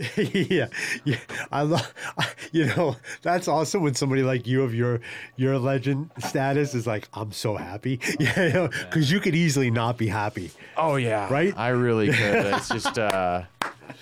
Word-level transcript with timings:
yeah, 0.16 0.68
yeah. 1.04 1.16
I 1.52 1.62
love. 1.62 1.92
You 2.52 2.66
know, 2.66 2.96
that's 3.22 3.46
awesome 3.46 3.82
when 3.82 3.94
somebody 3.94 4.24
like 4.24 4.44
you 4.44 4.64
of 4.64 4.74
your 4.74 5.00
your 5.36 5.56
legend 5.58 6.10
status 6.18 6.74
is 6.74 6.84
like, 6.84 7.08
I'm 7.14 7.30
so 7.30 7.54
happy. 7.54 8.00
Yeah, 8.18 8.66
because 8.66 9.12
you 9.12 9.20
could 9.20 9.36
easily 9.36 9.70
not 9.70 9.96
be 9.98 10.08
happy. 10.08 10.50
Oh 10.76 10.96
yeah, 10.96 11.32
Right? 11.32 11.56
I 11.56 11.68
really 11.68 12.08
could. 12.08 12.46
It's 12.46 12.68
just, 12.68 12.98
uh, 12.98 13.42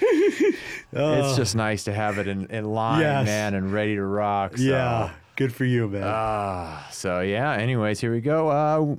it's 0.01 1.37
just 1.37 1.57
nice 1.57 1.85
to 1.85 1.93
have 1.93 2.17
it 2.19 2.27
in, 2.27 2.47
in 2.47 2.65
line, 2.65 3.01
Yes. 3.01 3.27
man, 3.27 3.55
and 3.55 3.71
ready 3.73 3.97
to 3.97 4.03
rock. 4.05 4.57
So. 4.57 4.63
Yeah, 4.63 5.11
good 5.37 5.53
for 5.55 5.65
you, 5.67 5.89
man. 5.89 6.03
Ah, 6.07 6.89
so 6.91 7.21
yeah. 7.21 7.53
Anyways, 7.53 8.01
here 8.01 8.13
we 8.13 8.21
go. 8.23 8.49
Uh, 8.49 8.97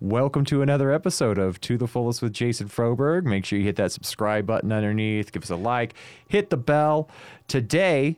welcome 0.00 0.44
to 0.44 0.62
another 0.62 0.92
episode 0.92 1.38
of 1.38 1.60
To 1.60 1.76
the 1.76 1.88
Fullest 1.88 2.22
with 2.22 2.32
Jason 2.32 2.68
Froberg. 2.68 3.24
Make 3.24 3.44
sure 3.44 3.58
you 3.58 3.64
hit 3.64 3.76
that 3.76 3.90
subscribe 3.90 4.46
button 4.46 4.70
underneath. 4.70 5.32
Give 5.32 5.42
us 5.42 5.50
a 5.50 5.56
like. 5.56 5.94
Hit 6.28 6.50
the 6.50 6.56
bell. 6.56 7.08
Today, 7.48 8.16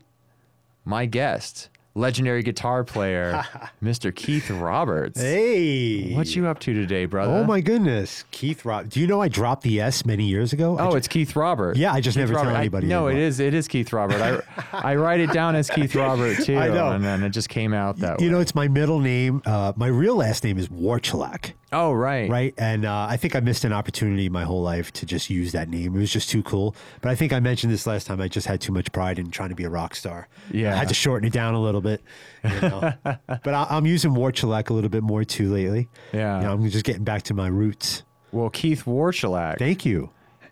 my 0.85 1.07
guest, 1.07 1.70
legendary 1.95 2.43
guitar 2.43 2.85
player, 2.85 3.45
Mr. 3.83 4.15
Keith 4.15 4.49
Roberts. 4.51 5.21
hey, 5.21 6.15
What 6.15 6.35
you 6.37 6.47
up 6.47 6.59
to 6.61 6.73
today, 6.73 7.05
brother? 7.05 7.33
Oh 7.33 7.45
my 7.45 7.61
goodness, 7.61 8.25
Keith 8.30 8.65
Rob. 8.65 8.89
Do 8.89 9.01
you 9.01 9.07
know 9.07 9.21
I 9.21 9.29
dropped 9.29 9.63
the 9.63 9.80
S 9.80 10.05
many 10.07 10.25
years 10.25 10.53
ago? 10.53 10.77
Oh, 10.79 10.93
ju- 10.93 10.97
it's 10.97 11.09
Keith 11.09 11.35
Robert. 11.37 11.77
Yeah, 11.77 11.93
I 11.93 12.01
just 12.01 12.16
Keith 12.16 12.23
never 12.23 12.35
tell 12.35 12.45
Robert. 12.45 12.57
I- 12.57 12.61
anybody 12.61 12.87
no, 12.87 13.09
it 13.09 13.16
is 13.19 13.41
it 13.41 13.55
is 13.55 13.66
Keith 13.69 13.93
Robert. 13.93 14.21
I 14.21 14.41
I 14.93 14.95
write 14.97 15.21
it 15.21 15.33
down 15.33 15.55
as 15.57 15.69
Keith 15.71 15.95
Robert 15.95 16.39
too, 16.45 16.57
I 16.57 16.69
know. 16.69 16.93
and 16.93 17.05
then 17.05 17.23
it 17.23 17.30
just 17.30 17.49
came 17.49 17.75
out 17.75 17.99
that 17.99 18.21
you 18.21 18.27
way. 18.29 18.33
know, 18.33 18.41
it's 18.41 18.55
my 18.55 18.69
middle 18.69 19.01
name. 19.01 19.43
Uh, 19.45 19.73
my 19.77 19.87
real 19.88 20.16
last 20.16 20.45
name 20.45 20.59
is 20.59 20.69
Warchalak. 20.69 21.52
oh, 21.73 21.93
right. 21.93 22.29
right? 22.29 22.55
And 22.59 22.85
uh, 22.85 23.07
I 23.09 23.16
think 23.16 23.37
I 23.37 23.41
missed 23.41 23.65
an 23.65 23.73
opportunity 23.73 24.29
my 24.29 24.43
whole 24.45 24.63
life 24.63 24.93
to 24.95 25.07
just 25.07 25.30
use 25.30 25.52
that 25.52 25.68
name. 25.68 25.95
It 25.96 26.01
was 26.01 26.13
just 26.13 26.29
too 26.29 26.43
cool. 26.43 26.74
But 27.01 27.11
I 27.11 27.15
think 27.15 27.33
I 27.33 27.38
mentioned 27.41 27.73
this 27.73 27.87
last 27.87 28.07
time. 28.09 28.21
I 28.21 28.27
just 28.29 28.46
had 28.49 28.61
too 28.61 28.73
much 28.73 28.91
pride 28.93 29.18
in 29.21 29.30
trying 29.30 29.51
to 29.51 29.55
be 29.55 29.65
a 29.65 29.71
rock 29.71 29.95
star. 29.95 30.27
Yeah. 30.51 30.73
I 30.74 30.77
had 30.77 30.88
to 30.88 30.95
shorten 30.95 31.27
it 31.29 31.33
down 31.33 31.55
a 31.55 31.61
little 31.63 31.80
bit. 31.83 32.03
you 32.45 32.61
know. 32.69 32.93
but 33.05 33.49
I, 33.55 33.67
I'm 33.71 33.87
using 33.87 34.13
Warchalak 34.13 34.71
a 34.71 34.73
little 34.73 34.91
bit 34.91 35.03
more 35.03 35.25
too 35.25 35.53
lately. 35.53 35.89
Yeah. 36.13 36.39
You 36.41 36.47
know, 36.47 36.53
I'm 36.53 36.69
just 36.71 36.85
getting 36.85 37.05
back 37.05 37.23
to 37.25 37.35
my 37.35 37.49
roots. 37.49 38.03
Well, 38.33 38.51
Keith 38.51 38.85
Warchalak, 38.85 39.59
Thank 39.59 39.85
you. 39.85 40.11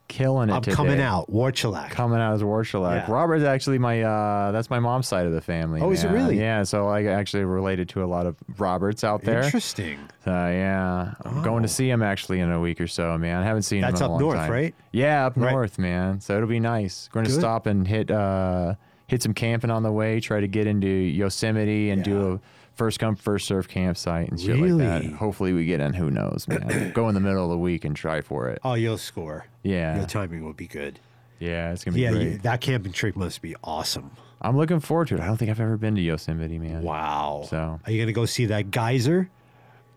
killing 0.08 0.48
it 0.48 0.52
I'm 0.54 0.62
today. 0.62 0.74
coming 0.74 1.00
out. 1.00 1.30
Warchalak. 1.30 1.90
Coming 1.90 2.18
out 2.18 2.32
as 2.34 2.42
Warchalak. 2.42 3.06
Yeah. 3.06 3.12
Robert's 3.12 3.44
actually 3.44 3.78
my 3.78 4.02
uh 4.02 4.50
that's 4.52 4.68
my 4.70 4.80
mom's 4.80 5.06
side 5.06 5.26
of 5.26 5.32
the 5.32 5.40
family. 5.40 5.80
Oh, 5.80 5.92
is 5.92 6.02
it 6.02 6.10
really? 6.10 6.38
Yeah, 6.40 6.64
so 6.64 6.88
I 6.88 7.04
actually 7.04 7.44
related 7.44 7.88
to 7.90 8.02
a 8.02 8.06
lot 8.06 8.26
of 8.26 8.34
Roberts 8.56 9.04
out 9.04 9.22
there. 9.22 9.42
Interesting. 9.42 9.98
So 10.24 10.30
yeah, 10.32 11.14
I'm 11.24 11.42
going 11.42 11.62
to 11.62 11.68
see 11.68 11.88
him 11.88 12.02
actually 12.02 12.40
in 12.40 12.50
a 12.50 12.58
week 12.58 12.80
or 12.80 12.88
so, 12.88 13.16
man. 13.16 13.40
I 13.42 13.44
haven't 13.44 13.62
seen 13.62 13.84
Oh. 13.84 13.88
That's 13.88 14.00
him 14.00 14.06
in 14.06 14.10
a 14.10 14.14
up 14.14 14.20
long 14.20 14.28
north, 14.28 14.38
time. 14.38 14.50
right? 14.50 14.74
Yeah, 14.92 15.26
up 15.26 15.36
Right. 15.36 15.52
north, 15.52 15.78
man. 15.78 16.20
So 16.20 16.34
it'll 16.36 16.48
be 16.48 16.58
nice. 16.58 17.08
Going 17.12 17.26
to 17.26 17.30
stop 17.32 17.66
and 17.66 17.86
hit 17.86 18.10
uh 18.10 18.74
hit 19.08 19.22
some 19.22 19.34
camping 19.34 19.70
on 19.70 19.82
the 19.82 19.90
way. 19.90 20.20
Try 20.20 20.38
to 20.40 20.46
get 20.46 20.68
into 20.68 20.86
Yosemite 20.86 21.90
and 21.90 22.04
do 22.04 22.34
a 22.34 22.40
first 22.76 23.00
come 23.00 23.16
first 23.16 23.48
serve 23.48 23.66
campsite 23.66 24.28
and 24.28 24.40
shit 24.40 24.56
like 24.56 24.78
that. 24.78 25.04
Hopefully 25.14 25.52
we 25.52 25.64
get 25.66 25.80
in. 25.80 25.94
Who 25.94 26.10
knows, 26.12 26.46
man? 26.46 26.92
Go 26.94 27.08
in 27.08 27.14
the 27.14 27.20
middle 27.20 27.42
of 27.44 27.50
the 27.50 27.58
week 27.58 27.84
and 27.84 27.96
try 27.96 28.20
for 28.20 28.48
it. 28.48 28.60
Oh, 28.62 28.74
you'll 28.74 28.98
score. 28.98 29.46
Yeah. 29.64 29.96
Your 29.98 30.06
timing 30.06 30.44
will 30.44 30.52
be 30.52 30.68
good. 30.68 31.00
Yeah, 31.40 31.72
it's 31.72 31.84
gonna 31.84 31.94
be 31.96 32.02
Yeah, 32.02 32.12
great. 32.12 32.22
you, 32.24 32.38
that 32.38 32.60
camping 32.60 32.92
trip 32.92 33.16
must 33.16 33.42
be 33.42 33.54
awesome. 33.64 34.10
I'm 34.40 34.56
looking 34.56 34.78
forward 34.80 35.08
to 35.08 35.14
it. 35.16 35.20
I 35.20 35.26
don't 35.26 35.36
think 35.36 35.50
I've 35.50 35.60
ever 35.60 35.76
been 35.76 35.96
to 35.96 36.00
Yosemite, 36.00 36.58
man. 36.58 36.82
Wow. 36.82 37.44
So- 37.48 37.80
are 37.84 37.92
you 37.92 38.00
gonna 38.00 38.12
go 38.12 38.26
see 38.26 38.46
that 38.46 38.70
geyser? 38.70 39.30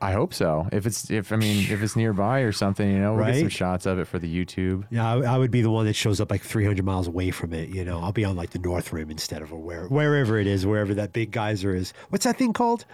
I 0.01 0.13
hope 0.13 0.33
so. 0.33 0.67
If 0.71 0.85
it's 0.85 1.11
if 1.11 1.31
I 1.31 1.35
mean 1.35 1.71
if 1.71 1.81
it's 1.83 1.95
nearby 1.95 2.39
or 2.39 2.51
something, 2.51 2.89
you 2.89 2.99
know, 2.99 3.13
we'll 3.13 3.25
get 3.25 3.39
some 3.39 3.49
shots 3.49 3.85
of 3.85 3.99
it 3.99 4.05
for 4.05 4.17
the 4.17 4.27
YouTube. 4.27 4.85
Yeah, 4.89 5.07
I, 5.07 5.35
I 5.35 5.37
would 5.37 5.51
be 5.51 5.61
the 5.61 5.69
one 5.69 5.85
that 5.85 5.93
shows 5.93 6.19
up 6.19 6.31
like 6.31 6.41
300 6.41 6.83
miles 6.83 7.07
away 7.07 7.29
from 7.29 7.53
it. 7.53 7.69
You 7.69 7.85
know, 7.85 7.99
I'll 7.99 8.11
be 8.11 8.25
on 8.25 8.35
like 8.35 8.49
the 8.49 8.59
North 8.59 8.91
Rim 8.91 9.11
instead 9.11 9.41
of 9.41 9.51
a 9.51 9.55
where, 9.55 9.85
wherever 9.87 10.39
it 10.39 10.47
is, 10.47 10.65
wherever 10.65 10.93
that 10.95 11.13
big 11.13 11.31
geyser 11.31 11.75
is. 11.75 11.93
What's 12.09 12.25
that 12.25 12.37
thing 12.37 12.51
called? 12.53 12.85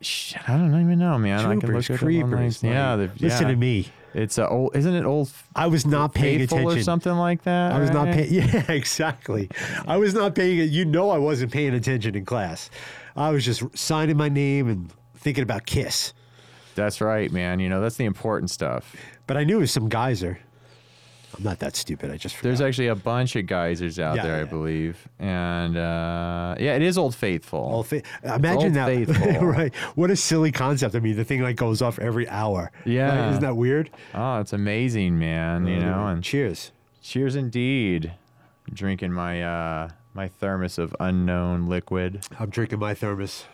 Shit, 0.00 0.48
I 0.48 0.56
don't 0.56 0.80
even 0.80 0.98
know, 0.98 1.18
man. 1.18 1.40
I 1.40 1.42
can 1.42 1.60
Troopers, 1.60 1.90
look 1.90 2.00
it 2.00 2.04
up 2.04 2.08
online. 2.08 2.30
creepers. 2.30 2.62
Yeah, 2.62 2.94
like, 2.94 3.14
the, 3.16 3.24
listen 3.24 3.46
yeah. 3.46 3.50
to 3.52 3.56
me. 3.56 3.88
It's 4.14 4.38
uh, 4.38 4.46
old, 4.48 4.76
isn't 4.76 4.94
it 4.94 5.04
old? 5.04 5.30
I 5.56 5.66
was 5.66 5.86
not 5.86 6.14
paying 6.14 6.42
attention. 6.42 6.78
or 6.78 6.82
something 6.82 7.12
like 7.12 7.44
that. 7.44 7.72
I 7.72 7.78
was 7.78 7.90
not 7.90 8.06
paying. 8.08 8.32
Yeah, 8.32 8.70
exactly. 8.70 9.48
I 9.86 9.96
was 9.96 10.14
not 10.14 10.34
paying. 10.34 10.70
You 10.70 10.84
know, 10.84 11.10
I 11.10 11.18
wasn't 11.18 11.52
paying 11.52 11.74
attention 11.74 12.14
in 12.14 12.24
class. 12.24 12.70
I 13.16 13.30
was 13.30 13.44
just 13.44 13.62
signing 13.76 14.16
my 14.16 14.28
name 14.28 14.68
and 14.68 14.92
thinking 15.16 15.42
about 15.42 15.66
Kiss. 15.66 16.12
That's 16.74 17.00
right, 17.00 17.30
man. 17.30 17.60
You 17.60 17.68
know 17.68 17.80
that's 17.80 17.96
the 17.96 18.04
important 18.04 18.50
stuff. 18.50 18.94
But 19.26 19.36
I 19.36 19.44
knew 19.44 19.58
it 19.58 19.60
was 19.60 19.72
some 19.72 19.88
geyser. 19.88 20.38
I'm 21.36 21.44
not 21.44 21.60
that 21.60 21.76
stupid. 21.76 22.10
I 22.10 22.18
just 22.18 22.34
forgot. 22.36 22.48
There's 22.48 22.60
actually 22.60 22.88
a 22.88 22.94
bunch 22.94 23.36
of 23.36 23.46
geysers 23.46 23.98
out 23.98 24.16
Yeah, 24.16 24.22
there, 24.22 24.40
I 24.42 24.44
believe, 24.44 25.08
and 25.18 25.78
uh, 25.78 26.54
yeah, 26.58 26.74
it 26.76 26.82
is 26.82 26.98
Old 26.98 27.14
Faithful. 27.14 27.58
Old 27.58 27.86
Fa- 27.86 28.02
Imagine 28.22 28.64
Old 28.64 28.74
that. 28.74 28.86
Faithful. 29.16 29.46
right. 29.46 29.74
What 29.94 30.10
a 30.10 30.16
silly 30.16 30.52
concept. 30.52 30.94
I 30.94 31.00
mean, 31.00 31.16
the 31.16 31.24
thing 31.24 31.40
like 31.40 31.56
goes 31.56 31.80
off 31.80 31.98
every 31.98 32.28
hour. 32.28 32.70
Yeah. 32.84 33.18
Right? 33.18 33.28
Isn't 33.30 33.40
that 33.42 33.56
weird? 33.56 33.88
oh, 34.14 34.40
it's 34.40 34.52
amazing, 34.52 35.18
man. 35.18 35.66
You 35.66 35.80
know, 35.80 36.06
and 36.06 36.22
cheers. 36.22 36.70
cheers 37.00 37.34
indeed. 37.34 38.12
Drinking 38.72 39.12
my 39.12 39.42
uh, 39.42 39.88
my 40.12 40.28
thermos 40.28 40.78
of 40.78 40.94
unknown 41.00 41.66
liquid. 41.66 42.26
I'm 42.38 42.50
drinking 42.50 42.78
my 42.80 42.92
thermos. 42.92 43.44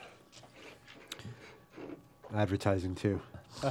Advertising 2.34 2.94
too. 2.94 3.21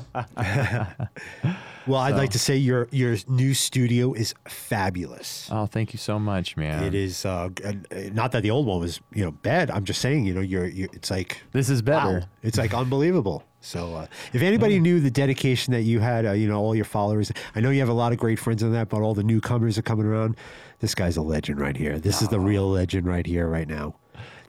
well, 1.88 2.02
I'd 2.02 2.16
like 2.16 2.32
to 2.32 2.40
say 2.40 2.58
your 2.58 2.88
your 2.92 3.16
new 3.28 3.54
studio 3.54 4.14
is 4.14 4.34
fabulous. 4.48 5.48
Oh, 5.52 5.66
thank 5.66 5.94
you 5.94 6.00
so 6.00 6.20
much, 6.20 6.58
man. 6.58 6.84
It 6.84 6.94
is 6.96 7.26
uh, 7.26 7.50
uh, 7.64 7.72
not 8.12 8.32
that 8.34 8.42
the 8.44 8.52
old 8.52 8.66
one 8.66 8.80
was 8.80 9.00
you 9.14 9.24
know 9.24 9.32
bad. 9.32 9.72
I'm 9.72 9.86
just 9.86 10.02
saying 10.02 10.26
you 10.26 10.34
know 10.34 10.42
you're, 10.42 10.66
you 10.66 10.90
it's 10.94 11.10
like 11.12 11.42
This 11.52 11.70
is 11.70 11.82
better. 11.82 12.20
wow, 12.20 12.26
it's 12.44 12.58
like 12.58 12.74
unbelievable. 12.74 13.44
So 13.62 13.96
uh, 13.96 14.08
if 14.34 14.42
anybody 14.42 14.80
knew 14.80 15.00
the 15.00 15.12
dedication 15.12 15.74
that 15.74 15.82
you 15.82 16.00
had, 16.00 16.26
uh, 16.26 16.32
you 16.32 16.48
know 16.48 16.60
all 16.60 16.76
your 16.76 16.86
followers. 16.86 17.32
I 17.56 17.62
know 17.62 17.70
you 17.70 17.80
have 17.80 17.90
a 17.90 17.94
lot 17.94 18.12
of 18.12 18.18
great 18.18 18.40
friends 18.40 18.64
on 18.64 18.72
that, 18.74 18.90
but 18.90 19.02
all 19.02 19.14
the 19.14 19.24
newcomers 19.24 19.78
are 19.78 19.82
coming 19.84 20.06
around. 20.06 20.36
This 20.80 20.96
guy's 20.96 21.18
a 21.18 21.22
legend 21.22 21.60
right 21.60 21.76
here. 21.78 21.98
This 22.00 22.22
is 22.22 22.28
the 22.28 22.40
real 22.40 22.70
legend 22.70 23.08
right 23.08 23.26
here, 23.26 23.48
right 23.48 23.68
now. 23.68 23.96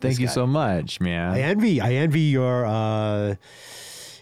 Thank 0.01 0.13
This 0.15 0.19
you 0.21 0.27
guy. 0.27 0.33
so 0.33 0.47
much, 0.47 1.01
man. 1.01 1.33
I 1.33 1.41
envy 1.41 1.81
I 1.81 1.93
envy 1.95 2.21
your 2.21 2.65
uh, 2.67 3.35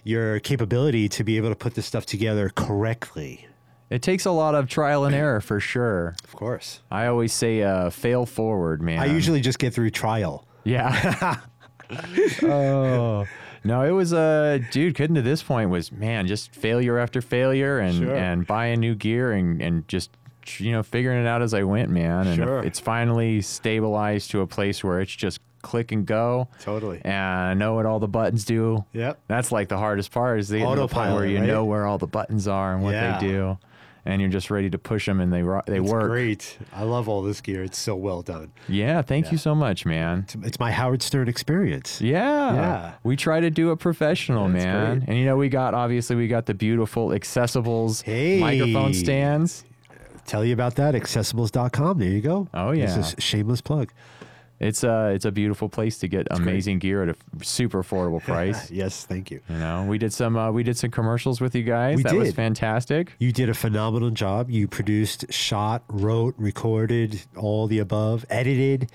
your 0.06 0.38
capability 0.40 1.08
to 1.10 1.24
be 1.24 1.36
able 1.36 1.48
to 1.48 1.54
put 1.56 1.74
this 1.74 1.84
stuff 1.86 2.06
together 2.06 2.48
correctly. 2.54 3.46
It 3.90 4.02
takes 4.02 4.24
a 4.24 4.30
lot 4.30 4.54
of 4.54 4.68
trial 4.68 5.04
and 5.04 5.14
error 5.14 5.40
for 5.40 5.60
sure. 5.60 6.14
Of 6.24 6.32
course. 6.34 6.80
I 6.90 7.06
always 7.06 7.32
say 7.32 7.62
uh, 7.62 7.90
fail 7.90 8.26
forward, 8.26 8.82
man. 8.82 8.98
I 8.98 9.06
usually 9.06 9.40
just 9.40 9.58
get 9.58 9.74
through 9.74 9.90
trial. 9.90 10.46
Yeah. 10.64 11.36
oh. 12.42 13.26
No, 13.64 13.82
it 13.82 13.90
was 13.90 14.12
uh 14.12 14.58
dude, 14.70 14.94
getting 14.94 15.14
to 15.16 15.22
this 15.22 15.42
point 15.42 15.70
was 15.70 15.90
man, 15.90 16.26
just 16.26 16.54
failure 16.54 16.98
after 16.98 17.20
failure 17.20 17.78
and 17.80 17.96
Sure. 17.96 18.14
and 18.14 18.46
buying 18.46 18.80
new 18.80 18.94
gear 18.94 19.32
and 19.32 19.60
and 19.60 19.86
just 19.88 20.10
you 20.58 20.70
know, 20.70 20.82
figuring 20.84 21.20
it 21.20 21.26
out 21.26 21.42
as 21.42 21.52
I 21.52 21.64
went, 21.64 21.90
man. 21.90 22.28
And 22.28 22.36
Sure. 22.36 22.62
it's 22.62 22.78
finally 22.78 23.40
stabilized 23.42 24.30
to 24.30 24.40
a 24.42 24.46
place 24.46 24.84
where 24.84 25.00
it's 25.00 25.14
just 25.14 25.40
click 25.66 25.92
and 25.92 26.06
go. 26.06 26.48
Totally. 26.60 27.00
And 27.04 27.14
I 27.14 27.54
know 27.54 27.74
what 27.74 27.84
all 27.86 27.98
the 27.98 28.08
buttons 28.08 28.44
do. 28.44 28.84
Yep. 28.92 29.18
That's 29.28 29.50
like 29.52 29.68
the 29.68 29.78
hardest 29.78 30.10
part 30.12 30.38
is 30.38 30.48
the, 30.48 30.62
Autopilot, 30.64 31.14
where 31.16 31.26
you 31.26 31.38
right? 31.38 31.46
know 31.46 31.64
where 31.64 31.84
all 31.86 31.98
the 31.98 32.06
buttons 32.06 32.46
are 32.48 32.74
and 32.74 32.82
what 32.82 32.92
Yeah. 32.94 33.18
they 33.18 33.26
do. 33.26 33.58
And 34.08 34.20
you're 34.20 34.30
just 34.30 34.52
ready 34.52 34.70
to 34.70 34.78
push 34.78 35.06
them 35.06 35.20
and 35.20 35.32
they 35.32 35.42
ro- 35.42 35.62
they 35.66 35.80
It's 35.80 35.90
work. 35.90 36.08
great. 36.08 36.58
I 36.72 36.84
love 36.84 37.08
all 37.08 37.22
this 37.22 37.40
gear. 37.40 37.64
It's 37.64 37.76
so 37.76 37.96
well 37.96 38.22
done. 38.22 38.52
Yeah, 38.68 39.02
thank 39.02 39.32
you 39.32 39.36
so 39.38 39.52
much, 39.52 39.84
man. 39.84 40.20
It's, 40.26 40.34
it's 40.46 40.60
my 40.60 40.70
Howard 40.70 41.02
Stern 41.02 41.26
experience. 41.28 42.00
Yeah. 42.00 42.54
Yeah. 42.54 42.92
We 43.02 43.16
try 43.16 43.40
to 43.40 43.50
do 43.50 43.72
it 43.72 43.80
professional, 43.80 44.48
That's 44.48 44.64
man. 44.64 44.98
great. 45.00 45.08
And 45.08 45.18
you 45.18 45.24
know, 45.24 45.36
we 45.36 45.48
got 45.48 45.74
obviously 45.74 46.14
we 46.14 46.28
got 46.28 46.46
the 46.46 46.54
beautiful 46.54 47.08
accessibles 47.08 48.02
Hey. 48.04 48.38
microphone 48.38 48.94
stands. 48.94 49.64
Tell 50.24 50.44
you 50.44 50.52
about 50.54 50.76
that, 50.76 50.94
accessibles.com. 50.94 51.98
There 51.98 52.08
you 52.08 52.20
go. 52.20 52.48
Oh, 52.54 52.70
This 52.74 52.94
yeah. 52.94 52.98
is 53.00 53.14
a 53.16 53.20
shameless 53.20 53.60
plug. 53.60 53.92
It's 54.58 54.84
a 54.84 55.08
it's 55.14 55.24
a 55.24 55.32
beautiful 55.32 55.68
place 55.68 55.98
to 55.98 56.08
get 56.08 56.26
amazing 56.30 56.78
gear 56.78 57.02
at 57.02 57.10
a 57.10 57.44
super 57.44 57.82
affordable 57.82 58.22
price. 58.24 58.70
Yes, 58.70 59.04
thank 59.04 59.30
you. 59.30 59.40
you 59.48 59.56
know, 59.56 59.84
we 59.88 59.98
did 59.98 60.12
some 60.12 60.36
uh, 60.36 60.50
we 60.50 60.62
did 60.62 60.76
some 60.78 60.90
commercials 60.90 61.40
with 61.40 61.54
you 61.54 61.62
guys. 61.62 61.96
We 61.96 62.02
that 62.04 62.14
was 62.14 62.32
fantastic. 62.32 63.12
You 63.18 63.32
did 63.32 63.48
a 63.50 63.54
phenomenal 63.54 64.10
job. 64.10 64.50
You 64.50 64.66
produced, 64.66 65.30
shot, 65.32 65.82
wrote, 65.88 66.34
recorded, 66.38 67.22
all 67.36 67.66
the 67.66 67.78
above, 67.80 68.24
edited, 68.30 68.90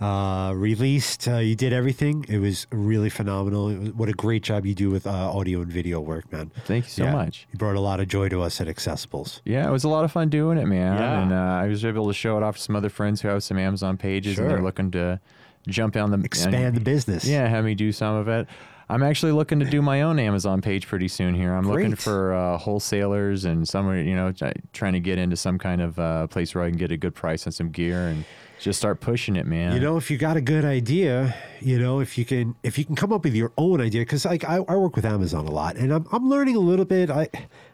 uh, 0.00 0.52
released. 0.54 1.26
Uh, 1.26 1.36
you 1.38 1.54
did 1.56 1.72
everything. 1.72 2.24
It 2.28 2.38
was 2.38 2.66
really 2.70 3.08
phenomenal. 3.10 3.66
Was, 3.66 3.92
what 3.92 4.08
a 4.08 4.12
great 4.12 4.42
job 4.42 4.66
you 4.66 4.74
do 4.74 4.90
with 4.90 5.06
uh, 5.06 5.10
audio 5.10 5.62
and 5.62 5.72
video 5.72 6.00
work, 6.00 6.30
man. 6.32 6.50
Thank 6.66 6.84
you 6.84 6.90
so 6.90 7.04
Yeah. 7.04 7.12
much. 7.12 7.46
You 7.52 7.58
brought 7.58 7.76
a 7.76 7.80
lot 7.80 8.00
of 8.00 8.08
joy 8.08 8.28
to 8.28 8.42
us 8.42 8.60
at 8.60 8.66
Accessibles. 8.66 9.40
Yeah, 9.44 9.66
it 9.66 9.70
was 9.72 9.84
a 9.84 9.88
lot 9.88 10.04
of 10.04 10.12
fun 10.12 10.28
doing 10.28 10.58
it, 10.58 10.66
man. 10.66 10.98
Yeah. 10.98 11.22
And 11.22 11.32
uh, 11.32 11.36
I 11.36 11.66
was 11.68 11.84
able 11.84 12.06
to 12.08 12.14
show 12.14 12.36
it 12.36 12.42
off 12.42 12.56
to 12.56 12.62
some 12.62 12.76
other 12.76 12.90
friends 12.90 13.20
who 13.22 13.28
have 13.28 13.42
some 13.42 13.58
Amazon 13.58 13.96
pages 13.96 14.38
and 14.38 14.50
they're 14.50 14.62
looking 14.62 14.90
to 14.92 15.18
jump 15.66 15.96
on 15.96 16.10
the 16.10 16.18
Expand 16.22 16.76
the 16.76 16.80
business. 16.80 17.24
Yeah, 17.24 17.46
have 17.48 17.64
me 17.64 17.74
do 17.74 17.90
some 17.92 18.16
of 18.16 18.28
it. 18.28 18.46
I'm 18.88 19.02
actually 19.02 19.32
looking 19.32 19.58
to 19.58 19.64
do 19.64 19.82
my 19.82 20.02
own 20.02 20.20
Amazon 20.20 20.60
page 20.62 20.86
pretty 20.86 21.08
soon 21.08 21.34
here. 21.34 21.52
I'm 21.52 21.68
looking 21.68 21.96
for 21.96 22.32
uh, 22.34 22.56
wholesalers 22.56 23.44
and 23.44 23.66
somewhere, 23.66 24.00
you 24.00 24.14
know, 24.14 24.30
try- 24.30 24.54
trying 24.72 24.92
to 24.92 25.00
get 25.00 25.18
into 25.18 25.34
some 25.36 25.58
kind 25.58 25.80
of 25.80 25.98
uh, 25.98 26.26
place 26.28 26.54
where 26.54 26.62
I 26.62 26.68
can 26.68 26.78
get 26.78 26.92
a 26.92 26.96
good 26.96 27.12
price 27.14 27.46
on 27.48 27.52
some 27.52 27.70
gear 27.70 28.06
and 28.06 28.24
Just 28.58 28.78
start 28.78 29.00
pushing 29.00 29.36
it, 29.36 29.46
man. 29.46 29.72
You 29.74 29.80
know, 29.80 29.96
if 29.96 30.10
you 30.10 30.16
got 30.16 30.36
a 30.36 30.40
good 30.40 30.64
idea, 30.64 31.34
you 31.60 31.78
know, 31.78 32.00
if 32.00 32.16
you 32.16 32.24
can 32.24 32.54
if 32.62 32.78
you 32.78 32.84
can 32.84 32.96
come 32.96 33.12
up 33.12 33.24
with 33.24 33.34
your 33.34 33.52
own 33.58 33.80
idea, 33.80 34.00
because 34.02 34.24
like 34.24 34.44
I, 34.44 34.56
I 34.68 34.76
work 34.76 34.96
with 34.96 35.04
Amazon 35.04 35.46
a 35.46 35.50
lot, 35.50 35.76
and 35.76 35.92
I'm 35.92 36.06
I'm 36.10 36.28
learning 36.28 36.56
a 36.56 36.60
little 36.60 36.84
bit. 36.84 37.10
I 37.10 37.28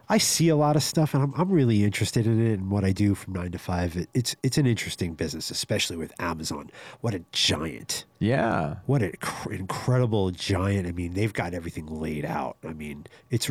I 0.08 0.18
see 0.18 0.48
a 0.48 0.56
lot 0.56 0.74
of 0.76 0.82
stuff, 0.82 1.14
and 1.14 1.22
I'm 1.22 1.32
I'm 1.36 1.50
really 1.50 1.84
interested 1.84 2.26
in 2.26 2.44
it 2.44 2.54
and 2.58 2.70
what 2.70 2.84
I 2.84 2.92
do 2.92 3.14
from 3.14 3.34
nine 3.34 3.52
to 3.52 3.58
five. 3.58 3.96
It, 3.96 4.08
it's 4.12 4.34
it's 4.42 4.58
an 4.58 4.66
interesting 4.66 5.14
business, 5.14 5.50
especially 5.50 5.96
with 5.96 6.12
Amazon. 6.20 6.70
What 7.00 7.14
a 7.14 7.24
giant! 7.32 8.04
Yeah. 8.18 8.76
What 8.86 9.02
an 9.02 9.12
inc- 9.12 9.52
incredible 9.52 10.30
giant! 10.30 10.88
I 10.88 10.92
mean, 10.92 11.14
they've 11.14 11.32
got 11.32 11.54
everything 11.54 11.86
laid 11.86 12.24
out. 12.24 12.56
I 12.64 12.72
mean, 12.72 13.06
it's 13.30 13.48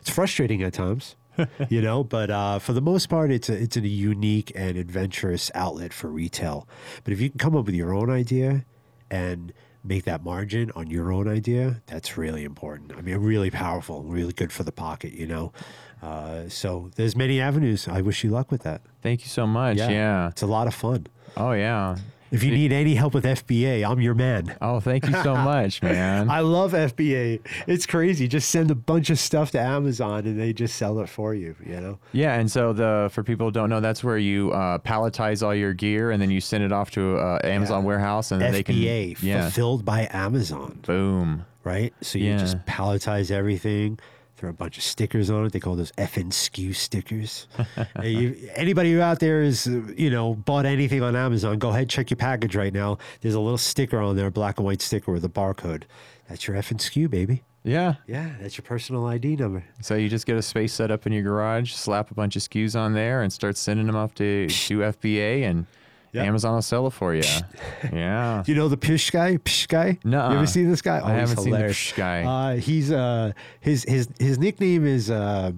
it's 0.00 0.10
frustrating 0.10 0.62
at 0.62 0.72
times. 0.72 1.16
you 1.68 1.80
know, 1.80 2.04
but 2.04 2.30
uh, 2.30 2.58
for 2.58 2.72
the 2.72 2.80
most 2.80 3.08
part, 3.08 3.30
it's 3.30 3.48
a 3.48 3.54
it's 3.54 3.76
a 3.76 3.80
unique 3.80 4.52
and 4.54 4.76
adventurous 4.76 5.50
outlet 5.54 5.92
for 5.92 6.08
retail. 6.08 6.68
But 7.04 7.12
if 7.12 7.20
you 7.20 7.30
can 7.30 7.38
come 7.38 7.56
up 7.56 7.66
with 7.66 7.74
your 7.74 7.94
own 7.94 8.10
idea 8.10 8.64
and 9.10 9.52
make 9.84 10.04
that 10.04 10.22
margin 10.22 10.70
on 10.76 10.88
your 10.88 11.12
own 11.12 11.28
idea, 11.28 11.82
that's 11.86 12.16
really 12.16 12.44
important. 12.44 12.92
I 12.96 13.00
mean, 13.00 13.16
really 13.16 13.50
powerful, 13.50 14.02
really 14.02 14.32
good 14.32 14.52
for 14.52 14.62
the 14.62 14.72
pocket. 14.72 15.12
You 15.12 15.26
know, 15.26 15.52
uh, 16.02 16.48
so 16.48 16.90
there's 16.96 17.16
many 17.16 17.40
avenues. 17.40 17.88
I 17.88 18.00
wish 18.00 18.24
you 18.24 18.30
luck 18.30 18.50
with 18.50 18.62
that. 18.62 18.82
Thank 19.02 19.22
you 19.22 19.28
so 19.28 19.46
much. 19.46 19.78
Yeah. 19.78 20.28
it's 20.28 20.42
a 20.42 20.46
lot 20.46 20.66
of 20.66 20.74
fun. 20.74 21.06
Oh 21.36 21.52
yeah. 21.52 21.96
If 22.32 22.42
you 22.42 22.50
need 22.50 22.72
any 22.72 22.94
help 22.94 23.12
with 23.12 23.24
FBA, 23.24 23.88
I'm 23.88 24.00
your 24.00 24.14
man. 24.14 24.56
Oh, 24.62 24.80
thank 24.80 25.06
you 25.06 25.12
so 25.22 25.36
much, 25.36 25.82
man. 25.82 26.30
I 26.30 26.40
love 26.40 26.72
FBA. 26.72 27.40
It's 27.66 27.84
crazy. 27.84 28.26
Just 28.26 28.48
send 28.48 28.70
a 28.70 28.74
bunch 28.74 29.10
of 29.10 29.18
stuff 29.18 29.50
to 29.50 29.60
Amazon 29.60 30.26
and 30.26 30.40
they 30.40 30.54
just 30.54 30.76
sell 30.76 30.98
it 31.00 31.08
for 31.10 31.34
you, 31.34 31.54
you 31.64 31.78
know? 31.78 31.98
Yeah, 32.12 32.34
and 32.40 32.50
so 32.50 32.72
the 32.72 33.10
for 33.12 33.22
people 33.22 33.46
who 33.48 33.52
don't 33.52 33.68
know, 33.68 33.80
that's 33.80 34.02
where 34.02 34.16
you 34.18 34.50
uh, 34.52 34.78
palletize 34.78 35.44
all 35.46 35.54
your 35.54 35.74
gear 35.74 36.10
and 36.10 36.22
then 36.22 36.30
you 36.30 36.40
send 36.40 36.64
it 36.64 36.72
off 36.72 36.90
to 36.92 37.18
uh, 37.18 37.38
Amazon 37.44 37.82
Yeah. 37.82 37.86
warehouse 37.86 38.32
and 38.32 38.40
then 38.40 38.52
they 38.52 38.62
can 38.62 38.76
FBA, 38.76 39.22
yeah, 39.22 39.42
fulfilled 39.42 39.84
by 39.84 40.08
Amazon, 40.10 40.80
boom. 40.86 41.44
right? 41.64 41.92
So 42.00 42.18
you 42.18 42.30
Yeah. 42.30 42.38
just 42.38 42.64
palletize 42.64 43.30
everything, 43.30 43.98
throw 44.42 44.50
a 44.50 44.52
bunch 44.52 44.76
of 44.76 44.82
stickers 44.82 45.30
on 45.30 45.46
it. 45.46 45.52
They 45.52 45.60
call 45.60 45.76
those 45.76 45.92
FN 45.92 46.30
SKU 46.30 46.74
stickers. 46.74 47.46
You, 48.02 48.50
anybody 48.54 48.92
who 48.92 49.00
out 49.00 49.20
there 49.20 49.42
is, 49.42 49.66
you 49.66 50.10
know, 50.10 50.34
bought 50.34 50.66
anything 50.66 51.02
on 51.02 51.14
Amazon, 51.14 51.58
go 51.58 51.68
ahead, 51.68 51.88
check 51.88 52.10
your 52.10 52.16
package 52.16 52.56
right 52.56 52.72
now. 52.72 52.98
There's 53.20 53.34
a 53.34 53.40
little 53.40 53.58
sticker 53.58 53.98
on 53.98 54.16
there, 54.16 54.26
a 54.26 54.30
black 54.30 54.58
and 54.58 54.66
white 54.66 54.82
sticker 54.82 55.12
with 55.12 55.24
a 55.24 55.28
barcode. 55.28 55.84
That's 56.28 56.48
your 56.48 56.56
FN 56.56 56.78
SKU, 56.78 57.08
baby. 57.08 57.44
Yeah. 57.62 57.94
Yeah, 58.08 58.30
that's 58.40 58.58
your 58.58 58.64
personal 58.64 59.06
ID 59.06 59.36
number. 59.36 59.62
So 59.80 59.94
you 59.94 60.08
just 60.08 60.26
get 60.26 60.36
a 60.36 60.42
space 60.42 60.72
set 60.72 60.90
up 60.90 61.06
in 61.06 61.12
your 61.12 61.22
garage, 61.22 61.72
slap 61.72 62.10
a 62.10 62.14
bunch 62.14 62.34
of 62.34 62.42
SKUs 62.42 62.74
on 62.74 62.92
there, 62.94 63.22
and 63.22 63.32
start 63.32 63.56
sending 63.56 63.86
them 63.86 63.94
off 63.94 64.14
to 64.14 64.48
to 64.48 64.78
FBA, 64.78 65.44
and 65.48 65.66
Yeah. 66.12 66.24
Amazon 66.24 66.54
will 66.54 66.62
sell 66.62 66.86
it 66.86 66.90
for 66.92 67.14
you. 67.14 67.22
yeah. 67.92 68.42
You 68.46 68.54
know 68.54 68.68
the 68.68 68.76
Pish 68.76 69.10
guy? 69.10 69.38
Pish 69.38 69.66
guy? 69.66 69.98
Nuh-uh. 70.04 70.30
You 70.30 70.36
ever 70.36 70.46
seen 70.46 70.68
this 70.70 70.82
guy? 70.82 71.00
Oh, 71.00 71.06
I 71.06 71.12
haven't 71.12 71.38
seen 71.38 71.52
the. 71.52 71.58
Pish 71.58 71.94
guy. 71.94 72.22
Uh, 72.24 72.56
he's 72.56 72.92
uh, 72.92 73.32
his 73.60 73.84
his 73.84 74.08
his 74.18 74.38
nickname 74.38 74.86
is 74.86 75.10
uh, 75.10 75.52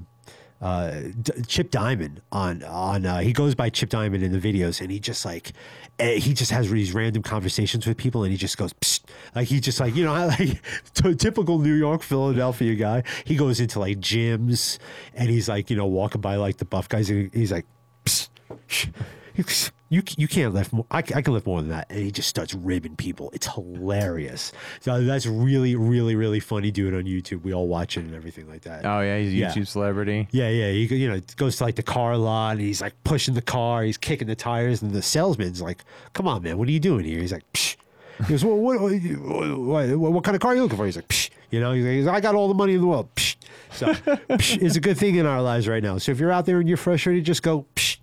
uh, 0.62 1.00
D- 1.20 1.32
Chip 1.48 1.72
Diamond. 1.72 2.22
On 2.30 2.62
on 2.62 3.04
uh, 3.04 3.18
he 3.18 3.32
goes 3.32 3.56
by 3.56 3.68
Chip 3.68 3.90
Diamond 3.90 4.22
in 4.22 4.30
the 4.30 4.38
videos, 4.38 4.80
and 4.80 4.92
he 4.92 5.00
just 5.00 5.24
like 5.24 5.52
eh, 5.98 6.18
he 6.18 6.32
just 6.34 6.52
has 6.52 6.70
these 6.70 6.94
random 6.94 7.24
conversations 7.24 7.84
with 7.84 7.96
people, 7.96 8.22
and 8.22 8.30
he 8.30 8.38
just 8.38 8.56
goes 8.56 8.72
Psst. 8.74 9.02
like 9.34 9.48
he 9.48 9.58
just 9.58 9.80
like 9.80 9.96
you 9.96 10.04
know 10.04 10.12
like 10.38 10.62
t- 10.94 11.14
typical 11.16 11.58
New 11.58 11.74
York 11.74 12.02
Philadelphia 12.02 12.76
guy. 12.76 13.02
He 13.24 13.34
goes 13.34 13.58
into 13.58 13.80
like 13.80 13.98
gyms, 13.98 14.78
and 15.14 15.28
he's 15.28 15.48
like 15.48 15.68
you 15.68 15.76
know 15.76 15.86
walking 15.86 16.20
by 16.20 16.36
like 16.36 16.58
the 16.58 16.64
buff 16.64 16.88
guys, 16.88 17.10
and 17.10 17.34
he's 17.34 17.50
like. 17.50 17.66
Psst. 18.04 18.28
You, 19.90 20.02
you 20.16 20.26
can't 20.26 20.54
lift 20.54 20.72
more. 20.72 20.86
I, 20.90 20.98
I 20.98 21.02
can 21.22 21.32
lift 21.34 21.46
more 21.46 21.60
than 21.60 21.70
that. 21.70 21.86
And 21.90 21.98
he 22.00 22.10
just 22.10 22.28
starts 22.28 22.54
ribbing 22.54 22.96
people. 22.96 23.30
It's 23.32 23.46
hilarious. 23.46 24.52
So 24.80 25.04
that's 25.04 25.26
really, 25.26 25.76
really, 25.76 26.16
really 26.16 26.40
funny. 26.40 26.70
Do 26.70 26.88
it 26.88 26.94
on 26.94 27.04
YouTube. 27.04 27.42
We 27.42 27.52
all 27.52 27.68
watch 27.68 27.96
it 27.96 28.00
and 28.00 28.14
everything 28.14 28.48
like 28.48 28.62
that. 28.62 28.84
Oh 28.84 29.00
yeah, 29.00 29.18
he's 29.18 29.32
a 29.32 29.36
Yeah. 29.36 29.50
YouTube 29.52 29.66
celebrity. 29.68 30.26
Yeah, 30.32 30.48
yeah. 30.48 30.70
He 30.72 30.84
you 30.96 31.08
know 31.08 31.20
goes 31.36 31.56
to 31.58 31.64
like 31.64 31.76
the 31.76 31.82
car 31.82 32.16
lot 32.16 32.52
and 32.52 32.60
he's 32.60 32.80
like 32.80 32.94
pushing 33.04 33.34
the 33.34 33.42
car. 33.42 33.82
He's 33.84 33.98
kicking 33.98 34.26
the 34.26 34.34
tires, 34.34 34.82
and 34.82 34.92
the 34.92 35.02
salesman's 35.02 35.60
like, 35.62 35.84
"Come 36.12 36.26
on, 36.26 36.42
man, 36.42 36.58
what 36.58 36.66
are 36.66 36.72
you 36.72 36.80
doing 36.80 37.04
here?" 37.04 37.20
He's 37.20 37.32
like, 37.32 37.44
Psh. 37.52 37.76
He 38.18 38.24
goes, 38.30 38.44
well, 38.44 38.56
what, 38.56 38.80
what, 38.80 38.92
what, 39.98 40.12
what 40.12 40.24
kind 40.24 40.36
of 40.36 40.40
car 40.40 40.52
are 40.52 40.54
you 40.54 40.62
looking 40.62 40.76
for? 40.76 40.86
He's 40.86 40.94
like, 40.94 41.08
Psh. 41.08 41.30
you 41.50 41.58
know, 41.58 41.72
he's 41.72 42.04
like, 42.06 42.14
I 42.14 42.20
got 42.20 42.36
all 42.36 42.46
the 42.46 42.54
money 42.54 42.74
in 42.74 42.80
the 42.80 42.86
world. 42.86 43.12
Psh. 43.16 43.34
So, 43.72 43.86
Psh 43.92 44.62
is 44.62 44.76
a 44.76 44.80
good 44.80 44.96
thing 44.96 45.16
in 45.16 45.26
our 45.26 45.42
lives 45.42 45.66
right 45.66 45.82
now. 45.82 45.98
So 45.98 46.12
if 46.12 46.20
you're 46.20 46.30
out 46.30 46.46
there 46.46 46.60
and 46.60 46.68
you're 46.68 46.76
frustrated, 46.78 47.24
just 47.24 47.42
go. 47.42 47.66
Psh. 47.74 47.98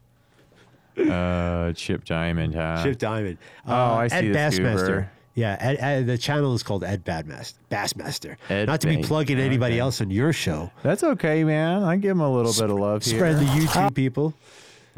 Uh, 0.97 1.73
Chip 1.73 2.03
Diamond, 2.05 2.55
huh? 2.55 2.83
Chip 2.83 2.97
Diamond. 2.97 3.38
Uh, 3.67 3.71
Oh, 3.71 3.95
I 3.95 4.07
see 4.07 4.15
Ed 4.15 4.35
Bassmaster. 4.35 5.09
Yeah, 5.33 5.55
Ed, 5.59 5.77
Ed- 5.79 6.07
the 6.07 6.17
channel 6.17 6.53
is 6.53 6.61
called 6.61 6.83
Ed 6.83 7.05
Badmaster. 7.05 7.53
Bassmaster. 7.71 8.35
Ed 8.49 8.65
Not 8.67 8.81
to 8.81 8.88
be 8.88 8.97
plugging 9.01 9.39
anybody 9.39 9.75
okay. 9.75 9.79
else 9.79 10.01
on 10.01 10.11
your 10.11 10.33
show. 10.33 10.71
That's 10.83 11.03
okay, 11.03 11.45
man. 11.45 11.83
I 11.83 11.95
give 11.95 12.11
him 12.11 12.19
a 12.19 12.29
little 12.29 12.51
bit 12.51 12.69
of 12.69 12.77
love 12.77 13.03
here. 13.03 13.17
Spread 13.17 13.38
the 13.39 13.45
YouTube 13.45 13.95
people. 13.95 14.33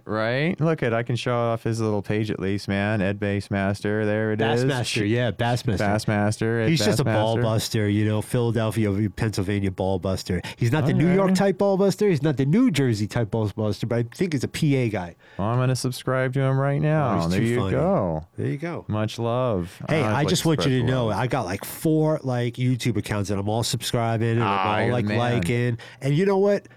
Right? 0.05 0.59
Look 0.59 0.83
at 0.83 0.93
I 0.93 1.03
can 1.03 1.15
show 1.15 1.33
off 1.35 1.63
his 1.63 1.79
little 1.79 2.01
page 2.01 2.29
at 2.29 2.39
least, 2.39 2.67
man. 2.67 3.01
Ed 3.01 3.19
Bassmaster. 3.19 4.03
There 4.05 4.33
it 4.33 4.41
is. 4.41 4.65
Bassmaster, 4.65 5.07
yeah, 5.09 5.31
Bassmaster. 5.31 5.77
Bassmaster. 5.77 6.63
Ed 6.63 6.69
He's 6.69 6.83
just 6.83 6.99
a 6.99 7.03
ball 7.05 7.37
Bassmaster. 7.37 7.41
buster, 7.43 7.89
you 7.89 8.05
know, 8.05 8.21
Philadelphia, 8.21 9.09
Pennsylvania 9.15 9.71
ball 9.71 9.99
buster. 9.99 10.41
He's 10.57 10.71
not 10.71 10.85
the 10.85 10.93
New 10.93 11.05
Okay. 11.07 11.15
York 11.15 11.35
type 11.35 11.57
ball 11.57 11.77
buster. 11.77 12.09
He's 12.09 12.21
not 12.21 12.35
the 12.37 12.45
New 12.45 12.69
Jersey 12.69 13.07
type 13.07 13.31
ball 13.31 13.49
buster, 13.55 13.87
but 13.87 13.99
I 13.99 14.03
think 14.13 14.33
he's 14.33 14.43
a 14.43 14.47
PA 14.49 14.89
guy. 14.91 15.15
Well, 15.37 15.47
I'm 15.47 15.57
gonna 15.57 15.75
subscribe 15.75 16.33
to 16.33 16.41
him 16.41 16.59
right 16.59 16.81
now. 16.81 17.21
Oh, 17.23 17.27
there 17.29 17.41
you 17.41 17.59
funny. 17.59 17.71
go. 17.71 18.25
There 18.37 18.47
you 18.47 18.57
go. 18.57 18.83
Much 18.89 19.17
love. 19.19 19.81
Hey, 19.87 20.01
I'd 20.01 20.09
I 20.09 20.13
like 20.13 20.27
just 20.27 20.45
want 20.45 20.65
you 20.65 20.81
to 20.81 20.83
know 20.85 21.07
love. 21.07 21.17
I 21.19 21.27
got 21.27 21.45
like 21.45 21.63
four 21.63 22.19
like 22.23 22.55
YouTube 22.55 22.97
accounts 22.97 23.29
and 23.29 23.39
I'm 23.39 23.47
all 23.47 23.63
subscribing 23.63 24.31
and 24.31 24.43
Ah, 24.43 24.73
I'm 24.73 24.85
all 24.87 24.91
like 24.91 25.05
man. 25.05 25.17
liking. 25.17 25.77
And 26.01 26.13
you 26.13 26.25
know 26.25 26.37
what? 26.39 26.67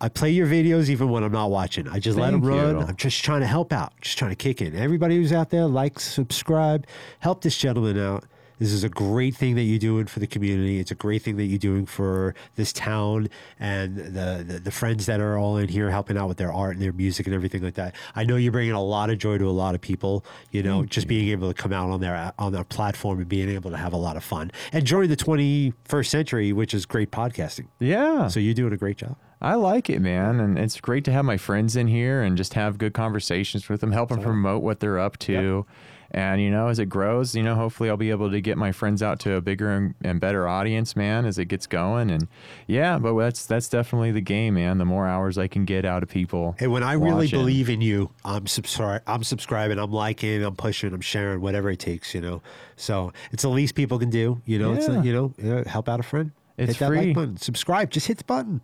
I 0.00 0.08
play 0.08 0.30
your 0.30 0.46
videos 0.46 0.88
even 0.88 1.08
when 1.10 1.24
I'm 1.24 1.32
not 1.32 1.50
watching. 1.50 1.88
I 1.88 1.98
just 1.98 2.16
let 2.16 2.30
them 2.30 2.42
run. 2.42 2.76
you. 2.78 2.82
I'm 2.82 2.96
just 2.96 3.24
trying 3.24 3.40
to 3.40 3.46
help 3.46 3.72
out, 3.72 3.92
just 4.00 4.16
trying 4.18 4.30
to 4.30 4.36
kick 4.36 4.62
in. 4.62 4.76
Everybody 4.76 5.16
who's 5.16 5.32
out 5.32 5.50
there, 5.50 5.66
like, 5.66 5.98
subscribe, 5.98 6.86
help 7.18 7.42
this 7.42 7.56
gentleman 7.58 7.98
out. 7.98 8.24
This 8.60 8.72
is 8.72 8.82
a 8.82 8.88
great 8.88 9.36
thing 9.36 9.54
that 9.54 9.62
you're 9.62 9.78
doing 9.78 10.06
for 10.06 10.18
the 10.18 10.26
community. 10.26 10.80
It's 10.80 10.90
a 10.90 10.96
great 10.96 11.22
thing 11.22 11.36
that 11.36 11.44
you're 11.44 11.60
doing 11.60 11.86
for 11.86 12.34
this 12.56 12.72
town 12.72 13.28
and 13.60 13.96
the, 13.96 14.44
the 14.44 14.60
the 14.64 14.70
friends 14.72 15.06
that 15.06 15.20
are 15.20 15.38
all 15.38 15.58
in 15.58 15.68
here 15.68 15.90
helping 15.90 16.18
out 16.18 16.26
with 16.26 16.38
their 16.38 16.52
art 16.52 16.72
and 16.72 16.82
their 16.82 16.92
music 16.92 17.26
and 17.26 17.34
everything 17.36 17.62
like 17.62 17.74
that. 17.74 17.94
I 18.16 18.24
know 18.24 18.34
you're 18.34 18.50
bringing 18.50 18.72
a 18.72 18.82
lot 18.82 19.10
of 19.10 19.18
joy 19.18 19.38
to 19.38 19.44
a 19.48 19.50
lot 19.50 19.76
of 19.76 19.80
people. 19.80 20.24
You 20.50 20.64
know, 20.64 20.84
just 20.84 21.06
being 21.06 21.28
able 21.28 21.46
to 21.46 21.54
come 21.54 21.72
out 21.72 21.90
on 21.90 22.00
their 22.00 22.32
on 22.36 22.52
their 22.52 22.64
platform 22.64 23.20
and 23.20 23.28
being 23.28 23.48
able 23.48 23.70
to 23.70 23.76
have 23.76 23.92
a 23.92 23.96
lot 23.96 24.16
of 24.16 24.24
fun 24.24 24.50
and 24.72 24.84
during 24.84 25.08
the 25.08 25.16
21st 25.16 26.06
century, 26.06 26.52
which 26.52 26.74
is 26.74 26.84
great 26.84 27.12
podcasting. 27.12 27.68
Yeah. 27.78 28.26
So 28.26 28.40
you're 28.40 28.54
doing 28.54 28.72
a 28.72 28.76
great 28.76 28.96
job. 28.96 29.16
I 29.40 29.54
like 29.54 29.88
it, 29.88 30.00
man, 30.00 30.40
and 30.40 30.58
it's 30.58 30.80
great 30.80 31.04
to 31.04 31.12
have 31.12 31.24
my 31.24 31.36
friends 31.36 31.76
in 31.76 31.86
here 31.86 32.22
and 32.22 32.36
just 32.36 32.54
have 32.54 32.76
good 32.78 32.92
conversations 32.92 33.68
with 33.68 33.80
them, 33.80 33.92
help 33.92 34.08
them 34.08 34.20
promote 34.20 34.62
what 34.62 34.80
they're 34.80 34.98
up 34.98 35.16
to. 35.20 35.64
And 36.10 36.40
you 36.40 36.50
know, 36.50 36.68
as 36.68 36.78
it 36.78 36.86
grows, 36.86 37.34
you 37.34 37.42
know, 37.42 37.54
hopefully 37.54 37.90
I'll 37.90 37.98
be 37.98 38.08
able 38.10 38.30
to 38.30 38.40
get 38.40 38.56
my 38.56 38.72
friends 38.72 39.02
out 39.02 39.20
to 39.20 39.34
a 39.34 39.42
bigger 39.42 39.70
and, 39.70 39.94
and 40.02 40.18
better 40.18 40.48
audience, 40.48 40.96
man, 40.96 41.26
as 41.26 41.38
it 41.38 41.44
gets 41.44 41.66
going. 41.66 42.10
And 42.10 42.28
yeah, 42.66 42.98
but 42.98 43.14
that's 43.18 43.44
that's 43.44 43.68
definitely 43.68 44.10
the 44.10 44.22
game, 44.22 44.54
man. 44.54 44.78
The 44.78 44.86
more 44.86 45.06
hours 45.06 45.36
I 45.36 45.48
can 45.48 45.66
get 45.66 45.84
out 45.84 46.02
of 46.02 46.08
people. 46.08 46.56
Hey, 46.58 46.66
when 46.66 46.82
I 46.82 46.94
really 46.94 47.28
believe 47.28 47.68
in 47.68 47.82
you, 47.82 48.10
I'm 48.24 48.46
subscri- 48.46 49.02
I'm 49.06 49.22
subscribing, 49.22 49.78
I'm 49.78 49.92
liking, 49.92 50.42
I'm 50.42 50.56
pushing, 50.56 50.94
I'm 50.94 51.02
sharing, 51.02 51.42
whatever 51.42 51.68
it 51.70 51.78
takes, 51.78 52.14
you 52.14 52.22
know. 52.22 52.40
So 52.76 53.12
it's 53.30 53.42
the 53.42 53.50
least 53.50 53.74
people 53.74 53.98
can 53.98 54.08
do, 54.08 54.40
you 54.46 54.58
know. 54.58 54.72
It's 54.72 54.88
Yeah. 54.88 54.94
like, 54.94 55.04
you 55.04 55.12
know, 55.12 55.58
uh, 55.58 55.68
help 55.68 55.90
out 55.90 56.00
a 56.00 56.04
friend. 56.04 56.32
It's 56.56 56.72
hit 56.72 56.78
that 56.78 56.88
free. 56.88 56.98
like 57.08 57.14
button, 57.14 57.36
subscribe, 57.36 57.90
just 57.90 58.06
hit 58.06 58.16
the 58.16 58.24
button. 58.24 58.62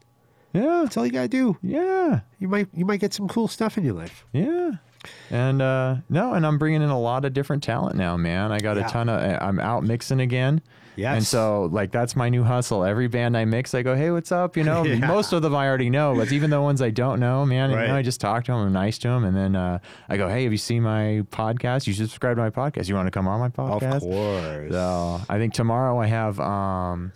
Yeah, 0.55 0.81
That's 0.85 0.97
all 0.97 1.05
you 1.05 1.13
gotta 1.13 1.29
do. 1.29 1.57
yeah. 1.63 2.21
You 2.39 2.49
might 2.49 2.69
you 2.75 2.85
might 2.85 3.01
get 3.01 3.13
some 3.13 3.29
cool 3.29 3.49
stuff 3.49 3.77
in 3.77 3.85
your 3.85 3.95
life. 3.95 4.25
Yeah. 4.33 4.73
And 5.31 5.61
uh 5.61 5.97
no, 6.09 6.33
and 6.35 6.47
I'm 6.47 6.57
bringing 6.59 6.81
in 6.83 6.89
a 6.91 6.99
lot 6.99 7.25
of 7.25 7.33
different 7.35 7.63
talent 7.63 7.97
now, 7.97 8.17
man. 8.17 8.53
I 8.53 8.59
got 8.61 8.77
Yeah. 8.77 8.87
a 8.87 8.89
ton 8.89 9.09
of 9.09 9.21
I'm 9.43 9.59
out 9.61 9.83
mixing 9.85 10.21
again. 10.21 10.63
Yes. 10.97 11.17
And 11.17 11.27
so 11.27 11.69
like 11.73 11.91
that's 11.91 12.15
my 12.15 12.29
new 12.29 12.45
hustle. 12.45 12.85
Every 12.85 13.09
band 13.09 13.37
I 13.37 13.45
mix, 13.45 13.75
I 13.75 13.83
go, 13.83 13.97
"Hey, 13.97 14.13
what's 14.13 14.31
up?" 14.31 14.57
You 14.57 14.63
know, 14.63 14.85
Yeah. 14.85 15.05
most 15.09 15.33
of 15.33 15.43
them 15.43 15.53
I 15.57 15.67
already 15.67 15.91
know, 15.91 16.15
but 16.15 16.31
even 16.31 16.51
the 16.51 16.63
ones 16.63 16.81
I 16.81 16.91
don't 16.91 17.19
know, 17.19 17.45
man, 17.45 17.71
you 17.71 17.77
know, 17.77 17.97
I 17.97 18.03
just 18.03 18.21
talk 18.21 18.45
to 18.45 18.53
them, 18.53 18.61
I'm 18.61 18.73
nice 18.73 18.97
to 18.99 19.09
them, 19.09 19.25
and 19.25 19.37
then 19.37 19.57
uh 19.57 19.81
I 20.09 20.17
go, 20.17 20.29
"Hey, 20.29 20.45
have 20.45 20.53
you 20.53 20.59
seen 20.59 20.85
my 20.85 21.25
podcast? 21.33 21.89
You 21.89 21.93
should 21.95 22.09
subscribe 22.09 22.37
to 22.37 22.43
my 22.43 22.51
podcast. 22.51 22.89
You 22.89 22.95
want 22.95 23.09
to 23.09 23.11
come 23.11 23.27
on 23.27 23.41
my 23.41 23.49
podcast?" 23.49 23.97
Of 23.97 24.03
course. 24.03 24.71
So, 24.73 25.21
I 25.29 25.39
think 25.39 25.53
tomorrow 25.53 25.99
I 26.01 26.07
have 26.07 26.39
um 26.39 27.11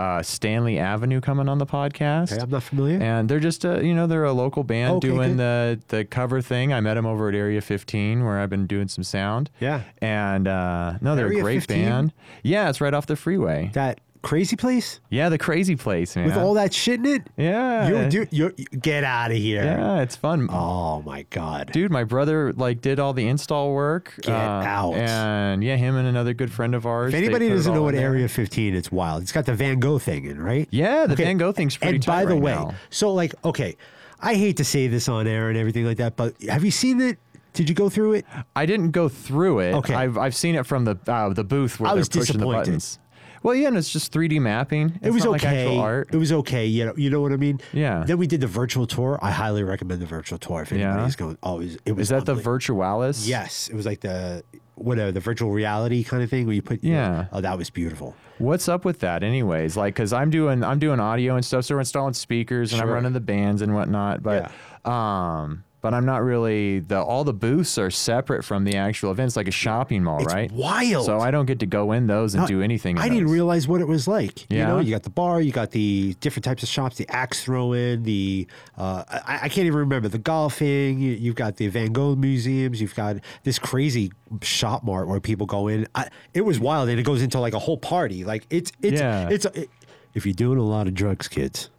uh, 0.00 0.22
Stanley 0.22 0.78
Avenue 0.78 1.20
coming 1.20 1.48
on 1.48 1.58
the 1.58 1.66
podcast. 1.66 2.32
Okay, 2.32 2.40
I'm 2.42 2.50
not 2.50 2.62
familiar. 2.62 2.98
And 3.02 3.28
they're 3.28 3.40
just 3.40 3.64
a, 3.64 3.84
you 3.84 3.94
know, 3.94 4.06
they're 4.06 4.24
a 4.24 4.32
local 4.32 4.64
band 4.64 4.94
Okay, 4.96 5.08
doing 5.08 5.36
good. 5.36 5.78
the 5.88 5.96
the 5.96 6.04
cover 6.04 6.40
thing. 6.40 6.72
I 6.72 6.80
met 6.80 6.94
them 6.94 7.06
over 7.06 7.28
at 7.28 7.34
Area 7.34 7.60
15 7.60 8.24
where 8.24 8.38
I've 8.40 8.50
been 8.50 8.66
doing 8.66 8.88
some 8.88 9.04
sound. 9.04 9.50
Yeah. 9.60 9.82
And 10.00 10.48
uh, 10.48 10.94
no, 11.00 11.14
they're 11.16 11.26
Area 11.26 11.40
a 11.40 11.42
great 11.42 11.60
15? 11.60 11.84
band. 11.84 12.12
Yeah, 12.42 12.68
it's 12.70 12.80
right 12.80 12.94
off 12.94 13.06
the 13.06 13.16
freeway. 13.16 13.70
that 13.74 14.00
crazy 14.22 14.56
place 14.56 15.00
Yeah, 15.10 15.28
the 15.28 15.38
crazy 15.38 15.76
place, 15.76 16.14
man. 16.16 16.26
with 16.26 16.36
all 16.36 16.54
that 16.54 16.74
shit 16.74 17.00
in 17.00 17.06
it. 17.06 17.22
yeah, 17.36 17.88
You 17.88 18.08
do 18.10 18.26
you 18.30 18.50
get 18.80 19.02
out 19.04 19.30
of 19.30 19.36
here. 19.36 19.64
yeah, 19.64 20.00
it's 20.02 20.16
fun. 20.16 20.48
Oh 20.50 21.02
my 21.02 21.22
god. 21.30 21.70
Dude, 21.72 21.90
my 21.90 22.04
brother 22.04 22.52
like 22.52 22.80
did 22.80 22.98
all 23.00 23.12
the 23.12 23.26
install 23.26 23.72
work. 23.72 24.14
Get 24.22 24.34
uh, 24.34 24.62
out. 24.64 24.94
And 24.94 25.64
yeah, 25.64 25.76
him 25.76 25.96
and 25.96 26.06
another 26.06 26.34
good 26.34 26.52
friend 26.52 26.74
of 26.74 26.86
ours. 26.86 27.14
If 27.14 27.18
anybody 27.18 27.48
doesn't 27.48 27.72
know 27.72 27.82
what. 27.82 27.94
Area 27.94 28.28
15, 28.28 28.74
it's 28.74 28.90
wild. 28.92 29.22
It's 29.22 29.32
got 29.32 29.46
the 29.46 29.54
Van 29.54 29.78
Gogh 29.80 29.98
thing 29.98 30.24
in, 30.24 30.40
right? 30.40 30.68
Yeah, 30.70 31.06
the 31.06 31.14
Okay, 31.14 31.24
Van 31.24 31.36
Gogh 31.38 31.52
thing's 31.52 31.76
pretty 31.76 31.96
And 31.96 32.06
by 32.06 32.24
the 32.24 32.34
right 32.34 32.42
way, 32.42 32.54
now. 32.54 32.74
so 32.90 33.12
like, 33.12 33.34
okay, 33.44 33.76
I 34.20 34.34
hate 34.34 34.56
to 34.58 34.64
say 34.64 34.86
this 34.86 35.08
on 35.08 35.26
air 35.26 35.48
and 35.48 35.56
everything 35.58 35.84
like 35.86 35.96
that, 35.98 36.16
but 36.16 36.34
have 36.42 36.64
you 36.64 36.70
seen 36.70 37.00
it? 37.00 37.18
Did 37.52 37.68
you 37.68 37.74
go 37.74 37.88
through 37.88 38.12
it? 38.12 38.26
I 38.54 38.64
didn't 38.64 38.92
go 38.92 39.08
through 39.08 39.58
it. 39.60 39.74
Okay. 39.74 39.92
I've 39.94 40.16
I've 40.16 40.36
seen 40.36 40.54
it 40.54 40.66
from 40.66 40.84
the 40.84 40.96
uh, 41.08 41.30
the 41.30 41.42
booth 41.42 41.80
where 41.80 41.88
I 41.90 41.94
they're 41.94 42.00
was 42.00 42.08
pushing 42.08 42.38
the 42.38 42.46
buttons. 42.46 42.98
Well, 43.42 43.54
yeah, 43.54 43.68
and 43.68 43.76
it's 43.76 43.90
just 43.90 44.12
3D 44.12 44.40
mapping. 44.40 44.90
It's 44.96 45.06
it 45.06 45.10
was 45.10 45.24
not 45.24 45.32
like 45.32 45.44
okay. 45.44 45.62
actual 45.66 45.80
art. 45.80 46.08
It 46.12 46.16
was 46.18 46.30
okay. 46.32 46.66
You 46.66 46.86
know, 46.86 46.94
you 46.96 47.08
know 47.10 47.20
what 47.20 47.32
I 47.32 47.36
mean? 47.36 47.60
Yeah. 47.72 48.04
Then 48.06 48.18
we 48.18 48.26
did 48.26 48.40
the 48.40 48.46
virtual 48.46 48.86
tour. 48.86 49.18
I 49.22 49.30
highly 49.30 49.62
recommend 49.62 50.02
the 50.02 50.06
virtual 50.06 50.38
tour 50.38 50.62
if 50.62 50.72
Yeah. 50.72 50.92
anybody's 50.92 51.16
going. 51.16 51.38
Oh, 51.42 51.56
it 51.60 51.64
was, 51.64 51.78
it 51.86 51.92
was 51.92 52.02
Is 52.02 52.08
that 52.10 52.26
the. 52.26 52.34
Virtualis? 52.34 53.26
Yes, 53.26 53.68
it 53.68 53.74
was 53.74 53.86
like 53.86 54.00
the 54.00 54.42
whatever 54.74 55.12
the 55.12 55.20
virtual 55.20 55.50
reality 55.50 56.02
kind 56.02 56.22
of 56.22 56.30
thing 56.30 56.46
where 56.46 56.54
you 56.54 56.62
put. 56.62 56.82
Yeah. 56.82 57.26
Oh, 57.32 57.40
that 57.40 57.56
was 57.56 57.70
beautiful. 57.70 58.14
What's 58.38 58.68
up 58.68 58.84
with 58.84 59.00
that, 59.00 59.22
anyways? 59.22 59.76
Like, 59.76 59.94
cause 59.94 60.12
I'm 60.12 60.30
doing 60.30 60.64
I'm 60.64 60.78
doing 60.78 61.00
audio 61.00 61.36
and 61.36 61.44
stuff, 61.44 61.64
so 61.66 61.74
we're 61.74 61.80
installing 61.80 62.14
speakers 62.14 62.72
and 62.72 62.80
I'm 62.80 62.88
running 62.88 63.12
the 63.12 63.20
bands 63.20 63.60
and 63.62 63.74
whatnot. 63.74 64.22
But 64.22 64.50
um, 64.90 65.64
but 65.80 65.94
I'm 65.94 66.04
not 66.04 66.22
really 66.22 66.80
the 66.80 67.00
all 67.00 67.24
the 67.24 67.32
booths 67.32 67.78
are 67.78 67.90
separate 67.90 68.44
from 68.44 68.64
the 68.64 68.76
actual 68.76 69.10
events, 69.10 69.36
like 69.36 69.48
a 69.48 69.52
shopping 69.52 70.02
mall, 70.04 70.22
It's 70.22 70.32
right? 70.34 70.50
wild. 70.52 71.06
So 71.06 71.20
I 71.20 71.30
don't 71.30 71.46
get 71.46 71.60
to 71.60 71.66
go 71.66 71.92
in 71.92 72.06
those 72.06 72.34
and 72.34 72.42
No, 72.42 72.46
do 72.48 72.62
anything. 72.62 72.96
in 72.96 73.02
I 73.02 73.08
didn't 73.08 73.28
realize 73.30 73.66
what 73.66 73.80
it 73.80 73.88
was 73.88 74.06
like. 74.06 74.46
Yeah. 74.50 74.58
You 74.58 74.66
know, 74.66 74.78
you 74.80 74.90
got 74.90 75.02
the 75.04 75.10
bar, 75.10 75.40
you 75.40 75.52
got 75.52 75.70
the 75.70 76.14
different 76.20 76.44
types 76.44 76.62
of 76.62 76.68
shops, 76.68 76.96
the 76.96 77.08
axe 77.08 77.42
throwing, 77.44 78.02
the 78.02 78.46
uh, 78.76 79.04
I, 79.08 79.40
I 79.44 79.48
can't 79.48 79.66
even 79.66 79.78
remember 79.78 80.08
the 80.08 80.18
golfing. 80.18 80.98
You, 80.98 81.12
you've 81.12 81.34
got 81.36 81.56
the 81.56 81.68
Van 81.68 81.92
Gogh 81.92 82.16
museums. 82.16 82.80
You've 82.80 82.94
got 82.94 83.16
this 83.44 83.58
crazy 83.58 84.12
shop 84.42 84.84
mart 84.84 85.08
where 85.08 85.20
people 85.20 85.46
go 85.46 85.68
in. 85.68 85.86
I, 85.94 86.08
it 86.34 86.42
was 86.42 86.58
wild, 86.60 86.88
and 86.88 86.98
it 87.00 87.02
goes 87.04 87.22
into 87.22 87.40
like 87.40 87.54
a 87.54 87.58
whole 87.58 87.78
party. 87.78 88.24
Like 88.24 88.46
it's 88.50 88.70
it's 88.82 89.00
Yeah. 89.00 89.28
it's. 89.30 89.44
it- 89.46 89.70
if 90.12 90.26
you're 90.26 90.34
doing 90.34 90.58
a 90.58 90.64
lot 90.64 90.88
of 90.88 90.94
drugs, 90.94 91.28
kids, 91.28 91.70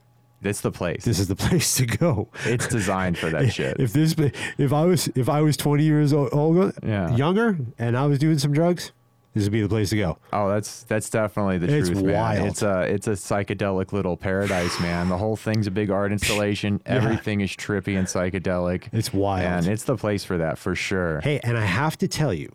It's 0.44 0.62
the 0.62 0.72
place. 0.72 1.06
this 1.06 1.20
is 1.20 1.28
the 1.28 1.36
place 1.48 1.76
to 1.76 1.86
go. 1.86 2.30
it's 2.46 2.68
designed 2.68 3.18
for 3.18 3.30
that 3.30 3.54
shit. 3.54 3.80
If 3.80 3.94
this, 3.94 4.16
if 4.58 4.74
I 4.74 4.86
was, 4.86 5.08
if 5.16 5.30
I 5.30 5.42
was 5.42 5.56
20 5.58 5.84
years 5.84 6.14
old, 6.14 6.30
older, 6.34 6.74
Yeah. 6.84 7.16
younger, 7.16 7.58
and 7.78 7.98
I 7.98 8.06
was 8.08 8.18
doing 8.20 8.38
some 8.40 8.52
drugs, 8.54 8.92
this 9.34 9.44
would 9.44 9.54
be 9.54 9.62
the 9.62 9.70
place 9.70 9.92
to 9.92 9.98
go. 9.98 10.18
Oh, 10.34 10.50
that's 10.50 10.84
that's 10.84 11.10
definitely 11.10 11.58
the 11.58 11.74
It's 11.74 11.88
truth, 11.90 12.04
man. 12.04 12.14
wild. 12.14 12.48
It's 12.48 12.62
a 12.64 12.82
it's 12.82 13.08
a 13.08 13.12
psychedelic 13.12 13.94
little 13.94 14.18
paradise, 14.18 14.78
man. 14.82 15.08
The 15.08 15.18
whole 15.18 15.38
thing's 15.38 15.68
a 15.68 15.72
big 15.72 15.90
art 15.90 16.12
installation. 16.12 16.82
Everything 16.86 17.40
is 17.40 17.52
trippy 17.52 17.98
and 17.98 18.08
psychedelic. 18.08 18.90
It's 18.92 19.14
wild. 19.14 19.46
and 19.46 19.68
it's 19.68 19.84
the 19.86 19.96
place 19.96 20.26
for 20.26 20.38
that 20.38 20.58
for 20.58 20.76
sure. 20.76 21.22
Hey, 21.22 21.40
and 21.44 21.58
I 21.58 21.64
have 21.66 21.98
to 22.00 22.10
tell 22.10 22.34
you, 22.34 22.52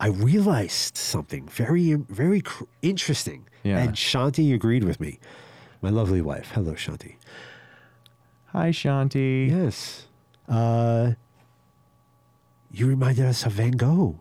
I 0.00 0.06
realized 0.08 0.96
something 0.96 1.46
very, 1.48 1.92
very 1.94 2.40
cr- 2.40 2.64
interesting. 2.80 3.46
Yeah. 3.62 3.78
And 3.78 3.94
Shanti 3.96 4.54
agreed 4.54 4.84
with 4.84 4.98
me. 5.00 5.18
My 5.82 5.90
lovely 5.90 6.20
wife. 6.20 6.52
Hello, 6.54 6.72
Shanti. 6.72 7.16
Hi, 8.46 8.70
Shanti. 8.70 9.50
Yes. 9.50 10.06
Uh, 10.48 11.12
you 12.72 12.86
reminded 12.86 13.26
us 13.26 13.44
of 13.44 13.52
Van 13.52 13.72
Gogh. 13.72 14.20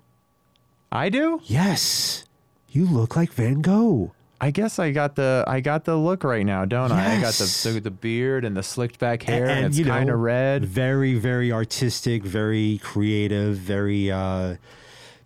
I 0.91 1.09
do. 1.09 1.41
Yes. 1.43 2.25
You 2.69 2.85
look 2.85 3.15
like 3.15 3.31
Van 3.31 3.61
Gogh. 3.61 4.13
I 4.41 4.51
guess 4.51 4.79
I 4.79 4.91
got 4.91 5.15
the 5.15 5.45
I 5.47 5.61
got 5.61 5.85
the 5.85 5.95
look 5.95 6.23
right 6.23 6.45
now, 6.45 6.65
don't 6.65 6.91
I? 6.91 7.17
I 7.17 7.21
got 7.21 7.33
the, 7.35 7.69
the 7.73 7.79
the 7.79 7.91
beard 7.91 8.43
and 8.43 8.55
the 8.55 8.63
slicked 8.63 8.99
back 8.99 9.23
hair, 9.23 9.45
and, 9.45 9.51
and 9.51 9.65
it's 9.67 9.77
you 9.77 9.85
know, 9.85 9.91
kind 9.91 10.09
of 10.09 10.19
red. 10.19 10.65
Very, 10.65 11.15
very 11.15 11.51
artistic, 11.51 12.23
very 12.23 12.79
creative, 12.83 13.55
very 13.55 14.11
uh, 14.11 14.55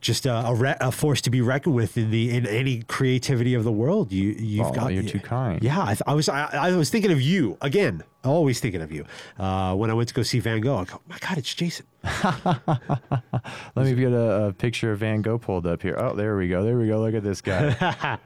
just 0.01 0.25
a, 0.25 0.34
a, 0.48 0.53
re- 0.56 0.77
a 0.79 0.91
force 0.91 1.20
to 1.22 1.29
be 1.29 1.41
reckoned 1.41 1.75
with 1.75 1.98
in 1.98 2.10
the 2.10 2.29
in 2.36 2.46
any 2.48 2.84
creativity 2.84 3.53
of 3.53 3.63
the 3.65 3.72
world. 3.72 4.12
You 4.13 4.29
you've 4.29 4.68
Oh, 4.68 4.72
got 4.74 4.94
you're 4.94 5.03
too 5.03 5.20
kind. 5.20 5.62
Yeah, 5.62 5.82
I, 5.82 5.88
th- 5.88 6.01
I 6.08 6.13
was 6.13 6.29
I, 6.29 6.46
I 6.53 6.72
was 6.75 6.89
thinking 6.89 7.12
of 7.12 7.22
you 7.22 7.58
again. 7.62 8.03
Always 8.24 8.60
thinking 8.60 8.82
of 8.82 8.91
you. 8.91 9.06
Uh, 9.38 9.75
when 9.75 9.89
I 9.89 9.94
went 9.94 10.08
to 10.10 10.15
go 10.15 10.24
see 10.24 10.39
Van 10.39 10.62
Gogh, 10.62 10.77
I 10.77 10.84
go, 10.86 11.01
my 11.08 11.18
God, 11.20 11.38
it's 11.38 11.53
Jason. 11.53 11.86
Let 12.03 13.86
me 13.86 13.94
get 13.96 14.12
a, 14.12 14.46
a 14.48 14.53
picture 14.53 14.91
of 14.91 15.00
Van 15.00 15.22
Gogh 15.22 15.38
pulled 15.38 15.65
up 15.68 15.82
here. 15.82 15.96
Oh, 15.98 16.15
there 16.15 16.36
we 16.38 16.48
go. 16.48 16.63
There 16.63 16.77
we 16.77 16.88
go. 16.88 17.00
Look 17.01 17.13
at 17.15 17.24
this 17.24 17.41
guy. 17.41 18.18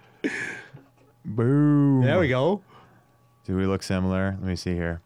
Boom. 1.26 2.02
There 2.04 2.20
we 2.20 2.28
go. 2.28 2.62
Do 3.46 3.56
we 3.56 3.66
look 3.66 3.84
similar? 3.84 4.38
Let 4.40 4.48
me 4.48 4.56
see 4.56 4.74
here. 4.74 5.02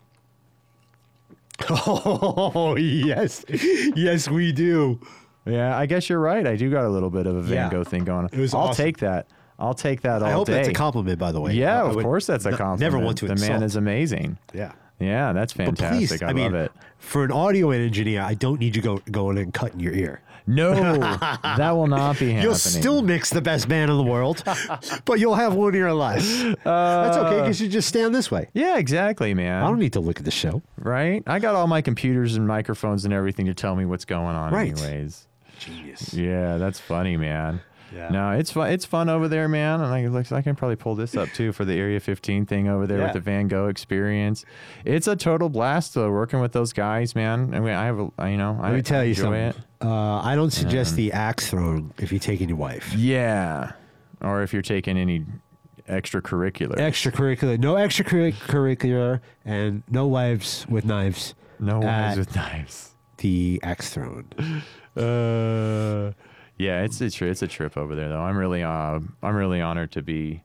Oh 1.70 2.76
yes, 2.78 3.44
yes 3.50 4.30
we 4.30 4.52
do. 4.52 5.00
Yeah, 5.48 5.78
I 5.78 5.86
guess 5.86 6.10
you're 6.10 6.20
right. 6.20 6.46
I 6.46 6.56
do 6.56 6.70
got 6.70 6.86
a 6.86 6.90
little 6.90 7.10
bit 7.10 7.26
of 7.28 7.36
a 7.36 7.42
Van 7.42 7.56
Yeah. 7.56 7.70
Gogh 7.70 7.84
thing 7.84 8.04
going 8.04 8.26
on. 8.26 8.30
It 8.34 8.40
was 8.40 8.54
I'll 8.54 8.62
awesome. 8.62 8.86
take 8.86 8.98
that. 9.00 9.28
I'll 9.60 9.74
take 9.74 10.02
that 10.02 10.22
all 10.22 10.28
I 10.30 10.32
hope 10.34 10.48
day. 10.48 10.54
that's 10.54 10.68
a 10.68 10.74
compliment, 10.74 11.18
by 11.18 11.32
the 11.32 11.42
way. 11.42 11.54
Yeah, 11.54 11.84
I 11.84 11.88
of 11.88 11.96
would 11.96 12.04
course 12.04 12.28
that's 12.28 12.46
a 12.46 12.50
n- 12.50 12.58
compliment. 12.58 12.82
Never 12.82 13.00
want 13.04 13.18
to 13.20 13.26
The 13.26 13.32
insult. 13.34 13.52
man 13.52 13.64
is 13.64 13.76
amazing. 13.76 14.38
yeah. 14.54 14.74
Yeah, 15.00 15.32
that's 15.32 15.54
But 15.54 15.66
fantastic. 15.66 16.10
please, 16.10 16.24
I, 16.24 16.30
I, 16.30 16.34
mean, 16.34 16.54
love 16.54 16.62
it. 16.62 16.72
for 16.98 17.24
an 17.24 17.32
audio 17.32 17.70
engineer, 17.70 18.22
I 18.24 18.34
don't 18.34 18.60
need 18.60 18.76
you 18.76 18.82
go 18.82 18.98
going 19.12 19.38
and 19.38 19.54
cutting 19.54 19.80
your 19.80 19.94
ear. 19.94 20.22
No, 20.48 20.74
that 21.44 21.72
will 21.72 21.86
not 21.86 22.18
be 22.18 22.28
happening. 22.32 22.42
You'll 22.42 22.56
still 22.56 23.04
mix 23.04 23.30
the 23.30 23.42
best 23.42 23.68
band 23.70 23.92
in 23.92 23.98
the 23.98 24.04
world, 24.04 24.44
but 25.06 25.20
you'll 25.20 25.36
have 25.36 25.54
one 25.54 25.76
ear 25.76 25.94
less. 25.94 26.26
That's 26.64 27.18
okay 27.18 27.38
uh, 27.38 27.42
because 27.42 27.62
you 27.62 27.68
just 27.68 27.88
stand 27.90 28.16
this 28.16 28.32
way. 28.32 28.48
Yeah, 28.54 28.78
exactly, 28.78 29.36
man. 29.36 29.62
I 29.64 29.68
don't 29.68 29.78
need 29.78 29.94
to 29.94 30.00
look 30.00 30.18
at 30.18 30.26
the 30.26 30.32
show. 30.32 30.64
right? 30.80 31.22
I 31.28 31.38
got 31.38 31.54
all 31.54 31.68
my 31.68 31.82
computers 31.84 32.36
and 32.36 32.48
microphones 32.48 33.06
and 33.06 33.14
everything 33.14 33.46
to 33.48 33.54
tell 33.54 33.76
me 33.76 33.86
what's 33.86 34.06
going 34.06 34.36
on, 34.36 34.52
Right. 34.52 34.72
anyways. 34.72 35.27
Genius. 35.60 36.14
Yeah, 36.14 36.58
that's 36.58 36.80
funny, 36.80 37.18
man. 37.18 37.62
Yeah. 37.96 38.10
No, 38.10 38.32
it's 38.32 38.52
fun. 38.52 38.70
It's 38.72 38.84
fun 38.84 39.08
over 39.08 39.30
there, 39.30 39.48
man. 39.48 39.80
And 39.80 39.94
I 39.94 40.06
like, 40.08 40.30
I 40.34 40.42
can 40.42 40.56
probably 40.58 40.76
pull 40.76 40.96
this 40.96 41.16
up 41.16 41.30
too 41.30 41.54
for 41.54 41.64
the 41.64 41.74
Area 41.74 42.02
15 42.02 42.46
thing 42.46 42.68
over 42.68 42.86
there 42.86 42.98
Yeah. 42.98 43.04
with 43.06 43.14
the 43.14 43.20
Van 43.22 43.48
Gogh 43.48 43.68
experience. 43.70 44.44
It's 44.84 45.08
a 45.08 45.16
total 45.16 45.48
blast 45.48 45.94
though, 45.94 46.12
working 46.12 46.42
with 46.42 46.52
those 46.52 46.74
guys, 46.74 47.16
man. 47.16 47.54
I 47.54 47.60
mean, 47.62 47.74
I 47.74 47.86
have, 47.86 48.00
a, 48.00 48.10
I- 48.20 48.30
you 48.30 48.38
know, 48.38 48.60
I 48.62 48.68
Let 48.70 48.76
me 48.76 48.82
tell 48.82 49.06
you 49.06 49.14
something. 49.16 49.54
Uh, 49.82 50.20
I 50.22 50.36
don't 50.36 50.52
suggest 50.52 50.96
the 50.98 51.14
axe 51.14 51.50
throwing 51.50 51.94
if 51.98 52.12
you're 52.12 52.20
taking 52.20 52.50
your 52.50 52.58
wife. 52.58 52.94
Yeah, 52.94 53.72
or 54.22 54.44
if 54.44 54.52
you're 54.52 54.62
taking 54.64 54.98
any 54.98 55.26
extracurricular, 55.88 56.76
Extracurricular, 56.76 57.58
no 57.58 57.76
extracurricular, 57.76 59.22
and 59.46 59.84
no 59.90 60.08
wives 60.08 60.66
with 60.70 60.84
knives. 60.86 61.36
no 61.60 61.80
wives 61.80 62.18
with 62.18 62.36
knives. 62.36 62.92
The 63.18 63.60
axe 63.64 63.92
throwing. 63.94 64.32
Uh, 64.98 66.12
yeah, 66.58 66.82
it's 66.84 67.00
a 67.02 67.10
tri- 67.12 67.28
it's 67.28 67.42
a 67.42 67.48
trip 67.48 67.78
over 67.78 67.96
there 67.96 68.10
though. 68.10 68.22
I'm 68.22 68.38
really 68.38 68.64
uh 68.64 69.00
I'm 69.24 69.36
really 69.36 69.62
honored 69.62 69.92
to 69.94 70.02
be 70.02 70.44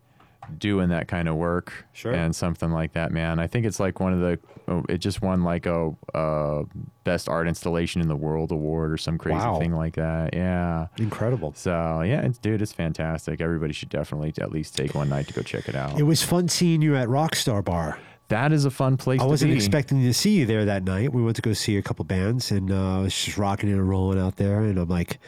doing 0.59 0.88
that 0.88 1.06
kind 1.06 1.28
of 1.28 1.37
work 1.37 1.87
Sure. 1.92 2.12
and 2.12 2.35
something 2.35 2.71
like 2.73 2.92
that, 2.94 3.12
man. 3.12 3.38
I 3.38 3.47
think 3.47 3.64
it's 3.64 3.78
like 3.80 4.00
one 4.00 4.12
of 4.12 4.21
the 4.21 4.38
oh, 4.68 4.85
it 4.88 4.99
just 4.99 5.23
won 5.23 5.42
like 5.44 5.66
a 5.66 5.92
uh 6.14 6.64
best 7.04 7.28
art 7.28 7.49
installation 7.49 8.00
in 8.02 8.09
the 8.09 8.16
world 8.16 8.50
award 8.52 8.92
or 8.92 8.97
some 8.99 9.16
crazy 9.18 9.38
Wow. 9.38 9.59
thing 9.59 9.73
like 9.73 9.94
that. 9.94 10.35
Yeah. 10.35 10.88
Incredible. 10.99 11.54
So 11.56 12.02
yeah, 12.02 12.23
it's, 12.23 12.38
dude, 12.38 12.61
it's 12.61 12.73
fantastic. 12.73 13.40
Everybody 13.40 13.73
should 13.73 13.88
definitely 13.88 14.35
at 14.40 14.50
least 14.52 14.76
take 14.76 14.94
one 14.94 15.09
night 15.09 15.28
to 15.28 15.32
go 15.32 15.42
check 15.42 15.68
it 15.68 15.76
out. 15.76 15.99
It 15.99 16.02
was 16.02 16.23
fun 16.23 16.49
seeing 16.49 16.82
you 16.82 16.97
at 16.97 17.09
Rockstar 17.09 17.64
Bar. 17.64 17.99
That 18.29 18.52
is 18.52 18.64
a 18.64 18.71
fun 18.71 18.97
place. 18.97 19.21
I 19.21 19.25
wasn't 19.25 19.52
expecting 19.52 20.02
to 20.02 20.14
see 20.14 20.38
you 20.38 20.47
there 20.47 20.64
that 20.64 20.85
night. 20.85 21.12
We 21.12 21.23
went 21.23 21.37
to 21.37 21.43
go 21.43 21.52
see 21.52 21.76
a 21.76 21.83
couple 21.83 22.05
bands, 22.05 22.50
and 22.50 22.71
uh, 22.73 22.99
I 22.99 23.02
was 23.02 23.14
just 23.14 23.37
rocking 23.37 23.71
and 23.71 23.87
rolling 23.88 24.19
out 24.19 24.37
there. 24.37 24.61
And 24.62 24.79
I'm 24.79 24.88
like, 24.88 25.19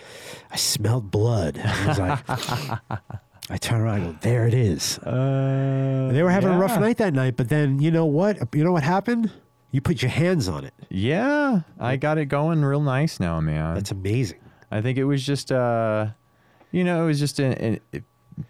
I 0.50 0.56
smelled 0.56 1.10
blood. 1.10 1.58
I 1.62 1.86
was 1.88 1.98
like, 1.98 3.00
I 3.50 3.56
turn 3.58 3.82
around, 3.82 4.00
I 4.00 4.04
go, 4.06 4.16
there 4.22 4.46
it 4.46 4.54
is. 4.54 4.98
Uh, 5.00 6.08
They 6.12 6.22
were 6.22 6.30
having 6.30 6.48
a 6.50 6.58
rough 6.58 6.80
night 6.80 6.96
that 6.96 7.12
night, 7.12 7.36
but 7.36 7.48
then 7.50 7.78
you 7.78 7.90
know 7.90 8.06
what? 8.06 8.38
You 8.54 8.64
know 8.64 8.72
what 8.72 8.82
happened? 8.84 9.30
You 9.70 9.80
put 9.82 10.00
your 10.00 10.10
hands 10.10 10.48
on 10.48 10.64
it. 10.64 10.72
Yeah, 10.88 11.60
I 11.78 11.96
got 11.96 12.16
it 12.16 12.26
going 12.26 12.64
real 12.64 12.80
nice 12.80 13.20
now, 13.20 13.40
man. 13.40 13.74
That's 13.74 13.90
amazing. 13.90 14.38
I 14.70 14.80
think 14.80 14.96
it 14.98 15.04
was 15.04 15.24
just, 15.26 15.52
uh, 15.52 16.06
you 16.72 16.84
know, 16.84 17.02
it 17.04 17.06
was 17.06 17.18
just 17.18 17.38
an, 17.38 17.80
an 17.92 18.04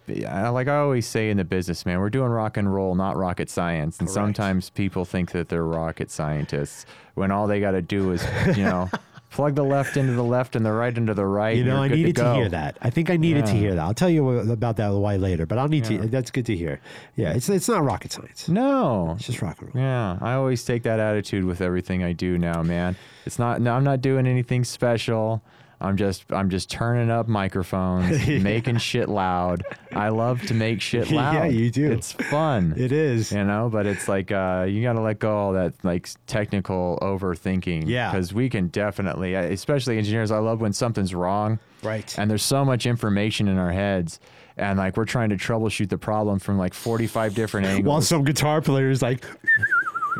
like 0.07 0.67
I 0.67 0.77
always 0.77 1.05
say 1.07 1.29
in 1.29 1.37
the 1.37 1.43
business, 1.43 1.85
man, 1.85 1.99
we're 1.99 2.09
doing 2.09 2.29
rock 2.29 2.57
and 2.57 2.73
roll, 2.73 2.95
not 2.95 3.17
rocket 3.17 3.49
science. 3.49 3.99
And 3.99 4.07
Correct. 4.07 4.13
sometimes 4.13 4.69
people 4.69 5.05
think 5.05 5.31
that 5.31 5.49
they're 5.49 5.63
rocket 5.63 6.09
scientists 6.11 6.85
when 7.13 7.31
all 7.31 7.47
they 7.47 7.59
got 7.59 7.71
to 7.71 7.81
do 7.81 8.11
is, 8.11 8.25
you 8.57 8.63
know, 8.63 8.89
plug 9.31 9.55
the 9.55 9.63
left 9.63 9.97
into 9.97 10.13
the 10.13 10.23
left 10.23 10.55
and 10.55 10.65
the 10.65 10.71
right 10.71 10.97
into 10.97 11.13
the 11.13 11.25
right. 11.25 11.57
You 11.57 11.65
know, 11.65 11.83
I 11.83 11.87
needed 11.89 12.15
to, 12.15 12.21
go. 12.21 12.33
hear 12.35 12.49
that. 12.49 12.77
I 12.81 12.89
think 12.89 13.09
I 13.09 13.17
needed 13.17 13.45
to 13.47 13.51
hear 13.51 13.75
that. 13.75 13.81
I'll 13.81 13.93
tell 13.93 14.09
you 14.09 14.27
about 14.51 14.77
that 14.77 14.89
why 14.89 15.17
later, 15.17 15.45
but 15.45 15.57
I'll 15.57 15.67
need 15.67 15.87
Yeah. 15.89 16.01
to. 16.03 16.07
That's 16.07 16.31
good 16.31 16.45
to 16.47 16.55
hear. 16.55 16.79
Yeah, 17.15 17.33
it's 17.33 17.49
it's 17.49 17.67
not 17.67 17.83
rocket 17.83 18.11
science. 18.13 18.47
No, 18.47 19.13
It's 19.17 19.25
just 19.27 19.41
rock 19.41 19.59
and 19.61 19.73
roll. 19.75 19.83
Yeah, 19.83 20.17
I 20.21 20.33
always 20.33 20.63
take 20.63 20.83
that 20.83 20.99
attitude 20.99 21.43
with 21.43 21.61
everything 21.61 22.03
I 22.03 22.13
do 22.13 22.37
now, 22.37 22.63
man. 22.63 22.95
It's 23.25 23.37
not. 23.37 23.59
No, 23.61 23.73
I'm 23.75 23.83
not 23.83 24.01
doing 24.01 24.25
anything 24.25 24.63
special. 24.63 25.41
I'm 25.81 25.97
just 25.97 26.31
I'm 26.31 26.49
just 26.49 26.69
turning 26.69 27.09
up 27.11 27.27
microphones, 27.27 28.27
making 28.43 28.77
shit 28.77 29.09
loud. 29.09 29.63
I 29.91 30.09
love 30.09 30.41
to 30.47 30.53
make 30.53 30.81
shit 30.89 31.11
loud. 31.11 31.33
Yeah, 31.33 31.45
you 31.45 31.69
do. 31.69 31.91
It's 31.91 32.13
fun. 32.13 32.73
It 32.77 32.91
is. 32.91 33.31
you 33.31 33.43
know, 33.43 33.69
but 33.71 33.85
it's 33.85 34.07
like 34.07 34.31
uh, 34.31 34.65
you 34.67 34.81
got 34.81 34.93
to 34.93 35.01
let 35.01 35.19
go 35.19 35.35
all 35.35 35.53
that 35.53 35.73
like 35.83 36.09
technical 36.27 36.97
overthinking. 37.01 37.83
Yeah. 37.87 38.11
because 38.11 38.33
we 38.33 38.49
can 38.49 38.67
definitely, 38.67 39.33
especially 39.35 39.97
engineers. 39.97 40.31
I 40.31 40.37
love 40.39 40.61
when 40.61 40.73
something's 40.73 41.13
wrong. 41.13 41.59
Right. 41.83 42.17
And 42.17 42.31
there's 42.31 42.43
so 42.43 42.65
much 42.65 42.85
information 42.85 43.47
in 43.47 43.57
our 43.57 43.71
heads, 43.71 44.19
and 44.57 44.79
like 44.79 44.97
we're 44.97 45.05
trying 45.05 45.29
to 45.29 45.35
troubleshoot 45.35 45.89
the 45.89 45.97
problem 45.97 46.39
from 46.39 46.57
like 46.57 46.73
45 46.73 47.35
different 47.35 47.67
angles. 47.67 47.85
While 47.85 48.01
some 48.01 48.23
guitar 48.23 48.61
players 48.61 49.01
like 49.01 49.23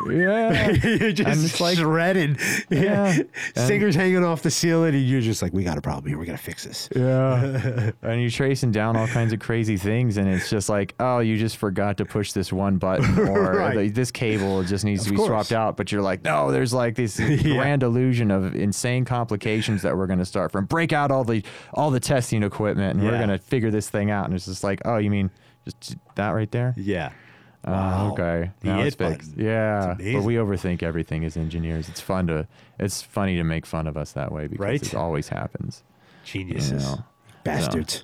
yeah. 0.10 0.70
you're 0.84 1.12
just 1.12 1.28
And 1.30 1.44
it's 1.46 1.62
like- 1.62 1.78
shredded. 1.78 2.40
Yeah. 2.70 3.18
Singers 3.56 3.96
hanging 3.96 4.24
off 4.24 4.42
the 4.42 4.52
ceiling, 4.52 4.94
and 4.96 5.04
you're 5.06 5.22
just 5.22 5.42
like, 5.42 5.54
we 5.54 5.64
got 5.64 5.78
a 5.78 5.82
problem 5.82 6.08
here. 6.08 6.18
We 6.18 6.26
got 6.26 6.34
to 6.34 6.38
fix 6.38 6.64
this. 6.66 6.90
Yeah. 6.96 7.92
and 8.02 8.22
you're 8.22 8.30
tracing 8.30 8.72
down 8.72 8.96
all 8.98 9.08
kinds 9.08 9.34
of 9.34 9.40
crazy 9.40 9.78
things, 9.78 10.18
and 10.18 10.28
it's 10.28 10.50
just 10.50 10.70
like, 10.70 10.96
oh, 11.00 11.20
you 11.20 11.38
just 11.38 11.58
forgot 11.58 11.98
to 11.98 12.06
push 12.06 12.32
this 12.34 12.52
one 12.52 12.78
button, 12.78 13.18
or 13.20 13.56
Right. 13.58 13.78
the- 13.78 13.90
this 13.90 14.12
cable 14.12 14.64
just 14.64 14.84
needs 14.86 15.04
to 15.06 15.12
be 15.12 15.16
course. 15.16 15.28
swapped 15.30 15.52
out. 15.52 15.78
But 15.78 15.92
you're 15.92 16.02
like, 16.02 16.24
no, 16.24 16.52
there's 16.52 16.74
like 16.74 16.96
this 16.96 17.18
grand 17.20 17.84
illusion 17.84 18.32
of 18.32 18.56
insane 18.56 19.06
complications 19.06 19.82
that 19.84 19.96
we're 19.98 20.08
going 20.08 20.20
to 20.20 20.26
start 20.26 20.52
from. 20.52 20.66
Break 20.66 20.92
out 20.94 21.12
all 21.12 21.24
the 21.24 21.44
all 21.74 21.92
the 21.92 22.00
testing 22.00 22.44
equipment, 22.44 22.96
and 23.00 23.04
we're 23.04 23.18
going 23.18 23.30
to 23.30 23.38
figure 23.38 23.72
this 23.72 23.90
thing 23.90 24.12
out. 24.12 24.26
And 24.26 24.34
it's 24.34 24.46
just 24.46 24.64
like, 24.64 24.82
oh, 24.86 24.98
you 24.98 25.10
mean 25.10 25.30
just 25.66 25.96
that 26.16 26.30
right 26.32 26.52
there? 26.52 26.74
Yeah. 26.78 27.12
Oh, 27.68 27.72
Wow. 27.72 28.12
okay. 28.14 28.52
The 28.62 28.68
Now 28.68 28.80
it 28.82 28.88
it's 28.88 28.96
fixed. 28.96 29.32
button. 29.32 29.44
Yeah, 29.46 29.96
It's 30.00 30.16
but 30.18 30.24
we 30.24 30.36
overthink 30.36 30.84
everything 30.84 31.26
as 31.26 31.36
engineers. 31.36 31.90
It's 31.90 32.00
fun 32.02 32.28
to, 32.28 32.48
it's 32.80 33.02
funny 33.02 33.36
to 33.38 33.44
make 33.44 33.66
fun 33.66 33.88
of 33.88 33.98
us 33.98 34.12
that 34.14 34.32
way 34.32 34.48
because 34.48 34.64
Right? 34.64 34.84
it 34.84 34.94
always 34.96 35.30
happens. 35.30 35.84
Geniuses. 36.24 36.84
You 36.84 36.90
know? 36.98 37.04
Bastards. 37.44 38.04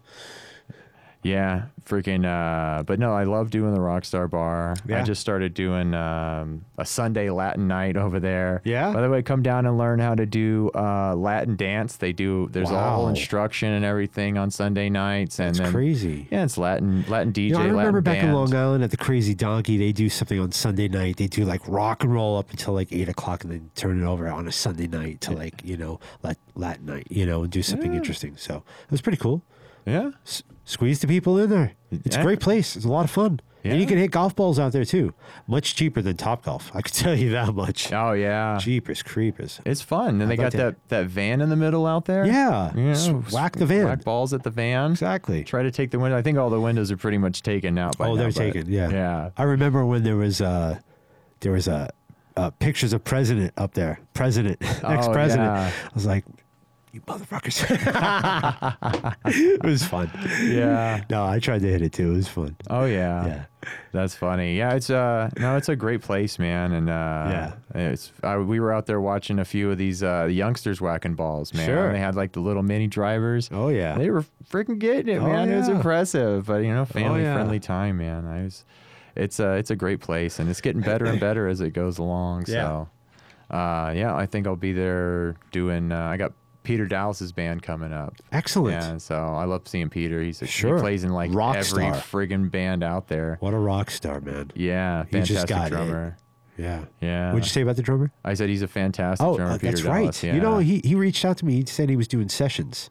Yeah, 1.23 1.65
freaking. 1.85 2.25
Uh, 2.25 2.81
but 2.83 2.97
no, 2.97 3.13
I 3.13 3.25
love 3.25 3.51
doing 3.51 3.73
the 3.75 3.79
Rockstar 3.79 4.27
Bar. 4.27 4.75
I 4.91 5.03
just 5.03 5.21
started 5.21 5.53
doing 5.53 5.93
um, 5.93 6.65
a 6.79 6.85
Sunday 6.85 7.29
Latin 7.29 7.67
night 7.67 7.95
over 7.95 8.19
there. 8.19 8.61
Yeah? 8.63 8.91
By 8.91 9.01
the 9.01 9.09
way, 9.09 9.21
come 9.21 9.43
down 9.43 9.67
and 9.67 9.77
learn 9.77 9.99
how 9.99 10.15
to 10.15 10.25
do 10.25 10.71
uh, 10.73 11.13
Latin 11.15 11.55
dance. 11.55 11.97
They 11.97 12.11
do. 12.11 12.49
There's 12.51 12.71
all 12.71 13.03
Wow. 13.03 13.09
instruction 13.09 13.71
and 13.71 13.85
everything 13.85 14.37
on 14.39 14.49
Sunday 14.49 14.89
nights, 14.89 15.39
and 15.39 15.49
It's 15.49 15.59
then 15.59 15.71
crazy. 15.71 16.27
yeah, 16.31 16.43
it's 16.43 16.57
Latin 16.57 17.05
Latin 17.07 17.31
DJ. 17.33 17.49
You 17.49 17.53
know, 17.53 17.59
I 17.59 17.65
remember 17.65 17.99
Latin 17.99 18.03
back 18.03 18.23
in. 18.23 18.33
Long 18.33 18.55
Island 18.55 18.83
at 18.83 18.89
the 18.89 18.97
Crazy 18.97 19.35
Donkey, 19.35 19.77
they 19.77 19.91
do 19.91 20.09
something 20.09 20.39
on 20.39 20.51
Sunday 20.51 20.87
night. 20.87 21.17
They 21.17 21.27
do 21.27 21.45
like 21.45 21.61
rock 21.67 22.03
and 22.03 22.11
roll 22.11 22.37
up 22.37 22.49
until 22.49 22.73
like 22.73 22.91
eight 22.91 23.09
o'clock, 23.09 23.43
and 23.43 23.53
then 23.53 23.69
turn 23.75 24.01
it 24.01 24.05
over 24.07 24.27
on 24.27 24.47
a 24.47 24.51
Sunday 24.51 24.87
night 24.87 25.21
to 25.21 25.31
like 25.33 25.61
you 25.63 25.77
know 25.77 25.99
Lat- 26.23 26.37
Latin 26.55 26.87
night, 26.87 27.07
you 27.11 27.27
know, 27.27 27.43
and 27.43 27.51
do 27.51 27.61
something 27.61 27.93
interesting. 27.93 28.35
So 28.37 28.63
it 28.85 28.91
was 28.91 29.01
pretty 29.01 29.17
cool. 29.19 29.43
Yeah. 29.85 30.11
S- 30.25 30.43
squeeze 30.65 30.99
the 30.99 31.07
people 31.07 31.37
in 31.39 31.49
there. 31.49 31.73
It's 31.91 32.15
Yeah. 32.15 32.21
a 32.21 32.25
great 32.25 32.39
place. 32.39 32.75
It's 32.75 32.85
a 32.85 32.89
lot 32.89 33.03
of 33.05 33.11
fun. 33.11 33.39
And 33.63 33.79
you 33.79 33.85
can 33.85 33.99
hit 33.99 34.09
golf 34.09 34.35
balls 34.35 34.57
out 34.57 34.71
there 34.71 34.83
too. 34.85 35.13
Much 35.45 35.75
cheaper 35.75 36.01
than 36.01 36.17
Top 36.17 36.45
Golf. 36.45 36.71
I 36.73 36.81
can 36.81 36.91
tell 37.03 37.13
you 37.13 37.29
that 37.31 37.53
much. 37.53 37.93
Oh 37.93 38.13
yeah. 38.13 38.57
Jeepers 38.59 39.03
creepers. 39.03 39.61
It's 39.65 39.81
fun, 39.83 40.19
and 40.19 40.31
they 40.31 40.33
I'd 40.33 40.37
got 40.37 40.43
like 40.45 40.51
to- 40.53 40.57
that, 40.57 40.75
that 40.89 41.05
van 41.05 41.41
in 41.41 41.49
the 41.49 41.55
middle 41.55 41.85
out 41.85 42.05
there. 42.05 42.25
Yeah. 42.25 42.71
S- 42.75 43.09
whack 43.31 43.57
the 43.57 43.67
van. 43.67 43.85
Whack 43.85 44.03
balls 44.03 44.33
at 44.33 44.41
the 44.41 44.49
van. 44.49 44.91
Exactly. 44.91 45.43
Try 45.43 45.61
to 45.61 45.69
take 45.69 45.91
the 45.91 45.99
window. 45.99 46.17
I 46.17 46.23
think 46.23 46.39
all 46.39 46.49
the 46.49 46.59
windows 46.59 46.89
are 46.91 46.97
pretty 46.97 47.19
much 47.19 47.43
taken 47.43 47.77
out. 47.77 47.99
By 47.99 48.07
Oh, 48.07 48.15
now, 48.15 48.21
they're 48.23 48.31
taken. 48.31 48.67
Yeah. 48.71 48.89
Yeah. 48.89 49.29
I 49.37 49.43
remember 49.43 49.85
when 49.85 50.01
there 50.03 50.17
was 50.17 50.41
uh 50.41 50.79
there 51.41 51.51
was 51.51 51.67
a 51.67 51.89
uh, 52.37 52.49
pictures 52.49 52.93
of 52.93 53.03
president 53.03 53.53
up 53.57 53.73
there. 53.75 53.99
President, 54.15 54.57
ex 54.61 55.07
president. 55.11 55.49
Oh, 55.49 55.53
yeah. 55.53 55.71
I 55.85 55.89
was 55.93 56.05
like, 56.07 56.23
you 56.93 57.01
motherfuckers. 57.01 57.63
it 59.25 59.63
was 59.63 59.83
fun. 59.83 60.11
Yeah. 60.43 61.03
No, 61.09 61.25
I 61.25 61.39
tried 61.39 61.61
to 61.61 61.67
hit 61.67 61.81
it 61.81 61.93
too. 61.93 62.11
It 62.11 62.15
was 62.17 62.27
fun. 62.27 62.55
Oh 62.69 62.85
yeah. 62.85 63.25
Yeah. 63.25 63.43
That's 63.91 64.15
funny. 64.15 64.57
Yeah, 64.57 64.73
it's 64.73 64.89
uh 64.89 65.29
no, 65.37 65.55
it's 65.55 65.69
a 65.69 65.75
great 65.75 66.01
place, 66.01 66.39
man, 66.39 66.71
and 66.73 66.89
uh 66.89 66.93
Yeah. 67.29 67.53
it's 67.93 68.11
uh, 68.23 68.43
we 68.45 68.59
were 68.59 68.73
out 68.73 68.87
there 68.87 68.99
watching 68.99 69.39
a 69.39 69.45
few 69.45 69.71
of 69.71 69.77
these 69.77 70.03
uh 70.03 70.25
youngsters 70.25 70.81
whacking 70.81 71.15
balls, 71.15 71.53
man. 71.53 71.65
Sure. 71.65 71.91
They 71.93 71.99
had 71.99 72.15
like 72.15 72.33
the 72.33 72.39
little 72.39 72.63
mini 72.63 72.87
drivers. 72.87 73.49
Oh 73.51 73.69
yeah. 73.69 73.97
They 73.97 74.09
were 74.09 74.25
freaking 74.49 74.79
getting 74.79 75.15
it, 75.15 75.19
Oh, 75.19 75.27
man. 75.27 75.49
It 75.49 75.57
was. 75.57 75.69
Oh, 75.69 75.73
impressive, 75.75 76.45
but 76.47 76.57
you 76.63 76.73
know, 76.73 76.85
family 76.85 77.21
yeah. 77.21 77.35
friendly 77.35 77.59
time, 77.59 77.97
man. 77.97 78.25
I 78.25 78.43
was, 78.43 78.65
it's 79.15 79.39
a 79.39 79.53
it's 79.53 79.69
a 79.69 79.75
great 79.75 79.99
place, 80.01 80.39
and 80.39 80.49
it's 80.49 80.61
getting 80.61 80.81
better 80.81 81.05
and 81.05 81.19
better 81.19 81.47
as 81.47 81.61
it 81.61 81.71
goes 81.71 81.97
along. 81.97 82.45
Yeah. 82.47 82.85
So, 83.49 83.55
uh, 83.55 83.91
yeah, 83.95 84.15
I 84.15 84.25
think 84.25 84.47
I'll 84.47 84.55
be 84.55 84.71
there 84.73 85.35
doing. 85.51 85.91
Uh, 85.91 85.99
I 86.05 86.15
got 86.17 86.31
Peter 86.63 86.85
Dallas's 86.85 87.31
band 87.31 87.63
coming 87.63 87.91
up. 87.93 88.15
Excellent. 88.31 88.81
Yeah, 88.81 88.97
so 88.97 89.15
I 89.15 89.45
love 89.45 89.67
seeing 89.67 89.89
Peter. 89.89 90.21
He's 90.21 90.41
a, 90.41 90.47
Sure. 90.47 90.75
he 90.75 90.81
plays 90.81 91.03
in 91.03 91.11
like 91.11 91.33
Rock 91.33 91.55
every 91.55 91.63
star. 91.65 91.93
friggin' 91.95 92.51
band 92.51 92.83
out 92.83 93.07
there. 93.07 93.37
What 93.39 93.53
a 93.53 93.57
rock 93.57 93.89
star, 93.91 94.19
man. 94.21 94.51
Yeah, 94.55 95.05
He 95.05 95.19
just 95.21 95.47
fantastic 95.47 95.49
got 95.49 95.67
it. 95.67 95.69
drummer. 95.71 96.17
Yeah. 96.57 96.83
Yeah. 97.01 97.31
What'd 97.33 97.45
you 97.45 97.49
say 97.49 97.61
about 97.61 97.77
the 97.77 97.81
drummer? 97.81 98.11
I 98.23 98.35
said 98.35 98.49
he's 98.49 98.61
a 98.61 98.67
fantastic 98.67 99.25
Oh, 99.25 99.37
drummer. 99.37 99.53
uh, 99.53 99.57
that's 99.57 99.81
Dallas. 99.81 100.05
right. 100.23 100.23
Yeah. 100.23 100.35
You 100.35 100.41
know, 100.41 100.59
he, 100.59 100.81
he 100.83 100.93
reached 100.95 101.25
out 101.25 101.37
to 101.37 101.45
me. 101.45 101.53
He 101.55 101.65
said 101.65 101.89
he 101.89 101.95
was 101.95 102.07
doing 102.07 102.29
sessions. 102.29 102.89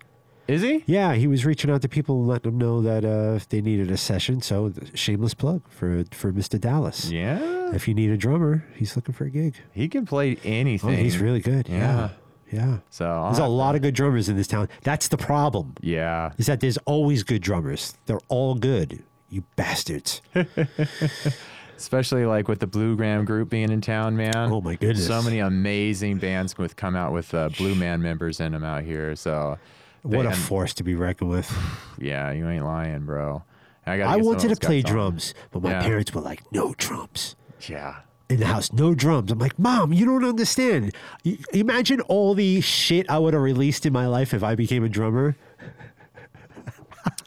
is 0.48 0.62
he? 0.62 0.82
Yeah, 0.86 1.14
he 1.14 1.28
was 1.28 1.46
reaching 1.46 1.70
out 1.70 1.80
to 1.82 1.88
people 1.88 2.18
and 2.18 2.26
letting 2.26 2.50
them 2.50 2.58
know 2.58 2.82
that 2.82 3.04
uh, 3.04 3.34
if 3.36 3.48
they 3.48 3.60
needed 3.60 3.88
a 3.92 3.96
session. 3.96 4.40
So, 4.40 4.72
shameless 4.94 5.34
plug 5.34 5.62
for 5.68 6.02
for 6.10 6.32
Mr. 6.32 6.58
Dallas. 6.60 7.08
Yeah, 7.12 7.70
If 7.72 7.86
you 7.86 7.94
need 7.94 8.10
a 8.10 8.16
drummer, 8.16 8.64
he's 8.74 8.96
looking 8.96 9.14
for 9.14 9.26
a 9.26 9.30
gig. 9.30 9.54
he 9.70 9.86
can 9.86 10.04
play 10.06 10.34
Oh, 10.36 10.40
anything. 10.42 10.98
he's 10.98 11.18
really 11.18 11.40
good. 11.40 11.68
Yeah. 11.68 11.76
Yeah. 11.78 12.08
Yeah. 12.52 12.78
So 12.90 13.06
I'll 13.08 13.24
There's 13.26 13.38
a 13.38 13.42
have 13.42 13.50
lot 13.50 13.74
of 13.76 13.82
good 13.82 13.94
drummers 13.94 14.28
in 14.28 14.36
this 14.36 14.46
town. 14.48 14.68
That's 14.82 15.08
the 15.08 15.16
problem. 15.16 15.74
Yeah. 15.80 16.32
Is 16.38 16.46
that 16.46 16.60
there's 16.60 16.78
always 16.78 17.22
good 17.22 17.42
drummers. 17.42 17.94
They're 18.06 18.20
all 18.28 18.54
good. 18.54 19.02
You 19.28 19.44
bastards. 19.56 20.20
Especially 21.76 22.26
like 22.26 22.46
with 22.48 22.58
the 22.60 22.66
Blue 22.66 22.96
Man 22.96 23.24
group 23.24 23.48
being 23.48 23.70
in 23.70 23.80
town, 23.80 24.16
man. 24.16 24.34
Oh, 24.36 24.60
my 24.60 24.74
goodness. 24.74 25.06
So 25.06 25.22
many 25.22 25.38
amazing 25.38 26.18
bands 26.18 26.58
with 26.58 26.76
come 26.76 26.94
out 26.94 27.12
with 27.12 27.32
uh, 27.32 27.48
Blue 27.50 27.74
Man 27.74 28.02
members 28.02 28.38
in 28.40 28.52
them 28.52 28.64
out 28.64 28.82
here. 28.82 29.16
So 29.16 29.58
What 30.02 30.26
a 30.26 30.32
force 30.32 30.74
to 30.74 30.82
be 30.84 30.94
reckoned 30.94 31.30
with. 31.30 31.50
Yeah, 31.98 32.30
you 32.32 32.48
ain't 32.48 32.64
lying, 32.64 33.00
bro. 33.00 33.42
I, 33.86 34.00
I 34.00 34.16
wanted 34.16 34.48
to 34.48 34.56
play 34.56 34.78
on. 34.82 34.90
drums, 34.90 35.34
but 35.50 35.62
my 35.62 35.70
Yeah. 35.72 35.82
parents 35.82 36.14
were 36.14 36.20
like, 36.22 36.42
no 36.52 36.74
drums. 36.78 37.36
Yeah. 37.68 37.96
In 38.30 38.38
the 38.40 38.46
house, 38.46 38.72
no 38.72 38.94
drums. 38.94 39.30
I'm 39.32 39.38
like, 39.38 39.58
Mom, 39.58 39.92
you 39.92 40.06
don't 40.06 40.24
understand. 40.24 40.94
You, 41.24 41.36
imagine 41.52 42.00
all 42.02 42.34
the 42.34 42.60
shit 42.60 43.10
I 43.10 43.18
would 43.18 43.34
have 43.34 43.42
released 43.42 43.84
in 43.84 43.92
my 43.92 44.06
life 44.06 44.32
if 44.32 44.42
I 44.42 44.54
became 44.54 44.84
a 44.84 44.88
drummer. 44.88 45.36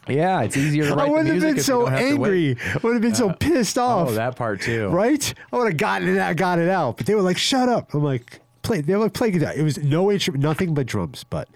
Yeah, 0.07 0.41
it's 0.41 0.57
easier 0.57 0.83
to 0.83 0.95
write 0.95 1.03
I 1.03 1.05
the 1.05 1.11
would 1.13 1.25
have 1.27 1.39
been 1.41 1.59
so 1.61 1.83
don't 1.85 1.91
have 1.91 1.99
to 2.01 2.15
wait. 2.17 2.57
angry. 2.57 2.57
I 2.73 2.77
would 2.83 2.93
have 2.93 3.01
been 3.01 3.15
so 3.15 3.31
pissed 3.31 3.77
off. 3.77 4.09
Oh, 4.09 4.11
that 4.13 4.35
part 4.35 4.61
too. 4.61 4.89
right? 4.89 5.33
I 5.51 5.57
would 5.57 5.67
have 5.67 5.77
gotten 5.77 6.09
it 6.09 6.17
out, 6.17 6.35
got 6.35 6.59
it 6.59 6.67
out. 6.67 6.97
But 6.97 7.05
they 7.05 7.15
were 7.15 7.21
like, 7.21 7.37
shut 7.37 7.69
up. 7.69 7.93
I'm 7.93 8.03
like, 8.03 8.41
play. 8.63 8.81
They 8.81 8.93
were 8.95 9.03
like, 9.03 9.13
play 9.13 9.31
guitar. 9.31 9.53
It 9.55 9.63
was 9.63 9.77
no 9.77 10.11
instrument, 10.11 10.43
nothing 10.43 10.73
but 10.73 10.87
drums. 10.87 11.23
But 11.23 11.47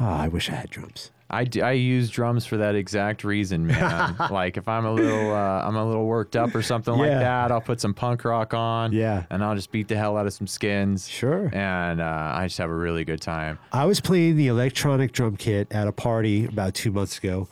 ah, 0.00 0.22
I 0.22 0.26
wish 0.28 0.50
I 0.50 0.54
had 0.56 0.70
drums. 0.70 1.12
I, 1.34 1.44
d- 1.44 1.62
I 1.62 1.72
use 1.72 2.10
drums 2.10 2.46
for 2.46 2.56
that 2.58 2.74
exact 2.74 3.24
reason, 3.24 3.66
man. 3.66 4.16
like 4.30 4.56
if 4.56 4.68
I'm 4.68 4.84
a 4.84 4.92
little 4.92 5.32
uh, 5.32 5.62
I'm 5.66 5.76
a 5.76 5.84
little 5.84 6.06
worked 6.06 6.36
up 6.36 6.54
or 6.54 6.62
something 6.62 6.94
like 6.94 7.10
that, 7.10 7.50
I'll 7.50 7.60
put 7.60 7.80
some 7.80 7.94
punk 7.94 8.24
rock 8.24 8.54
on. 8.54 8.92
Yeah. 8.92 9.24
And 9.30 9.42
I'll 9.42 9.54
just 9.54 9.72
beat 9.72 9.88
the 9.88 9.96
hell 9.96 10.16
out 10.16 10.26
of 10.26 10.32
some 10.32 10.46
skins. 10.46 11.08
Sure. 11.08 11.50
And 11.52 12.00
uh, 12.00 12.32
I 12.34 12.46
just 12.46 12.58
have 12.58 12.70
a 12.70 12.74
really 12.74 13.04
good 13.04 13.20
time. 13.20 13.58
I 13.72 13.84
was 13.84 14.00
playing 14.00 14.36
the 14.36 14.46
electronic 14.48 15.12
drum 15.12 15.36
kit 15.36 15.68
at 15.70 15.88
a 15.88 15.92
party 15.92 16.44
about 16.44 16.74
two 16.74 16.92
months 16.92 17.18
ago. 17.18 17.48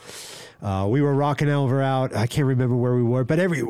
Uh, 0.62 0.86
we 0.88 1.02
were 1.02 1.12
rocking 1.14 1.48
over 1.48 1.82
out. 1.82 2.14
I 2.14 2.26
can't 2.28 2.46
remember 2.46 2.76
where 2.76 2.94
we 2.94 3.02
were, 3.02 3.24
but 3.24 3.38
every 3.40 3.62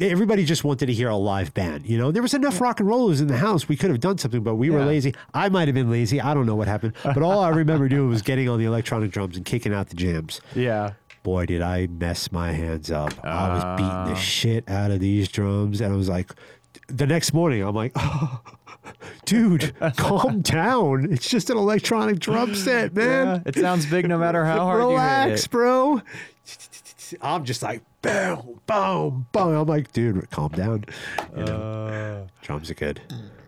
everybody 0.00 0.44
just 0.44 0.64
wanted 0.64 0.86
to 0.86 0.92
hear 0.92 1.08
a 1.08 1.16
live 1.16 1.54
band. 1.54 1.86
You 1.86 1.98
know, 1.98 2.10
there 2.10 2.22
was 2.22 2.34
enough 2.34 2.60
rock 2.60 2.80
and 2.80 2.88
rollers 2.88 3.20
in 3.20 3.28
the 3.28 3.36
house. 3.36 3.68
We 3.68 3.76
could 3.76 3.90
have 3.90 4.00
done 4.00 4.18
something, 4.18 4.42
but 4.42 4.56
we 4.56 4.70
were 4.70 4.84
lazy. 4.84 5.14
I 5.34 5.48
might 5.48 5.68
have 5.68 5.74
been 5.74 5.90
lazy. 5.90 6.20
I 6.20 6.34
don't 6.34 6.46
know 6.46 6.56
what 6.56 6.68
happened, 6.68 6.94
but 7.04 7.22
all 7.22 7.40
I 7.40 7.50
remember 7.50 7.88
doing 7.88 8.08
was 8.08 8.22
getting 8.22 8.48
on 8.48 8.58
the 8.58 8.64
electronic 8.64 9.10
drums 9.12 9.36
and 9.36 9.44
kicking 9.44 9.72
out 9.72 9.88
the 9.88 9.96
jams. 9.96 10.40
Yeah. 10.54 10.92
Boy, 11.22 11.46
did 11.46 11.60
I 11.62 11.86
mess 11.86 12.32
my 12.32 12.52
hands 12.52 12.90
up! 12.90 13.12
I 13.22 13.48
was 13.54 13.62
beating 13.76 13.90
Ah. 13.92 14.04
the 14.08 14.14
shit 14.16 14.68
out 14.68 14.90
of 14.90 15.00
these 15.00 15.28
drums, 15.28 15.80
and 15.82 15.92
I 15.92 15.96
was 15.96 16.08
like, 16.08 16.32
the 16.86 17.06
next 17.06 17.34
morning, 17.34 17.62
I'm 17.62 17.74
like, 17.74 17.92
oh, 17.94 18.40
dude, 19.24 19.74
calm 19.96 20.40
down. 20.42 21.12
It's 21.12 21.28
just 21.28 21.50
an 21.50 21.56
electronic 21.56 22.18
drum 22.18 22.54
set, 22.54 22.94
man. 22.94 23.26
Yeah, 23.26 23.42
it 23.46 23.54
sounds 23.56 23.86
big 23.86 24.08
no 24.08 24.18
matter 24.18 24.44
how 24.44 24.64
hard 24.64 24.80
Relax, 24.80 25.26
you 25.26 25.30
hit 25.30 25.44
it. 25.44 25.50
bro. 25.50 26.02
I'm 27.22 27.44
just 27.44 27.62
like, 27.62 27.82
boom, 28.02 28.60
boom, 28.66 29.26
boom. 29.32 29.54
I'm 29.56 29.66
like, 29.66 29.92
dude, 29.92 30.30
calm 30.30 30.50
down. 30.52 30.84
You 31.36 31.44
know, 31.44 31.56
Uh, 31.56 32.28
drums 32.42 32.70
are 32.70 32.74
good. 32.74 33.00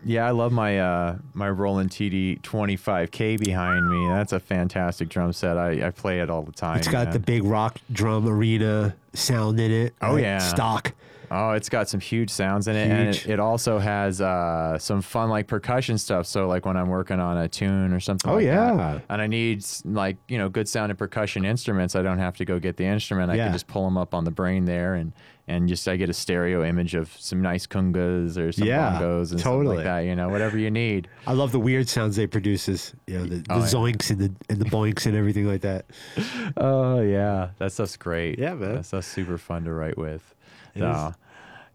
Yeah, 0.05 0.27
I 0.27 0.31
love 0.31 0.51
my 0.51 0.79
uh, 0.79 1.15
my 1.33 1.49
Roland 1.49 1.89
TD 1.91 2.41
25K 2.41 3.39
behind 3.39 3.89
me. 3.89 4.05
That's 4.09 4.33
a 4.33 4.39
fantastic 4.41 5.07
drum 5.07 5.31
set. 5.31 5.57
I, 5.57 5.87
I 5.87 5.91
play 5.91 6.19
it 6.19 6.29
all 6.29 6.41
the 6.43 6.51
time. 6.51 6.79
It's 6.79 6.89
got 6.89 7.05
man. 7.05 7.13
the 7.13 7.19
big 7.19 7.45
rock 7.45 7.79
drum 7.89 8.27
arena 8.27 8.95
sound 9.13 9.61
in 9.61 9.71
it. 9.71 9.93
Oh, 10.01 10.15
right? 10.15 10.23
yeah. 10.23 10.37
stock. 10.39 10.91
Oh, 11.35 11.51
it's 11.51 11.67
got 11.69 11.89
some 11.89 11.99
huge 11.99 12.29
sounds 12.29 12.67
in 12.67 12.75
it, 12.75 12.89
and 12.91 13.09
it, 13.09 13.27
it 13.27 13.39
also 13.39 13.79
has 13.79 14.21
uh, 14.21 14.77
some 14.77 15.01
fun 15.01 15.29
like 15.29 15.47
percussion 15.47 15.97
stuff. 15.97 16.27
So 16.27 16.47
like 16.47 16.65
when 16.65 16.77
I'm 16.77 16.89
working 16.89 17.19
on 17.19 17.37
a 17.37 17.47
tune 17.49 17.91
or 17.93 17.99
something. 17.99 18.29
Oh, 18.29 18.35
like 18.35 18.45
that, 18.45 18.75
yeah. 18.75 18.99
and 19.09 19.21
I 19.21 19.27
need 19.27 19.65
like 19.85 20.17
you 20.27 20.37
know 20.37 20.49
good 20.49 20.67
sounding 20.69 20.95
percussion 20.97 21.43
instruments. 21.45 21.95
I 21.95 22.01
don't 22.03 22.19
have 22.19 22.37
to 22.37 22.45
go 22.45 22.59
get 22.59 22.77
the 22.77 22.85
instrument. 22.85 23.31
I 23.31 23.35
Yeah. 23.35 23.45
can 23.45 23.53
just 23.53 23.67
pull 23.67 23.83
them 23.85 23.97
up 23.97 24.13
on 24.13 24.23
the 24.25 24.31
brain 24.31 24.65
there, 24.65 24.93
and 24.95 25.11
and 25.47 25.67
just 25.67 25.87
I 25.89 25.97
get 25.97 26.09
a 26.09 26.13
stereo 26.13 26.63
image 26.63 26.95
of 26.95 27.11
some 27.19 27.41
nice 27.41 27.67
congas 27.67 28.37
or 28.37 28.51
some 28.53 28.65
Yeah, 28.67 28.93
bongos 29.01 29.31
and 29.31 29.39
stuff 29.39 29.41
totally. 29.51 29.75
like 29.77 29.83
that. 29.85 29.99
You 30.01 30.15
know, 30.15 30.29
whatever 30.29 30.57
you 30.57 30.71
need. 30.71 31.09
I 31.27 31.33
love 31.33 31.51
the 31.51 31.59
weird 31.59 31.89
sounds 31.89 32.15
they 32.15 32.27
produces. 32.27 32.93
You 33.07 33.17
know, 33.19 33.25
the, 33.25 33.35
the 33.37 33.45
Oh, 33.49 33.57
yeah. 33.59 33.65
zoinks 33.65 34.09
and 34.09 34.19
the 34.19 34.31
and 34.49 34.59
the 34.59 34.65
boinks 34.69 35.05
and 35.05 35.15
everything 35.17 35.47
like 35.47 35.61
that. 35.61 35.85
Oh 36.57 37.01
yeah, 37.01 37.49
that 37.57 37.71
stuff's 37.71 37.97
great. 37.97 38.37
Yeah, 38.39 38.53
man. 38.53 38.75
that 38.75 38.85
stuff's 38.85 39.07
super 39.07 39.37
fun 39.37 39.63
to 39.65 39.73
write 39.73 39.97
with. 39.97 40.33
It 40.75 40.79
So, 40.79 41.13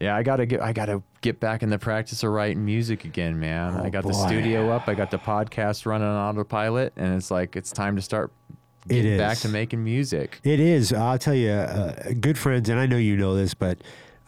yeah, 0.00 0.14
I 0.14 0.22
gotta 0.22 0.46
get 0.46 0.60
I 0.60 0.72
gotta 0.72 1.02
get 1.20 1.40
back 1.40 1.62
in 1.62 1.70
the 1.70 1.78
practice 1.78 2.22
of 2.22 2.30
writing 2.30 2.64
music 2.64 3.04
again, 3.04 3.38
man. 3.38 3.76
Oh, 3.78 3.84
I 3.84 3.90
got 3.90 4.06
the 4.06 4.12
studio 4.12 4.70
up, 4.70 4.88
I 4.88 4.94
got 4.94 5.10
the 5.10 5.18
podcast 5.18 5.86
running 5.86 6.06
on 6.06 6.36
autopilot, 6.36 6.92
and 6.96 7.14
it's 7.16 7.30
like 7.30 7.56
it's 7.56 7.72
time 7.72 7.96
to 7.96 8.02
start 8.02 8.32
getting 8.86 9.18
back 9.18 9.38
to 9.38 9.48
making 9.48 9.82
music. 9.82 10.40
It 10.44 10.60
is. 10.60 10.92
I'll 10.92 11.18
tell 11.18 11.34
you, 11.34 11.50
uh, 11.50 12.12
good 12.20 12.38
friends, 12.38 12.68
and 12.68 12.78
I 12.78 12.86
know 12.86 12.96
you 12.96 13.16
know 13.16 13.34
this, 13.34 13.54
but 13.54 13.78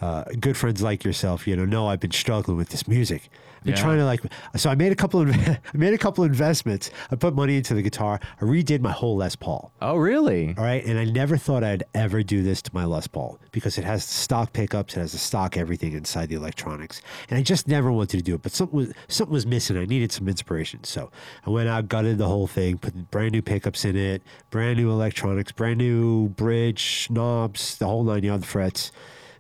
uh, 0.00 0.24
good 0.38 0.56
friends 0.56 0.80
like 0.82 1.04
yourself, 1.04 1.46
you 1.46 1.54
know, 1.56 1.64
know 1.64 1.86
I've 1.88 2.00
been 2.00 2.10
struggling 2.10 2.56
with 2.56 2.70
this 2.70 2.88
music. 2.88 3.28
I've 3.58 3.64
been 3.64 3.74
Yeah. 3.76 3.82
trying 3.82 3.98
to 3.98 4.06
like, 4.06 4.22
so 4.56 4.70
I 4.70 4.74
made 4.74 4.90
a 4.90 4.94
couple 4.96 5.20
of, 5.20 5.28
I 5.48 5.58
made 5.74 5.92
a 5.92 5.98
couple 5.98 6.24
of 6.24 6.30
investments. 6.30 6.90
I 7.10 7.16
put 7.16 7.34
money 7.34 7.58
into 7.58 7.74
the 7.74 7.82
guitar. 7.82 8.18
I 8.40 8.44
redid 8.44 8.80
my 8.80 8.92
whole 8.92 9.16
Les 9.16 9.36
Paul. 9.36 9.70
Oh, 9.82 9.96
really? 9.96 10.54
All 10.56 10.64
right, 10.64 10.82
and 10.82 10.98
I 10.98 11.04
never 11.04 11.36
thought 11.36 11.62
I'd 11.62 11.82
ever 11.92 12.22
do 12.22 12.42
this 12.42 12.62
to 12.62 12.70
my 12.72 12.86
Les 12.86 13.06
Paul 13.06 13.38
because 13.52 13.76
it 13.76 13.84
has 13.84 14.02
stock 14.02 14.54
pickups, 14.54 14.96
it 14.96 15.00
has 15.00 15.12
the 15.12 15.18
stock 15.18 15.58
everything 15.58 15.92
inside 15.92 16.30
the 16.30 16.36
electronics, 16.36 17.02
and 17.28 17.38
I 17.38 17.42
just 17.42 17.68
never 17.68 17.92
wanted 17.92 18.16
to 18.16 18.22
do 18.22 18.34
it. 18.36 18.40
But 18.42 18.52
something 18.52 18.76
was 18.78 18.92
something 19.08 19.34
was 19.34 19.44
missing. 19.46 19.76
I 19.76 19.84
needed 19.84 20.10
some 20.12 20.26
inspiration, 20.28 20.84
so 20.84 21.10
I 21.46 21.50
went 21.50 21.68
out, 21.68 21.88
gutted 21.88 22.16
the 22.16 22.28
whole 22.28 22.46
thing, 22.46 22.78
put 22.78 23.10
brand 23.10 23.32
new 23.32 23.42
pickups 23.42 23.84
in 23.84 23.94
it, 23.96 24.22
brand 24.50 24.78
new 24.78 24.90
electronics, 24.90 25.52
brand 25.52 25.76
new 25.76 26.30
bridge 26.30 27.08
knobs, 27.10 27.76
the 27.76 27.86
whole 27.86 28.04
nine 28.04 28.22
yards 28.22 28.46
frets. 28.46 28.90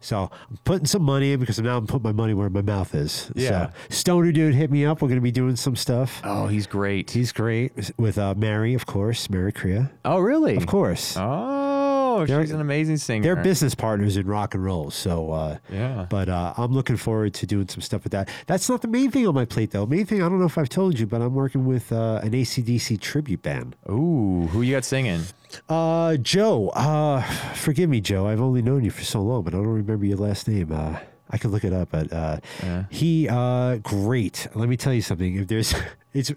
So 0.00 0.30
I'm 0.50 0.58
putting 0.64 0.86
some 0.86 1.02
money 1.02 1.32
in 1.32 1.40
because 1.40 1.60
now 1.60 1.76
I'm 1.76 1.86
putting 1.86 2.02
my 2.04 2.12
money 2.12 2.32
where 2.34 2.48
my 2.50 2.62
mouth 2.62 2.94
is. 2.94 3.30
Yeah. 3.34 3.68
So 3.68 3.72
Stoner 3.90 4.32
dude 4.32 4.54
hit 4.54 4.70
me 4.70 4.84
up. 4.86 5.02
We're 5.02 5.08
gonna 5.08 5.20
be 5.20 5.30
doing 5.30 5.56
some 5.56 5.76
stuff. 5.76 6.20
Oh, 6.24 6.46
he's 6.46 6.66
great. 6.66 7.10
He's 7.10 7.32
great 7.32 7.90
with 7.98 8.16
uh, 8.18 8.34
Mary, 8.36 8.74
of 8.74 8.86
course, 8.86 9.28
Mary 9.28 9.52
Kriya, 9.52 9.90
oh, 10.04 10.18
really? 10.18 10.56
of 10.56 10.66
course. 10.66 11.16
Oh, 11.18 12.24
They're- 12.26 12.42
she's 12.42 12.50
an 12.50 12.60
amazing 12.60 12.96
singer. 12.96 13.22
They're 13.22 13.42
business 13.42 13.74
partners 13.74 14.16
in 14.16 14.26
rock 14.26 14.54
and 14.54 14.64
roll. 14.64 14.90
So, 14.90 15.30
uh, 15.32 15.58
Yeah. 15.70 16.06
But 16.08 16.28
uh, 16.28 16.54
I'm 16.56 16.72
looking 16.72 16.96
forward 16.96 17.34
to 17.34 17.46
doing 17.46 17.68
some 17.68 17.80
stuff 17.82 18.02
with 18.04 18.12
that. 18.12 18.28
That's 18.46 18.68
not 18.68 18.82
the 18.82 18.88
main 18.88 19.10
thing 19.10 19.26
on 19.28 19.34
my 19.34 19.44
plate, 19.44 19.70
though. 19.70 19.86
Main 19.86 20.06
thing, 20.06 20.22
I 20.22 20.28
don't 20.28 20.38
know 20.40 20.46
if 20.46 20.58
I've 20.58 20.68
told 20.68 20.98
you, 20.98 21.06
but 21.06 21.20
I'm 21.22 21.34
working 21.34 21.64
with 21.66 21.92
uh, 21.92 22.20
an 22.22 22.30
ACDC 22.32 23.00
tribute 23.00 23.42
band. 23.42 23.76
Ooh, 23.88 24.48
who 24.50 24.62
you 24.62 24.74
got 24.74 24.84
singing? 24.84 25.22
Uh, 25.68 26.16
Joe, 26.16 26.68
uh, 26.70 27.22
forgive 27.54 27.88
me, 27.90 28.00
Joe. 28.00 28.26
I've 28.26 28.40
only 28.40 28.62
known 28.62 28.84
you 28.84 28.90
for 28.90 29.04
so 29.04 29.20
long, 29.22 29.42
but 29.42 29.54
I 29.54 29.58
don't 29.58 29.66
remember 29.66 30.04
your 30.06 30.16
last 30.18 30.48
name. 30.48 30.72
Uh, 30.72 30.98
I 31.30 31.38
could 31.38 31.50
look 31.50 31.64
it 31.64 31.72
up, 31.72 31.90
but 31.90 32.12
uh, 32.12 32.38
Yeah. 32.62 32.84
he, 32.90 33.28
uh, 33.28 33.76
great. 33.78 34.48
Let 34.54 34.68
me 34.68 34.76
tell 34.76 34.92
you 34.92 35.02
something. 35.02 35.36
If 35.36 35.48
there's, 35.48 35.74
it's 36.12 36.32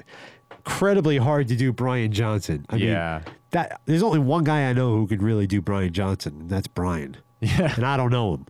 incredibly 0.51 1.17
hard 1.17 1.47
to 1.49 1.55
do 1.55 1.71
Brian 1.73 2.11
Johnson. 2.11 2.65
I 2.69 2.75
Yeah. 2.77 3.21
mean, 3.25 3.33
that 3.51 3.81
there's 3.85 4.03
only 4.03 4.19
one 4.19 4.43
guy 4.43 4.69
I 4.69 4.73
know 4.73 4.95
who 4.95 5.05
could 5.07 5.21
really 5.21 5.45
do 5.47 5.61
Brian 5.61 5.93
Johnson, 5.93 6.37
and 6.41 6.49
that's 6.49 6.67
Brian. 6.67 7.17
Yeah. 7.43 7.73
and 7.75 7.85
I 7.85 7.97
don't 7.97 8.11
know 8.11 8.35
him. 8.35 8.45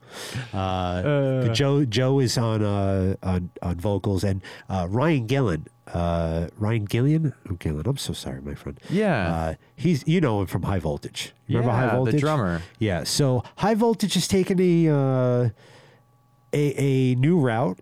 Uh, 0.54 1.02
but 1.48 1.54
Joe 1.54 1.84
Joe 1.86 2.20
is 2.20 2.38
on 2.38 2.64
uh, 2.64 3.16
on 3.24 3.50
on 3.62 3.76
vocals, 3.76 4.24
and 4.24 4.42
uh, 4.70 4.88
Ryan 4.90 5.26
Gillen, 5.26 5.68
uh, 5.94 6.48
Ryan 6.58 6.86
Gillian, 6.86 7.34
oh, 7.50 7.56
Gillen. 7.56 7.84
I'm 7.86 7.98
so 7.98 8.14
sorry, 8.14 8.42
my 8.42 8.56
friend. 8.56 8.80
Yeah. 8.90 9.34
uh, 9.34 9.54
he's 9.76 10.08
you 10.08 10.22
know 10.22 10.42
him 10.42 10.48
from 10.48 10.64
High 10.64 10.80
Voltage. 10.80 11.34
Remember 11.48 11.70
Yeah, 11.72 11.90
High 11.90 12.04
the 12.12 12.18
drummer. 12.20 12.62
Yeah. 12.80 13.04
So 13.04 13.44
High 13.58 13.76
Voltage 13.76 14.16
is 14.16 14.28
taking 14.28 14.60
a 14.60 14.94
uh, 14.94 15.50
a 16.54 16.74
a 16.78 17.16
new 17.16 17.40
route. 17.40 17.80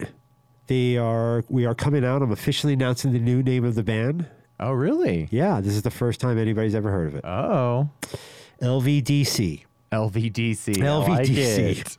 They 0.67 0.97
are 0.97 1.43
we 1.49 1.65
are 1.65 1.75
coming 1.75 2.05
out. 2.05 2.21
I'm 2.21 2.31
officially 2.31 2.73
announcing 2.73 3.11
the 3.11 3.19
new 3.19 3.43
name 3.43 3.65
of 3.65 3.75
the 3.75 3.83
band. 3.83 4.27
Oh, 4.61 4.71
really? 4.73 5.27
Yeah, 5.31 5.59
this 5.59 5.73
is 5.73 5.81
the 5.81 5.89
first 5.89 6.19
time 6.21 6.37
anybody's 6.37 6.75
ever 6.75 6.91
heard 6.91 7.07
of 7.07 7.15
it. 7.15 7.25
Oh, 7.25 7.89
LVDC. 8.61 9.65
LVDC. 9.91 10.75
LVDC. 10.77 11.97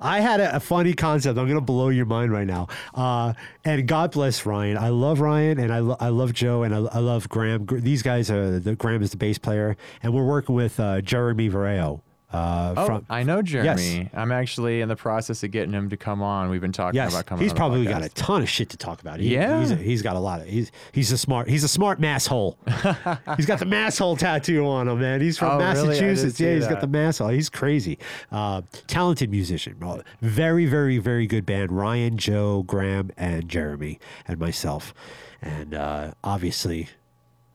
I 0.00 0.20
had 0.20 0.40
a, 0.40 0.56
a 0.56 0.60
funny 0.60 0.94
concept. 0.94 1.38
I'm 1.38 1.44
going 1.44 1.58
to 1.58 1.60
blow 1.60 1.90
your 1.90 2.06
mind 2.06 2.32
right 2.32 2.46
now. 2.46 2.68
Uh, 2.94 3.34
and 3.66 3.86
God 3.86 4.12
bless 4.12 4.46
Ryan. 4.46 4.78
I 4.78 4.88
love 4.88 5.20
Ryan 5.20 5.58
and 5.60 5.72
I, 5.72 5.80
lo- 5.80 5.96
I 6.00 6.08
love 6.08 6.32
Joe 6.32 6.62
and 6.62 6.74
I, 6.74 6.78
I 6.78 6.98
love 7.00 7.28
Graham. 7.28 7.66
Gr- 7.66 7.76
These 7.78 8.02
guys 8.02 8.30
are 8.30 8.58
the 8.58 8.74
Graham 8.74 9.02
is 9.02 9.10
the 9.10 9.18
bass 9.18 9.36
player, 9.38 9.76
and 10.02 10.14
we're 10.14 10.24
working 10.24 10.54
with 10.54 10.80
uh, 10.80 11.00
Jeremy 11.02 11.50
Vareo. 11.50 12.00
Uh, 12.30 12.74
Oh, 12.76 12.84
from 12.86 13.06
I 13.08 13.22
know 13.22 13.40
Jeremy. 13.40 13.82
Yes. 13.82 14.08
I'm 14.12 14.30
actually 14.32 14.82
in 14.82 14.88
the 14.88 14.96
process 14.96 15.42
of 15.42 15.50
getting 15.50 15.72
him 15.72 15.88
to 15.88 15.96
come 15.96 16.20
on. 16.22 16.50
We've 16.50 16.60
been 16.60 16.72
talking 16.72 16.96
yes, 16.96 17.12
about 17.14 17.24
coming. 17.24 17.42
he's 17.42 17.54
probably 17.54 17.84
got 17.84 18.02
a 18.02 18.10
ton 18.10 18.42
of 18.42 18.48
shit 18.50 18.68
to 18.70 18.76
talk 18.76 19.00
about. 19.00 19.18
He, 19.18 19.32
Yeah. 19.32 19.60
he's, 19.60 19.70
a, 19.70 19.76
he's 19.76 20.02
got 20.02 20.14
a 20.14 20.18
lot 20.18 20.40
of. 20.42 20.46
He's 20.46 20.70
he's 20.92 21.10
a 21.10 21.16
smart. 21.16 21.48
He's 21.48 21.64
a 21.64 21.68
smart 21.68 22.00
masshole. 22.00 22.56
he's 23.36 23.46
got 23.46 23.58
the 23.60 23.64
masshole 23.64 24.18
tattoo 24.18 24.66
on 24.66 24.88
him, 24.88 25.00
man. 25.00 25.20
He's 25.22 25.38
from 25.38 25.52
Oh, 25.52 25.58
really? 25.72 25.88
Massachusetts. 25.88 26.36
see 26.36 26.44
yeah, 26.46 26.54
he's 26.56 26.68
that. 26.68 26.74
got 26.74 26.80
the 26.82 26.98
masshole. 26.98 27.32
He's 27.32 27.48
crazy. 27.48 27.98
Uh, 28.30 28.60
talented 28.86 29.30
musician. 29.30 29.76
Very, 30.20 30.66
very, 30.66 30.98
very 30.98 31.26
good 31.26 31.46
band. 31.46 31.72
Ryan, 31.72 32.18
Joe, 32.18 32.62
Graham, 32.62 33.10
and 33.16 33.48
Jeremy, 33.48 33.98
and 34.26 34.38
myself, 34.38 34.92
and 35.40 35.72
uh, 35.72 36.12
obviously, 36.22 36.88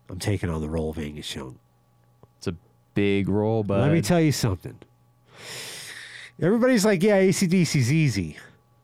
I'm 0.09 0.17
taking 0.19 0.49
on 0.49 0.62
the 0.62 0.69
role 0.69 0.89
of 0.89 0.97
Angus 0.97 1.36
Young. 1.36 1.59
Big 2.93 3.27
role, 3.29 3.63
but 3.63 3.79
Let 3.82 3.91
me 3.91 4.01
tell 4.01 4.21
you 4.21 4.32
something. 4.32 4.77
Everybody's 6.41 6.84
like, 6.86 7.03
yeah, 7.03 7.21
ACDC's 7.21 7.91
easy. 7.91 8.38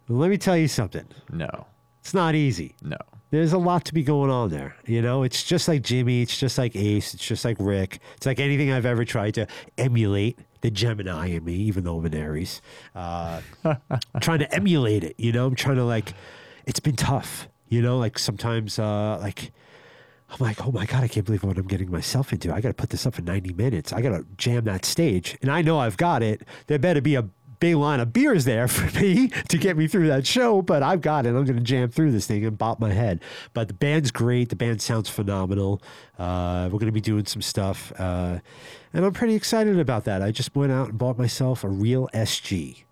Let 0.07 0.29
me 0.29 0.37
tell 0.37 0.57
you 0.57 0.67
something. 0.67 1.05
no, 1.31 1.67
It's 2.01 2.13
not 2.13 2.35
easy. 2.35 2.75
no. 2.81 2.97
There's 3.31 3.53
a 3.53 3.59
lot 3.59 3.85
to 3.85 3.93
be 3.93 4.01
going 4.01 4.31
on 4.31 4.49
there. 4.49 4.75
You 4.87 5.03
know, 5.03 5.21
it's 5.21 5.43
just 5.43 5.67
like 5.67 5.83
Jimmy, 5.83 6.23
it's 6.23 6.35
just 6.35 6.57
like 6.57 6.75
Ace, 6.75 7.13
it's 7.13 7.23
just 7.23 7.45
like 7.45 7.57
Rick. 7.59 7.99
It's 8.17 8.25
like 8.25 8.39
anything 8.39 8.71
I've 8.71 8.87
ever 8.87 9.05
tried 9.05 9.35
to 9.35 9.45
emulate 9.77 10.39
the 10.61 10.71
Gemini 10.71 11.27
in 11.27 11.45
me, 11.45 11.53
even 11.53 11.83
though 11.83 11.99
I'm 11.99 12.05
an 12.07 12.15
Aries. 12.15 12.59
Uh, 12.95 13.41
I'm 13.63 13.77
trying 14.19 14.39
to 14.39 14.51
emulate 14.51 15.03
it, 15.03 15.13
you 15.19 15.31
know, 15.31 15.45
I'm 15.45 15.53
trying 15.53 15.75
to 15.75 15.83
like, 15.83 16.13
it's 16.65 16.79
been 16.79 16.95
tough, 16.95 17.47
you 17.67 17.83
know, 17.83 17.99
like 17.99 18.17
sometimes, 18.17 18.79
uh, 18.79 19.19
like, 19.21 19.51
I'm 20.31 20.37
like, 20.39 20.65
oh 20.65 20.71
my 20.71 20.85
God, 20.85 21.03
I 21.03 21.07
can't 21.07 21.25
believe 21.25 21.43
what 21.43 21.57
I'm 21.57 21.67
getting 21.67 21.89
myself 21.89 22.31
into. 22.31 22.53
I 22.53 22.61
got 22.61 22.69
to 22.69 22.73
put 22.73 22.91
this 22.91 23.05
up 23.05 23.17
in 23.17 23.25
90 23.25 23.53
minutes. 23.53 23.91
I 23.91 24.01
got 24.01 24.09
to 24.09 24.25
jam 24.37 24.65
that 24.65 24.85
stage. 24.85 25.37
And 25.41 25.51
I 25.51 25.61
know 25.61 25.79
I've 25.79 25.97
got 25.97 26.21
it. 26.21 26.43
There 26.67 26.77
better 26.77 27.01
be 27.01 27.15
a 27.15 27.25
big 27.59 27.75
line 27.75 27.99
of 27.99 28.13
beers 28.13 28.45
there 28.45 28.67
for 28.67 28.99
me 28.99 29.29
to 29.49 29.57
get 29.57 29.77
me 29.77 29.87
through 29.87 30.07
that 30.07 30.25
show, 30.25 30.61
but 30.61 30.83
I've 30.83 31.01
got 31.01 31.25
it. 31.25 31.29
I'm 31.29 31.45
going 31.45 31.57
to 31.57 31.61
jam 31.61 31.89
through 31.89 32.11
this 32.11 32.27
thing 32.27 32.45
and 32.45 32.57
bop 32.57 32.79
my 32.79 32.91
head. 32.91 33.21
But 33.53 33.67
the 33.67 33.73
band's 33.73 34.11
great. 34.11 34.49
The 34.49 34.55
band 34.55 34.81
sounds 34.81 35.09
phenomenal. 35.09 35.81
Uh, 36.17 36.69
we're 36.71 36.79
going 36.79 36.87
to 36.87 36.91
be 36.91 37.01
doing 37.01 37.25
some 37.25 37.41
stuff. 37.41 37.91
Uh, 37.97 38.39
and 38.93 39.05
I'm 39.05 39.13
pretty 39.13 39.35
excited 39.35 39.79
about 39.79 40.05
that. 40.05 40.21
I 40.21 40.31
just 40.31 40.55
went 40.55 40.71
out 40.71 40.89
and 40.89 40.97
bought 40.97 41.17
myself 41.17 41.63
a 41.63 41.69
real 41.69 42.07
SG. 42.13 42.83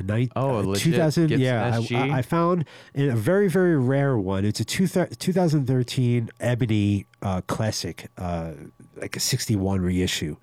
A 0.00 0.02
night, 0.02 0.32
Oh, 0.34 0.56
a 0.56 0.58
uh, 0.60 0.62
legit 0.62 0.94
2000, 0.94 1.26
Gibson 1.26 1.40
yeah. 1.44 1.78
I-? 1.92 2.18
I, 2.18 2.22
found 2.22 2.64
in 2.94 3.10
a 3.10 3.16
very, 3.16 3.48
very 3.48 3.76
rare 3.76 4.16
one. 4.16 4.46
It's 4.46 4.60
a 4.60 4.64
two 4.64 4.86
thir- 4.86 5.06
2013 5.06 6.30
Ebony 6.40 7.06
uh, 7.20 7.42
Classic, 7.42 8.08
uh, 8.16 8.52
like 8.96 9.14
a 9.14 9.20
61 9.20 9.82
reissue. 9.82 10.36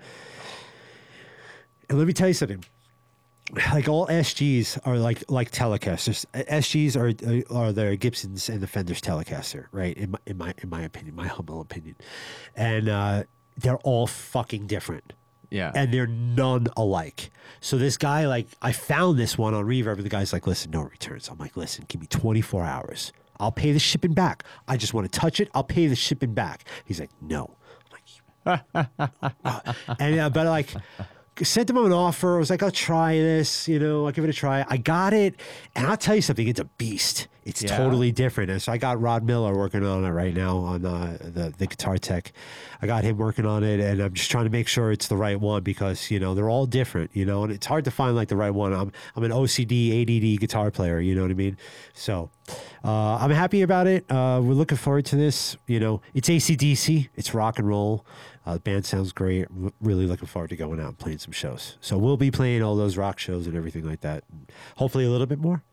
And 1.90 1.98
let 1.98 2.06
me 2.06 2.14
tell 2.14 2.28
you 2.28 2.36
something. 2.36 2.64
Like 3.72 3.88
all 3.88 4.08
SGs 4.08 4.80
are 4.86 4.98
like 4.98 5.24
like 5.30 5.52
Telecasters. 5.52 6.26
SGs 6.34 6.96
are 6.98 7.56
are 7.56 7.72
their 7.72 7.96
Gibsons 7.96 8.50
and 8.50 8.60
the 8.60 8.68
Fenders 8.68 9.02
Telecaster, 9.02 9.68
right? 9.72 9.98
In 9.98 10.12
my 10.12 10.20
in 10.26 10.38
my 10.38 10.54
in 10.58 10.70
my 10.70 10.82
opinion, 10.82 11.16
my 11.16 11.28
humble 11.28 11.62
opinion, 11.62 11.96
and 12.58 12.90
uh, 12.90 13.24
they're 13.58 13.78
all 13.78 14.06
fucking 14.06 14.68
different 14.68 15.14
Yeah. 15.50 15.72
and 15.76 15.94
they're 15.94 16.08
none 16.08 16.68
alike. 16.76 17.32
So 17.62 17.78
this 17.78 17.98
guy, 17.98 18.28
like, 18.28 18.48
I 18.62 18.72
found 18.72 19.18
this 19.18 19.38
one 19.38 19.54
on 19.54 19.66
Reverb, 19.66 19.94
and 19.96 20.04
the 20.04 20.10
guy's 20.10 20.32
like, 20.34 20.46
"Listen, 20.46 20.72
no 20.72 20.82
returns." 20.82 21.30
I'm 21.30 21.38
like, 21.38 21.56
"Listen, 21.58 21.86
give 21.88 22.02
me 22.02 22.08
24 22.08 22.66
hours. 22.66 23.12
I'll 23.40 23.52
pay 23.52 23.72
the 23.72 23.80
shipping 23.80 24.14
back. 24.14 24.44
I 24.68 24.78
just 24.78 24.94
want 24.94 25.12
to 25.12 25.20
touch 25.20 25.40
it. 25.40 25.50
I'll 25.54 25.64
pay 25.64 25.88
the 25.88 25.96
shipping 25.96 26.34
back." 26.34 26.66
He's 26.86 27.00
like, 27.00 27.10
"No." 27.22 27.56
I'm 28.46 28.58
like, 28.76 29.00
"Uh," 29.46 29.74
and 30.00 30.20
uh, 30.20 30.30
but 30.30 30.46
like, 30.48 30.70
sent 31.44 31.68
them 31.68 31.78
an 31.78 31.92
offer. 31.94 32.36
I 32.36 32.40
was 32.40 32.50
like, 32.50 32.64
I'll 32.64 32.72
try 32.72 33.16
this, 33.18 33.68
you 33.68 33.80
know, 33.80 34.06
I'll 34.06 34.12
give 34.12 34.24
it 34.24 34.30
a 34.30 34.34
try. 34.34 34.66
I 34.68 34.78
got 34.78 35.14
it, 35.14 35.36
and 35.76 35.86
I'll 35.88 35.98
tell 35.98 36.16
you 36.16 36.22
something, 36.22 36.48
it's 36.48 36.60
a 36.60 36.66
beast. 36.78 37.28
It's 37.46 37.64
Yeah. 37.64 37.78
totally 37.78 38.12
different. 38.12 38.52
And 38.52 38.62
so 38.62 38.74
I 38.74 38.78
got 38.78 39.00
Rod 39.02 39.24
Miller 39.24 39.56
working 39.56 39.86
on 39.86 40.04
it 40.04 40.10
right 40.10 40.34
now 40.36 40.58
on 40.58 40.86
uh, 40.86 41.18
the 41.22 41.54
the 41.58 41.66
guitar 41.66 41.98
tech. 41.98 42.34
I 42.82 42.88
got 42.88 43.06
him 43.06 43.16
working 43.18 43.46
on 43.46 43.64
it, 43.64 43.80
and 43.80 44.02
I'm 44.02 44.12
just 44.14 44.30
trying 44.30 44.44
to 44.44 44.50
make 44.50 44.68
sure 44.68 44.92
it's 44.92 45.08
the 45.08 45.16
right 45.16 45.40
one 45.40 45.64
because 45.64 46.12
you 46.12 46.20
know 46.20 46.34
they're 46.36 46.50
all 46.50 46.66
different, 46.66 47.12
you 47.14 47.26
know, 47.26 47.44
and 47.46 47.54
it's 47.54 47.66
hard 47.66 47.86
to 47.86 47.92
find 47.92 48.18
like 48.18 48.28
the 48.28 48.36
right 48.36 48.50
one. 48.54 48.74
I'm 48.74 48.92
I'm 49.16 49.24
an 49.24 49.32
OCD 49.32 50.02
ADD 50.02 50.42
guitar 50.42 50.72
player, 50.72 51.00
you 51.00 51.16
know 51.16 51.22
what 51.22 51.32
I 51.32 51.36
mean? 51.36 51.56
So 51.94 52.30
uh, 52.84 53.16
I'm 53.16 53.32
happy 53.32 53.62
about 53.62 53.88
it. 53.88 54.04
Uh, 54.12 54.42
we're 54.44 54.52
looking 54.54 54.78
forward 54.78 55.06
to 55.06 55.16
this. 55.16 55.56
You 55.68 55.80
know, 55.80 56.02
it's 56.14 56.28
ACDC, 56.28 57.08
it's 57.16 57.34
rock 57.34 57.60
and 57.60 57.68
roll. 57.68 58.06
Uh, 58.48 58.54
the 58.54 58.60
band 58.62 58.86
sounds 58.86 59.12
great. 59.12 59.46
I'm 59.50 59.74
really 59.82 60.06
looking 60.06 60.28
forward 60.28 60.50
to 60.52 60.56
going 60.56 60.80
out 60.80 60.88
and 60.88 60.98
playing 60.98 61.18
some 61.18 61.34
shows. 61.34 61.76
So 61.82 61.98
we'll 61.98 62.16
be 62.16 62.32
playing 62.32 62.64
all 62.64 62.78
those 62.78 62.96
rock 62.96 63.20
shows 63.20 63.46
and 63.46 63.58
everything 63.58 63.84
like 63.84 64.00
that. 64.02 64.24
Hopefully 64.78 65.04
a 65.04 65.10
little 65.10 65.28
bit 65.28 65.40
more. 65.40 65.64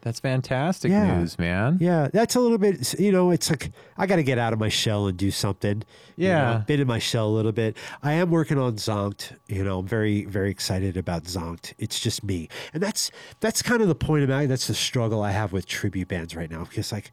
That's 0.00 0.18
fantastic 0.18 0.90
Yeah. 0.90 1.18
news, 1.20 1.38
man. 1.38 1.78
Yeah, 1.80 2.08
that's 2.12 2.34
a 2.34 2.40
little 2.40 2.58
bit. 2.58 2.98
You 2.98 3.12
know, 3.12 3.30
it's 3.30 3.48
like 3.50 3.70
I 3.96 4.06
got 4.06 4.16
to 4.16 4.24
get 4.24 4.36
out 4.36 4.52
of 4.52 4.58
my 4.58 4.68
shell 4.68 5.06
and 5.06 5.16
do 5.16 5.30
something. 5.30 5.84
you 6.16 6.26
know. 6.28 6.34
Yeah. 6.34 6.58
been 6.66 6.80
in 6.80 6.88
my 6.88 6.98
shell 6.98 7.28
a 7.28 7.30
little 7.30 7.52
bit. 7.52 7.76
I 8.02 8.14
am 8.14 8.32
working 8.32 8.58
on 8.58 8.74
Zonkt. 8.78 9.36
You 9.46 9.62
know, 9.62 9.78
I'm 9.78 9.86
very 9.86 10.24
very 10.24 10.50
excited 10.50 10.96
about 10.96 11.22
Zonkt. 11.24 11.72
It's 11.78 12.00
just 12.00 12.24
me, 12.24 12.48
and 12.74 12.82
that's 12.82 13.12
that's 13.38 13.62
kind 13.62 13.80
of 13.80 13.86
the 13.86 13.94
point 13.94 14.24
of 14.24 14.30
it. 14.30 14.48
That's 14.48 14.66
the 14.66 14.74
struggle 14.74 15.22
I 15.22 15.30
have 15.30 15.52
with 15.52 15.66
tribute 15.66 16.08
bands 16.08 16.34
right 16.34 16.50
now 16.50 16.64
because 16.64 16.90
like. 16.90 17.12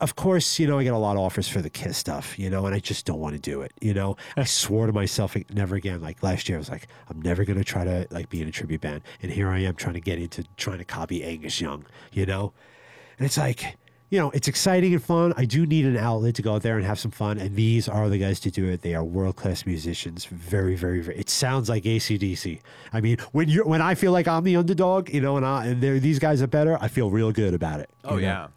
Of 0.00 0.14
course, 0.14 0.58
you 0.60 0.66
know, 0.66 0.78
I 0.78 0.84
get 0.84 0.92
a 0.92 0.98
lot 0.98 1.16
of 1.16 1.22
offers 1.22 1.48
for 1.48 1.60
the 1.60 1.70
Kiss 1.70 1.98
stuff, 1.98 2.38
you 2.38 2.48
know, 2.48 2.66
and 2.66 2.74
I 2.74 2.78
just 2.78 3.04
don't 3.04 3.18
want 3.18 3.34
to 3.34 3.40
do 3.40 3.62
it. 3.62 3.72
You 3.80 3.94
know, 3.94 4.16
I 4.36 4.44
swore 4.62 4.86
to 4.86 4.92
myself 4.92 5.36
never 5.52 5.74
again. 5.74 6.00
Like 6.00 6.22
last 6.22 6.48
year, 6.48 6.58
I 6.58 6.60
was 6.60 6.70
like, 6.70 6.86
I'm 7.08 7.20
never 7.20 7.44
going 7.44 7.58
to 7.58 7.64
try 7.64 7.84
to 7.84 8.06
like 8.10 8.28
be 8.28 8.40
in 8.40 8.48
a 8.48 8.52
tribute 8.52 8.80
band. 8.80 9.02
And 9.22 9.32
here 9.32 9.48
I 9.48 9.58
am 9.60 9.74
trying 9.74 9.94
to 9.94 10.00
get 10.00 10.18
into 10.18 10.44
trying 10.56 10.78
to 10.78 10.84
copy 10.84 11.24
Angus 11.24 11.60
Young, 11.60 11.84
you 12.12 12.26
know? 12.26 12.52
And 13.18 13.26
it's 13.26 13.36
like, 13.36 13.76
you 14.12 14.18
know, 14.18 14.30
it's 14.32 14.46
exciting 14.46 14.92
and 14.92 15.02
fun. 15.02 15.32
I 15.38 15.46
do 15.46 15.64
need 15.64 15.86
an 15.86 15.96
outlet 15.96 16.34
to 16.34 16.42
go 16.42 16.54
out 16.54 16.62
there 16.62 16.76
and 16.76 16.84
have 16.84 16.98
some 16.98 17.10
fun. 17.10 17.38
And 17.38 17.56
these 17.56 17.88
are 17.88 18.10
the 18.10 18.18
guys 18.18 18.40
to 18.40 18.50
do 18.50 18.68
it. 18.68 18.82
They 18.82 18.94
are 18.94 19.02
world 19.02 19.36
class 19.36 19.64
musicians. 19.64 20.26
Very, 20.26 20.76
very, 20.76 21.00
very. 21.00 21.18
It 21.18 21.30
sounds 21.30 21.70
like 21.70 21.84
ACDC. 21.84 22.60
I 22.92 23.00
mean, 23.00 23.16
when 23.32 23.48
you're 23.48 23.64
when 23.64 23.80
I 23.80 23.94
feel 23.94 24.12
like 24.12 24.28
I'm 24.28 24.44
the 24.44 24.56
underdog, 24.56 25.08
you 25.08 25.22
know, 25.22 25.38
and 25.38 25.46
I 25.46 25.64
and 25.64 25.80
these 25.80 26.18
guys 26.18 26.42
are 26.42 26.46
better, 26.46 26.76
I 26.78 26.88
feel 26.88 27.10
real 27.10 27.32
good 27.32 27.54
about 27.54 27.80
it. 27.80 27.88
Oh, 28.04 28.10
know? 28.10 28.18
yeah. 28.18 28.48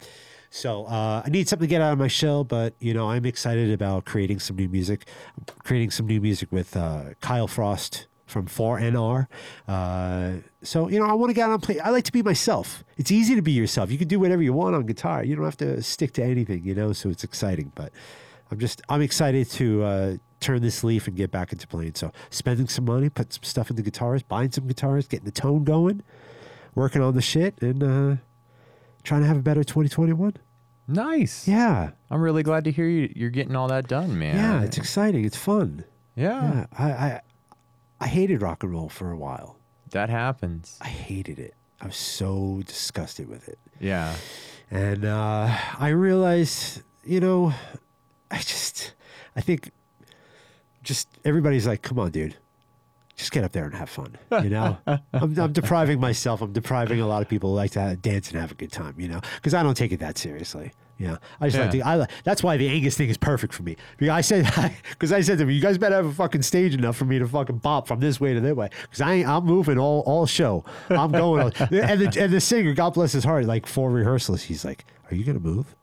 So 0.56 0.86
uh, 0.86 1.22
I 1.22 1.28
need 1.28 1.50
something 1.50 1.68
to 1.68 1.70
get 1.70 1.82
out 1.82 1.92
of 1.92 1.98
my 1.98 2.08
shell, 2.08 2.42
but 2.42 2.72
you 2.78 2.94
know, 2.94 3.10
I'm 3.10 3.26
excited 3.26 3.70
about 3.70 4.06
creating 4.06 4.38
some 4.38 4.56
new 4.56 4.70
music, 4.70 5.06
creating 5.64 5.90
some 5.90 6.06
new 6.06 6.18
music 6.18 6.50
with 6.50 6.74
uh, 6.74 7.10
Kyle 7.20 7.46
Frost 7.46 8.06
from 8.24 8.46
4NR. 8.46 9.26
Uh, 9.68 10.32
so 10.62 10.88
you 10.88 10.98
know, 10.98 11.04
I 11.04 11.12
want 11.12 11.28
to 11.28 11.34
get 11.34 11.46
out 11.46 11.52
and 11.52 11.62
play. 11.62 11.78
I 11.78 11.90
like 11.90 12.04
to 12.04 12.12
be 12.12 12.22
myself. 12.22 12.84
It's 12.96 13.12
easy 13.12 13.34
to 13.34 13.42
be 13.42 13.52
yourself. 13.52 13.90
You 13.90 13.98
can 13.98 14.08
do 14.08 14.18
whatever 14.18 14.42
you 14.42 14.54
want 14.54 14.74
on 14.74 14.86
guitar. 14.86 15.22
You 15.22 15.36
don't 15.36 15.44
have 15.44 15.58
to 15.58 15.82
stick 15.82 16.12
to 16.14 16.24
anything, 16.24 16.64
you 16.64 16.74
know. 16.74 16.94
So 16.94 17.10
it's 17.10 17.22
exciting. 17.22 17.70
But 17.74 17.92
I'm 18.50 18.58
just 18.58 18.80
I'm 18.88 19.02
excited 19.02 19.50
to 19.50 19.82
uh, 19.82 20.16
turn 20.40 20.62
this 20.62 20.82
leaf 20.82 21.06
and 21.06 21.14
get 21.14 21.30
back 21.30 21.52
into 21.52 21.66
playing. 21.66 21.96
So 21.96 22.12
spending 22.30 22.68
some 22.68 22.86
money, 22.86 23.10
put 23.10 23.30
some 23.30 23.42
stuff 23.42 23.68
in 23.68 23.76
the 23.76 23.82
guitars, 23.82 24.22
buying 24.22 24.50
some 24.50 24.66
guitars, 24.66 25.06
getting 25.06 25.26
the 25.26 25.32
tone 25.32 25.64
going, 25.64 26.02
working 26.74 27.02
on 27.02 27.14
the 27.14 27.20
shit, 27.20 27.60
and 27.60 27.82
uh, 27.82 28.16
trying 29.04 29.20
to 29.20 29.26
have 29.26 29.36
a 29.36 29.42
better 29.42 29.62
2021. 29.62 30.32
Nice. 30.88 31.48
Yeah. 31.48 31.90
I'm 32.10 32.20
really 32.20 32.42
glad 32.42 32.64
to 32.64 32.70
hear 32.70 32.86
you. 32.88 33.12
You're 33.16 33.30
getting 33.30 33.56
all 33.56 33.68
that 33.68 33.88
done, 33.88 34.18
man. 34.18 34.36
Yeah, 34.36 34.62
it's 34.62 34.78
exciting. 34.78 35.24
It's 35.24 35.36
fun. 35.36 35.84
yeah. 36.14 36.52
Yeah, 36.52 36.66
I, 36.78 36.90
I, 36.92 37.20
I 38.00 38.06
hated 38.06 38.42
rock 38.42 38.62
and 38.62 38.72
roll 38.72 38.88
for 38.88 39.10
a 39.10 39.16
while. 39.16 39.56
That 39.90 40.10
happens. 40.10 40.78
I 40.80 40.88
hated 40.88 41.38
it. 41.38 41.54
I 41.80 41.86
was 41.86 41.96
so 41.96 42.62
disgusted 42.66 43.28
with 43.28 43.48
it, 43.48 43.58
Yeah. 43.80 44.14
and 44.70 45.04
uh, 45.04 45.54
I 45.78 45.88
realized, 45.88 46.82
you 47.04 47.20
know, 47.20 47.52
I 48.30 48.38
just, 48.38 48.94
I 49.36 49.42
think, 49.42 49.70
just 50.82 51.06
everybody's 51.24 51.66
like, 51.66 51.82
"Come 51.82 51.98
on, 51.98 52.10
dude." 52.12 52.36
Just 53.16 53.32
get 53.32 53.44
up 53.44 53.52
there 53.52 53.64
and 53.64 53.74
have 53.74 53.88
fun, 53.88 54.16
you 54.42 54.50
know. 54.50 54.76
I'm, 54.86 55.38
I'm 55.38 55.52
depriving 55.52 55.98
myself. 55.98 56.42
I'm 56.42 56.52
depriving 56.52 57.00
a 57.00 57.06
lot 57.06 57.22
of 57.22 57.28
people 57.28 57.50
who 57.50 57.56
like 57.56 57.70
to 57.72 57.96
dance 57.96 58.30
and 58.30 58.38
have 58.38 58.52
a 58.52 58.54
good 58.54 58.70
time, 58.70 58.94
you 58.98 59.08
know, 59.08 59.20
because 59.36 59.54
I 59.54 59.62
don't 59.62 59.74
take 59.74 59.90
it 59.92 60.00
that 60.00 60.18
seriously. 60.18 60.72
Yeah, 60.98 61.16
I 61.40 61.48
just 61.48 61.58
like 61.58 61.70
to. 61.72 61.86
I 61.86 62.06
that's 62.24 62.42
why 62.42 62.56
the 62.56 62.68
Angus 62.68 62.96
thing 62.96 63.10
is 63.10 63.18
perfect 63.18 63.52
for 63.52 63.62
me. 63.62 63.76
Because 63.98 64.12
I 64.12 64.20
said, 64.22 64.74
because 64.90 65.12
I 65.12 65.20
said 65.20 65.32
to 65.32 65.44
them, 65.44 65.50
you 65.50 65.60
guys 65.60 65.76
better 65.76 65.94
have 65.94 66.06
a 66.06 66.12
fucking 66.12 66.42
stage 66.42 66.74
enough 66.74 66.96
for 66.96 67.04
me 67.04 67.18
to 67.18 67.28
fucking 67.28 67.58
bop 67.58 67.86
from 67.86 68.00
this 68.00 68.18
way 68.18 68.32
to 68.32 68.40
that 68.40 68.56
way. 68.56 68.70
Because 68.82 69.02
I 69.02 69.14
ain't, 69.14 69.28
I'm 69.28 69.44
moving 69.44 69.78
all 69.78 70.00
all 70.06 70.26
show. 70.26 70.64
I'm 70.88 71.12
going. 71.12 71.52
and 71.58 72.00
the 72.00 72.16
and 72.18 72.32
the 72.32 72.40
singer, 72.40 72.72
God 72.72 72.94
bless 72.94 73.12
his 73.12 73.24
heart, 73.24 73.44
like 73.44 73.66
four 73.66 73.90
rehearsals, 73.90 74.42
he's 74.44 74.64
like, 74.64 74.86
"Are 75.10 75.14
you 75.14 75.24
gonna 75.24 75.38
move?" 75.38 75.74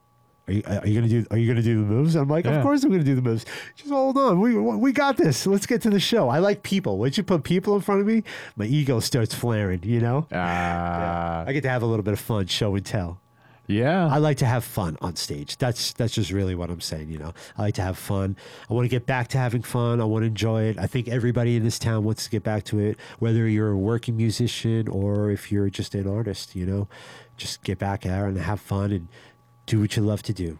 Are 0.46 0.52
you, 0.52 0.62
are 0.66 0.86
you 0.86 0.94
gonna 0.94 1.08
do 1.08 1.26
Are 1.30 1.38
you 1.38 1.48
gonna 1.48 1.62
do 1.62 1.76
the 1.80 1.86
moves? 1.86 2.14
I'm 2.16 2.28
like, 2.28 2.44
Yeah. 2.44 2.56
of 2.56 2.62
course 2.62 2.84
I'm 2.84 2.90
gonna 2.90 3.02
do 3.02 3.14
the 3.14 3.22
moves. 3.22 3.46
Just 3.76 3.90
hold 3.90 4.18
on, 4.18 4.40
we 4.40 4.54
we 4.58 4.92
got 4.92 5.16
this. 5.16 5.46
Let's 5.46 5.64
get 5.66 5.80
to 5.82 5.90
the 5.90 6.00
show. 6.00 6.28
I 6.28 6.38
like 6.38 6.62
people. 6.62 6.98
Once 6.98 7.16
you 7.16 7.22
put 7.24 7.44
people 7.44 7.74
in 7.76 7.80
front 7.80 8.02
of 8.02 8.06
me, 8.06 8.24
my 8.56 8.66
ego 8.66 9.00
starts 9.00 9.34
flaring. 9.34 9.80
You 9.84 10.00
know, 10.00 10.26
Uh, 10.30 11.44
I 11.46 11.50
get 11.52 11.62
to 11.62 11.70
have 11.70 11.82
a 11.82 11.86
little 11.86 12.02
bit 12.02 12.12
of 12.12 12.20
fun, 12.20 12.46
show 12.46 12.74
and 12.74 12.84
tell. 12.84 13.20
yeah. 13.66 14.06
I 14.12 14.18
like 14.18 14.36
to 14.38 14.44
have 14.46 14.62
fun 14.64 14.98
on 15.00 15.16
stage. 15.16 15.56
That's 15.56 15.94
that's 15.94 16.12
just 16.12 16.30
really 16.30 16.54
what 16.54 16.68
I'm 16.68 16.82
saying. 16.82 17.08
You 17.08 17.18
know, 17.18 17.32
I 17.56 17.62
like 17.62 17.74
to 17.76 17.82
have 17.82 17.96
fun. 17.96 18.36
I 18.68 18.74
want 18.74 18.84
to 18.84 18.90
get 18.90 19.06
back 19.06 19.28
to 19.28 19.38
having 19.38 19.62
fun. 19.62 19.98
I 20.00 20.04
want 20.04 20.24
to 20.24 20.26
enjoy 20.26 20.64
it. 20.64 20.78
I 20.78 20.86
think 20.86 21.08
everybody 21.08 21.56
in 21.56 21.64
this 21.64 21.78
town 21.78 22.04
wants 22.04 22.24
to 22.24 22.30
get 22.30 22.42
back 22.42 22.64
to 22.64 22.78
it. 22.80 22.98
Whether 23.18 23.48
you're 23.48 23.70
a 23.70 23.78
working 23.78 24.18
musician 24.18 24.88
or 24.88 25.30
if 25.30 25.50
you're 25.50 25.70
just 25.70 25.94
an 25.94 26.06
artist, 26.06 26.54
you 26.54 26.66
know, 26.66 26.86
just 27.38 27.62
get 27.62 27.78
back 27.78 28.02
there 28.02 28.26
and 28.26 28.36
have 28.36 28.60
fun 28.60 28.92
and 28.92 29.08
do 29.66 29.80
what 29.80 29.96
you 29.96 30.02
love 30.02 30.22
to 30.24 30.32
do. 30.32 30.58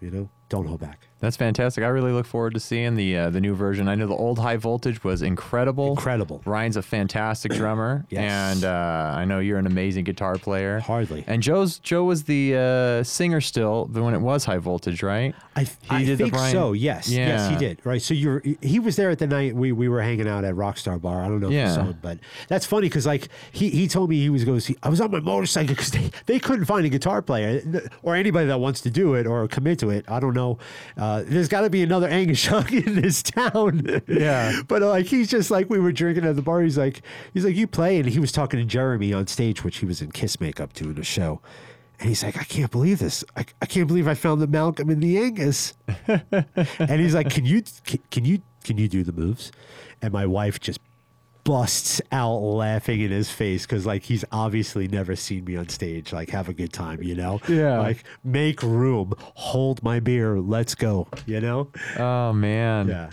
You 0.00 0.10
know, 0.10 0.28
don't 0.48 0.66
hold 0.66 0.80
back. 0.80 1.07
That's 1.20 1.36
fantastic. 1.36 1.82
I 1.82 1.88
really 1.88 2.12
look 2.12 2.26
forward 2.26 2.54
to 2.54 2.60
seeing 2.60 2.94
the 2.94 3.16
uh, 3.16 3.30
the 3.30 3.40
new 3.40 3.54
version. 3.54 3.88
I 3.88 3.94
know 3.96 4.06
the 4.06 4.14
old 4.14 4.38
High 4.38 4.56
Voltage 4.56 5.02
was 5.02 5.20
incredible. 5.22 5.90
Incredible. 5.90 6.40
Ryan's 6.44 6.76
a 6.76 6.82
fantastic 6.82 7.52
drummer, 7.54 8.06
Yes. 8.08 8.54
and 8.56 8.64
uh, 8.64 9.14
I 9.16 9.24
know 9.24 9.40
you're 9.40 9.58
an 9.58 9.66
amazing 9.66 10.04
guitar 10.04 10.36
player. 10.38 10.78
Hardly. 10.80 11.24
And 11.26 11.42
Joe's 11.42 11.80
Joe 11.80 12.04
was 12.04 12.24
the 12.24 12.54
uh, 12.54 13.02
singer 13.02 13.40
still 13.40 13.86
when 13.92 14.14
it 14.14 14.20
was 14.20 14.44
High 14.44 14.58
Voltage, 14.58 15.02
right? 15.02 15.34
I, 15.56 15.66
I 15.90 16.04
did 16.04 16.18
think 16.18 16.32
Brian- 16.32 16.52
so. 16.52 16.72
Yes, 16.72 17.08
yes, 17.08 17.50
he 17.50 17.56
did. 17.56 17.80
Right. 17.84 18.00
So 18.00 18.14
you're 18.14 18.42
he 18.62 18.78
was 18.78 18.94
there 18.94 19.10
at 19.10 19.18
the 19.18 19.26
night 19.26 19.56
we, 19.56 19.72
we 19.72 19.88
were 19.88 20.00
hanging 20.00 20.28
out 20.28 20.44
at 20.44 20.54
Rockstar 20.54 21.00
Bar. 21.00 21.22
I 21.24 21.28
don't 21.28 21.40
know 21.40 21.48
if 21.48 21.52
Yeah. 21.52 21.68
you 21.68 21.74
saw 21.74 21.82
him, 21.84 21.98
but 22.00 22.18
that's 22.46 22.64
funny 22.64 22.88
because 22.88 23.06
like 23.06 23.28
he, 23.50 23.70
he 23.70 23.88
told 23.88 24.10
me 24.10 24.20
he 24.20 24.30
was 24.30 24.44
going 24.44 24.58
to 24.58 24.60
see. 24.64 24.76
I 24.84 24.88
was 24.88 25.00
on 25.00 25.10
my 25.10 25.18
motorcycle 25.20 25.74
because 25.74 25.90
they, 25.90 26.10
they 26.26 26.38
couldn't 26.38 26.66
find 26.66 26.86
a 26.86 26.88
guitar 26.88 27.22
player 27.22 27.60
or 28.04 28.14
anybody 28.14 28.46
that 28.46 28.60
wants 28.60 28.80
to 28.82 28.90
do 28.90 29.14
it 29.14 29.26
or 29.26 29.48
commit 29.48 29.80
to 29.80 29.90
it. 29.90 30.04
I 30.08 30.20
don't 30.20 30.34
know. 30.34 30.58
Uh, 30.96 31.07
there's 31.26 31.48
got 31.48 31.62
to 31.62 31.70
be 31.70 31.82
another 31.82 32.08
Angus 32.08 32.44
Young 32.46 32.72
in 32.72 33.00
this 33.00 33.22
town. 33.22 34.02
Yeah. 34.06 34.62
but 34.66 34.82
uh, 34.82 34.88
like 34.88 35.06
he's 35.06 35.28
just 35.28 35.50
like 35.50 35.68
we 35.70 35.78
were 35.78 35.92
drinking 35.92 36.24
at 36.24 36.36
the 36.36 36.42
bar. 36.42 36.62
He's 36.62 36.78
like 36.78 37.02
he's 37.34 37.44
like 37.44 37.56
you 37.56 37.66
play, 37.66 37.98
and 37.98 38.08
he 38.08 38.18
was 38.18 38.32
talking 38.32 38.58
to 38.60 38.64
Jeremy 38.66 39.12
on 39.12 39.26
stage, 39.26 39.64
which 39.64 39.78
he 39.78 39.86
was 39.86 40.02
in 40.02 40.10
Kiss 40.12 40.40
makeup 40.40 40.72
doing 40.72 40.98
a 40.98 41.04
show. 41.04 41.40
And 42.00 42.08
he's 42.08 42.22
like, 42.22 42.36
I 42.36 42.44
can't 42.44 42.70
believe 42.70 43.00
this. 43.00 43.24
I, 43.36 43.44
I 43.60 43.66
can't 43.66 43.88
believe 43.88 44.06
I 44.06 44.14
found 44.14 44.40
the 44.40 44.46
Malcolm 44.46 44.88
in 44.88 45.00
the 45.00 45.18
Angus. 45.18 45.74
and 46.06 47.00
he's 47.00 47.14
like, 47.14 47.30
Can 47.30 47.44
you 47.44 47.62
can, 47.84 48.00
can 48.10 48.24
you 48.24 48.42
can 48.64 48.78
you 48.78 48.88
do 48.88 49.02
the 49.02 49.12
moves? 49.12 49.50
And 50.00 50.12
my 50.12 50.26
wife 50.26 50.60
just 50.60 50.78
busts 51.48 52.02
out 52.12 52.36
laughing 52.40 53.00
in 53.00 53.10
his 53.10 53.30
face 53.30 53.64
because 53.64 53.86
like 53.86 54.02
he's 54.02 54.22
obviously 54.32 54.86
never 54.86 55.16
seen 55.16 55.44
me 55.46 55.56
on 55.56 55.66
stage 55.68 56.12
like 56.12 56.28
have 56.28 56.46
a 56.50 56.52
good 56.52 56.72
time 56.74 57.02
you 57.02 57.14
know 57.14 57.40
Yeah. 57.48 57.78
like 57.80 58.04
make 58.22 58.62
room 58.62 59.14
hold 59.18 59.82
my 59.82 59.98
beer 59.98 60.38
let's 60.38 60.74
go 60.74 61.08
you 61.24 61.40
know 61.40 61.68
Oh 61.98 62.34
man. 62.34 62.88
yeah 62.88 63.10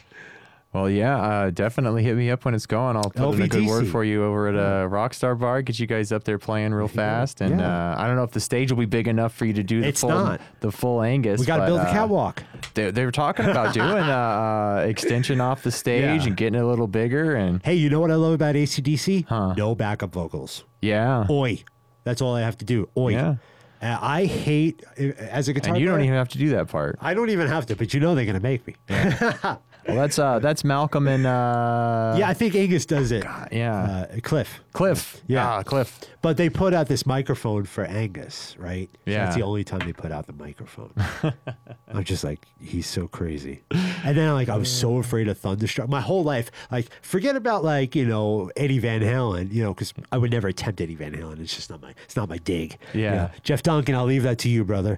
Well, 0.75 0.89
yeah, 0.89 1.17
uh, 1.17 1.49
definitely 1.51 2.03
hit 2.03 2.17
me 2.17 2.29
up 2.29 2.43
when 2.43 2.53
it's 2.53 2.65
going. 2.65 2.97
I'll 2.97 3.09
put 3.09 3.35
in 3.35 3.41
a 3.43 3.47
good 3.47 3.65
word 3.65 3.87
for 3.87 4.03
you 4.03 4.25
over 4.25 4.49
at 4.49 4.55
uh, 4.55 4.89
Rockstar 4.89 5.39
Bar. 5.39 5.61
Get 5.61 5.79
you 5.79 5.87
guys 5.87 6.11
up 6.11 6.25
there 6.25 6.37
playing 6.37 6.73
real 6.73 6.89
fast, 6.89 7.39
and 7.39 7.61
Yeah. 7.61 7.93
uh, 7.93 7.95
I 7.97 8.07
don't 8.07 8.17
know 8.17 8.23
if 8.23 8.31
the 8.31 8.41
stage 8.41 8.71
will 8.73 8.79
be 8.79 8.85
big 8.85 9.07
enough 9.07 9.33
for 9.33 9.45
you 9.45 9.53
to 9.53 9.63
do 9.63 9.79
the 9.79 9.87
It's 9.87 10.01
full 10.01 10.09
not. 10.09 10.41
the 10.59 10.73
full 10.73 11.01
Angus. 11.01 11.39
we 11.39 11.45
got 11.45 11.57
to 11.59 11.65
build 11.65 11.79
a 11.79 11.83
uh, 11.83 11.91
catwalk 11.93 12.43
They, 12.73 12.91
they 12.91 13.05
were 13.05 13.13
talking 13.13 13.45
about 13.45 13.73
doing 13.73 13.87
uh, 13.87 14.81
uh, 14.81 14.85
extension 14.85 15.39
off 15.39 15.63
the 15.63 15.71
stage 15.71 16.03
Yeah. 16.23 16.27
and 16.27 16.35
getting 16.35 16.59
it 16.59 16.63
a 16.63 16.67
little 16.67 16.87
bigger, 16.87 17.35
and 17.35 17.61
hey 17.63 17.75
you 17.75 17.89
know 17.89 18.01
what 18.01 18.11
i 18.11 18.15
love 18.15 18.33
about 18.33 18.55
acdc 18.55 19.25
Huh. 19.27 19.53
no 19.55 19.75
backup 19.75 20.11
vocals 20.11 20.65
yeah, 20.81 21.25
oi 21.29 21.63
that's 22.03 22.21
all 22.21 22.35
i 22.35 22.41
have 22.41 22.57
to 22.57 22.65
do 22.65 22.89
oi 22.97 23.13
Yeah. 23.13 23.35
Uh, 23.81 23.97
i 24.01 24.25
hate 24.25 24.83
as 24.97 25.47
a 25.47 25.53
guitar 25.53 25.73
and 25.75 25.81
you 25.81 25.87
don't 25.87 26.01
even 26.01 26.15
have 26.15 26.29
to 26.29 26.37
do 26.37 26.49
that 26.49 26.67
part. 26.67 26.97
I 27.01 27.13
don't 27.13 27.29
even 27.29 27.47
have 27.47 27.65
to, 27.67 27.75
but 27.77 27.93
you 27.93 27.99
know 28.01 28.13
they're 28.15 28.25
going 28.25 28.35
to 28.37 28.43
make 28.43 28.65
me. 28.67 28.75
Well, 29.87 29.97
that's 29.97 30.17
uh, 30.17 30.39
that's 30.39 30.63
Malcolm 30.63 31.07
and 31.07 31.25
uh, 31.27 32.15
yeah, 32.17 32.27
I 32.27 32.33
think 32.33 32.55
Angus 32.55 32.85
does 32.87 33.11
it. 33.11 33.23
yeah, 33.51 34.07
Uh, 34.11 34.19
Cliff. 34.23 34.61
Cliff. 34.73 35.21
yeah. 35.27 35.47
Ah, 35.47 35.63
Cliff. 35.63 35.99
But 36.23 36.37
they 36.37 36.49
put 36.49 36.73
out 36.73 36.87
this 36.87 37.05
microphone 37.05 37.65
for 37.65 37.85
Angus, 37.85 38.55
right? 38.57 38.89
So 39.05 39.11
Yeah. 39.11 39.25
That's 39.25 39.35
the 39.35 39.43
only 39.43 39.63
time 39.63 39.79
they 39.85 39.93
put 39.93 40.11
out 40.11 40.25
the 40.25 40.33
microphone. 40.33 40.91
I'm 41.87 42.03
just 42.03 42.23
like, 42.23 42.45
he's 42.59 42.87
so 42.87 43.07
crazy. 43.07 43.61
And 44.03 44.17
then 44.17 44.33
like 44.33 44.49
I 44.49 44.57
was 44.57 44.71
so 44.71 44.97
afraid 44.97 45.27
of 45.27 45.37
Thunderstruck. 45.37 45.87
My 45.87 46.01
whole 46.01 46.23
life, 46.23 46.49
like 46.71 46.87
forget 47.03 47.35
about 47.35 47.63
like, 47.63 47.95
you 47.95 48.05
know, 48.07 48.49
Eddie 48.57 48.79
Van 48.79 49.01
Halen, 49.01 49.53
you 49.53 49.61
know, 49.63 49.73
because 49.73 49.93
I 50.11 50.17
would 50.17 50.31
never 50.31 50.47
attempt 50.47 50.81
Eddie 50.81 50.95
Van 50.95 51.13
Halen. 51.13 51.39
It's 51.39 51.55
just 51.55 51.69
not 51.69 51.81
my 51.81 51.93
it's 52.05 52.15
not 52.15 52.27
my 52.27 52.37
dig. 52.39 52.77
You 52.93 53.01
Yeah. 53.01 53.15
know, 53.15 53.29
Jeff 53.43 53.61
Duncan, 53.61 53.93
I'll 53.93 54.05
leave 54.05 54.23
that 54.23 54.39
to 54.39 54.49
you, 54.49 54.63
brother. 54.65 54.97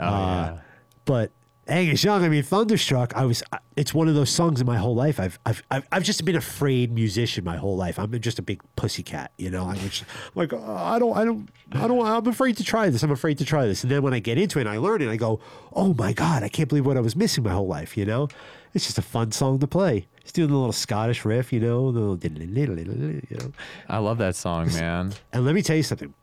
Oh, 0.00 0.04
Uh, 0.04 0.10
yeah. 0.10 0.58
But 1.04 1.30
Angus 1.66 2.04
Young, 2.04 2.22
I 2.24 2.28
mean, 2.28 2.42
Thunderstruck. 2.42 3.16
I 3.16 3.24
was. 3.24 3.42
It's 3.76 3.92
one 3.92 4.08
of 4.08 4.14
those 4.14 4.30
songs 4.30 4.60
in 4.60 4.66
my 4.66 4.76
whole 4.76 4.94
life. 4.94 5.18
I've, 5.18 5.38
I've, 5.46 5.62
I've, 5.70 5.88
I've 5.90 6.02
just 6.02 6.24
been 6.24 6.36
a 6.36 6.40
afraid 6.44 6.92
musician 6.92 7.42
my 7.42 7.56
whole 7.56 7.76
life. 7.76 7.98
I'm 7.98 8.20
just 8.20 8.38
a 8.38 8.42
big 8.42 8.60
pussycat, 8.76 9.32
you 9.38 9.50
know. 9.50 9.64
I'm 9.64 9.78
just 9.78 10.04
like, 10.34 10.52
uh, 10.52 10.74
I 10.74 10.98
don't, 10.98 11.16
I 11.16 11.24
don't, 11.24 11.48
I 11.72 11.88
don't. 11.88 12.06
I'm 12.06 12.26
afraid 12.26 12.56
to 12.58 12.64
try 12.64 12.90
this. 12.90 13.02
I'm 13.02 13.10
afraid 13.10 13.38
to 13.38 13.44
try 13.44 13.66
this. 13.66 13.82
And 13.82 13.90
then 13.90 14.02
when 14.02 14.12
I 14.14 14.18
get 14.18 14.38
into 14.38 14.58
it, 14.58 14.62
and 14.62 14.70
I 14.70 14.76
learn 14.76 15.02
it. 15.02 15.08
I 15.08 15.16
go, 15.16 15.40
oh 15.72 15.94
my 15.94 16.12
god, 16.12 16.42
I 16.42 16.48
can't 16.48 16.68
believe 16.68 16.86
what 16.86 16.96
I 16.96 17.00
was 17.00 17.16
missing 17.16 17.44
my 17.44 17.50
whole 17.52 17.66
life. 17.66 17.96
You 17.96 18.04
know, 18.04 18.28
it's 18.74 18.84
just 18.84 18.98
a 18.98 19.02
fun 19.02 19.32
song 19.32 19.58
to 19.60 19.66
play. 19.66 20.06
It's 20.20 20.32
doing 20.32 20.50
a 20.50 20.56
little 20.56 20.72
Scottish 20.72 21.24
riff, 21.24 21.52
you 21.52 21.60
know, 21.60 21.90
the 21.90 22.00
little, 22.00 22.78
you 22.78 23.36
know. 23.38 23.52
I 23.88 23.98
love 23.98 24.18
that 24.18 24.36
song, 24.36 24.72
man. 24.72 25.12
And 25.32 25.44
let 25.44 25.54
me 25.54 25.62
tell 25.62 25.76
you 25.76 25.82
something. 25.82 26.14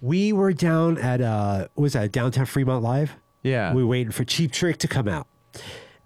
We 0.00 0.32
were 0.32 0.52
down 0.52 0.98
at 0.98 1.20
uh, 1.20 1.68
what 1.74 1.82
was 1.82 1.92
that 1.94 2.12
downtown 2.12 2.46
Fremont 2.46 2.82
Live? 2.82 3.16
Yeah. 3.42 3.72
We 3.72 3.82
were 3.82 3.88
waiting 3.88 4.12
for 4.12 4.24
Cheap 4.24 4.52
Trick 4.52 4.78
to 4.78 4.88
come 4.88 5.08
out. 5.08 5.26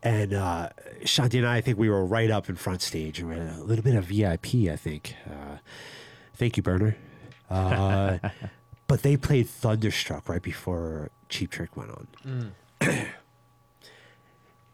And 0.02 0.34
uh, 0.34 0.70
Shanti 1.04 1.38
and 1.38 1.46
I, 1.46 1.56
I 1.56 1.60
think 1.60 1.78
we 1.78 1.88
were 1.88 2.04
right 2.04 2.30
up 2.30 2.48
in 2.48 2.56
front 2.56 2.82
stage. 2.82 3.22
We 3.22 3.34
had 3.34 3.54
a 3.56 3.62
little 3.62 3.84
bit 3.84 3.94
of 3.94 4.04
VIP, 4.04 4.70
I 4.70 4.76
think. 4.76 5.14
Uh, 5.26 5.58
thank 6.34 6.56
you, 6.56 6.62
Burner. 6.62 6.96
Uh, 7.48 8.18
but 8.88 9.02
they 9.02 9.16
played 9.16 9.48
Thunderstruck 9.48 10.28
right 10.28 10.42
before 10.42 11.10
Cheap 11.28 11.50
Trick 11.50 11.76
went 11.76 11.90
on. 11.90 12.52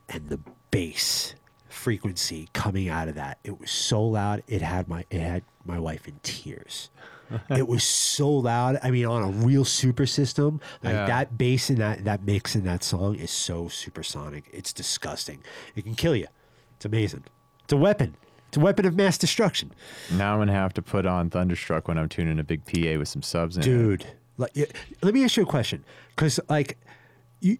and 0.09 0.29
the 0.29 0.41
bass 0.71 1.35
frequency 1.69 2.49
coming 2.53 2.89
out 2.89 3.09
of 3.09 3.15
that, 3.17 3.39
it 3.45 3.61
was 3.61 3.71
so 3.71 4.03
loud. 4.03 4.43
It 4.49 4.63
had 4.63 4.89
my 4.89 5.05
it 5.11 5.21
had 5.21 5.43
my 5.65 5.79
wife 5.79 6.09
in 6.09 6.21
tears. 6.23 6.91
it 7.51 7.67
was 7.69 7.85
so 7.85 8.31
loud. 8.31 8.79
I 8.83 8.91
mean, 8.91 9.07
on 9.07 9.23
a 9.23 9.29
real 9.47 9.65
super 9.65 10.07
system, 10.07 10.61
like 10.83 10.95
Yeah. 10.95 11.07
that 11.07 11.39
bass 11.39 11.69
and 11.71 11.79
that 11.79 12.05
that 12.05 12.23
mix 12.25 12.55
in 12.57 12.65
that 12.65 12.83
song 12.85 13.17
is 13.17 13.31
so 13.31 13.69
supersonic. 13.69 14.45
It's 14.53 14.73
disgusting. 14.73 15.43
It 15.77 15.83
can 15.83 15.95
kill 15.95 16.17
you. 16.17 16.27
It's 16.77 16.85
amazing. 16.85 17.25
It's 17.65 17.73
a 17.73 17.77
weapon. 17.77 18.17
It's 18.49 18.57
a 18.57 18.61
weapon 18.61 18.87
of 18.87 18.97
mass 18.97 19.19
destruction, 19.19 19.73
Now 20.11 20.33
I'm 20.33 20.39
gonna 20.41 20.53
have 20.53 20.73
to 20.75 20.83
put 20.83 21.05
on 21.05 21.29
Thunderstruck 21.29 21.87
when 21.87 21.99
I'm 21.99 22.09
tuning 22.09 22.39
a 22.39 22.45
big 22.45 22.65
PA 22.65 22.99
with 22.99 23.09
some 23.09 23.21
subs 23.21 23.57
in 23.57 23.63
it. 23.63 23.67
dude. 23.67 24.07
Like, 24.39 24.57
let 25.03 25.13
me 25.13 25.23
ask 25.25 25.37
you 25.37 25.43
a 25.43 25.47
question, 25.47 25.85
because 26.17 26.41
like, 26.49 26.79
you, 27.41 27.57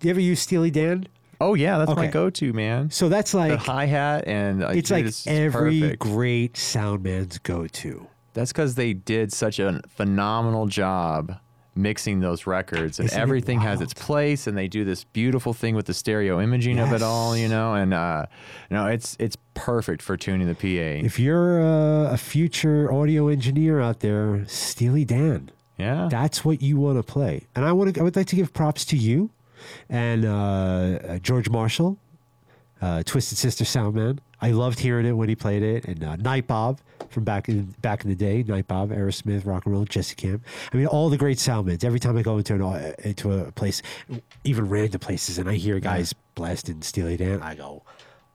do 0.00 0.08
you 0.08 0.10
ever 0.10 0.20
use 0.20 0.40
Steely 0.40 0.70
Dan? 0.70 1.06
Oh 1.40 1.54
yeah, 1.54 1.78
that's 1.78 1.94
my 1.94 2.06
go-to, 2.08 2.52
man. 2.52 2.90
So 2.90 3.08
that's 3.08 3.30
The 3.32 3.38
like 3.38 3.58
hi 3.60 3.86
hat 3.86 4.24
and 4.26 4.60
like, 4.60 4.76
it's 4.76 4.88
dude, 4.90 5.06
like 5.06 5.14
every 5.26 5.80
perfect. 5.80 6.02
great 6.02 6.56
sound 6.58 7.02
man's 7.04 7.38
go-to. 7.38 8.06
That's 8.36 8.52
because 8.52 8.74
they 8.74 8.92
did 8.92 9.32
such 9.32 9.58
a 9.58 9.80
phenomenal 9.88 10.66
job 10.66 11.38
mixing 11.74 12.20
those 12.20 12.46
records, 12.46 12.98
and 12.98 13.06
Isn't 13.06 13.18
it 13.18 13.22
everything 13.22 13.60
has 13.60 13.80
its 13.80 13.94
place. 13.94 14.46
And 14.46 14.56
they 14.56 14.68
do 14.68 14.84
this 14.84 15.04
beautiful 15.04 15.54
thing 15.54 15.74
with 15.74 15.86
the 15.86 15.94
stereo 15.94 16.38
imaging 16.38 16.78
of 16.78 16.92
it 16.92 17.00
all, 17.00 17.34
you 17.34 17.48
know. 17.48 17.72
And 17.72 17.94
uh, 17.94 18.26
you 18.70 18.76
know, 18.76 18.88
it's 18.88 19.16
it's 19.18 19.38
perfect 19.54 20.02
for 20.02 20.18
tuning 20.18 20.48
the 20.48 20.54
PA. 20.54 21.06
If 21.06 21.18
you're 21.18 21.62
uh, 21.62 22.12
a 22.12 22.18
future 22.18 22.92
audio 22.92 23.28
engineer 23.28 23.80
out 23.80 24.00
there, 24.00 24.44
Steely 24.46 25.06
Dan, 25.06 25.50
yeah, 25.78 26.08
that's 26.10 26.44
what 26.44 26.60
you 26.60 26.76
want 26.76 26.98
to 26.98 27.02
play. 27.02 27.46
And 27.54 27.64
I 27.64 27.72
want 27.72 27.94
to. 27.94 28.00
I 28.00 28.04
would 28.04 28.16
like 28.16 28.26
to 28.26 28.36
give 28.36 28.52
props 28.52 28.84
to 28.86 28.98
you 28.98 29.30
and 29.88 30.26
uh, 30.26 30.28
uh, 30.28 31.18
George 31.20 31.48
Marshall, 31.48 31.96
uh, 32.82 33.02
Twisted 33.02 33.38
Sister 33.38 33.64
Soundman. 33.64 34.18
I 34.42 34.50
loved 34.50 34.78
hearing 34.78 35.06
it 35.06 35.12
when 35.12 35.30
he 35.30 35.34
played 35.34 35.62
it, 35.62 35.86
and 35.86 36.04
uh, 36.04 36.16
Night 36.16 36.46
Bob 36.46 36.80
from 37.08 37.24
back 37.24 37.48
in 37.48 37.74
back 37.82 38.04
in 38.04 38.10
the 38.10 38.16
day. 38.16 38.42
Night 38.42 38.66
Bob, 38.68 38.90
Aerosmith, 38.90 39.46
Rock 39.46 39.66
and 39.66 39.74
Roll, 39.74 39.84
Jesse 39.84 40.14
Camp. 40.14 40.44
I 40.72 40.76
mean, 40.76 40.86
all 40.86 41.08
the 41.08 41.16
great 41.16 41.38
soundmans. 41.38 41.84
Every 41.84 42.00
time 42.00 42.16
I 42.16 42.22
go 42.22 42.38
into 42.38 42.54
an 42.54 42.62
uh, 42.62 42.92
into 43.04 43.32
a 43.32 43.52
place, 43.52 43.82
even 44.44 44.68
random 44.68 45.00
places, 45.00 45.38
and 45.38 45.48
I 45.48 45.54
hear 45.54 45.80
guys 45.80 46.14
blasting 46.34 46.82
Steely 46.82 47.16
Dan, 47.16 47.42
I 47.42 47.54
go, 47.54 47.82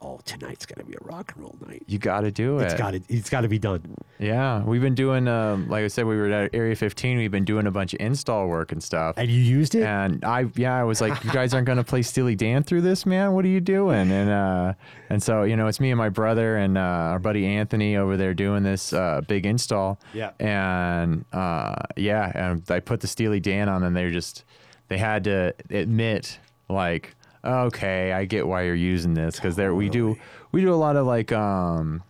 "Oh, 0.01 0.19
tonight's 0.25 0.65
gonna 0.65 0.85
be 0.85 0.93
a 0.93 1.05
rock 1.05 1.33
and 1.35 1.43
roll 1.43 1.57
night." 1.67 1.83
you 1.87 1.99
got 1.99 2.21
to 2.21 2.31
do 2.31 2.59
it. 2.59 2.65
It's 2.65 2.73
got 2.73 2.91
to. 2.91 3.01
It's 3.09 3.29
got 3.29 3.41
to 3.41 3.47
be 3.47 3.59
done. 3.59 3.95
Yeah, 4.19 4.63
we've 4.63 4.81
been 4.81 4.95
doing, 4.95 5.27
um, 5.27 5.67
like 5.67 5.83
I 5.83 5.87
said, 5.87 6.05
we 6.05 6.15
were 6.15 6.31
at 6.31 6.53
Area 6.53 6.75
15. 6.75 7.17
We've 7.17 7.31
been 7.31 7.43
doing 7.43 7.65
a 7.67 7.71
bunch 7.71 7.93
of 7.93 7.99
install 7.99 8.47
work 8.47 8.71
and 8.71 8.81
stuff. 8.81 9.15
And 9.17 9.29
you 9.29 9.39
used 9.41 9.73
it. 9.73 9.83
And 9.83 10.23
I, 10.23 10.45
yeah, 10.55 10.77
I 10.77 10.83
was 10.83 11.01
like, 11.01 11.23
you 11.23 11.31
guys 11.31 11.53
aren't 11.53 11.65
going 11.65 11.79
to 11.79 11.83
play 11.83 12.03
Steely 12.03 12.35
Dan 12.35 12.63
through 12.63 12.81
this, 12.81 13.05
man. 13.05 13.33
What 13.33 13.45
are 13.45 13.49
you 13.49 13.59
doing? 13.59 14.11
And 14.11 14.29
uh, 14.29 14.73
and 15.09 15.21
so 15.21 15.43
you 15.43 15.55
know, 15.55 15.67
it's 15.67 15.79
me 15.79 15.91
and 15.91 15.97
my 15.97 16.09
brother 16.09 16.57
and 16.57 16.77
uh, 16.77 16.81
our 16.81 17.19
buddy 17.19 17.45
Anthony 17.45 17.97
over 17.97 18.15
there 18.15 18.33
doing 18.33 18.63
this 18.63 18.93
uh, 18.93 19.21
big 19.27 19.45
install. 19.45 19.99
Yeah. 20.13 20.31
And 20.39 21.25
uh, 21.33 21.75
yeah, 21.97 22.31
and 22.35 22.63
I 22.69 22.79
put 22.79 23.01
the 23.01 23.07
Steely 23.07 23.39
Dan 23.39 23.69
on, 23.69 23.83
and 23.83 23.95
they're 23.95 24.11
just, 24.11 24.43
they 24.87 24.97
had 24.97 25.23
to 25.25 25.53
admit 25.69 26.39
like, 26.69 27.15
okay, 27.43 28.11
I 28.13 28.25
get 28.25 28.47
why 28.47 28.63
you're 28.63 28.75
using 28.75 29.13
this 29.13 29.35
because 29.35 29.55
there 29.55 29.73
we 29.75 29.89
do 29.89 30.17
we 30.51 30.61
do 30.61 30.73
a 30.73 30.75
lot 30.75 30.95
of 30.95 31.05
like 31.05 31.31
um 31.31 32.03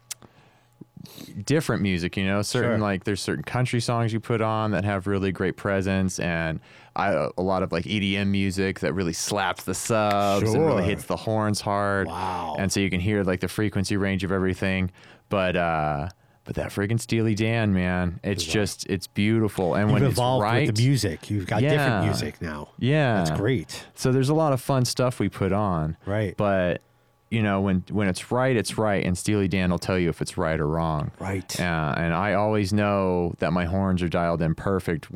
different 1.43 1.81
music, 1.81 2.17
you 2.17 2.25
know, 2.25 2.41
certain 2.41 2.71
Sure. 2.71 2.77
like 2.79 3.03
there's 3.03 3.21
certain 3.21 3.43
country 3.43 3.79
songs 3.81 4.13
you 4.13 4.19
put 4.19 4.41
on 4.41 4.71
that 4.71 4.83
have 4.83 5.07
really 5.07 5.31
great 5.31 5.57
presence 5.57 6.19
and 6.19 6.59
I, 6.95 7.29
a 7.37 7.41
lot 7.41 7.63
of 7.63 7.71
like 7.71 7.85
EDM 7.85 8.27
music 8.27 8.81
that 8.81 8.93
really 8.93 9.13
slaps 9.13 9.63
the 9.63 9.73
subs 9.73 10.53
and 10.53 10.65
really 10.65 10.83
hits 10.83 11.05
the 11.05 11.15
horns 11.15 11.61
hard. 11.61 12.07
Wow. 12.07 12.55
And 12.59 12.71
so 12.71 12.81
you 12.81 12.89
can 12.89 12.99
hear 12.99 13.23
like 13.23 13.39
the 13.39 13.47
frequency 13.47 13.95
range 13.97 14.23
of 14.23 14.31
everything. 14.31 14.91
But 15.29 15.55
uh 15.55 16.09
but 16.43 16.55
that 16.55 16.69
friggin' 16.71 16.99
Steely 16.99 17.35
Dan, 17.35 17.73
man, 17.73 18.19
it's 18.23 18.43
just 18.43 18.85
it's 18.87 19.07
beautiful. 19.07 19.75
And 19.75 19.91
when 19.91 20.01
You've 20.01 20.11
it's 20.11 20.17
evolved 20.19 20.43
right, 20.43 20.65
with 20.67 20.75
the 20.75 20.83
music. 20.87 21.29
You've 21.29 21.45
got 21.47 21.61
different 21.61 22.05
music 22.05 22.41
now. 22.41 22.69
yeah, 22.79 23.23
That's 23.23 23.39
great. 23.39 23.85
So 23.95 24.11
there's 24.11 24.29
a 24.29 24.33
lot 24.33 24.51
of 24.53 24.61
fun 24.61 24.85
stuff 24.85 25.19
we 25.19 25.29
put 25.29 25.51
on. 25.51 25.97
Right. 26.05 26.35
But 26.35 26.81
you 27.29 27.41
know, 27.43 27.61
when 27.61 27.83
when 27.89 28.07
it's 28.09 28.31
right, 28.31 28.55
it's 28.55 28.77
right, 28.77 29.05
and 29.05 29.17
Steely 29.17 29.47
Dan 29.47 29.69
will 29.71 29.79
tell 29.79 29.97
you 29.97 30.09
if 30.09 30.21
it's 30.21 30.37
right 30.37 30.59
or 30.59 30.67
wrong. 30.67 31.11
Right. 31.19 31.59
Uh, 31.59 31.93
and 31.95 32.13
I 32.13 32.33
always 32.33 32.73
know 32.73 33.33
that 33.39 33.53
my 33.53 33.65
horns 33.65 34.01
are 34.01 34.09
dialed 34.09 34.41
in 34.41 34.53
perfect 34.55 35.07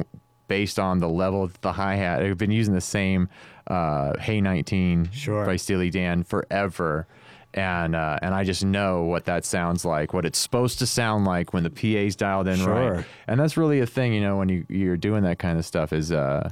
based 0.48 0.78
on 0.80 1.00
the 1.00 1.10
level 1.10 1.44
of 1.44 1.60
the 1.62 1.72
hi 1.74 1.96
hat. 1.96 2.22
I've 2.22 2.38
been 2.38 2.52
using 2.52 2.74
the 2.76 2.80
same 2.82 3.28
uh, 3.68 4.14
Hey 4.20 4.40
19 4.42 5.10
Sure. 5.12 5.44
by 5.46 5.56
Steely 5.56 5.90
Dan 5.90 6.24
forever. 6.24 7.08
And 7.56 7.96
uh, 7.96 8.20
and 8.22 8.36
I 8.36 8.44
just 8.44 8.66
know 8.66 9.04
what 9.04 9.26
that 9.26 9.46
sounds 9.46 9.86
like, 9.86 10.12
what 10.14 10.26
it's 10.26 10.38
supposed 10.38 10.80
to 10.80 10.86
sound 10.86 11.24
like 11.24 11.54
when 11.54 11.64
the 11.64 11.70
PA's 11.70 12.16
dialed 12.18 12.50
in 12.50 12.58
Sure. 12.58 12.96
right. 12.96 13.06
And 13.28 13.40
that's 13.40 13.56
really 13.56 13.80
a 13.80 13.86
thing, 13.86 14.14
you 14.14 14.20
know, 14.20 14.36
when 14.36 14.50
you 14.50 14.66
you're 14.68 14.98
doing 14.98 15.24
that 15.24 15.40
kind 15.40 15.58
of 15.58 15.66
stuff 15.66 15.94
is 15.94 16.12
uh, 16.12 16.50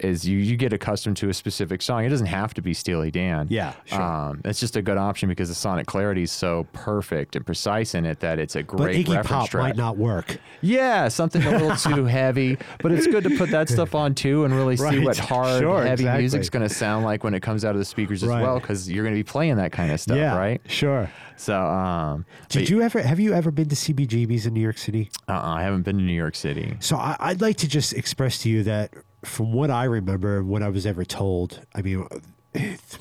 is 0.00 0.26
you 0.26 0.38
you 0.38 0.56
get 0.56 0.72
accustomed 0.72 1.16
to 1.18 1.28
a 1.28 1.34
specific 1.34 1.82
song. 1.82 2.04
It 2.04 2.08
doesn't 2.08 2.26
have 2.26 2.54
to 2.54 2.62
be 2.62 2.74
Steely 2.74 3.10
Dan. 3.10 3.46
Yeah, 3.50 3.74
sure. 3.84 4.00
Um, 4.00 4.40
it's 4.44 4.60
just 4.60 4.76
a 4.76 4.82
good 4.82 4.96
option 4.98 5.28
because 5.28 5.48
the 5.48 5.54
sonic 5.54 5.86
clarity 5.86 6.22
is 6.22 6.32
so 6.32 6.66
perfect 6.72 7.36
and 7.36 7.44
precise 7.46 7.94
in 7.94 8.04
it 8.06 8.20
that 8.20 8.38
it's 8.38 8.56
a 8.56 8.62
But 8.62 8.76
great 8.76 9.06
Iggy 9.06 9.16
reference 9.16 9.28
Pop 9.28 9.48
track. 9.50 9.62
might 9.62 9.76
not 9.76 9.96
work. 9.96 10.38
Yeah, 10.62 11.08
something 11.08 11.42
a 11.42 11.50
little 11.50 11.76
too 11.76 12.04
heavy, 12.20 12.58
but 12.82 12.92
it's 12.92 13.06
good 13.06 13.24
to 13.24 13.36
put 13.36 13.50
that 13.50 13.68
stuff 13.68 13.94
on 13.94 14.14
too 14.14 14.44
and 14.44 14.54
really 14.54 14.76
see 14.76 14.84
Right. 14.84 15.04
what 15.04 15.18
hard, 15.18 15.60
Sure, 15.60 15.78
heavy 15.82 16.02
exactly. 16.04 16.22
music's 16.22 16.50
going 16.50 16.66
to 16.68 16.74
sound 16.74 17.04
like 17.04 17.22
when 17.24 17.34
it 17.34 17.40
comes 17.42 17.64
out 17.64 17.74
of 17.74 17.78
the 17.78 17.84
speakers 17.84 18.22
as 18.22 18.28
well, 18.28 18.58
because 18.60 18.90
you're 18.90 19.04
going 19.04 19.14
to 19.14 19.18
be 19.18 19.24
playing 19.24 19.56
that 19.56 19.72
kind 19.72 19.92
of 19.92 20.00
stuff, 20.00 20.16
yeah. 20.16 20.36
right? 20.36 20.60
Sure. 20.66 21.10
So, 21.36 21.56
um, 21.58 22.26
Did 22.50 22.68
you 22.68 22.82
ever 22.82 23.00
have 23.00 23.18
you 23.18 23.32
ever 23.32 23.50
been 23.50 23.68
to 23.70 23.74
CBGB's 23.74 24.44
in 24.44 24.52
New 24.52 24.60
York 24.60 24.76
City? 24.76 25.10
uh, 25.28 25.40
I 25.42 25.62
haven't 25.62 25.82
been 25.82 25.96
to 25.96 26.02
New 26.04 26.12
York 26.12 26.34
City. 26.34 26.76
So 26.80 26.96
I, 26.96 27.16
I'd 27.18 27.40
like 27.40 27.56
to 27.58 27.68
just 27.68 27.94
express 27.94 28.38
to 28.42 28.50
you 28.50 28.62
that 28.64 28.92
from 29.24 29.52
what 29.52 29.70
I 29.70 29.84
remember 29.84 30.38
and 30.38 30.48
what 30.48 30.62
I 30.62 30.68
was 30.68 30.86
ever 30.86 31.04
told, 31.04 31.60
I 31.74 31.82
mean, 31.82 32.06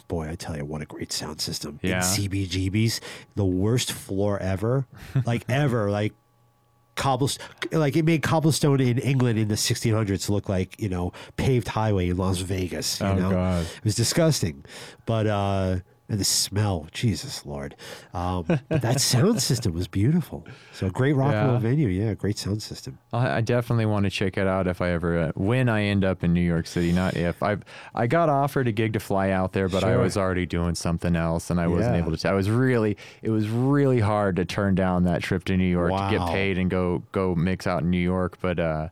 boy, 0.08 0.29
I 0.29 0.36
tell 0.36 0.55
you, 0.58 0.65
what 0.65 0.82
a 0.82 0.86
great 0.86 1.12
sound 1.12 1.41
system 1.41 1.79
Yeah. 1.82 1.97
in 1.97 2.03
CBGB's. 2.03 3.01
The 3.36 3.45
worst 3.45 3.91
floor 3.91 4.38
ever, 4.39 4.86
like 5.25 5.45
ever, 5.49 5.89
like 5.89 6.13
cobblestone, 6.95 7.47
like 7.71 7.95
it 7.95 8.03
made 8.03 8.21
cobblestone 8.21 8.82
in 8.82 8.97
England 8.99 9.39
in 9.39 9.47
the 9.47 9.55
1600s 9.55 10.29
look 10.29 10.49
like 10.49 10.75
you 10.82 10.89
know 10.89 11.13
paved 11.38 11.69
highway 11.69 12.10
in 12.10 12.17
Las 12.17 12.39
Vegas. 12.39 12.99
You 12.99 13.08
Oh, 13.08 13.15
know, 13.15 13.29
God. 13.32 13.62
it 13.65 13.84
was 13.86 13.95
disgusting. 13.95 14.65
But 15.05 15.25
uh, 15.27 15.77
and 16.10 16.19
the 16.19 16.26
smell, 16.26 16.88
Jesus 16.91 17.45
Lord. 17.45 17.76
Um, 18.13 18.43
but 18.67 18.82
that 18.82 19.00
sound 19.00 19.41
system 19.41 19.74
was 19.74 19.88
beautiful. 19.88 20.45
So 20.74 20.89
great 20.89 21.13
rock 21.13 21.34
and 21.34 21.52
roll 21.52 21.60
venue. 21.60 21.88
Yeah, 21.88 22.15
great 22.15 22.38
sound 22.38 22.63
system. 22.63 22.98
I, 23.13 23.38
I 23.38 23.41
definitely 23.41 23.86
want 23.86 24.06
to 24.06 24.10
check 24.10 24.38
it 24.38 24.48
out 24.48 24.67
if 24.67 24.82
I 24.82 24.89
ever 24.89 25.19
uh, 25.19 25.32
when 25.36 25.69
I 25.69 25.84
end 25.84 26.04
up 26.04 26.24
in 26.24 26.34
New 26.34 26.41
York 26.41 26.65
City. 26.65 26.91
Not 26.91 27.15
if 27.15 27.43
I've 27.43 27.63
I 27.93 28.08
got 28.08 28.28
offered 28.28 28.67
a 28.67 28.72
gig 28.72 28.93
to 28.93 29.00
fly 29.00 29.30
out 29.30 29.54
there, 29.54 29.69
but 29.69 29.84
I 29.84 29.98
was 29.98 30.17
already 30.17 30.48
doing 30.48 30.76
something 30.76 31.15
else, 31.15 31.50
and 31.50 31.60
I 31.60 31.67
wasn't 31.67 31.95
able 31.95 32.16
to. 32.16 32.30
I 32.30 32.34
was 32.34 32.49
really 32.49 32.97
it 33.22 33.30
was 33.30 33.47
really 33.49 33.99
hard 33.99 34.36
to 34.38 34.45
turn 34.45 34.76
down 34.76 35.03
that 35.03 35.22
trip 35.22 35.43
to 35.45 35.57
New 35.57 35.64
York 35.64 35.91
to 35.91 36.18
get 36.18 36.28
paid 36.30 36.57
and 36.57 36.70
go 36.70 37.03
go 37.12 37.36
mix 37.36 37.68
out 37.68 37.84
in 37.84 37.91
New 37.91 37.97
York, 37.97 38.39
but 38.41 38.60
uh, 38.60 38.89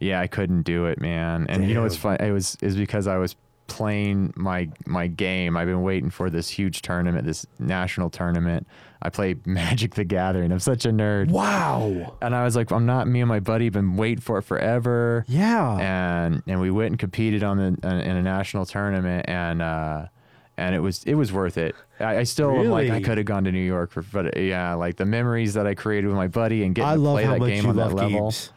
yeah, 0.00 0.20
I 0.20 0.26
couldn't 0.26 0.62
do 0.62 0.86
it, 0.86 1.00
man. 1.00 1.46
And 1.48 1.66
you 1.66 1.74
know 1.74 1.82
what's 1.82 1.94
Damn. 1.94 2.18
fun? 2.18 2.26
It 2.26 2.32
was 2.32 2.56
is 2.60 2.76
because 2.76 3.06
I 3.06 3.16
was 3.16 3.36
playing 3.66 4.32
my 4.36 4.68
my 4.86 5.06
game. 5.06 5.56
I've 5.56 5.66
been 5.66 5.82
waiting 5.82 6.10
for 6.10 6.30
this 6.30 6.48
huge 6.48 6.82
tournament, 6.82 7.26
this 7.26 7.46
national 7.58 8.10
tournament. 8.10 8.66
I 9.02 9.10
play 9.10 9.36
Magic 9.44 9.94
the 9.94 10.04
Gathering. 10.04 10.52
I'm 10.52 10.60
such 10.60 10.84
a 10.84 10.90
nerd. 10.90 11.30
Wow. 11.30 12.16
And 12.22 12.34
I 12.34 12.44
was 12.44 12.56
like, 12.56 12.70
I'm 12.70 12.86
not. 12.86 13.06
Me 13.06 13.20
and 13.20 13.28
my 13.28 13.40
buddy 13.40 13.68
been 13.68 13.96
waiting 13.96 14.20
for 14.20 14.38
it 14.38 14.42
forever. 14.42 15.24
Yeah. 15.28 15.76
And 15.78 16.42
and 16.46 16.60
we 16.60 16.70
went 16.70 16.92
and 16.92 16.98
competed 16.98 17.42
on 17.42 17.56
the 17.58 17.88
uh, 17.88 17.94
in 17.94 18.16
a 18.16 18.22
national 18.22 18.66
tournament, 18.66 19.26
and 19.28 19.62
uh, 19.62 20.06
and 20.56 20.74
it 20.74 20.80
was 20.80 21.04
it 21.04 21.14
was 21.14 21.32
worth 21.32 21.58
it. 21.58 21.74
I, 22.00 22.18
I 22.18 22.22
still 22.24 22.50
am 22.50 22.70
like 22.70 22.90
I 22.90 23.00
could 23.00 23.18
have 23.18 23.26
gone 23.26 23.44
to 23.44 23.52
New 23.52 23.58
York 23.58 23.90
for, 23.90 24.02
but 24.02 24.36
yeah, 24.36 24.74
like 24.74 24.96
the 24.96 25.04
memories 25.04 25.54
that 25.54 25.66
I 25.66 25.74
created 25.74 26.08
with 26.08 26.16
my 26.16 26.28
buddy 26.28 26.64
and 26.64 26.74
getting 26.74 26.88
I 26.88 26.94
to 26.94 27.00
love 27.00 27.14
play 27.14 27.26
that 27.26 27.40
game 27.40 27.66
on 27.66 27.76
love 27.76 27.90
that 27.90 27.96
level, 27.96 28.20
games. 28.22 28.52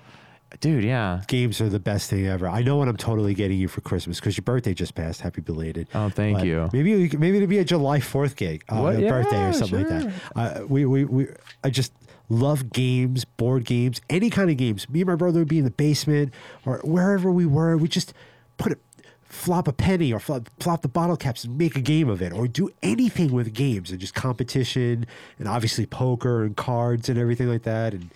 Dude. 0.60 0.84
Yeah. 0.84 1.22
Games 1.28 1.62
are 1.62 1.70
the 1.70 1.80
best 1.80 2.10
thing 2.10 2.28
ever. 2.28 2.48
I 2.48 2.62
know 2.62 2.78
what 2.78 2.88
I'm 2.88 2.98
totally 2.98 3.34
getting 3.34 3.58
you 3.60 3.68
for 3.68 3.82
Christmas 3.82 4.20
because 4.20 4.38
your 4.38 4.44
birthday 4.44 4.74
just 4.74 4.96
passed. 4.96 5.22
Happy 5.22 5.42
belated. 5.42 5.88
Oh, 5.94 6.10
thank 6.10 6.38
But 6.40 6.48
you. 6.48 6.70
Maybe 6.74 6.96
we 6.96 7.18
maybe 7.18 7.38
it'd 7.38 7.50
be 7.50 7.60
a 7.60 7.64
July 7.66 8.00
Fourth 8.00 8.36
gig, 8.36 8.64
uh, 8.70 8.80
What? 8.80 8.96
a 8.96 9.08
birthday 9.08 9.48
or 9.48 9.54
something 9.54 9.80
like 9.88 9.90
that. 9.90 10.14
Uh, 10.36 10.66
we, 10.68 10.86
we 10.86 11.06
we 11.06 11.28
I 11.64 11.70
just 11.70 11.94
love 12.30 12.72
games, 12.72 13.26
board 13.26 13.66
games, 13.66 14.02
any 14.10 14.30
kind 14.30 14.50
of 14.50 14.58
games. 14.58 14.88
Me 14.90 15.02
and 15.02 15.10
my 15.10 15.16
brother 15.16 15.40
would 15.40 15.48
be 15.50 15.58
in 15.60 15.66
the 15.66 15.72
basement 15.72 16.34
or 16.66 16.80
wherever 16.84 17.32
we 17.32 17.46
were. 17.46 17.76
We 17.78 17.88
just 17.88 18.14
put 18.58 18.72
a 18.74 18.78
flop 19.24 19.68
a 19.68 19.74
penny 19.74 20.12
or 20.12 20.20
flop, 20.20 20.50
flop 20.60 20.82
the 20.82 20.88
bottle 20.88 21.16
caps 21.16 21.44
and 21.44 21.56
make 21.58 21.76
a 21.76 21.82
game 21.82 22.10
of 22.10 22.20
it, 22.22 22.34
or 22.34 22.48
do 22.48 22.70
anything 22.82 23.32
with 23.32 23.54
games 23.54 23.92
and 23.92 24.00
just 24.00 24.16
competition 24.16 25.06
and 25.38 25.48
obviously 25.48 25.86
poker 25.86 26.44
and 26.44 26.58
cards 26.58 27.10
and 27.10 27.18
everything 27.20 27.48
like 27.48 27.62
that. 27.64 27.94
And 27.94 28.10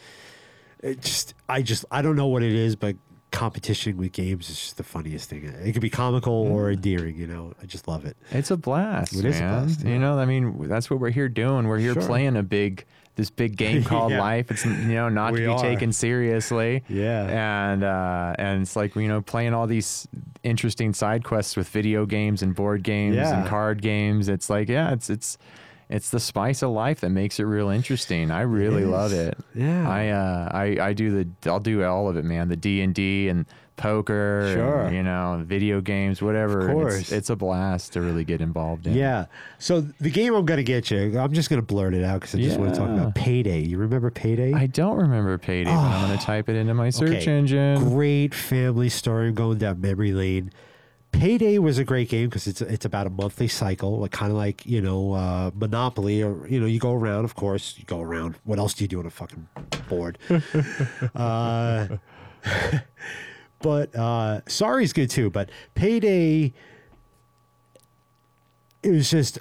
it 0.83 1.01
just 1.01 1.33
I 1.49 1.61
just 1.63 1.85
I 1.89 2.01
don't 2.03 2.15
know 2.15 2.27
what 2.27 2.43
it 2.43 2.53
is, 2.53 2.75
but 2.75 2.95
competition 3.31 3.97
with 3.97 4.11
games 4.11 4.47
is 4.49 4.59
just 4.59 4.77
the 4.77 4.83
funniest 4.83 5.27
thing. 5.29 5.43
It 5.45 5.71
could 5.73 5.81
be 5.81 5.89
comical 5.89 6.33
or 6.33 6.69
endearing, 6.71 7.15
you 7.17 7.25
know. 7.25 7.53
I 7.61 7.65
just 7.65 7.87
love 7.87 8.05
it. 8.05 8.15
It's 8.29 8.51
a 8.51 8.57
blast. 8.57 9.15
It 9.15 9.25
is 9.25 9.39
a 9.39 9.41
man. 9.41 9.63
blast, 9.65 9.81
yeah. 9.83 9.89
You 9.89 9.97
know, 9.99 10.19
I 10.19 10.25
mean, 10.25 10.67
that's 10.67 10.89
what 10.91 10.99
we're 10.99 11.09
here 11.09 11.27
doing. 11.29 11.67
We're 11.67 11.79
here 11.79 11.93
Sure. 11.93 12.03
playing 12.05 12.35
a 12.37 12.43
big, 12.43 12.85
this 13.15 13.31
big 13.31 13.57
game 13.57 13.83
called 13.91 14.11
Yeah. 14.11 14.21
life. 14.21 14.51
It's 14.51 14.63
you 14.65 14.71
know 14.73 15.09
not 15.09 15.33
We 15.33 15.39
to 15.39 15.45
be 15.47 15.51
are. 15.51 15.59
taken 15.59 15.91
seriously. 15.91 16.83
Yeah. 16.87 17.71
And 17.71 17.83
uh, 17.83 18.35
and 18.37 18.61
it's 18.61 18.75
like 18.75 18.95
you 18.95 19.07
know 19.07 19.21
playing 19.21 19.55
all 19.55 19.65
these 19.65 20.07
interesting 20.43 20.93
side 20.93 21.23
quests 21.23 21.57
with 21.57 21.67
video 21.69 22.05
games 22.05 22.43
and 22.43 22.53
board 22.53 22.83
games 22.83 23.15
Yeah. 23.15 23.39
and 23.39 23.47
card 23.49 23.81
games. 23.81 24.29
It's 24.29 24.47
like 24.49 24.69
yeah, 24.69 24.93
it's 24.93 25.09
it's. 25.09 25.37
It's 25.93 26.09
the 26.09 26.19
spice 26.19 26.63
of 26.63 26.71
life 26.71 27.01
that 27.01 27.09
makes 27.11 27.39
it 27.39 27.43
real 27.43 27.69
interesting. 27.69 28.31
I 28.31 28.41
really 28.41 28.83
love 28.83 29.13
it. 29.13 29.37
Yeah. 29.53 29.87
I 29.87 30.07
uh 30.09 30.49
I 30.51 30.77
I 30.89 30.93
do 30.93 31.23
the 31.23 31.49
I'll 31.49 31.59
do 31.59 31.83
all 31.83 32.09
of 32.09 32.17
it, 32.17 32.25
man. 32.25 32.49
The 32.49 32.55
D 32.57 32.81
and 32.81 32.93
D 32.95 33.29
and 33.29 33.45
poker, 33.75 34.41
and, 34.41 34.53
Sure. 34.55 34.91
you 34.91 35.01
know, 35.03 35.43
video 35.45 35.81
games, 35.81 36.21
whatever. 36.21 36.59
Of 36.61 36.65
It's- 36.69 36.73
course. 36.73 37.11
it's 37.11 37.29
a 37.29 37.35
blast 37.35 37.93
to 37.93 38.01
really 38.01 38.23
get 38.23 38.39
involved 38.41 38.85
in. 38.87 38.93
Yeah. 38.93 39.25
So 39.59 39.81
the 39.81 40.09
game 40.09 40.33
I'm 40.35 40.45
gonna 40.45 40.63
get 40.63 40.89
you, 40.91 41.19
I'm 41.19 41.33
just 41.33 41.49
gonna 41.49 41.61
blurt 41.61 41.93
it 41.93 42.03
out 42.03 42.21
because 42.21 42.35
I 42.35 42.39
just 42.39 42.59
want 42.59 42.73
to 42.73 42.79
talk 42.79 42.89
about 42.89 43.13
Payday. 43.15 43.61
You 43.61 43.77
remember 43.77 44.09
Payday? 44.11 44.53
I 44.53 44.65
don't 44.67 44.97
remember 44.97 45.37
Payday, 45.37 45.65
but 45.71 45.77
I'm 45.79 46.07
going 46.07 46.17
to 46.17 46.23
type 46.25 46.49
it 46.49 46.55
into 46.55 46.73
my 46.73 46.89
search 46.89 47.09
Ah. 47.11 47.17
Okay. 47.21 47.31
engine. 47.31 47.77
Great 47.89 48.33
family 48.33 48.89
story 48.89 49.31
going 49.31 49.57
down 49.59 49.79
memory 49.81 50.11
lane. 50.13 50.51
Payday 51.13 51.59
was 51.59 51.77
a 51.77 51.85
great 51.85 52.09
game 52.09 52.27
because 52.27 52.47
it's 52.47 52.59
it's 52.59 52.85
about 52.85 53.07
a 53.07 53.09
monthly 53.09 53.47
cycle, 53.47 53.99
like 53.99 54.11
kind 54.11 54.31
of 54.31 54.37
like 54.37 54.65
you 54.65 54.81
know 54.81 55.13
uh, 55.13 55.51
Monopoly, 55.53 56.21
or 56.21 56.45
you 56.47 56.59
know 56.59 56.65
you 56.65 56.79
go 56.79 56.91
around. 56.91 57.23
Of 57.23 57.35
course, 57.35 57.75
you 57.77 57.85
go 57.85 58.01
around. 58.01 58.35
What 58.43 58.59
else 58.59 58.73
do 58.73 58.83
you 58.83 58.87
do 58.87 58.99
on 58.99 59.05
a 59.05 59.09
fucking 59.09 59.47
board? 59.87 60.17
uh, 61.15 61.87
but 63.61 63.95
uh, 63.95 64.41
Sorry's 64.47 64.91
good 64.91 65.09
too. 65.09 65.29
But 65.29 65.49
Payday, 65.75 66.51
it 68.81 68.91
was 68.91 69.09
just 69.09 69.39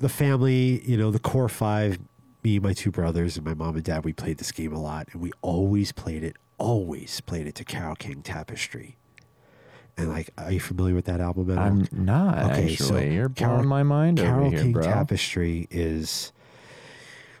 the 0.00 0.08
family, 0.08 0.82
you 0.88 0.96
know, 0.96 1.10
the 1.10 1.18
core 1.18 1.48
five, 1.48 1.98
me, 2.42 2.58
my 2.60 2.72
two 2.72 2.90
brothers, 2.90 3.36
and 3.36 3.44
my 3.44 3.54
mom 3.54 3.74
and 3.74 3.84
dad, 3.84 4.04
we 4.04 4.12
played 4.12 4.38
this 4.38 4.52
game 4.52 4.72
a 4.72 4.80
lot, 4.80 5.08
and 5.12 5.20
we 5.20 5.32
always 5.42 5.92
played 5.92 6.22
it, 6.22 6.36
always 6.56 7.20
played 7.20 7.46
it 7.46 7.56
to 7.56 7.64
Carole 7.64 7.96
King 7.96 8.22
Tapestry. 8.22 8.96
And 9.98 10.10
like, 10.10 10.30
are 10.38 10.52
you 10.52 10.60
familiar 10.60 10.94
with 10.94 11.06
that 11.06 11.20
album 11.20 11.50
at 11.50 11.58
all? 11.58 11.64
I'm 11.64 11.88
not 11.92 12.52
Okay, 12.52 12.76
so. 12.76 12.96
You're 12.98 13.28
Carole- 13.28 13.56
blowing 13.56 13.68
my 13.68 13.82
mind 13.82 14.18
Carole 14.18 14.46
over 14.46 14.50
here, 14.50 14.62
King 14.62 14.72
bro. 14.72 14.82
Tapestry 14.84 15.66
is 15.70 16.32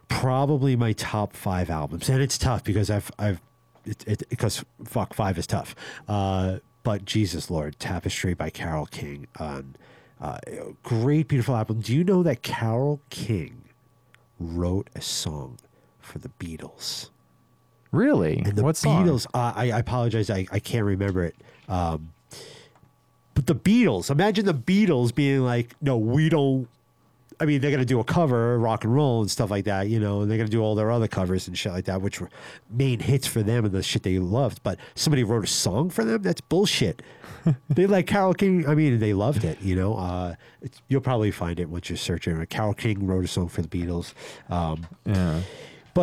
probably 0.08 0.74
my 0.76 0.92
top 0.92 1.34
five 1.34 1.70
albums, 1.70 2.08
and 2.08 2.20
it's 2.20 2.36
tough 2.36 2.64
because 2.64 2.90
I've 2.90 3.10
I've 3.18 3.40
it, 3.86 4.04
it, 4.06 4.28
because 4.28 4.64
fuck 4.84 5.14
five 5.14 5.38
is 5.38 5.46
tough. 5.46 5.74
Uh, 6.08 6.58
but 6.82 7.04
Jesus 7.04 7.50
Lord, 7.50 7.78
Tapestry 7.78 8.34
by 8.34 8.50
Carole 8.50 8.86
King, 8.86 9.28
um, 9.38 9.74
uh, 10.20 10.38
great 10.82 11.28
beautiful 11.28 11.54
album. 11.54 11.80
Do 11.80 11.94
you 11.94 12.02
know 12.02 12.22
that 12.22 12.42
Carole 12.42 13.00
King 13.10 13.62
wrote 14.40 14.88
a 14.96 15.00
song 15.00 15.58
for 16.00 16.18
the 16.18 16.30
Beatles? 16.40 17.10
Really? 17.92 18.38
And 18.44 18.56
the 18.56 18.62
what 18.62 18.76
song? 18.76 19.06
Beatles, 19.06 19.26
uh, 19.32 19.52
I, 19.54 19.70
I 19.70 19.78
apologize, 19.78 20.28
I, 20.28 20.46
I 20.50 20.58
can't 20.58 20.84
remember 20.84 21.24
it. 21.24 21.36
Um, 21.68 22.12
but 23.38 23.46
the 23.46 23.54
Beatles, 23.54 24.10
imagine 24.10 24.46
the 24.46 24.52
Beatles 24.52 25.14
being 25.14 25.44
like, 25.44 25.76
no, 25.80 25.96
we 25.96 26.28
don't. 26.28 26.66
I 27.38 27.44
mean, 27.44 27.60
they're 27.60 27.70
going 27.70 27.78
to 27.78 27.86
do 27.86 28.00
a 28.00 28.04
cover, 28.04 28.58
rock 28.58 28.82
and 28.82 28.92
roll 28.92 29.20
and 29.20 29.30
stuff 29.30 29.48
like 29.48 29.64
that, 29.66 29.88
you 29.88 30.00
know, 30.00 30.22
and 30.22 30.28
they're 30.28 30.38
going 30.38 30.48
to 30.48 30.50
do 30.50 30.60
all 30.60 30.74
their 30.74 30.90
other 30.90 31.06
covers 31.06 31.46
and 31.46 31.56
shit 31.56 31.70
like 31.70 31.84
that, 31.84 32.02
which 32.02 32.20
were 32.20 32.30
main 32.68 32.98
hits 32.98 33.28
for 33.28 33.44
them 33.44 33.64
and 33.64 33.72
the 33.72 33.80
shit 33.80 34.02
they 34.02 34.18
loved. 34.18 34.60
But 34.64 34.80
somebody 34.96 35.22
wrote 35.22 35.44
a 35.44 35.46
song 35.46 35.88
for 35.88 36.04
them? 36.04 36.20
That's 36.22 36.40
bullshit. 36.40 37.00
they 37.68 37.86
like 37.86 38.08
Carole 38.08 38.34
King. 38.34 38.68
I 38.68 38.74
mean, 38.74 38.98
they 38.98 39.12
loved 39.12 39.44
it, 39.44 39.62
you 39.62 39.76
know. 39.76 39.94
Uh, 39.94 40.34
it's, 40.60 40.82
you'll 40.88 41.00
probably 41.00 41.30
find 41.30 41.60
it 41.60 41.68
once 41.68 41.88
you're 41.88 41.96
searching. 41.96 42.44
Carole 42.46 42.74
King 42.74 43.06
wrote 43.06 43.24
a 43.24 43.28
song 43.28 43.46
for 43.46 43.62
the 43.62 43.68
Beatles. 43.68 44.14
Um, 44.50 44.84
Yeah. 45.06 45.42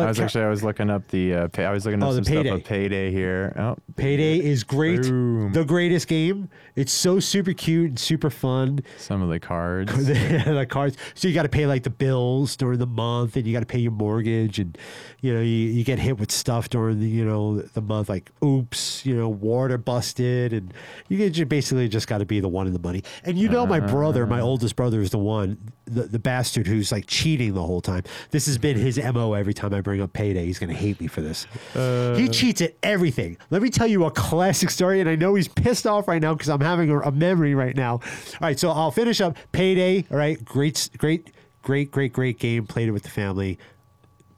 But 0.00 0.06
I 0.06 0.08
was 0.08 0.20
actually 0.20 0.44
I 0.44 0.48
was 0.50 0.62
looking 0.62 0.90
up 0.90 1.08
the 1.08 1.34
uh, 1.34 1.48
pay, 1.48 1.64
I 1.64 1.72
was 1.72 1.84
looking 1.84 2.02
up 2.02 2.08
Oh, 2.08 2.12
the 2.12 2.16
some 2.18 2.24
stuff 2.24 2.36
Payday. 2.44 2.50
of 2.50 2.64
Payday 2.64 3.10
here. 3.10 3.54
Oh, 3.58 3.76
Payday 3.96 4.38
is 4.40 4.64
great. 4.64 5.02
Boom. 5.02 5.52
The 5.52 5.64
greatest 5.64 6.08
game. 6.08 6.48
It's 6.74 6.92
so 6.92 7.20
super 7.20 7.52
cute 7.54 7.88
and 7.90 7.98
super 7.98 8.28
fun. 8.30 8.80
some 8.98 9.22
of 9.22 9.28
the 9.30 9.40
cards. 9.40 9.92
the 10.06 10.66
cards. 10.68 10.96
So 11.14 11.26
you 11.28 11.34
got 11.34 11.44
to 11.44 11.48
pay 11.48 11.66
like 11.66 11.82
the 11.82 11.90
bills 11.90 12.56
during 12.56 12.78
the 12.78 12.86
month, 12.86 13.36
and 13.36 13.46
you 13.46 13.52
got 13.52 13.60
to 13.60 13.66
pay 13.66 13.78
your 13.78 13.92
mortgage, 13.92 14.58
and 14.58 14.76
you 15.20 15.32
know 15.32 15.40
you, 15.40 15.46
you 15.48 15.84
get 15.84 15.98
hit 15.98 16.18
with 16.18 16.30
stuff 16.30 16.68
during 16.68 17.00
the 17.00 17.06
you 17.08 17.24
know 17.24 17.60
the 17.60 17.80
month, 17.80 18.08
like 18.08 18.30
oops, 18.44 19.04
you 19.06 19.16
know 19.16 19.28
water 19.28 19.78
busted, 19.78 20.52
and 20.52 20.74
you 21.08 21.16
get 21.16 21.36
you 21.36 21.46
basically 21.46 21.88
just 21.88 22.06
got 22.08 22.18
to 22.18 22.26
be 22.26 22.40
the 22.40 22.48
one 22.48 22.66
in 22.66 22.72
the 22.72 22.78
money. 22.78 23.02
And 23.24 23.38
you 23.38 23.48
know 23.48 23.66
my 23.66 23.80
brother, 23.80 24.26
my 24.26 24.40
oldest 24.40 24.76
brother, 24.76 25.00
is 25.00 25.10
the 25.10 25.18
one, 25.18 25.72
the, 25.86 26.02
the 26.02 26.18
bastard 26.18 26.66
who's 26.66 26.92
like 26.92 27.06
cheating 27.06 27.54
the 27.54 27.62
whole 27.62 27.80
time. 27.80 28.02
This 28.30 28.46
has 28.46 28.58
been 28.58 28.76
his 28.76 28.98
mo 28.98 29.32
every 29.32 29.54
time 29.54 29.72
I 29.72 29.80
bring 29.80 30.00
up 30.00 30.12
payday. 30.12 30.44
He's 30.44 30.58
gonna 30.58 30.74
hate 30.74 31.00
me 31.00 31.06
for 31.06 31.20
this. 31.20 31.46
he 31.74 32.28
cheats 32.28 32.60
at 32.60 32.74
everything. 32.82 33.36
Let 33.50 33.62
me 33.62 33.70
tell 33.70 33.86
you 33.86 34.04
a 34.04 34.10
classic 34.10 34.70
story, 34.70 35.00
and 35.00 35.08
I 35.08 35.16
know 35.16 35.34
he's 35.34 35.48
pissed 35.48 35.86
off 35.86 36.08
right 36.08 36.20
now 36.20 36.34
because 36.34 36.48
I'm 36.48 36.60
having 36.60 36.90
a, 36.90 37.00
a 37.00 37.12
memory 37.12 37.54
right 37.54 37.76
now. 37.76 37.92
All 37.94 38.00
right, 38.40 38.58
so 38.58 38.70
I'll 38.70 38.90
finish 38.90 39.20
up 39.20 39.36
payday. 39.52 40.04
All 40.10 40.16
right, 40.18 40.44
great, 40.44 40.90
great, 40.98 41.30
great, 41.62 41.90
great, 41.90 42.12
great 42.12 42.38
game. 42.38 42.66
Played 42.66 42.88
it 42.88 42.92
with 42.92 43.04
the 43.04 43.10
family. 43.10 43.58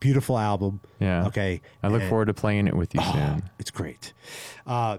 Beautiful 0.01 0.39
album. 0.39 0.81
Yeah. 1.01 1.27
Okay. 1.27 1.61
I 1.83 1.89
look 1.89 2.03
and- 2.03 2.09
forward 2.09 2.27
to 2.27 2.35
playing 2.35 2.69
it 2.69 2.77
with 2.77 2.95
you 2.95 3.03
soon. 3.03 3.51
it's 3.59 3.71
great. 3.73 4.13
Uh, 4.67 4.99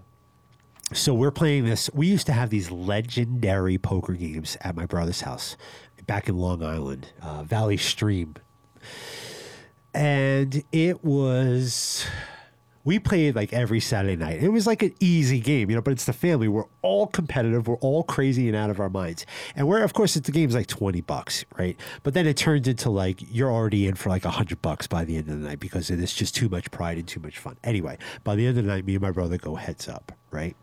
so 0.91 1.13
we're 1.13 1.31
playing 1.31 1.65
this. 1.65 1.89
We 1.93 2.07
used 2.07 2.25
to 2.25 2.33
have 2.33 2.49
these 2.49 2.71
legendary 2.71 3.77
poker 3.77 4.13
games 4.13 4.57
at 4.61 4.75
my 4.75 4.85
brother's 4.87 5.21
house 5.21 5.55
back 6.09 6.27
in 6.27 6.35
Long 6.35 6.63
Island, 6.63 7.13
uh, 7.21 7.43
Valley 7.43 7.77
Stream. 7.77 8.33
And 9.93 10.63
it 10.71 11.05
was, 11.05 12.03
we 12.83 12.97
played 12.97 13.35
like 13.35 13.53
every 13.53 13.79
Saturday 13.79 14.15
night. 14.15 14.41
It 14.41 14.49
was 14.49 14.65
like 14.65 14.81
an 14.81 14.95
easy 14.99 15.39
game, 15.39 15.69
you 15.69 15.75
know, 15.75 15.83
but 15.83 15.91
it's 15.91 16.05
the 16.05 16.13
family. 16.13 16.47
We're 16.47 16.65
all 16.81 17.05
competitive. 17.05 17.67
We're 17.67 17.75
all 17.75 18.01
crazy 18.01 18.47
and 18.47 18.57
out 18.57 18.71
of 18.71 18.79
our 18.79 18.89
minds. 18.89 19.27
And 19.55 19.67
we're, 19.67 19.83
of 19.83 19.93
course, 19.93 20.15
it's 20.15 20.25
the 20.25 20.31
game's 20.31 20.55
like 20.55 20.65
20 20.65 20.99
bucks, 21.01 21.45
right? 21.59 21.79
But 22.01 22.15
then 22.15 22.25
it 22.25 22.37
turns 22.37 22.67
into 22.67 22.89
like, 22.89 23.21
you're 23.29 23.51
already 23.51 23.85
in 23.85 23.93
for 23.93 24.09
like 24.09 24.25
100 24.25 24.63
bucks 24.63 24.87
by 24.87 25.05
the 25.05 25.15
end 25.15 25.29
of 25.29 25.39
the 25.39 25.47
night 25.47 25.59
because 25.59 25.91
it 25.91 25.99
is 25.99 26.15
just 26.15 26.35
too 26.35 26.49
much 26.49 26.71
pride 26.71 26.97
and 26.97 27.07
too 27.07 27.19
much 27.19 27.37
fun. 27.37 27.55
Anyway, 27.63 27.99
by 28.23 28.33
the 28.33 28.47
end 28.47 28.57
of 28.57 28.65
the 28.65 28.71
night, 28.71 28.83
me 28.83 28.95
and 28.95 29.03
my 29.03 29.11
brother 29.11 29.37
go 29.37 29.53
heads 29.53 29.87
up, 29.87 30.11
right? 30.31 30.55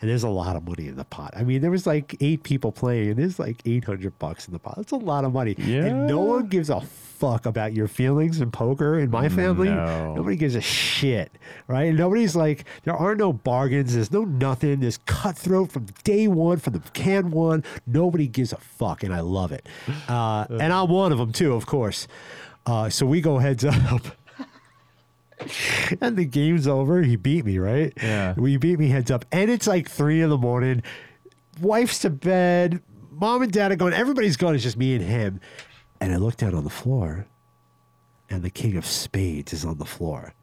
And 0.00 0.10
there's 0.10 0.22
a 0.24 0.28
lot 0.28 0.56
of 0.56 0.66
money 0.66 0.88
in 0.88 0.96
the 0.96 1.04
pot. 1.04 1.32
I 1.36 1.42
mean, 1.44 1.60
there 1.62 1.70
was 1.70 1.86
like 1.86 2.16
eight 2.20 2.42
people 2.42 2.72
playing, 2.72 3.10
and 3.10 3.18
there's 3.18 3.38
like 3.38 3.60
eight 3.64 3.84
hundred 3.84 4.18
bucks 4.18 4.46
in 4.46 4.52
the 4.52 4.58
pot. 4.58 4.74
That's 4.76 4.92
a 4.92 4.96
lot 4.96 5.24
of 5.24 5.32
money, 5.32 5.54
Yeah. 5.58 5.84
and 5.86 6.06
no 6.06 6.20
one 6.20 6.46
gives 6.48 6.70
a 6.70 6.80
fuck 6.80 7.46
about 7.46 7.72
your 7.72 7.88
feelings 7.88 8.42
in 8.42 8.50
poker. 8.50 8.98
In 8.98 9.10
my 9.10 9.30
family, 9.30 9.70
No. 9.70 10.14
nobody 10.14 10.36
gives 10.36 10.54
a 10.54 10.60
shit, 10.60 11.32
right? 11.66 11.94
Nobody's 11.94 12.36
like, 12.36 12.66
there 12.84 12.94
are 12.94 13.14
no 13.14 13.32
bargains. 13.32 13.94
There's 13.94 14.12
no 14.12 14.24
nothing. 14.24 14.80
There's 14.80 14.98
cutthroat 15.06 15.72
from 15.72 15.86
day 16.04 16.28
one, 16.28 16.58
from 16.58 16.74
the 16.74 16.80
can 16.92 17.30
one. 17.30 17.64
Nobody 17.86 18.26
gives 18.28 18.52
a 18.52 18.58
fuck, 18.58 19.02
and 19.02 19.14
I 19.14 19.20
love 19.20 19.50
it. 19.50 19.66
Uh, 20.08 20.44
and 20.50 20.72
I'm 20.74 20.90
one 20.90 21.10
of 21.12 21.16
them 21.18 21.32
too, 21.32 21.54
of 21.54 21.64
course. 21.64 22.06
Uh, 22.66 22.90
so 22.90 23.06
we 23.06 23.20
go 23.22 23.38
heads 23.38 23.64
up. 23.64 24.02
and 26.00 26.16
the 26.16 26.24
game's 26.24 26.66
over. 26.66 27.02
He 27.02 27.16
beat 27.16 27.44
me, 27.44 27.58
right? 27.58 27.92
Yeah. 27.96 28.34
We 28.36 28.56
beat 28.56 28.78
me 28.78 28.88
heads 28.88 29.10
up. 29.10 29.24
And 29.32 29.50
it's 29.50 29.66
like 29.66 29.88
three 29.88 30.22
in 30.22 30.30
the 30.30 30.38
morning. 30.38 30.82
Wife's 31.60 32.00
to 32.00 32.10
bed. 32.10 32.82
Mom 33.10 33.42
and 33.42 33.52
dad 33.52 33.72
are 33.72 33.76
going. 33.76 33.92
Everybody's 33.92 34.36
gone. 34.36 34.54
It's 34.54 34.64
just 34.64 34.76
me 34.76 34.94
and 34.94 35.04
him. 35.04 35.40
And 36.00 36.12
I 36.12 36.16
look 36.16 36.36
down 36.36 36.54
on 36.54 36.64
the 36.64 36.70
floor, 36.70 37.26
and 38.28 38.42
the 38.42 38.50
king 38.50 38.76
of 38.76 38.84
spades 38.84 39.54
is 39.54 39.64
on 39.64 39.78
the 39.78 39.86
floor. 39.86 40.34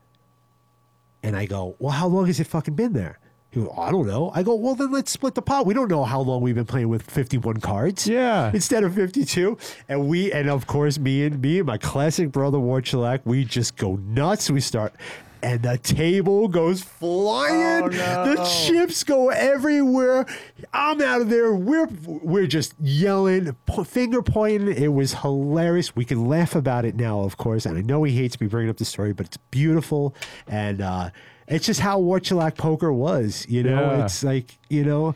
And 1.22 1.36
I 1.36 1.46
go, 1.46 1.76
Well, 1.78 1.92
how 1.92 2.08
long 2.08 2.26
has 2.26 2.40
it 2.40 2.48
fucking 2.48 2.76
been 2.76 2.94
there? 2.94 3.20
He 3.54 3.62
goes, 3.62 3.70
I 3.78 3.92
don't 3.92 4.08
know. 4.08 4.32
I 4.34 4.42
go, 4.42 4.56
Well, 4.56 4.74
then 4.74 4.92
let's 4.92 5.12
split 5.12 5.36
the 5.36 5.42
pot. 5.44 5.68
We 5.68 5.76
don't 5.76 5.90
know 5.90 6.04
how 6.04 6.22
long 6.22 6.42
we've 6.42 6.56
been 6.56 6.66
playing 6.66 6.90
with 6.90 7.04
51 7.04 7.58
cards. 7.60 8.08
Yeah. 8.08 8.50
Instead 8.52 8.84
of 8.84 8.96
52. 8.96 9.58
And 9.88 10.08
we, 10.08 10.32
and 10.32 10.50
of 10.50 10.66
course, 10.66 10.98
me 10.98 11.24
and 11.24 11.40
me 11.40 11.60
and 11.60 11.68
my 11.68 11.78
classic 11.78 12.32
brother, 12.32 12.58
Warchalak, 12.58 13.22
we 13.26 13.46
just 13.46 13.78
go 13.78 13.98
nuts. 13.98 14.50
We 14.50 14.60
start. 14.60 14.96
And 15.44 15.62
the 15.62 15.78
table 15.78 16.48
goes 16.48 16.82
flying. 16.82 17.84
Oh, 17.84 17.88
no. 17.88 18.34
The 18.34 18.44
chips 18.46 19.04
go 19.04 19.30
everywhere. 19.30 20.26
I'm 20.74 21.02
out 21.02 21.20
of 21.22 21.30
there. 21.30 21.54
We're 21.54 21.90
we're 22.08 22.48
just 22.48 22.74
yelling, 22.80 23.56
finger 23.86 24.24
pointing. 24.24 24.70
It 24.76 24.94
was 24.94 25.16
hilarious. 25.16 25.96
We 25.98 26.06
can 26.06 26.26
laugh 26.28 26.56
about 26.56 26.86
it 26.86 26.96
now, 26.96 27.20
of 27.20 27.36
course. 27.36 27.66
And 27.66 27.78
I 27.78 27.82
know 27.82 28.04
he 28.04 28.16
hates 28.16 28.40
me 28.40 28.48
bringing 28.48 28.70
up 28.70 28.78
the 28.78 28.86
story, 28.86 29.12
but 29.12 29.26
it's 29.26 29.38
beautiful. 29.52 30.16
And 30.48 30.82
uh, 30.82 31.10
it's 31.48 31.66
just 31.66 31.80
how 31.80 32.00
Warchalak 32.02 32.58
poker 32.58 32.92
was. 32.94 33.46
You 33.50 33.64
know, 33.64 33.82
Yeah. 33.98 34.06
it's 34.06 34.24
like 34.24 34.58
you 34.70 34.84
know, 34.84 35.14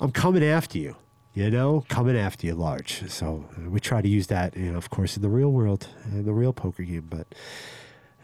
I'm 0.00 0.12
coming 0.12 0.44
after 0.44 0.78
you. 0.78 0.96
You 1.36 1.50
know, 1.50 1.84
coming 1.88 2.16
after 2.16 2.46
you 2.46 2.54
large. 2.54 3.10
So 3.10 3.44
uh, 3.58 3.68
we 3.68 3.80
try 3.80 4.00
to 4.00 4.08
use 4.08 4.28
that, 4.28 4.56
you 4.56 4.70
know, 4.70 4.78
of 4.78 4.88
course, 4.90 5.16
in 5.16 5.22
the 5.22 5.28
real 5.28 5.50
world, 5.50 5.88
in 6.12 6.24
the 6.24 6.32
real 6.32 6.52
poker 6.52 6.84
game. 6.84 7.08
But 7.10 7.26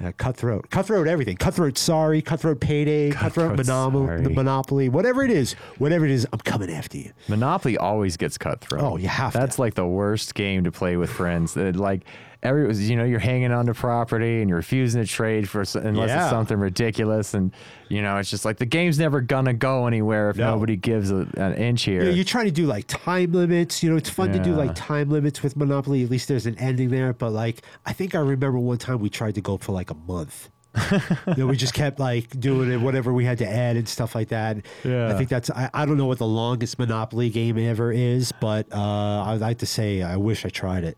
uh, 0.01 0.13
cutthroat, 0.17 0.71
cutthroat, 0.71 1.09
everything. 1.09 1.37
Cutthroat, 1.37 1.77
sorry. 1.77 2.23
Cutthroat, 2.23 2.61
payday. 2.61 3.11
Cutthroat, 3.11 3.57
Cutthroat 3.57 3.67
monopoly, 3.67 4.07
Sorry. 4.23 4.35
monopoly. 4.35 4.89
Whatever 4.89 5.25
it 5.25 5.31
is, 5.33 5.55
whatever 5.79 6.05
it 6.05 6.13
is, 6.13 6.25
I'm 6.33 6.39
coming 6.39 6.71
after 6.71 6.99
you. 6.99 7.11
Monopoly 7.27 7.77
always 7.77 8.17
gets 8.17 8.39
cutthroat. 8.39 8.81
Oh, 8.83 8.97
you 8.97 9.09
have 9.09 9.33
That's 9.33 9.57
to. 9.57 9.61
like 9.63 9.75
the 9.75 9.87
worst 9.87 10.37
game 10.37 10.63
to 10.63 10.71
play 10.71 10.97
with 10.97 11.11
friends. 11.11 11.57
It, 11.57 11.75
like 11.75 12.05
every, 12.43 12.75
you 12.75 12.97
know, 12.97 13.05
you're 13.05 13.19
hanging 13.19 13.53
on 13.53 13.67
to 13.67 13.75
property 13.75 14.41
and 14.41 14.49
you're 14.49 14.57
refusing 14.59 15.03
to 15.03 15.07
trade 15.07 15.49
for 15.49 15.61
unless 15.75 16.09
Yeah. 16.09 16.23
it's 16.23 16.31
something 16.31 16.59
ridiculous, 16.59 17.35
and 17.35 17.53
you 17.89 18.03
know, 18.03 18.17
it's 18.19 18.31
just 18.31 18.45
like 18.45 18.57
the 18.59 18.67
game's 18.67 18.99
never 18.99 19.21
gonna 19.21 19.53
go 19.55 19.87
anywhere 19.87 20.31
if 20.31 20.37
No. 20.37 20.53
nobody 20.53 20.77
gives 20.77 21.11
a, 21.11 21.27
an 21.37 21.55
inch 21.55 21.83
here. 21.83 22.05
Yeah, 22.05 22.11
you 22.11 22.25
try 22.25 22.45
to 22.45 22.51
do 22.51 22.67
like 22.67 22.85
time 22.87 23.33
limits. 23.33 23.83
You 23.83 23.91
know, 23.91 23.97
it's 23.97 24.11
fun 24.11 24.33
to 24.33 24.39
do 24.39 24.55
like 24.55 24.75
time 24.75 25.11
limits 25.11 25.43
with 25.43 25.57
Monopoly. 25.57 26.03
At 26.05 26.11
least 26.11 26.29
there's 26.29 26.47
an 26.47 26.57
ending 26.59 26.89
there. 26.91 27.13
But 27.13 27.31
like, 27.33 27.63
I 27.87 27.93
think 27.93 28.15
I 28.15 28.19
remember 28.21 28.59
one 28.59 28.79
time 28.79 29.01
we 29.01 29.11
tried 29.11 29.35
to 29.35 29.41
go 29.41 29.57
for 29.57 29.73
like 29.73 29.91
a 29.91 29.95
month. 29.95 30.49
you 31.27 31.35
know, 31.37 31.47
we 31.49 31.57
just 31.57 31.75
kept 31.75 31.99
like 31.99 32.39
doing 32.39 32.71
it, 32.71 32.77
whatever 32.81 33.13
we 33.13 33.25
had 33.25 33.39
to 33.39 33.47
add 33.49 33.75
and 33.77 33.89
stuff 33.89 34.15
like 34.15 34.29
that. 34.29 34.57
Yeah. 34.85 35.09
I 35.09 35.15
think 35.15 35.29
that's, 35.29 35.51
I, 35.51 35.69
I 35.75 35.85
don't 35.85 35.97
know 35.97 36.07
what 36.07 36.19
the 36.19 36.29
longest 36.29 36.79
Monopoly 36.79 37.29
game 37.29 37.59
ever 37.59 37.91
is, 37.91 38.31
but 38.41 38.73
uh, 38.73 39.25
I'd 39.25 39.41
like 39.41 39.59
to 39.59 39.67
say 39.67 40.03
I 40.03 40.15
wish 40.17 40.47
I 40.47 40.49
tried 40.49 40.85
it. 40.85 40.97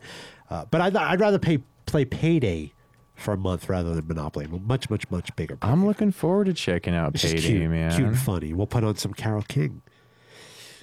Uh, 0.53 0.65
but 0.71 0.81
I'd, 0.83 0.95
I'd 0.95 1.21
rather 1.21 1.39
pay, 1.39 1.59
play 1.87 2.05
Payday 2.05 2.73
for 3.15 3.33
a 3.33 3.37
month 3.39 3.69
rather 3.71 3.95
than 3.95 4.07
Monopoly. 4.07 4.47
Much, 4.47 4.91
much, 4.91 5.11
much 5.11 5.35
bigger. 5.35 5.57
I'm 5.63 5.87
looking 5.87 6.13
forward 6.13 6.45
to 6.47 6.53
checking 6.53 6.95
out 6.95 7.15
It's 7.15 7.25
Payday, 7.25 7.41
cute, 7.41 7.71
man. 7.71 7.91
cute 7.95 8.09
and 8.09 8.19
funny. 8.19 8.53
We'll 8.53 8.67
put 8.67 8.85
on 8.85 8.97
some 8.97 9.15
Carole 9.15 9.43
King. 9.49 9.81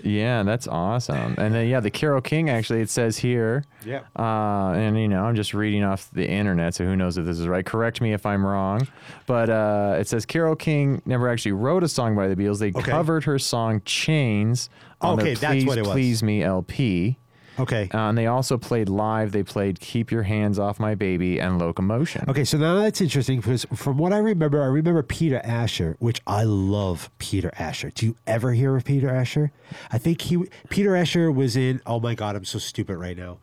Yeah, 0.02 0.44
that's 0.44 0.66
awesome. 0.66 1.36
And 1.38 1.54
then 1.54 1.68
yeah, 1.68 1.82
the 1.82 1.92
Carole 1.92 2.22
King 2.22 2.50
actually 2.50 2.80
it 2.82 2.90
says 2.90 3.18
here. 3.18 3.66
Yeah. 3.86 4.04
Uh, 4.18 4.72
and 4.72 4.98
you 4.98 5.10
know, 5.10 5.26
I'm 5.26 5.36
just 5.36 5.54
reading 5.54 5.84
off 5.84 6.10
the 6.14 6.26
internet, 6.28 6.74
so 6.74 6.86
who 6.86 6.96
knows 6.96 7.18
if 7.18 7.26
this 7.26 7.38
is 7.38 7.48
right. 7.50 7.66
Correct 7.66 8.00
me 8.00 8.14
if 8.14 8.26
I'm 8.26 8.46
wrong. 8.46 8.88
But 9.28 9.50
uh, 9.50 9.98
it 10.00 10.08
says 10.08 10.26
Carole 10.26 10.56
King 10.56 11.02
never 11.06 11.28
actually 11.28 11.52
wrote 11.52 11.84
a 11.84 11.90
song 11.90 12.16
by 12.16 12.30
the 12.30 12.36
Beatles. 12.38 12.60
They 12.60 12.70
Okay. 12.70 12.90
covered 12.90 13.26
her 13.26 13.38
song 13.38 13.82
Chains 13.84 14.70
on 15.02 15.20
Okay, 15.20 15.36
Please 15.36 15.66
what 15.66 15.78
it 15.78 15.82
was. 15.82 15.92
Please 15.92 16.24
Me 16.24 16.44
LP. 16.44 17.18
Okay. 17.60 17.90
Uh, 17.94 18.10
and 18.10 18.18
they 18.18 18.28
also 18.28 18.58
played 18.58 18.90
live. 18.90 19.32
They 19.32 19.44
played 19.44 19.80
Keep 19.80 20.12
Your 20.12 20.24
Hands 20.24 20.58
Off 20.58 20.80
My 20.80 20.96
Baby 20.96 21.40
and 21.40 21.60
Locomotion. 21.60 22.26
Okay, 22.30 22.44
so 22.46 22.58
now 22.58 22.76
that's 22.80 23.02
interesting 23.02 23.38
because 23.38 23.66
from 23.76 23.98
what 23.98 24.14
I 24.14 24.18
remember, 24.18 24.62
I 24.62 24.68
remember 24.68 25.04
Peter 25.04 25.42
Asher, 25.44 25.96
which 26.00 26.22
I 26.26 26.44
love 26.44 27.10
Peter 27.20 27.52
Asher. 27.58 27.92
Do 27.94 28.06
you 28.06 28.16
ever 28.26 28.54
hear 28.54 28.76
of 28.76 28.86
Peter 28.86 29.10
Asher? 29.10 29.52
I 29.92 29.98
think 29.98 30.22
he 30.22 30.44
Peter 30.70 30.96
Asher 30.96 31.32
was 31.32 31.56
in. 31.56 31.82
Oh 31.86 32.00
my 32.00 32.16
God, 32.16 32.36
I'm 32.36 32.46
so 32.46 32.60
stupid 32.60 32.98
right 32.98 33.18
now. 33.18 33.38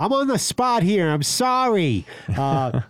I'm 0.00 0.12
on 0.12 0.26
the 0.28 0.38
spot 0.38 0.82
here. 0.82 1.08
I'm 1.08 1.22
sorry. 1.22 2.06
Uh, 2.36 2.80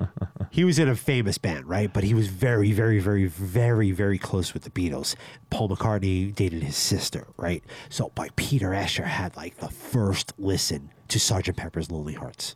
he 0.50 0.64
was 0.64 0.78
in 0.78 0.88
a 0.88 0.94
famous 0.94 1.38
band, 1.38 1.68
right? 1.68 1.92
But 1.92 2.04
he 2.04 2.14
was 2.14 2.28
very, 2.28 2.72
very, 2.72 3.00
very, 3.00 3.26
very, 3.26 3.90
very 3.90 4.18
close 4.18 4.54
with 4.54 4.64
the 4.64 4.70
Beatles. 4.70 5.16
Paul 5.50 5.70
McCartney 5.70 6.34
dated 6.34 6.62
his 6.62 6.76
sister, 6.76 7.26
right? 7.36 7.64
So, 7.88 8.10
by 8.14 8.28
Peter 8.36 8.74
Asher 8.74 9.06
had 9.06 9.34
like 9.36 9.56
the 9.56 9.70
first 9.70 10.34
listen 10.38 10.90
to 11.08 11.18
Sgt. 11.18 11.56
Pepper's 11.56 11.90
Lonely 11.90 12.14
Hearts 12.14 12.54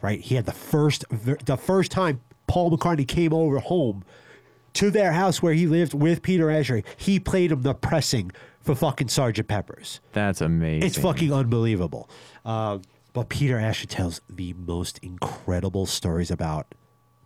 right? 0.00 0.20
He 0.20 0.34
had 0.34 0.46
the 0.46 0.52
first 0.52 1.04
the 1.10 1.56
first 1.56 1.90
time 1.90 2.20
Paul 2.46 2.70
McCartney 2.70 3.06
came 3.06 3.32
over 3.32 3.58
home 3.58 4.04
to 4.74 4.90
their 4.90 5.12
house 5.12 5.42
where 5.42 5.54
he 5.54 5.66
lived 5.66 5.94
with 5.94 6.22
Peter 6.22 6.50
Asher. 6.50 6.82
He 6.96 7.18
played 7.18 7.52
him 7.52 7.62
the 7.62 7.74
pressing 7.74 8.30
for 8.60 8.74
fucking 8.74 9.08
Sergeant 9.08 9.48
Pepper's. 9.48 10.00
That's 10.12 10.40
amazing. 10.40 10.86
It's 10.86 10.98
fucking 10.98 11.32
unbelievable. 11.32 12.08
Uh, 12.44 12.78
but 13.18 13.30
Peter 13.30 13.58
Asher 13.58 13.88
tells 13.88 14.20
the 14.30 14.52
most 14.54 14.98
incredible 15.02 15.86
stories 15.86 16.30
about 16.30 16.72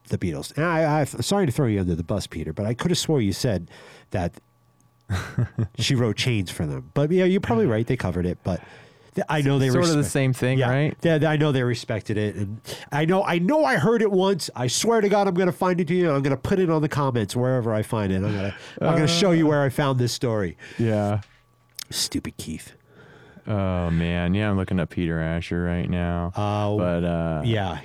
the 0.08 0.16
Beatles. 0.16 0.56
And 0.56 0.64
I, 0.64 1.00
I, 1.00 1.04
sorry 1.04 1.44
to 1.44 1.52
throw 1.52 1.66
you 1.66 1.80
under 1.80 1.94
the 1.94 2.02
bus, 2.02 2.26
Peter, 2.26 2.54
but 2.54 2.64
I 2.64 2.72
could 2.72 2.90
have 2.90 2.96
swore 2.96 3.20
you 3.20 3.34
said 3.34 3.70
that 4.10 4.40
she 5.78 5.94
wrote 5.94 6.16
chains 6.16 6.50
for 6.50 6.64
them. 6.64 6.90
But 6.94 7.10
yeah, 7.10 7.26
you're 7.26 7.42
probably 7.42 7.66
right. 7.66 7.86
They 7.86 7.98
covered 7.98 8.24
it, 8.24 8.38
but 8.42 8.62
th- 9.16 9.26
I 9.28 9.42
know 9.42 9.58
they 9.58 9.68
sort 9.68 9.84
of 9.84 9.96
the 9.96 10.04
same 10.04 10.32
thing, 10.32 10.60
yeah, 10.60 10.70
right? 10.70 10.96
Yeah, 11.02 11.18
I 11.28 11.36
know 11.36 11.52
they 11.52 11.62
respected 11.62 12.16
it, 12.16 12.36
and 12.36 12.62
I 12.90 13.04
know 13.04 13.22
I 13.22 13.38
know 13.38 13.62
I 13.66 13.76
heard 13.76 14.00
it 14.00 14.10
once. 14.10 14.48
I 14.56 14.68
swear 14.68 15.02
to 15.02 15.10
God, 15.10 15.28
I'm 15.28 15.34
going 15.34 15.44
to 15.44 15.52
find 15.52 15.78
it 15.78 15.88
to 15.88 15.94
you. 15.94 16.10
I'm 16.10 16.22
going 16.22 16.34
to 16.34 16.40
put 16.40 16.58
it 16.58 16.70
on 16.70 16.80
the 16.80 16.88
comments 16.88 17.36
wherever 17.36 17.74
I 17.74 17.82
find 17.82 18.10
it. 18.12 18.16
I'm 18.16 18.32
going 18.32 18.50
to 18.50 18.54
I'm 18.80 18.96
going 18.96 19.06
to 19.06 19.12
show 19.12 19.32
you 19.32 19.44
uh. 19.44 19.50
where 19.50 19.62
I 19.62 19.68
found 19.68 19.98
this 19.98 20.14
story. 20.14 20.56
Yeah. 20.78 21.20
Stupid 21.90 22.38
Keith. 22.38 22.72
Oh 23.46 23.90
man, 23.90 24.34
yeah, 24.34 24.50
I'm 24.50 24.56
looking 24.56 24.78
up 24.78 24.90
Peter 24.90 25.18
Asher 25.20 25.62
right 25.64 25.88
now. 25.90 26.32
Uh, 26.36 26.76
but 26.76 27.04
uh, 27.04 27.42
Yeah. 27.44 27.80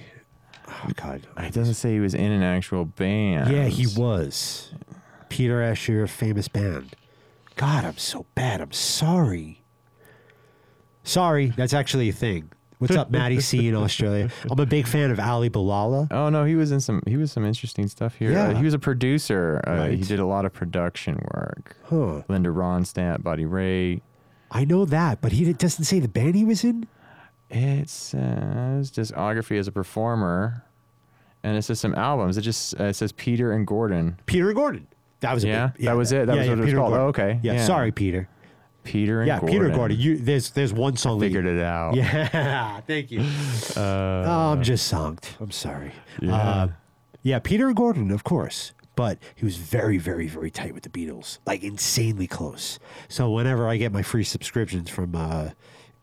Oh 0.68 0.90
God. 0.96 1.26
it 1.38 1.54
doesn't 1.54 1.74
say 1.76 1.94
he 1.94 2.00
was 2.00 2.14
in 2.14 2.32
an 2.32 2.44
actual 2.44 2.86
band. 2.86 3.50
Yeah, 3.52 3.66
he 3.66 3.88
was. 4.00 4.72
Peter 5.30 5.62
Asher, 5.62 6.06
famous 6.08 6.48
band. 6.48 6.96
God, 7.56 7.86
I'm 7.86 7.98
so 7.98 8.26
bad. 8.36 8.62
I'm 8.62 8.72
sorry. 8.72 9.64
Sorry, 11.04 11.48
that's 11.56 11.74
actually 11.74 12.10
a 12.10 12.14
thing. 12.14 12.52
What's 12.80 12.96
up, 12.96 13.10
Matty 13.10 13.40
C 13.40 13.68
in 13.68 13.76
Australia? 13.84 14.30
I'm 14.52 14.60
a 14.60 14.66
big 14.66 14.86
fan 14.88 15.10
of 15.10 15.20
Ali 15.20 15.50
Balala. 15.50 16.08
Oh 16.12 16.30
no, 16.30 16.44
he 16.44 16.56
was 16.56 16.72
in 16.72 16.80
some. 16.80 17.02
He 17.08 17.18
was 17.18 17.32
some 17.32 17.44
interesting 17.46 17.88
stuff 17.88 18.14
here. 18.16 18.32
Yeah. 18.32 18.50
Uh, 18.50 18.56
he 18.56 18.64
was 18.64 18.76
a 18.76 18.80
producer. 18.80 19.62
Uh, 19.66 19.88
He 19.88 19.98
did 20.04 20.20
a 20.20 20.26
lot 20.26 20.46
of 20.46 20.54
production 20.54 21.16
work. 21.34 21.76
Huh. 21.86 22.22
Linda 22.28 22.50
Ronstadt, 22.50 23.24
Buddy 23.24 23.46
Ray. 23.46 24.02
I 24.52 24.66
know 24.66 24.86
that, 24.86 25.22
but 25.22 25.32
he 25.34 25.52
doesn't 25.54 25.86
say 25.86 26.00
the 26.00 26.08
band 26.08 26.36
he 26.36 26.46
was 26.46 26.64
in. 26.64 26.88
It 27.50 27.90
says 27.90 28.92
discography 28.92 29.58
as 29.58 29.68
a 29.68 29.72
performer, 29.72 30.64
and 31.44 31.58
it 31.58 31.62
says 31.64 31.80
some 31.80 31.96
albums. 31.96 32.38
It 32.38 32.42
just 32.42 32.80
uh, 32.80 32.86
it 32.86 32.96
says 32.96 33.12
Peter 33.12 33.52
and 33.52 33.66
Gordon. 33.66 34.18
Peter 34.26 34.48
and 34.48 34.56
Gordon. 34.56 34.88
That 35.22 35.34
was 35.34 35.44
a 35.44 35.48
Yeah? 35.48 35.68
big, 35.76 35.86
That 35.86 35.96
was 35.96 36.12
it? 36.12 36.28
That 36.28 36.34
yeah, 36.34 36.40
was 36.40 36.46
yeah, 36.48 36.52
what 36.52 36.58
it 36.60 36.62
was 36.62 36.68
Peter 36.70 36.78
called? 36.78 36.94
Oh, 36.94 37.08
okay. 37.08 37.40
Yeah, 37.42 37.54
Yeah. 37.54 37.66
sorry, 37.66 37.92
Peter. 37.92 38.30
Peter 38.84 39.20
and 39.22 39.28
Yeah, 39.28 39.40
Gordon. 39.40 39.60
Peter 39.60 39.70
Gordon. 39.76 40.00
You 40.00 40.18
there's 40.18 40.52
there's 40.52 40.74
one 40.74 40.96
song. 40.98 41.18
I 41.18 41.22
figured 41.22 41.46
it 41.46 41.62
out. 41.64 41.96
Yeah, 41.96 42.80
thank 42.82 43.12
you. 43.12 43.20
Uh, 43.76 44.24
oh, 44.26 44.52
I'm 44.54 44.64
just 44.64 44.92
zonked. 44.92 45.30
I'm 45.42 45.52
sorry. 45.52 45.92
Yeah. 46.22 46.36
Uh, 46.36 46.68
yeah, 47.24 47.40
Peter 47.40 47.74
Gordon, 47.74 48.12
of 48.12 48.24
course. 48.24 48.72
But 48.98 49.20
he 49.36 49.46
was 49.46 49.56
very, 49.56 49.98
very, 49.98 50.28
very 50.28 50.52
tight 50.52 50.74
with 50.74 50.84
the 50.84 50.90
Beatles, 50.90 51.38
like 51.46 51.64
insanely 51.64 52.28
close. 52.28 52.80
So 53.08 53.32
whenever 53.32 53.70
I 53.70 53.78
get 53.78 53.94
my 53.94 54.02
free 54.02 54.26
subscriptions 54.26 54.90
from 54.90 55.16
uh, 55.16 55.52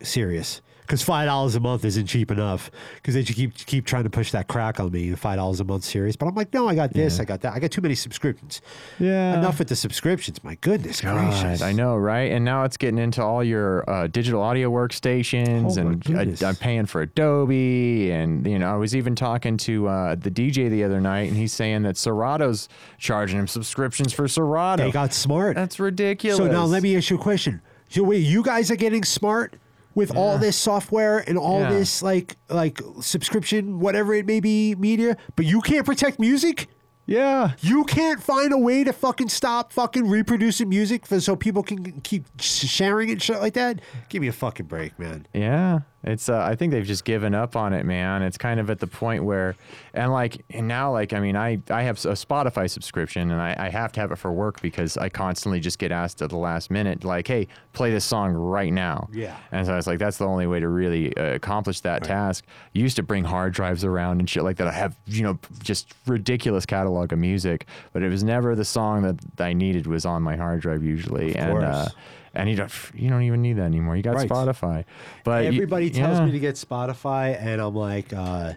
Sirius. 0.00 0.62
Because 0.86 1.02
five 1.02 1.26
dollars 1.26 1.54
a 1.54 1.60
month 1.60 1.84
isn't 1.84 2.06
cheap 2.06 2.30
enough. 2.30 2.70
Because 2.96 3.14
they 3.14 3.22
just 3.22 3.38
keep 3.38 3.54
keep 3.66 3.86
trying 3.86 4.04
to 4.04 4.10
push 4.10 4.32
that 4.32 4.48
crack 4.48 4.80
on 4.80 4.92
me. 4.92 5.14
Five 5.14 5.36
dollars 5.36 5.60
a 5.60 5.64
month, 5.64 5.84
Sirius. 5.84 6.14
But 6.16 6.26
I'm 6.26 6.34
like, 6.34 6.52
no, 6.52 6.68
I 6.68 6.74
got 6.74 6.92
this, 6.92 7.16
Yeah. 7.16 7.22
I 7.22 7.24
got 7.24 7.40
that. 7.40 7.54
I 7.54 7.58
got 7.58 7.70
too 7.70 7.80
many 7.80 7.94
subscriptions. 7.94 8.60
Yeah. 8.98 9.38
Enough 9.38 9.58
with 9.58 9.68
the 9.68 9.76
subscriptions. 9.76 10.44
My 10.44 10.56
goodness 10.56 11.00
gracious. 11.00 11.60
God, 11.60 11.62
I 11.62 11.72
know, 11.72 11.96
right? 11.96 12.30
And 12.32 12.44
now 12.44 12.64
it's 12.64 12.76
getting 12.76 12.98
into 12.98 13.22
all 13.22 13.42
your 13.42 13.88
uh, 13.88 14.06
digital 14.08 14.42
audio 14.42 14.70
workstations, 14.70 15.78
Oh, 15.78 15.80
and 15.80 16.04
goodness. 16.04 16.42
I, 16.42 16.50
am 16.50 16.56
paying 16.56 16.86
for 16.86 17.00
Adobe, 17.02 18.10
and 18.10 18.46
you 18.46 18.58
know, 18.58 18.70
I 18.72 18.76
was 18.76 18.94
even 18.94 19.14
talking 19.14 19.56
to 19.58 19.88
uh, 19.88 20.14
the 20.16 20.30
DJ 20.30 20.68
the 20.68 20.84
other 20.84 21.00
night, 21.00 21.28
and 21.28 21.36
he's 21.36 21.52
saying 21.52 21.82
that 21.82 21.96
Serato's 21.96 22.68
charging 22.98 23.38
him 23.38 23.46
subscriptions 23.46 24.12
for 24.12 24.28
Serato. 24.28 24.84
They 24.84 24.90
got 24.90 25.12
smart. 25.12 25.56
That's 25.56 25.80
ridiculous. 25.80 26.36
So 26.38 26.46
now 26.46 26.64
let 26.64 26.82
me 26.82 26.96
ask 26.96 27.10
you 27.10 27.16
a 27.16 27.20
question. 27.20 27.62
So 27.88 28.02
wait, 28.02 28.18
you 28.18 28.42
guys 28.42 28.70
are 28.70 28.76
getting 28.76 29.04
smart 29.04 29.54
with 29.94 30.14
all 30.16 30.38
this 30.38 30.56
software 30.56 31.18
and 31.28 31.38
all 31.38 31.60
Yeah. 31.60 31.70
this 31.70 32.02
like 32.02 32.36
like 32.48 32.80
subscription, 33.00 33.78
whatever 33.80 34.14
it 34.14 34.26
may 34.26 34.40
be, 34.40 34.74
media, 34.74 35.16
but 35.36 35.44
you 35.46 35.60
can't 35.60 35.86
protect 35.86 36.18
music? 36.18 36.68
Yeah. 37.06 37.52
You 37.60 37.84
can't 37.84 38.22
find 38.22 38.52
a 38.52 38.56
way 38.58 38.82
to 38.82 38.92
fucking 38.92 39.28
stop 39.28 39.72
fucking 39.74 40.08
reproducing 40.08 40.68
music 40.70 41.04
for, 41.06 41.20
so 41.20 41.36
people 41.36 41.62
can 41.62 42.00
keep 42.00 42.24
sharing 42.40 43.10
it 43.10 43.12
and 43.12 43.22
shit 43.22 43.40
like 43.40 43.52
that? 43.54 43.80
Give 44.08 44.22
me 44.22 44.28
a 44.28 44.32
fucking 44.32 44.66
break, 44.66 44.98
man. 44.98 45.26
Yeah, 45.34 45.80
it's. 46.04 46.28
Uh, 46.28 46.40
I 46.40 46.54
think 46.54 46.72
they've 46.72 46.84
just 46.84 47.04
given 47.04 47.34
up 47.34 47.56
on 47.56 47.72
it, 47.72 47.84
man. 47.84 48.22
It's 48.22 48.38
kind 48.38 48.60
of 48.60 48.70
at 48.70 48.78
the 48.78 48.86
point 48.86 49.24
where, 49.24 49.56
and 49.92 50.12
like, 50.12 50.44
and 50.50 50.68
now, 50.68 50.92
like, 50.92 51.12
I 51.12 51.20
mean, 51.20 51.36
I 51.36 51.60
I 51.70 51.82
have 51.82 51.96
a 52.04 52.14
Spotify 52.14 52.68
subscription, 52.68 53.30
and 53.30 53.40
I, 53.40 53.56
I 53.58 53.68
have 53.70 53.92
to 53.92 54.00
have 54.00 54.12
it 54.12 54.16
for 54.16 54.32
work 54.32 54.60
because 54.60 54.96
I 54.96 55.08
constantly 55.08 55.60
just 55.60 55.78
get 55.78 55.92
asked 55.92 56.22
at 56.22 56.30
the 56.30 56.36
last 56.36 56.70
minute, 56.70 57.04
like, 57.04 57.26
hey, 57.26 57.48
play 57.72 57.90
this 57.90 58.04
song 58.04 58.32
right 58.32 58.72
now. 58.72 59.08
Yeah. 59.12 59.36
And 59.52 59.66
so 59.66 59.72
I 59.72 59.76
was 59.76 59.86
like, 59.86 59.98
that's 59.98 60.18
the 60.18 60.26
only 60.26 60.46
way 60.46 60.60
to 60.60 60.68
really 60.68 61.16
uh, 61.16 61.34
accomplish 61.34 61.80
that 61.80 62.04
task. 62.04 62.44
I 62.48 62.78
used 62.78 62.96
to 62.96 63.02
bring 63.02 63.24
hard 63.24 63.52
drives 63.52 63.84
around 63.84 64.20
and 64.20 64.28
shit 64.28 64.44
like 64.44 64.56
that. 64.58 64.68
I 64.68 64.72
have, 64.72 64.96
you 65.06 65.22
know, 65.22 65.38
just 65.62 65.94
ridiculous 66.06 66.66
catalog 66.66 67.12
of 67.12 67.18
music, 67.18 67.66
but 67.92 68.02
it 68.02 68.08
was 68.08 68.22
never 68.24 68.54
the 68.54 68.64
song 68.64 69.02
that 69.02 69.40
I 69.40 69.52
needed 69.52 69.86
was 69.86 70.04
on 70.04 70.22
my 70.22 70.36
hard 70.36 70.60
drive 70.60 70.82
usually, 70.82 71.34
and. 71.36 71.50
course. 71.52 71.64
Uh, 71.64 71.88
and 72.34 72.50
you 72.50 72.56
don't, 72.56 72.72
you 72.94 73.08
don't 73.08 73.22
even 73.22 73.42
need 73.42 73.54
that 73.54 73.64
anymore. 73.64 73.96
You 73.96 74.02
got 74.02 74.14
Right. 74.16 74.28
Spotify. 74.28 74.84
But 75.24 75.44
you- 75.44 75.48
Everybody 75.48 75.90
tells 75.90 76.18
yeah. 76.18 76.26
me 76.26 76.32
to 76.32 76.38
get 76.38 76.56
Spotify, 76.56 77.36
and 77.40 77.60
I'm 77.60 77.74
like, 77.74 78.12
uh, 78.12 78.54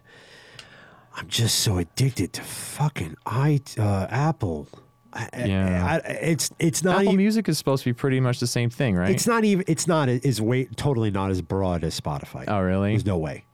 I'm 1.15 1.27
just 1.27 1.59
so 1.59 1.77
addicted 1.77 2.33
to 2.33 2.41
fucking 2.41 3.15
i 3.25 3.59
uh, 3.79 4.07
Apple. 4.09 4.67
I- 5.13 5.29
I- 5.33 5.45
Yeah. 5.45 5.99
I, 6.05 6.09
it's 6.09 6.51
it's 6.59 6.83
not 6.83 6.97
Apple 6.97 7.05
even. 7.05 7.17
Music 7.17 7.49
is 7.49 7.57
supposed 7.57 7.83
to 7.83 7.89
be 7.89 7.93
pretty 7.93 8.19
much 8.19 8.39
the 8.39 8.47
same 8.47 8.69
thing, 8.69 8.95
right? 8.95 9.09
It's 9.09 9.25
not 9.25 9.43
even. 9.43 9.63
It's 9.67 9.87
not. 9.87 10.09
Is 10.09 10.41
way 10.41 10.65
totally 10.65 11.09
not 11.09 11.31
as 11.31 11.41
broad 11.41 11.83
as 11.83 11.99
Spotify. 11.99 12.43
Oh, 12.47 12.59
really? 12.59 12.91
There's 12.91 13.05
no 13.05 13.17
way. 13.17 13.45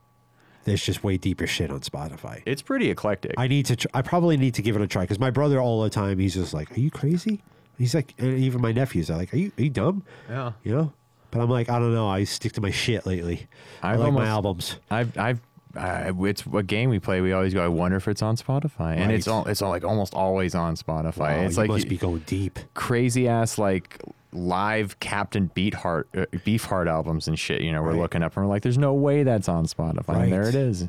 There's 0.64 0.82
just 0.84 1.04
way 1.04 1.16
deeper 1.18 1.46
shit 1.46 1.70
on 1.70 1.80
Spotify. 1.80 2.42
It's 2.46 2.62
pretty 2.62 2.90
eclectic. 2.90 3.34
I 3.36 3.48
need 3.48 3.66
to. 3.66 3.76
Tr- 3.76 3.86
I 3.94 4.02
probably 4.02 4.36
need 4.36 4.54
to 4.54 4.62
give 4.62 4.76
it 4.76 4.82
a 4.82 4.86
try 4.86 5.02
because 5.02 5.18
my 5.18 5.30
brother 5.30 5.60
all 5.60 5.82
the 5.82 5.90
time 5.90 6.18
he's 6.18 6.34
just 6.34 6.52
like, 6.54 6.70
"Are 6.76 6.80
you 6.80 6.90
crazy?" 6.90 7.42
He's 7.78 7.94
like, 7.94 8.14
and 8.18 8.38
even 8.38 8.60
my 8.60 8.72
nephews 8.72 9.10
are 9.10 9.16
like, 9.16 9.32
"Are 9.34 9.36
you 9.36 9.52
are 9.58 9.62
you 9.62 9.70
dumb?" 9.70 10.04
Yeah. 10.28 10.52
You 10.62 10.74
know. 10.74 10.92
But 11.30 11.40
I'm 11.40 11.50
like, 11.50 11.68
I 11.68 11.78
don't 11.80 11.92
know. 11.92 12.06
I 12.08 12.22
stick 12.24 12.52
to 12.52 12.60
my 12.60 12.70
shit 12.70 13.06
lately. 13.06 13.48
i 13.82 13.94
I've 13.94 14.00
like 14.00 14.12
my 14.12 14.26
albums. 14.26 14.76
I've, 14.88 15.18
I've, 15.18 15.40
I, 15.76 16.12
it's 16.28 16.44
a 16.54 16.62
game 16.62 16.90
we 16.90 17.00
play. 17.00 17.20
We 17.20 17.32
always 17.32 17.52
go. 17.52 17.64
I 17.64 17.66
wonder 17.66 17.96
if 17.96 18.06
it's 18.06 18.22
on 18.22 18.36
Spotify, 18.36 18.96
and 18.96 19.10
it's 19.10 19.26
Right. 19.26 19.34
all, 19.34 19.44
it's 19.46 19.60
all 19.60 19.70
like 19.70 19.82
almost 19.82 20.14
always 20.14 20.54
on 20.54 20.76
Spotify. 20.76 21.18
Wow, 21.18 21.40
it's 21.40 21.56
you 21.56 21.62
like 21.62 21.70
must 21.70 21.88
be 21.88 21.96
going 21.96 22.20
deep. 22.26 22.60
crazy 22.74 23.26
ass 23.26 23.58
like 23.58 24.00
live 24.32 24.98
Captain 25.00 25.50
Beefheart 25.56 26.04
uh, 26.16 26.26
Beefheart 26.46 26.86
albums 26.86 27.26
and 27.26 27.36
shit. 27.36 27.62
You 27.62 27.72
know, 27.72 27.82
we're 27.82 27.90
Right. 27.90 27.98
looking 28.00 28.22
up 28.22 28.36
and 28.36 28.44
we're 28.46 28.50
like, 28.50 28.62
there's 28.62 28.78
no 28.78 28.94
way 28.94 29.24
that's 29.24 29.48
on 29.48 29.66
Spotify. 29.66 30.22
And 30.24 30.32
there 30.32 30.48
it 30.48 30.54
is. 30.54 30.86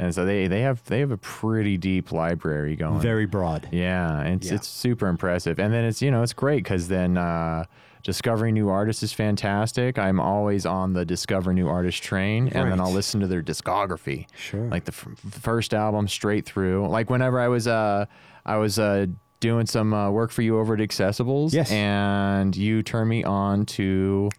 And 0.00 0.14
so 0.14 0.24
they 0.24 0.46
they 0.48 0.62
have 0.62 0.82
they 0.84 1.00
have 1.00 1.10
a 1.10 1.18
pretty 1.18 1.76
deep 1.76 2.10
library 2.10 2.74
going. 2.74 3.00
Very 3.00 3.26
broad. 3.26 3.68
Yeah, 3.70 4.22
it's 4.22 4.48
Yeah. 4.48 4.54
it's 4.54 4.66
super 4.66 5.06
impressive, 5.08 5.58
and 5.58 5.72
then 5.74 5.84
it's 5.84 6.00
you 6.00 6.10
know 6.10 6.22
it's 6.22 6.32
great 6.32 6.64
because 6.64 6.88
then 6.88 7.18
uh, 7.18 7.64
discovering 8.02 8.54
new 8.54 8.70
artists 8.70 9.02
is 9.02 9.12
fantastic. 9.12 9.98
I'm 9.98 10.18
always 10.18 10.64
on 10.64 10.94
the 10.94 11.04
discover 11.04 11.52
new 11.52 11.68
artist 11.68 12.02
train, 12.02 12.48
and 12.48 12.72
then 12.72 12.80
I'll 12.80 12.90
listen 12.92 13.20
to 13.20 13.26
their 13.26 13.42
discography, 13.42 14.24
Sure. 14.34 14.68
like 14.68 14.86
the 14.86 14.92
f- 14.92 15.06
first 15.42 15.74
album 15.74 16.08
straight 16.08 16.46
through. 16.46 16.88
Like 16.88 17.10
whenever 17.10 17.38
I 17.38 17.48
was 17.48 17.66
uh 17.68 18.06
I 18.46 18.56
was 18.56 18.78
uh 18.78 19.04
doing 19.40 19.66
some 19.66 19.92
uh, 19.92 20.10
work 20.10 20.30
for 20.30 20.40
you 20.40 20.58
over 20.58 20.72
at 20.74 20.80
Accessibles, 20.80 21.52
Yes. 21.52 21.70
and 21.70 22.56
you 22.56 22.82
turned 22.82 23.10
me 23.10 23.22
on 23.24 23.66
to 23.76 24.30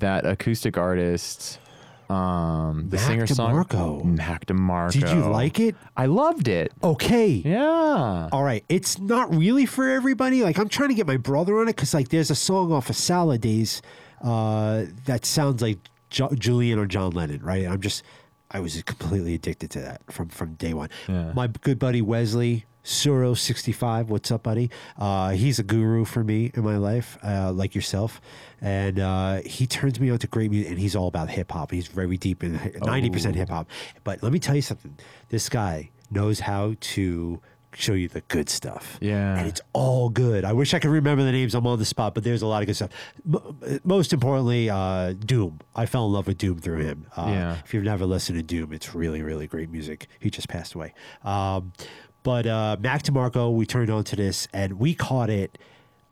that 0.00 0.26
acoustic 0.26 0.76
artist. 0.76 1.60
Um, 2.08 2.88
the 2.88 2.96
Mac 2.96 3.06
singer 3.06 3.26
song 3.26 3.52
DeMarco. 3.64 4.04
Mac 4.04 4.46
DeMarco. 4.46 4.92
Did 4.92 5.08
you 5.10 5.20
like 5.28 5.60
it? 5.60 5.74
I 5.96 6.06
loved 6.06 6.48
it. 6.48 6.72
Okay. 6.82 7.28
Yeah. 7.44 8.28
All 8.32 8.42
right, 8.42 8.64
it's 8.68 8.98
not 8.98 9.34
really 9.34 9.66
for 9.66 9.88
everybody. 9.88 10.42
Like 10.42 10.58
I'm 10.58 10.68
trying 10.68 10.88
to 10.88 10.94
get 10.94 11.06
my 11.06 11.18
brother 11.18 11.58
on 11.58 11.68
it 11.68 11.76
because 11.76 11.92
like 11.94 12.08
there's 12.08 12.30
a 12.30 12.34
song 12.34 12.72
off 12.72 12.88
of 12.90 12.96
Salad 12.96 13.40
Days 13.42 13.82
uh, 14.22 14.84
that 15.04 15.24
sounds 15.26 15.60
like 15.60 15.78
jo- 16.10 16.32
Julian 16.34 16.78
or 16.78 16.86
John 16.86 17.10
Lennon, 17.12 17.42
right? 17.42 17.66
I'm 17.66 17.80
just 17.80 18.02
I 18.50 18.60
was 18.60 18.80
completely 18.84 19.34
addicted 19.34 19.70
to 19.72 19.80
that 19.80 20.00
from 20.10 20.28
from 20.28 20.54
day 20.54 20.72
one. 20.72 20.88
Yeah. 21.08 21.32
My 21.34 21.46
good 21.48 21.78
buddy 21.78 22.00
Wesley 22.00 22.64
Suro 22.92 23.36
sixty 23.36 23.72
five, 23.72 24.08
what's 24.08 24.30
up, 24.30 24.42
buddy? 24.44 24.70
Uh, 24.96 25.30
he's 25.30 25.58
a 25.58 25.62
guru 25.62 26.06
for 26.06 26.24
me 26.24 26.50
in 26.54 26.64
my 26.64 26.78
life, 26.78 27.18
uh, 27.22 27.52
like 27.52 27.74
yourself, 27.74 28.18
and 28.62 28.98
uh, 28.98 29.42
he 29.44 29.66
turns 29.66 30.00
me 30.00 30.08
on 30.08 30.18
to 30.20 30.26
great 30.26 30.50
music, 30.50 30.70
and 30.70 30.78
he's 30.80 30.96
all 30.96 31.06
about 31.06 31.28
hip 31.28 31.52
hop. 31.52 31.70
He's 31.70 31.86
very 31.86 32.16
deep 32.16 32.42
in 32.42 32.58
ninety 32.82 33.10
percent 33.10 33.36
hip 33.36 33.50
hop. 33.50 33.68
But 34.04 34.22
let 34.22 34.32
me 34.32 34.38
tell 34.38 34.56
you 34.56 34.62
something: 34.62 34.96
this 35.28 35.50
guy 35.50 35.90
knows 36.10 36.40
how 36.40 36.76
to 36.80 37.42
show 37.74 37.92
you 37.92 38.08
the 38.08 38.22
good 38.22 38.48
stuff. 38.48 38.96
Yeah. 39.02 39.36
and 39.36 39.46
it's 39.46 39.60
all 39.74 40.08
good. 40.08 40.46
I 40.46 40.54
wish 40.54 40.72
I 40.72 40.78
could 40.78 40.90
remember 40.90 41.22
the 41.22 41.30
names. 41.30 41.54
I'm 41.54 41.66
on 41.66 41.78
the 41.78 41.84
spot, 41.84 42.14
but 42.14 42.24
there's 42.24 42.40
a 42.40 42.46
lot 42.46 42.62
of 42.62 42.66
good 42.66 42.74
stuff. 42.76 42.88
M- 43.30 43.80
most 43.84 44.14
importantly, 44.14 44.70
uh, 44.70 45.12
Doom. 45.12 45.60
I 45.76 45.84
fell 45.84 46.06
in 46.06 46.12
love 46.14 46.26
with 46.26 46.38
Doom 46.38 46.58
through 46.58 46.78
him. 46.84 47.06
Uh, 47.14 47.26
Yeah. 47.28 47.56
If 47.62 47.74
you've 47.74 47.84
never 47.84 48.06
listened 48.06 48.38
to 48.38 48.42
Doom, 48.42 48.72
it's 48.72 48.94
really, 48.94 49.20
really 49.20 49.46
great 49.46 49.68
music. 49.70 50.08
He 50.18 50.30
just 50.30 50.48
passed 50.48 50.72
away. 50.74 50.94
Um, 51.22 51.74
but 52.22 52.46
uh, 52.46 52.76
Mac 52.80 53.02
DeMarco, 53.02 53.52
we 53.52 53.66
turned 53.66 53.90
on 53.90 54.04
to 54.04 54.16
this, 54.16 54.48
and 54.52 54.78
we 54.78 54.94
caught 54.94 55.30
it 55.30 55.58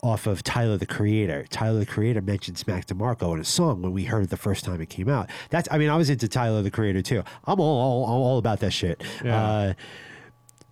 off 0.03 0.27
of 0.27 0.43
Tyler 0.43 0.77
the 0.77 0.87
Creator. 0.87 1.47
Tyler 1.51 1.81
the 1.81 1.87
Creator 1.87 2.23
mentions 2.23 2.67
Mac 2.67 2.87
DeMarco 2.87 3.35
in 3.35 3.41
a 3.41 3.45
song 3.45 3.83
when 3.83 3.93
we 3.93 4.05
heard 4.05 4.25
it 4.25 4.31
the 4.31 4.37
first 4.37 4.65
time 4.65 4.81
it 4.81 4.89
came 4.89 5.09
out. 5.09 5.29
That's, 5.51 5.69
I 5.71 5.79
mean, 5.79 5.89
I 5.89 5.97
was 5.97 6.11
into 6.11 6.29
Tyler 6.29 6.63
the 6.63 6.71
Creator 6.71 7.03
too. 7.03 7.23
I'm 7.45 7.61
all, 7.61 8.05
all, 8.05 8.25
all, 8.25 8.39
about 8.39 8.61
that 8.61 8.73
shit. 8.73 9.03
Yeah. 9.25 9.43
Uh, 9.43 9.75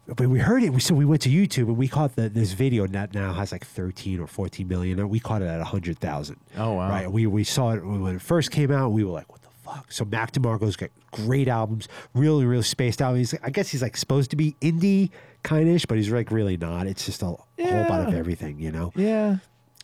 but 0.06 0.28
we 0.28 0.38
heard 0.38 0.62
it. 0.62 0.80
So 0.82 0.94
we 0.94 1.06
went 1.06 1.22
to 1.22 1.30
YouTube 1.30 1.68
and 1.68 1.76
we 1.76 1.88
caught 1.88 2.14
the, 2.14 2.28
this 2.28 2.52
video 2.52 2.86
that 2.86 3.14
now 3.14 3.32
has 3.32 3.52
like 3.52 3.64
13 3.64 4.20
or 4.20 4.26
14 4.26 4.68
million. 4.68 4.98
And 4.98 5.08
we 5.08 5.18
caught 5.18 5.40
it 5.40 5.46
at 5.46 5.58
100,000. 5.58 6.36
Oh, 6.58 6.72
wow. 6.74 6.90
Right. 6.90 7.10
We 7.10 7.26
we 7.26 7.42
saw 7.42 7.70
it 7.70 7.84
when 7.84 8.16
it 8.16 8.22
first 8.22 8.50
came 8.50 8.70
out. 8.70 8.92
We 8.92 9.02
were 9.02 9.12
like, 9.12 9.32
what? 9.32 9.40
So 9.88 10.04
Mac 10.04 10.32
DeMarco's 10.32 10.76
got 10.76 10.90
great 11.10 11.48
albums, 11.48 11.88
really 12.14 12.44
really 12.44 12.62
spaced 12.62 13.00
out. 13.02 13.16
He's 13.16 13.34
I 13.42 13.50
guess 13.50 13.68
he's 13.68 13.82
like 13.82 13.96
supposed 13.96 14.30
to 14.30 14.36
be 14.36 14.56
indie 14.60 15.10
kindish, 15.42 15.86
but 15.86 15.96
he's 15.96 16.10
like 16.10 16.30
really 16.30 16.56
not. 16.56 16.86
It's 16.86 17.04
just 17.04 17.22
a, 17.22 17.26
a 17.26 17.36
whole 17.58 17.88
lot 17.88 18.08
of 18.08 18.14
everything, 18.14 18.58
you 18.58 18.72
know. 18.72 18.92
Yeah. 18.96 19.36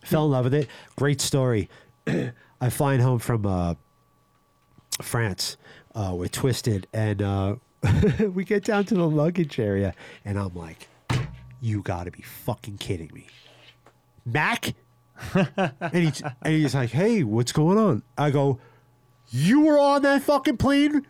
Fell 0.03 0.25
in 0.25 0.31
love 0.31 0.45
with 0.45 0.53
it. 0.53 0.67
Great 0.95 1.21
story. 1.21 1.69
I'm 2.07 2.69
flying 2.69 2.99
home 2.99 3.19
from 3.19 3.45
uh, 3.45 3.75
France. 5.01 5.57
Uh, 5.93 6.13
we're 6.15 6.27
twisted, 6.27 6.87
and 6.93 7.21
uh, 7.21 7.55
we 8.33 8.43
get 8.43 8.63
down 8.63 8.85
to 8.85 8.95
the 8.95 9.07
luggage 9.07 9.59
area, 9.59 9.93
and 10.25 10.39
I'm 10.39 10.55
like, 10.55 10.87
"You 11.59 11.81
got 11.81 12.05
to 12.05 12.11
be 12.11 12.21
fucking 12.21 12.77
kidding 12.77 13.11
me, 13.13 13.27
Mac!" 14.25 14.73
and 15.33 15.93
he's 15.93 16.21
and 16.21 16.53
he's 16.53 16.73
like, 16.73 16.91
"Hey, 16.91 17.23
what's 17.23 17.51
going 17.51 17.77
on?" 17.77 18.03
I 18.17 18.31
go, 18.31 18.59
"You 19.31 19.61
were 19.61 19.79
on 19.79 20.01
that 20.03 20.21
fucking 20.21 20.57
plane 20.57 21.05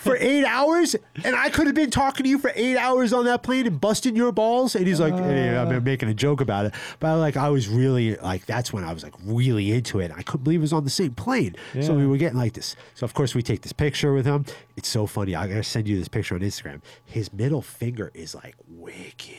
for 0.00 0.16
eight 0.20 0.44
hours, 0.44 0.94
and 1.24 1.34
I 1.34 1.50
could 1.50 1.66
have 1.66 1.74
been 1.74 1.90
talking 1.90 2.24
to 2.24 2.28
you 2.30 2.38
for 2.38 2.52
eight 2.54 2.76
hours 2.76 3.12
on 3.12 3.24
that 3.24 3.42
plane 3.42 3.66
and 3.66 3.80
busting 3.80 4.14
your 4.14 4.30
balls." 4.30 4.74
And 4.74 4.86
he's 4.86 5.00
like, 5.00 5.14
and 5.14 5.56
I'm 5.58 5.82
making 5.84 6.08
a 6.08 6.14
joke 6.14 6.40
about 6.40 6.66
it, 6.66 6.74
but 7.00 7.18
like 7.18 7.36
I 7.36 7.48
was 7.48 7.68
really 7.68 8.16
like, 8.16 8.46
that's 8.46 8.72
when 8.72 8.84
I 8.84 8.92
was 8.92 9.02
like 9.02 9.14
really 9.24 9.72
into 9.72 10.00
it. 10.00 10.12
I 10.14 10.22
couldn't 10.22 10.44
believe 10.44 10.60
it 10.60 10.62
was 10.62 10.72
on 10.72 10.84
the 10.84 10.90
same 10.90 11.14
plane. 11.14 11.56
So 11.80 11.94
we 11.94 12.06
were 12.06 12.18
getting 12.18 12.38
like 12.38 12.52
this. 12.52 12.76
So 12.94 13.04
of 13.04 13.14
course 13.14 13.34
we 13.34 13.42
take 13.42 13.62
this 13.62 13.72
picture 13.72 14.12
with 14.12 14.26
him. 14.26 14.44
It's 14.76 14.88
so 14.88 15.06
funny. 15.06 15.34
I 15.34 15.46
gotta 15.48 15.64
send 15.64 15.88
you 15.88 15.98
this 15.98 16.08
picture 16.08 16.34
on 16.34 16.42
Instagram. 16.42 16.82
His 17.04 17.32
middle 17.32 17.62
finger 17.62 18.10
is 18.14 18.34
like 18.34 18.54
wicked 18.68 19.36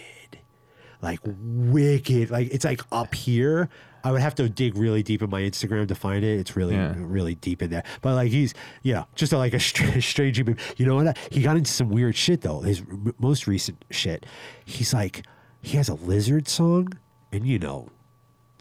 like 1.04 1.20
wicked. 1.26 2.32
Like 2.32 2.50
it's 2.52 2.66
like 2.66 2.82
up 2.92 3.14
here. 3.14 3.70
I 4.04 4.12
would 4.12 4.22
have 4.22 4.36
to 4.36 4.50
dig 4.50 4.76
really 4.78 5.02
deep 5.04 5.22
in 5.22 5.30
my 5.30 5.42
Instagram 5.42 5.88
to 5.88 5.96
find 5.96 6.24
it. 6.26 6.40
It's 6.40 6.56
really, 6.56 6.76
Yeah. 6.76 6.94
really 6.98 7.36
deep 7.36 7.62
in 7.62 7.70
there. 7.70 7.84
But 8.02 8.16
like 8.16 8.32
he's, 8.32 8.54
yeah, 8.82 9.06
just 9.16 9.32
a, 9.34 9.38
like 9.38 9.54
a 9.54 9.60
strange, 9.60 10.08
strange. 10.10 10.38
human- 10.38 10.58
You 10.78 10.86
know 10.86 10.96
what? 10.96 11.18
He 11.32 11.42
got 11.42 11.56
into 11.58 11.72
some 11.72 11.90
weird 11.90 12.16
shit 12.16 12.42
though. 12.42 12.60
His 12.62 12.82
r- 12.82 13.14
most 13.20 13.48
recent 13.48 13.84
shit. 13.92 14.26
He's 14.66 14.94
like, 14.94 15.26
he 15.62 15.78
has 15.78 15.88
a 15.88 15.94
lizard 15.96 16.48
song, 16.50 16.90
and 17.32 17.46
you 17.48 17.58
know, 17.60 17.88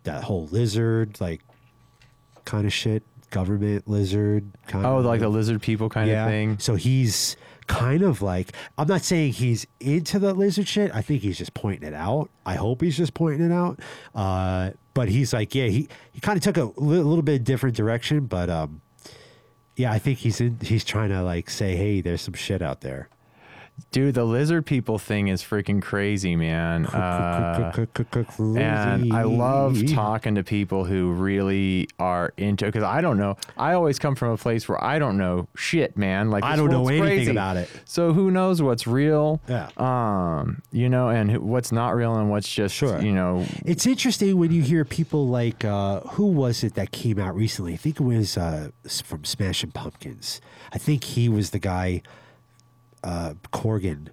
that 0.05 0.25
whole 0.25 0.47
lizard 0.47 1.21
like 1.21 1.41
kind 2.45 2.67
of 2.67 2.73
shit. 2.73 3.03
government 3.31 3.89
lizard 3.89 4.45
kind 4.67 4.85
Oh, 4.85 4.99
of 4.99 5.05
like 5.07 5.21
the 5.21 5.29
lizard 5.29 5.63
people 5.63 5.89
kind 5.89 6.11
of 6.11 6.29
thing. 6.29 6.59
So 6.59 6.75
he's 6.75 7.37
kind 7.67 8.03
of 8.03 8.21
like 8.21 8.53
I'm 8.77 8.87
not 8.89 9.03
saying 9.03 9.33
he's 9.33 9.67
into 9.81 10.19
the 10.19 10.35
lizard 10.35 10.69
shit. 10.69 10.95
I 10.95 11.01
think 11.03 11.23
he's 11.23 11.39
just 11.39 11.55
pointing 11.55 11.89
it 11.89 11.95
out. 11.95 12.29
I 12.45 12.55
hope 12.57 12.83
he's 12.83 12.97
just 12.97 13.15
pointing 13.15 13.51
it 13.51 13.53
out. 13.53 13.81
Uh, 14.15 14.73
but 14.95 15.09
he's 15.09 15.33
like, 15.33 15.55
yeah, 15.55 15.67
he 15.67 15.89
he 16.13 16.21
kind 16.21 16.37
of 16.37 16.43
took 16.43 16.57
a 16.57 16.65
li- 16.81 16.99
little 16.99 17.23
bit 17.23 17.45
different 17.45 17.77
direction, 17.77 18.27
but 18.27 18.51
um, 18.51 18.81
yeah, 19.77 19.93
I 19.93 19.99
think 19.99 20.19
he's 20.19 20.41
in. 20.41 20.59
He's 20.63 20.85
trying 20.85 21.11
to 21.11 21.23
like 21.23 21.49
say, 21.51 21.77
hey, 21.77 22.01
there's 22.01 22.21
some 22.23 22.35
shit 22.35 22.63
out 22.63 22.81
there. 22.83 23.09
Dude, 23.91 24.15
the 24.15 24.25
lizard 24.25 24.65
people 24.67 24.99
thing 24.99 25.29
is 25.29 25.43
freaking 25.43 25.83
crazy, 25.83 26.37
man. 26.37 26.87
Uh, 27.03 27.73
and 28.57 29.13
I 29.13 29.23
love 29.25 29.87
talking 29.93 30.35
to 30.37 30.43
people 30.45 30.85
who 30.85 31.13
really 31.13 31.89
are 31.99 32.33
into 32.37 32.67
because 32.67 32.83
I 32.83 33.01
don't 33.01 33.17
know. 33.19 33.37
I 33.57 33.75
always 33.75 33.99
come 33.99 34.15
from 34.15 34.31
a 34.31 34.37
place 34.37 34.69
where 34.69 34.83
I 34.83 34.99
don't 34.99 35.17
know 35.17 35.49
shit, 35.57 35.97
man. 35.97 36.31
Like 36.31 36.45
I 36.45 36.57
don't 36.57 36.71
know 36.71 36.89
anything 36.89 37.07
crazy. 37.07 37.31
about 37.31 37.57
it. 37.57 37.69
So 37.85 38.13
who 38.13 38.31
knows 38.31 38.63
what's 38.63 38.87
real? 38.87 39.41
Yeah. 39.49 39.69
Um, 39.77 40.63
you 40.71 40.89
know, 40.89 41.09
and 41.09 41.39
what's 41.39 41.73
not 41.73 41.95
real 41.95 42.15
and 42.15 42.31
what's 42.31 42.49
just 42.53 42.75
Sure. 42.75 43.01
you 43.01 43.13
know. 43.13 43.45
It's 43.65 43.87
interesting 43.87 44.39
when 44.39 44.53
you 44.53 44.63
hear 44.63 44.85
people 44.85 45.29
like 45.29 45.65
uh, 45.65 46.01
who 46.01 46.27
was 46.27 46.63
it 46.65 46.75
that 46.75 46.93
came 46.93 47.19
out 47.19 47.35
recently? 47.35 47.75
I 47.75 47.77
think 47.77 48.01
it 48.01 48.05
was 48.05 48.37
uh, 48.37 48.71
from 49.05 49.25
Smashing 49.25 49.73
Pumpkins. 49.73 50.41
I 50.73 50.79
think 50.79 51.05
he 51.05 51.29
was 51.29 51.51
the 51.51 51.59
guy, 51.59 52.03
uh, 53.05 53.35
Corgan. 53.53 54.09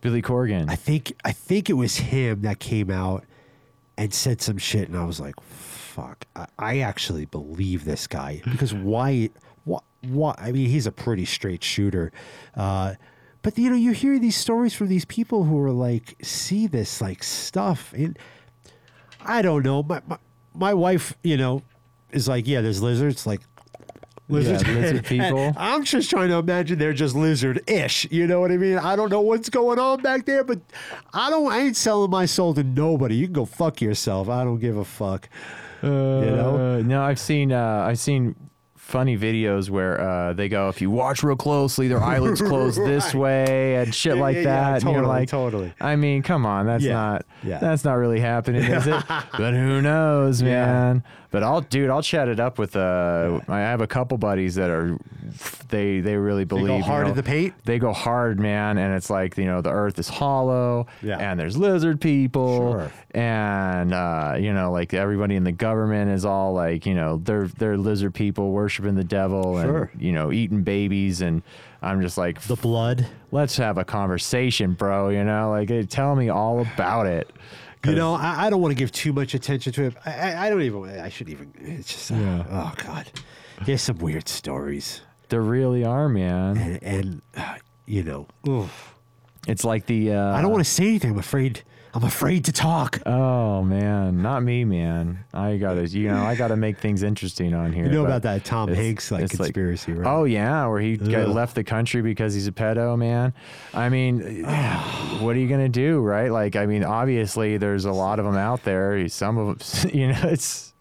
Billy 0.00 0.20
Corgan. 0.20 0.68
I 0.68 0.74
think 0.74 1.12
I 1.24 1.32
think 1.32 1.70
it 1.70 1.74
was 1.74 1.96
him 1.96 2.42
that 2.42 2.58
came 2.58 2.90
out 2.90 3.24
and 3.96 4.12
said 4.12 4.42
some 4.42 4.58
shit, 4.58 4.88
and 4.88 4.98
I 4.98 5.04
was 5.04 5.20
like, 5.20 5.40
"Fuck!" 5.40 6.26
I, 6.34 6.46
I 6.58 6.78
actually 6.80 7.24
believe 7.24 7.84
this 7.84 8.06
guy 8.06 8.42
because 8.44 8.74
why? 8.74 9.30
What? 9.64 9.84
What? 10.02 10.40
I 10.40 10.50
mean, 10.50 10.68
he's 10.68 10.86
a 10.86 10.92
pretty 10.92 11.24
straight 11.24 11.62
shooter, 11.62 12.10
uh, 12.56 12.94
but 13.42 13.56
you 13.56 13.70
know, 13.70 13.76
you 13.76 13.92
hear 13.92 14.18
these 14.18 14.36
stories 14.36 14.74
from 14.74 14.88
these 14.88 15.04
people 15.04 15.44
who 15.44 15.58
are 15.60 15.70
like, 15.70 16.16
see 16.20 16.66
this 16.66 17.00
like 17.00 17.22
stuff, 17.22 17.92
and 17.96 18.18
I 19.24 19.40
don't 19.40 19.64
know. 19.64 19.84
My 19.84 20.02
my, 20.08 20.18
my 20.52 20.74
wife, 20.74 21.14
you 21.22 21.36
know, 21.36 21.62
is 22.10 22.26
like, 22.26 22.48
"Yeah, 22.48 22.60
there's 22.60 22.82
lizards." 22.82 23.26
Like. 23.26 23.40
Lizards. 24.32 24.66
lizard 24.66 25.04
people. 25.06 25.52
I'm 25.56 25.84
just 25.84 26.10
trying 26.10 26.28
to 26.30 26.36
imagine 26.36 26.78
they're 26.78 26.92
just 26.92 27.14
lizard-ish. 27.14 28.08
You 28.10 28.26
know 28.26 28.40
what 28.40 28.50
I 28.50 28.56
mean? 28.56 28.78
I 28.78 28.96
don't 28.96 29.10
know 29.10 29.20
what's 29.20 29.48
going 29.50 29.78
on 29.78 30.00
back 30.02 30.24
there, 30.26 30.44
but 30.44 30.60
I 31.12 31.30
don't. 31.30 31.50
I 31.52 31.60
ain't 31.60 31.76
selling 31.76 32.10
my 32.10 32.26
soul 32.26 32.54
to 32.54 32.62
nobody. 32.64 33.14
You 33.16 33.26
can 33.26 33.34
go 33.34 33.44
fuck 33.44 33.80
yourself. 33.80 34.28
I 34.28 34.44
don't 34.44 34.58
give 34.58 34.76
a 34.76 34.84
fuck. 34.84 35.28
you 35.82 35.88
know? 35.90 36.78
Uh, 36.78 36.82
no, 36.82 37.02
I've 37.02 37.18
seen 37.20 37.52
uh, 37.52 37.84
I've 37.88 37.98
seen 37.98 38.34
funny 38.76 39.16
videos 39.16 39.70
where 39.70 39.98
uh, 40.00 40.32
they 40.34 40.48
go, 40.48 40.68
if 40.68 40.80
you 40.82 40.90
watch 40.90 41.22
real 41.22 41.36
closely, 41.36 41.88
their 41.88 42.02
eyelids 42.02 42.40
close 42.52 42.76
this 42.76 43.14
way 43.14 43.76
and 43.76 43.94
shit 43.94 44.16
Yeah, 44.16 44.20
like 44.20 44.36
yeah, 44.36 44.42
that. 44.42 44.50
yeah, 44.50 44.74
and 44.74 44.82
you're 44.84 44.92
totally, 44.94 45.08
like, 45.08 45.28
totally. 45.28 45.72
I 45.80 45.96
mean, 45.96 46.22
come 46.22 46.44
on, 46.44 46.66
that's 46.66 46.84
Yeah, 46.84 46.92
not 46.94 47.26
yeah. 47.42 47.58
that's 47.58 47.84
not 47.84 47.94
really 47.94 48.20
happening, 48.20 48.62
is 48.64 48.86
it? 48.86 49.02
but 49.08 49.54
who 49.54 49.80
knows, 49.80 50.42
Yeah. 50.42 50.66
man? 50.66 51.04
But 51.32 51.42
I'll, 51.42 51.62
dude, 51.62 51.90
I'll 51.90 52.02
chat 52.02 52.28
it 52.28 52.38
up 52.38 52.58
with. 52.58 52.76
Uh, 52.76 53.40
I 53.48 53.60
have 53.60 53.80
a 53.80 53.86
couple 53.86 54.18
buddies 54.18 54.54
that 54.56 54.70
are, 54.70 54.96
they 55.70 56.00
they 56.00 56.14
really 56.16 56.44
believe. 56.44 56.66
go 56.68 56.76
you 56.76 56.82
hard 56.82 57.06
in 57.06 57.12
know, 57.12 57.14
the 57.16 57.22
paint? 57.22 57.54
They 57.64 57.78
go 57.78 57.92
hard, 57.92 58.38
man, 58.38 58.76
and 58.78 58.94
it's 58.94 59.08
like 59.10 59.36
you 59.38 59.46
know 59.46 59.62
the 59.62 59.70
Earth 59.70 59.98
is 59.98 60.08
hollow, 60.08 60.86
Yeah. 61.02 61.16
and 61.18 61.40
there's 61.40 61.56
lizard 61.56 62.00
people, 62.02 62.72
Sure. 62.72 62.92
and 63.12 63.94
uh, 63.94 64.36
you 64.38 64.52
know 64.52 64.72
like 64.72 64.92
everybody 64.92 65.34
in 65.36 65.44
the 65.44 65.52
government 65.52 66.10
is 66.10 66.24
all 66.26 66.52
like 66.52 66.84
you 66.86 66.94
know 66.94 67.16
they're 67.16 67.46
they're 67.48 67.78
lizard 67.78 68.12
people 68.14 68.50
worshiping 68.52 68.94
the 68.94 69.02
devil 69.04 69.60
Sure. 69.62 69.90
and 69.92 70.02
you 70.02 70.12
know 70.12 70.32
eating 70.32 70.62
babies 70.62 71.20
and 71.22 71.42
i'm 71.80 72.00
just 72.02 72.18
like 72.18 72.40
The 72.42 72.56
blood. 72.56 73.06
let's 73.30 73.56
have 73.56 73.78
a 73.78 73.84
conversation 73.84 74.74
bro 74.74 75.08
you 75.08 75.24
know 75.24 75.50
like 75.50 75.88
tell 75.88 76.14
me 76.14 76.28
all 76.28 76.60
about 76.60 77.06
it 77.06 77.30
You 77.84 77.94
know, 77.96 78.14
I, 78.14 78.46
I 78.46 78.50
don't 78.50 78.60
want 78.60 78.70
to 78.72 78.76
give 78.78 78.92
too 78.92 79.12
much 79.12 79.34
attention 79.34 79.72
to 79.72 79.84
it. 79.84 79.96
I, 80.06 80.46
I, 80.46 80.50
don't 80.50 80.62
even. 80.62 80.88
I 81.00 81.08
should 81.08 81.28
even. 81.28 81.52
It's 81.58 81.88
just. 81.92 82.12
uh, 82.12 82.14
Yeah. 82.14 82.44
oh 82.50 82.72
God, 82.76 83.10
there's 83.66 83.82
some 83.82 83.98
weird 83.98 84.28
stories, 84.28 85.00
there 85.28 85.40
really 85.42 85.84
are 85.84 86.08
man 86.08 86.58
and, 86.58 86.82
and 86.82 87.22
uh, 87.36 87.54
you 87.86 88.02
know, 88.02 88.26
it's 89.48 89.64
like 89.64 89.86
the 89.86 90.12
uh, 90.12 90.36
I 90.36 90.42
don't 90.42 90.50
want 90.52 90.64
to 90.64 90.70
say 90.70 90.84
anything. 90.86 91.10
I'm 91.12 91.18
afraid. 91.18 91.62
I'm 91.94 92.04
afraid 92.04 92.46
to 92.46 92.52
talk. 92.52 93.00
oh 93.06 93.62
man 93.62 94.22
not 94.22 94.42
me 94.42 94.64
man 94.64 95.24
i 95.34 95.56
gotta 95.56 95.86
you 95.86 96.08
know 96.08 96.22
i 96.22 96.34
gotta 96.34 96.56
make 96.56 96.78
things 96.78 97.02
interesting 97.02 97.52
on 97.54 97.72
here 97.72 97.84
You 97.84 97.90
know 97.90 98.04
about 98.06 98.22
that 98.22 98.44
Tom 98.44 98.72
Hanks 98.72 99.10
like 99.10 99.24
it's 99.24 99.36
conspiracy, 99.36 99.92
right? 99.92 100.06
Oh 100.06 100.24
yeah, 100.24 100.66
where 100.66 100.80
he 100.80 100.96
got 100.96 101.28
left 101.28 101.54
the 101.54 101.64
country 101.64 102.00
because 102.02 102.32
he's 102.34 102.46
a 102.46 102.52
pedo, 102.52 102.96
man. 102.96 103.34
I 103.74 103.88
mean, 103.88 104.44
what 105.20 105.36
are 105.36 105.38
you 105.38 105.48
gonna 105.48 105.68
do, 105.68 106.00
right? 106.00 106.30
Like, 106.30 106.56
I 106.56 106.66
mean, 106.66 106.84
obviously 106.84 107.56
there's 107.58 107.84
a 107.84 107.92
lot 107.92 108.18
of 108.18 108.24
them 108.24 108.36
out 108.36 108.62
there. 108.64 109.06
Some 109.08 109.36
of 109.38 109.58
them, 109.58 109.90
you 109.94 110.08
know, 110.08 110.20
it's 110.24 110.72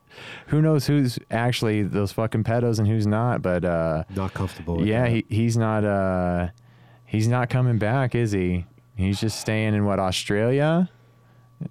who 0.47 0.62
knows 0.62 0.88
who's 0.88 1.20
actually 1.30 1.84
those 1.84 2.12
fucking 2.12 2.43
pedos 2.43 2.80
and 2.80 2.88
who's 2.88 3.07
not. 3.07 3.41
But 3.41 3.66
uh, 3.66 4.03
not 4.16 4.34
comfortable. 4.34 4.78
With 4.78 4.88
yeah, 4.88 5.03
that. 5.03 5.12
he, 5.12 5.26
he's 5.30 5.57
not. 5.57 5.84
Uh, 5.84 6.49
he's 7.05 7.28
not 7.28 7.49
coming 7.49 7.78
back, 7.78 8.16
is 8.16 8.32
he? 8.32 8.66
He's 8.95 9.20
just 9.20 9.39
staying 9.39 9.74
in 9.74 9.86
what 9.86 9.99
Australia, 9.99 10.89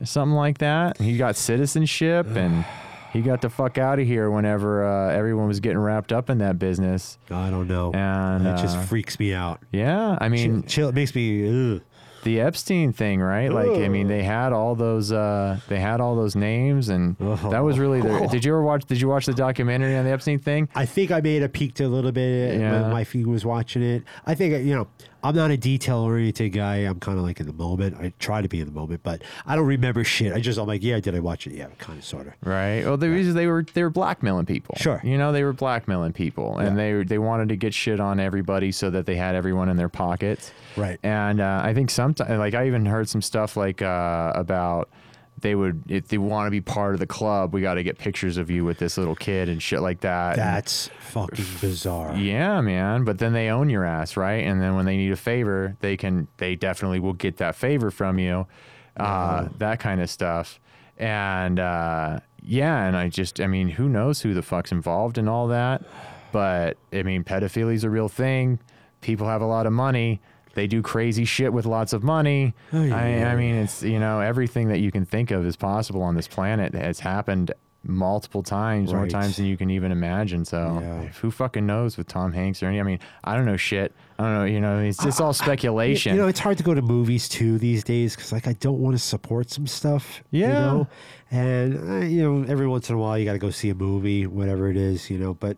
something 0.05 0.34
like 0.36 0.59
that. 0.59 0.99
He 1.01 1.16
got 1.16 1.36
citizenship 1.36 2.26
and. 2.36 2.64
He 3.12 3.22
got 3.22 3.41
the 3.41 3.51
fuck 3.51 3.76
out 3.76 3.99
of 3.99 4.07
here 4.07 4.30
whenever 4.30 4.86
uh, 4.86 5.11
everyone 5.12 5.49
was 5.49 5.59
getting 5.59 5.78
wrapped 5.78 6.12
up 6.12 6.30
in 6.30 6.38
that 6.38 6.61
business. 6.61 7.18
I 7.28 7.51
don't 7.51 7.66
know. 7.66 7.91
And, 7.93 8.47
it 8.47 8.57
just 8.59 8.76
uh, 8.76 8.82
freaks 8.82 9.18
me 9.18 9.34
out. 9.34 9.59
Yeah, 9.72 10.16
I 10.20 10.28
mean 10.28 10.62
chill, 10.62 10.68
chill. 10.68 10.88
It 10.91 10.95
makes 10.95 11.12
me. 11.16 11.74
Ugh. 11.74 11.82
the 12.22 12.41
Epstein 12.41 12.93
thing, 12.93 13.18
right? 13.20 13.51
Like, 13.51 13.70
I 13.70 13.88
mean, 13.88 14.07
they 14.07 14.22
had 14.22 14.53
all 14.53 14.76
those, 14.76 15.11
uh, 15.11 15.59
they 15.68 15.80
had 15.80 16.01
all 16.01 16.14
those 16.14 16.36
names, 16.36 16.88
and 16.88 17.16
that 17.18 17.64
was 17.64 17.80
really. 17.80 18.01
The, 18.01 18.28
did 18.30 18.45
you 18.45 18.53
ever 18.53 18.62
watch? 18.62 18.84
Did 18.84 19.01
you 19.01 19.09
watch 19.09 19.26
the 19.26 19.34
documentary 19.34 19.97
on 19.97 20.05
the 20.05 20.12
Epstein 20.12 20.38
thing? 20.38 20.68
I 20.76 20.86
think 20.86 21.11
I 21.11 21.20
made 21.20 21.43
a 21.43 21.49
peeked 21.49 21.80
a 21.80 21.88
little 21.88 22.12
bit 22.12 22.61
Yeah. 22.61 22.82
when 22.82 22.93
my 22.93 23.03
feed 23.03 23.26
was 23.26 23.45
watching 23.45 23.82
it. 23.82 24.05
I 24.24 24.36
think 24.36 24.64
you 24.64 24.72
know 24.76 24.86
I'm 25.22 25.34
not 25.34 25.50
a 25.50 25.56
detail 25.56 25.98
oriented 25.98 26.52
guy. 26.52 26.76
I'm 26.76 27.00
kind 27.00 27.18
of 27.18 27.24
like 27.24 27.40
in 27.40 27.46
the 27.46 27.52
moment. 27.52 27.96
I 28.00 28.12
try 28.18 28.42
to 28.42 28.48
be 28.48 28.60
in 28.60 28.66
the 28.66 28.72
moment, 28.72 29.02
but 29.02 29.22
I 29.46 29.56
don't 29.56 29.66
remember 29.66 30.04
shit. 30.04 30.32
I 30.32 30.40
just 30.40 30.58
I'm 30.58 30.66
like, 30.66 30.82
yeah, 30.82 31.00
did 31.00 31.14
I 31.14 31.20
watch 31.20 31.46
it? 31.46 31.52
Yeah, 31.54 31.66
kind 31.78 31.98
of, 31.98 32.04
sort 32.04 32.26
of. 32.28 32.34
Right. 32.42 32.84
Well, 32.84 32.96
the 32.96 33.10
reason 33.10 33.34
they 33.34 33.46
were 33.46 33.64
they 33.74 33.82
were 33.82 33.90
blackmailing 33.90 34.46
people. 34.46 34.76
Sure. 34.78 35.00
You 35.04 35.18
know, 35.18 35.32
they 35.32 35.44
were 35.44 35.52
blackmailing 35.52 36.12
people, 36.12 36.58
and 36.58 36.78
they 36.78 37.02
they 37.04 37.18
wanted 37.18 37.48
to 37.50 37.56
get 37.56 37.74
shit 37.74 38.00
on 38.00 38.20
everybody 38.20 38.72
so 38.72 38.90
that 38.90 39.06
they 39.06 39.16
had 39.16 39.34
everyone 39.34 39.68
in 39.68 39.76
their 39.76 39.88
pockets. 39.88 40.52
Right. 40.76 40.98
And 41.02 41.40
uh, 41.40 41.60
I 41.62 41.74
think 41.74 41.90
sometimes, 41.90 42.30
like 42.38 42.54
I 42.54 42.66
even 42.66 42.86
heard 42.86 43.08
some 43.08 43.22
stuff 43.22 43.56
like 43.56 43.82
uh, 43.82 44.32
about 44.34 44.88
they 45.41 45.55
would 45.55 45.82
if 45.88 46.09
they 46.09 46.18
want 46.18 46.47
to 46.47 46.51
be 46.51 46.61
part 46.61 46.95
of 46.95 47.01
the 47.01 47.07
club, 47.07 47.53
we 47.55 47.61
got 47.61 47.74
to 47.74 47.82
get 47.82 47.99
pictures 47.99 48.36
of 48.36 48.51
you 48.51 48.64
with 48.64 48.78
this 48.78 48.97
little 48.99 49.14
kid 49.16 49.49
and 49.49 49.62
shit 49.62 49.80
like 49.80 50.01
that. 50.01 50.38
And- 50.38 50.47
That's 50.47 50.88
fucking 51.01 51.45
bizarre. 51.61 52.16
Yeah, 52.16 52.61
man. 52.61 53.05
But 53.05 53.18
then 53.18 53.32
they 53.32 53.49
own 53.49 53.68
your 53.70 53.84
ass, 53.84 54.16
right? 54.16 54.45
And 54.45 54.61
then 54.61 54.74
when 54.76 54.86
they 54.86 54.97
need 54.97 55.12
a 55.12 55.16
favor, 55.16 55.76
they 55.80 55.97
can, 55.97 56.28
they 56.38 56.57
definitely 56.57 57.01
will 57.01 57.12
get 57.14 57.36
that 57.38 57.57
favor 57.57 57.91
from 57.91 58.18
you, 58.18 58.47
uh, 58.97 59.49
that 59.59 59.80
kind 59.80 60.01
of 60.01 60.11
stuff. 60.11 60.61
And 60.99 61.59
uh, 61.59 62.20
yeah, 62.43 62.84
and 62.86 62.97
I 62.97 63.09
just, 63.09 63.41
I 63.41 63.47
mean, 63.47 63.68
who 63.68 63.88
knows 63.88 64.20
who 64.20 64.34
the 64.34 64.43
fuck's 64.43 64.70
involved 64.72 65.16
in 65.18 65.28
all 65.28 65.49
that? 65.49 65.82
But 66.32 66.76
I 66.93 67.03
mean, 67.03 67.24
pedophilia 67.24 67.74
is 67.74 67.84
a 67.84 67.91
real 67.91 68.09
thing. 68.09 68.59
People 69.01 69.26
have 69.26 69.41
a 69.43 69.47
lot 69.47 69.66
of 69.66 69.72
money. 69.72 70.20
They 70.55 70.66
do 70.66 70.82
crazy 70.82 71.24
shit 71.24 71.53
with 71.53 71.66
lots 71.66 71.92
of 71.92 72.03
money. 72.03 72.55
Oh, 72.72 72.82
yeah. 72.82 72.96
I, 72.96 73.32
I 73.32 73.36
mean, 73.36 73.55
it's 73.55 73.82
you 73.82 73.98
know 73.98 74.20
everything 74.20 74.68
that 74.68 74.80
you 74.80 74.90
can 74.90 75.05
think 75.05 75.30
of 75.30 75.46
is 75.46 75.57
possible 75.57 76.03
on 76.03 76.14
this 76.16 76.28
planet 76.28 76.74
has 76.74 77.01
happened 77.01 77.53
multiple 77.82 78.42
times, 78.42 78.92
more 78.92 79.07
times 79.07 79.36
than 79.38 79.46
you 79.46 79.57
can 79.57 79.70
even 79.70 79.90
imagine. 79.90 80.44
So 80.44 80.80
Yeah. 80.82 81.05
who 81.22 81.30
fucking 81.30 81.64
knows 81.64 81.96
with 81.96 82.09
Tom 82.09 82.32
Hanks 82.32 82.62
or 82.62 82.66
any? 82.66 82.78
I 82.78 82.82
mean, 82.82 82.98
I 83.24 83.34
don't 83.36 83.46
know 83.46 83.57
shit. 83.57 83.94
I 84.18 84.24
don't 84.24 84.34
know. 84.34 84.44
You 84.44 84.61
know, 84.61 84.78
it's 84.80 85.03
just 85.03 85.18
all 85.18 85.32
speculation. 85.32 86.14
You 86.14 86.20
know, 86.20 86.28
it's 86.28 86.40
hard 86.40 86.59
to 86.59 86.62
go 86.64 86.74
to 86.74 86.82
movies 86.82 87.26
too 87.26 87.59
these 87.59 87.82
days 87.82 88.14
because, 88.14 88.32
like, 88.32 88.46
I 88.46 88.53
don't 88.55 88.80
want 88.80 88.94
to 88.96 89.03
support 89.03 89.48
some 89.48 89.66
stuff. 89.66 90.22
You 90.30 90.46
Yeah. 90.48 90.59
know, 90.59 90.88
and 91.30 91.90
uh, 91.90 92.05
you 92.07 92.22
know, 92.22 92.44
every 92.48 92.66
once 92.68 92.90
in 92.90 92.96
a 92.96 92.98
while 92.98 93.16
you 93.18 93.24
got 93.24 93.32
to 93.32 93.38
go 93.38 93.48
see 93.51 93.70
a 93.70 93.74
movie, 93.74 94.26
whatever 94.26 94.68
it 94.68 94.76
is. 94.76 95.09
You 95.09 95.18
know, 95.18 95.32
but 95.32 95.57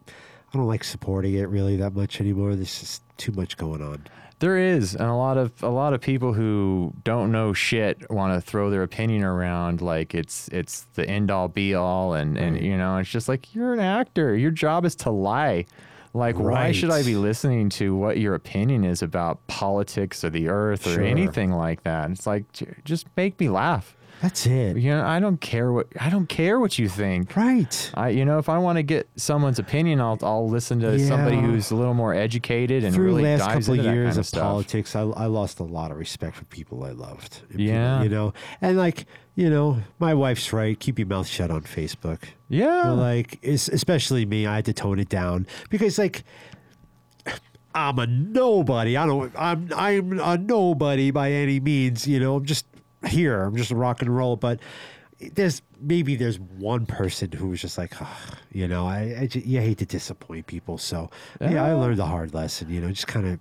I 0.55 0.57
don't 0.59 0.69
like 0.69 0.85
supporting 0.85 1.35
it 1.35 1.49
really 1.49 1.77
that 1.79 1.93
much 1.95 2.21
anymore. 2.21 2.55
There's 2.55 2.79
just 2.79 3.03
too 3.17 3.33
much 3.33 3.57
going 3.57 3.83
on. 3.83 4.07
There 4.43 4.59
is, 4.59 4.97
and 4.97 5.09
a 5.09 5.15
lot 5.15 5.39
of 5.39 5.53
a 5.63 5.69
lot 5.69 5.95
of 5.95 6.01
people 6.01 6.33
who 6.33 6.93
don't 7.05 7.31
know 7.31 7.53
shit 7.53 8.11
want 8.11 8.35
to 8.35 8.41
throw 8.41 8.71
their 8.71 8.83
opinion 8.83 9.23
around 9.23 9.81
like 9.81 10.17
it's 10.17 10.49
it's 10.49 10.83
the 10.95 11.09
end 11.09 11.31
all 11.31 11.47
be 11.47 11.77
all, 11.77 12.15
and 12.15 12.37
and 12.37 12.61
you 12.61 12.77
know 12.77 12.97
it's 12.99 13.09
just 13.09 13.29
like 13.29 13.55
you're 13.55 13.73
an 13.73 13.79
actor. 13.79 14.37
Your 14.37 14.51
job 14.51 14.85
is 14.85 14.97
to 14.97 15.11
lie. 15.11 15.65
Like, 16.13 16.39
why 16.41 16.73
should 16.73 16.91
I 16.91 17.05
be 17.05 17.15
listening 17.15 17.69
to 17.71 17.95
what 17.97 18.19
your 18.19 18.35
opinion 18.35 18.83
is 18.85 19.01
about 19.01 19.47
politics 19.47 20.25
or 20.25 20.31
the 20.31 20.49
earth 20.49 20.87
or 20.89 20.95
Sure. 20.95 21.05
anything 21.05 21.53
like 21.53 21.85
that? 21.85 22.11
It's 22.11 22.27
like 22.27 22.51
j- 22.53 22.67
just 22.85 23.07
make 23.17 23.39
me 23.39 23.49
laugh. 23.49 23.97
That's 24.23 24.47
it. 24.47 24.77
You 24.77 24.91
know, 24.93 25.05
I 25.05 25.19
don't 25.19 25.41
care 25.41 25.73
what 25.73 25.89
I 26.01 26.09
don't 26.09 26.29
care 26.29 26.61
what 26.61 26.79
you 26.79 26.89
think. 26.89 27.35
Right. 27.37 27.91
I, 27.95 28.11
you 28.11 28.25
know, 28.25 28.39
if 28.39 28.49
I 28.49 28.57
want 28.59 28.77
to 28.77 28.85
get 28.85 29.09
someone's 29.17 29.59
opinion, 29.59 30.01
I'll, 30.01 30.17
I'll 30.23 30.49
listen 30.49 30.79
to 30.81 30.97
somebody 31.01 31.37
who's 31.39 31.73
a 31.73 31.75
little 31.75 31.93
more 31.95 32.15
educated 32.15 32.85
and 32.85 32.95
Through 32.95 33.07
really 33.07 33.23
last 33.25 33.41
dives 33.41 33.67
couple 33.67 33.81
into 33.81 33.93
years 33.93 34.05
kind 34.11 34.13
of 34.13 34.19
of 34.19 34.27
stuff. 34.27 34.43
politics, 34.43 34.95
I, 34.95 35.01
I 35.03 35.27
lost 35.27 35.59
a 35.59 35.65
lot 35.65 35.91
of 35.91 35.97
respect 35.97 36.37
for 36.37 36.45
people 36.45 36.85
I 36.85 36.93
loved. 36.93 37.41
and 37.51 37.59
people, 37.59 37.65
Yeah. 37.65 38.03
you 38.05 38.09
know, 38.09 38.33
and 38.61 38.79
like 38.79 39.07
you 39.35 39.51
know, 39.51 39.79
my 39.99 40.15
wife's 40.15 40.53
right. 40.53 40.79
Keep 40.79 41.01
your 41.01 41.09
mouth 41.09 41.27
shut 41.27 41.51
on 41.51 41.63
Facebook. 41.63 42.23
Yeah, 42.49 42.91
Like, 42.91 43.43
especially 43.45 44.25
me, 44.25 44.47
I 44.47 44.57
had 44.57 44.67
to 44.67 44.73
tone 44.73 45.01
it 45.01 45.09
down 45.09 45.49
because 45.69 45.99
like. 45.99 46.23
I'm 47.75 47.99
a 47.99 48.07
nobody. 48.07 48.99
I 48.99 49.07
don't. 49.07 49.33
I'm. 49.35 49.71
I'm 49.75 50.21
a 50.21 50.37
nobody 50.37 51.11
by 51.11 51.33
any 51.33 51.59
means. 51.59 52.07
You 52.07 52.21
know. 52.21 52.37
I'm 52.37 52.45
just 52.45 52.67
here. 53.07 53.43
I'm 53.43 53.57
just 53.57 53.71
a 53.71 53.77
rock 53.77 54.03
and 54.03 54.15
roll. 54.15 54.37
But 54.37 54.61
there's 55.35 55.63
maybe 55.81 56.17
there's 56.17 56.39
one 56.41 56.87
person 56.87 57.33
who 57.33 57.49
was 57.49 57.61
just 57.61 57.79
like, 57.79 58.01
"Ugh," 58.01 58.37
you 58.53 58.67
know, 58.69 58.87
I, 58.87 59.17
I 59.21 59.27
ju- 59.27 59.43
you 59.45 59.61
hate 59.61 59.79
to 59.79 59.87
disappoint 59.87 60.47
people. 60.47 60.79
So 60.79 61.11
yeah, 61.41 61.65
I 61.65 61.73
learned 61.75 62.01
a 62.01 62.07
hard 62.07 62.35
lesson. 62.35 62.71
You 62.71 62.81
know, 62.81 62.89
just 62.89 63.07
kind 63.07 63.27
of 63.29 63.41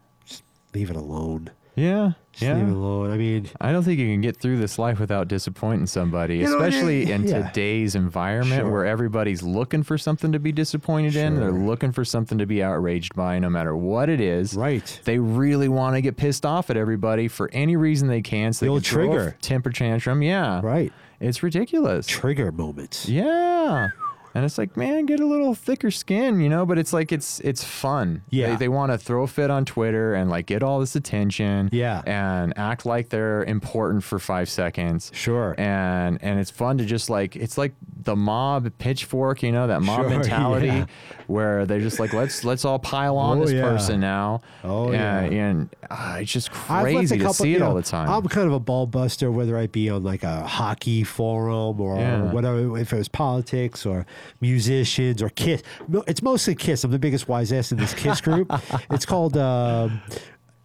leave 0.73 0.89
it 0.89 0.95
alone. 0.95 1.49
yeah, 1.75 2.11
Just 2.33 2.43
leave 2.43 2.63
it 2.63 2.69
yeah. 2.69 2.73
alone. 2.75 3.11
I 3.11 3.17
mean, 3.17 3.49
I 3.59 3.71
don't 3.71 3.83
think 3.83 3.99
you 3.99 4.07
can 4.07 4.21
get 4.21 4.37
through 4.37 4.57
this 4.59 4.79
life 4.79 4.99
without 4.99 5.27
disappointing 5.27 5.85
somebody, 5.87 6.37
You 6.37 6.45
know, 6.45 6.59
especially 6.59 7.03
it- 7.03 7.09
in 7.09 7.27
yeah. 7.27 7.47
today's 7.47 7.93
environment 7.95 8.61
Sure. 8.61 8.71
where 8.71 8.85
everybody's 8.85 9.43
looking 9.43 9.83
for 9.83 9.97
something 9.97 10.31
to 10.31 10.39
be 10.39 10.51
disappointed 10.51 11.15
in. 11.15 11.35
They're 11.35 11.51
looking 11.51 11.91
for 11.91 12.05
something 12.05 12.37
to 12.37 12.45
be 12.45 12.63
outraged 12.63 13.15
by, 13.15 13.37
no 13.39 13.49
matter 13.49 13.75
what 13.75 14.07
it 14.09 14.21
is. 14.21 14.53
right. 14.55 14.99
They 15.03 15.19
really 15.19 15.67
want 15.67 15.95
to 15.95 16.01
get 16.01 16.15
pissed 16.17 16.45
off 16.45 16.69
at 16.69 16.77
everybody 16.77 17.27
for 17.27 17.49
any 17.51 17.75
reason 17.75 18.07
they 18.07 18.21
can. 18.21 18.53
So 18.53 18.65
The 18.65 18.65
they 18.65 18.73
old 18.73 18.83
can 18.83 18.93
trigger. 18.93 19.35
temper 19.41 19.69
tantrum. 19.71 20.21
Yeah, 20.21 20.61
Right. 20.63 20.93
It's 21.19 21.43
ridiculous. 21.43 22.07
Trigger 22.07 22.51
moments. 22.51 23.07
Yeah. 23.07 23.89
And 24.33 24.45
it's 24.45 24.57
like, 24.57 24.77
man, 24.77 25.05
get 25.05 25.19
a 25.19 25.25
little 25.25 25.53
thicker 25.53 25.91
skin, 25.91 26.39
you 26.39 26.47
know. 26.49 26.65
But 26.65 26.77
it's 26.79 26.93
like 26.93 27.11
it's 27.11 27.39
it's 27.41 27.63
fun. 27.63 28.21
Yeah. 28.29 28.51
they, 28.51 28.55
they 28.55 28.67
want 28.69 28.91
to 28.91 28.97
throw 28.97 29.23
a 29.23 29.27
fit 29.27 29.49
on 29.49 29.65
Twitter 29.65 30.13
and 30.13 30.29
like 30.29 30.45
get 30.45 30.63
all 30.63 30.79
this 30.79 30.95
attention. 30.95 31.69
Yeah. 31.73 32.01
and 32.05 32.53
act 32.57 32.85
like 32.85 33.09
they're 33.09 33.43
important 33.43 34.03
for 34.03 34.19
five 34.19 34.47
seconds. 34.49 35.11
Sure. 35.13 35.53
And 35.57 36.17
and 36.23 36.39
it's 36.39 36.51
fun 36.51 36.77
to 36.77 36.85
just 36.85 37.09
like 37.09 37.35
it's 37.35 37.57
like 37.57 37.73
the 38.03 38.15
mob 38.15 38.71
pitchfork, 38.77 39.43
you 39.43 39.51
know, 39.51 39.67
that 39.67 39.81
mob 39.81 40.01
Sure, 40.01 40.09
mentality 40.17 40.67
yeah. 40.67 40.85
where 41.27 41.65
they're 41.65 41.81
just 41.81 41.99
like 41.99 42.13
let's 42.13 42.43
let's 42.45 42.63
all 42.65 42.79
pile 42.79 43.17
on 43.17 43.39
Oh, 43.39 43.41
this 43.41 43.51
yeah. 43.53 43.61
person 43.63 43.99
now. 43.99 44.41
Oh, 44.63 44.85
and, 44.91 44.93
yeah. 45.33 45.41
and 45.41 45.69
uh, 45.89 46.17
it's 46.21 46.31
just 46.31 46.51
crazy 46.51 47.17
to 47.17 47.21
couple- 47.23 47.33
see 47.33 47.49
you 47.51 47.57
it 47.57 47.61
all 47.61 47.75
the 47.75 47.81
time. 47.83 48.09
I'm 48.09 48.25
kind 48.29 48.47
of 48.47 48.53
a 48.53 48.59
ball 48.59 48.87
buster, 48.87 49.29
whether 49.31 49.57
I 49.57 49.67
be 49.67 49.89
on 49.89 50.03
like 50.03 50.23
a 50.23 50.43
hockey 50.47 51.03
forum 51.03 51.81
or 51.81 51.97
Yeah. 51.97 52.31
whatever, 52.31 52.77
if 52.77 52.93
it 52.93 52.97
was 52.97 53.07
politics 53.09 53.85
or 53.85 54.05
musicians 54.39 55.21
or 55.21 55.29
Kiss. 55.29 55.61
No, 55.87 56.03
It's 56.07 56.21
mostly 56.21 56.55
Kiss. 56.55 56.83
I'm 56.83 56.91
the 56.91 56.99
biggest 56.99 57.27
wise 57.27 57.51
ass 57.51 57.71
in 57.71 57.77
this 57.77 57.93
Kiss 57.93 58.21
group. 58.21 58.51
it's 58.91 59.05
called. 59.05 59.37
Um, 59.37 60.01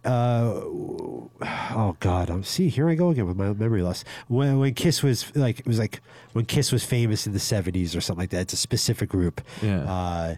uh, 0.05 0.53
oh 0.53 1.95
God! 1.99 2.29
I'm 2.29 2.43
see 2.43 2.69
here 2.69 2.89
I 2.89 2.95
go 2.95 3.09
again 3.09 3.27
with 3.27 3.35
my 3.35 3.51
memory 3.53 3.81
loss. 3.81 4.05
When 4.27 4.57
when 4.59 4.73
Kiss 4.73 5.03
was 5.03 5.35
like 5.35 5.59
it 5.59 5.67
was 5.67 5.79
like 5.79 6.01
when 6.33 6.45
Kiss 6.45 6.71
was 6.71 6.85
famous 6.85 7.27
in 7.27 7.33
the 7.33 7.39
'70s 7.39 7.95
or 7.95 8.01
something 8.01 8.23
like 8.23 8.29
that. 8.29 8.41
It's 8.41 8.53
a 8.53 8.57
specific 8.57 9.09
group. 9.09 9.41
Yeah. 9.61 9.79
Uh, 9.81 10.35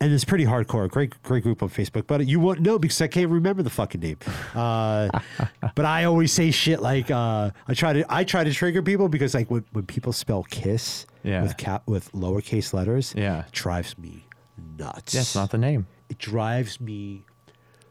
and 0.00 0.12
it's 0.12 0.24
pretty 0.24 0.44
hardcore. 0.44 0.88
Great, 0.88 1.22
great 1.22 1.42
group 1.42 1.62
on 1.62 1.68
Facebook. 1.68 2.06
But 2.06 2.26
you 2.26 2.40
won't 2.40 2.60
know 2.60 2.78
because 2.78 3.00
I 3.02 3.06
can't 3.08 3.30
remember 3.30 3.62
the 3.62 3.70
fucking 3.70 4.00
name. 4.00 4.16
Uh, 4.54 5.08
but 5.74 5.84
I 5.84 6.04
always 6.04 6.32
say 6.32 6.50
shit 6.50 6.80
like 6.80 7.10
uh, 7.10 7.50
I 7.68 7.74
try 7.74 7.92
to 7.92 8.04
I 8.08 8.24
try 8.24 8.44
to 8.44 8.52
trigger 8.52 8.82
people 8.82 9.08
because 9.08 9.34
like 9.34 9.50
when, 9.50 9.64
when 9.72 9.86
people 9.86 10.12
spell 10.12 10.42
kiss 10.44 11.06
Yeah. 11.22 11.42
with 11.42 11.56
cap 11.56 11.82
with 11.86 12.10
lowercase 12.12 12.72
letters, 12.72 13.14
Yeah. 13.16 13.40
it 13.46 13.52
drives 13.52 13.98
me 13.98 14.24
nuts. 14.78 15.12
That's 15.12 15.34
not 15.34 15.50
the 15.50 15.58
name. 15.58 15.86
It 16.08 16.18
drives 16.18 16.80
me 16.80 17.24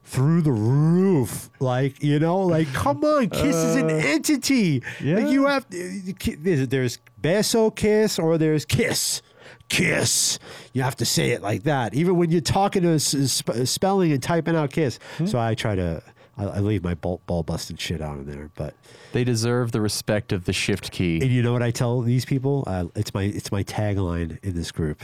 through 0.04 0.42
the 0.42 0.52
roof. 0.52 1.50
Like 1.60 2.02
you 2.04 2.18
know, 2.20 2.40
like 2.40 2.72
come 2.74 3.04
on, 3.04 3.30
kiss 3.30 3.56
is 3.56 3.76
an 3.76 3.90
entity. 3.92 4.82
yeah. 5.00 5.16
Like 5.20 5.28
you 5.32 5.46
have 5.46 5.66
there's, 5.70 6.68
there's 6.68 7.00
beso 7.22 7.74
kiss 7.76 8.18
or 8.18 8.38
there's 8.38 8.66
kiss. 8.66 9.22
Kiss. 9.70 10.40
You 10.74 10.82
have 10.82 10.96
to 10.98 11.06
say 11.06 11.32
it 11.32 11.42
like 11.42 11.64
that, 11.64 11.94
even 11.94 12.16
when 12.18 12.30
you're 12.32 12.42
talking 12.42 12.82
to 12.84 13.00
sp- 13.00 13.66
spelling 13.66 14.12
and 14.12 14.22
typing 14.22 14.56
out 14.56 14.72
kiss. 14.72 15.00
So 15.26 15.40
I 15.40 15.56
try 15.56 15.76
to, 15.76 16.02
I, 16.38 16.46
I 16.46 16.60
leave 16.60 16.84
my 16.84 16.96
ball, 16.96 17.22
ball 17.26 17.44
busting 17.44 17.78
shit 17.78 18.02
out 18.02 18.18
in 18.18 18.26
there. 18.26 18.50
But 18.56 18.74
They 19.14 19.24
deserve 19.24 19.72
the 19.72 19.82
respect 19.82 20.32
of 20.32 20.46
the 20.46 20.54
shift 20.54 20.92
key. 20.92 21.22
and 21.22 21.30
you 21.32 21.42
know 21.42 21.54
what 21.54 21.64
I 21.64 21.72
tell 21.72 22.02
these 22.02 22.26
people? 22.26 22.64
Uh, 22.68 22.86
it's 22.96 23.14
my 23.14 23.24
it's 23.24 23.52
my 23.52 23.64
tagline 23.64 24.38
in 24.44 24.56
this 24.56 24.72
group. 24.72 25.04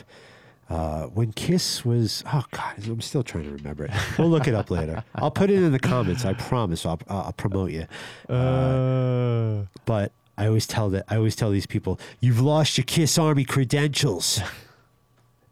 Uh, 0.67 1.03
when 1.07 1.31
Kiss 1.31 1.85
was, 1.85 2.23
oh 2.33 2.43
God, 2.49 2.73
I'm 2.87 2.99
still 3.01 3.21
trying 3.21 3.43
to 3.43 3.51
remember 3.51 3.85
it. 3.85 3.91
We'll 4.17 4.29
look 4.31 4.47
it 4.47 4.55
up 4.55 4.71
later. 4.71 5.03
I'll 5.13 5.29
put 5.29 5.51
it 5.51 5.61
in 5.61 5.71
the 5.71 5.77
comments. 5.79 6.25
I 6.25 6.33
promise. 6.33 6.87
I'll, 6.87 6.99
I'll 7.07 7.33
promote 7.33 7.69
you. 7.69 7.85
Uh, 8.33 9.65
But 9.85 10.11
I 10.37 10.47
always 10.47 10.67
tell 10.67 10.89
that 10.89 11.05
I 11.07 11.15
always 11.15 11.35
tell 11.35 11.49
these 11.51 11.65
people, 11.65 11.99
you've 12.19 12.41
lost 12.41 12.77
your 12.77 12.85
Kiss 12.85 13.17
Army 13.17 13.45
credentials. 13.45 14.41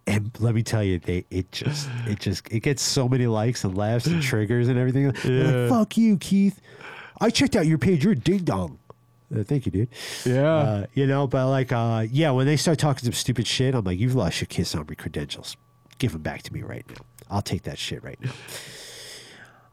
And 0.05 0.31
let 0.41 0.53
me 0.53 0.63
tell 0.63 0.83
you, 0.83 0.99
they 0.99 1.23
it 1.31 1.49
just 1.53 1.87
it 2.05 2.19
just 2.19 2.51
it 2.51 2.59
gets 2.59 2.81
so 2.81 3.07
many 3.07 3.25
likes 3.25 3.63
and 3.63 3.77
laughs 3.77 4.05
and 4.05 4.21
triggers 4.21 4.67
and 4.67 4.77
everything. 4.77 5.09
They're 5.23 5.31
Yeah. 5.45 5.51
like, 5.61 5.69
fuck 5.69 5.97
you, 5.97 6.17
Keith. 6.17 6.59
I 7.21 7.29
checked 7.29 7.55
out 7.55 7.65
your 7.67 7.77
page. 7.77 8.03
You're 8.03 8.11
a 8.11 8.15
ding 8.17 8.39
dong. 8.39 8.79
Uh, 9.33 9.43
thank 9.43 9.65
you, 9.65 9.71
dude. 9.71 9.87
yeah. 10.25 10.43
Uh, 10.55 10.85
you 10.93 11.07
know, 11.07 11.25
but 11.25 11.47
like, 11.49 11.71
uh, 11.71 12.05
yeah, 12.11 12.31
when 12.31 12.45
they 12.45 12.57
start 12.57 12.79
talking 12.79 13.05
some 13.05 13.13
stupid 13.13 13.47
shit, 13.47 13.73
I'm 13.73 13.85
like, 13.85 13.97
you've 13.97 14.13
lost 14.13 14.41
your 14.41 14.47
Kiss 14.47 14.75
Army 14.75 14.93
credentials. 14.97 15.55
Give 15.99 16.11
them 16.11 16.21
back 16.21 16.41
to 16.43 16.53
me 16.53 16.63
right 16.63 16.85
now. 16.89 17.05
I'll 17.31 17.41
take 17.41 17.63
that 17.63 17.79
shit 17.79 18.03
right 18.03 18.19
now. 18.21 18.31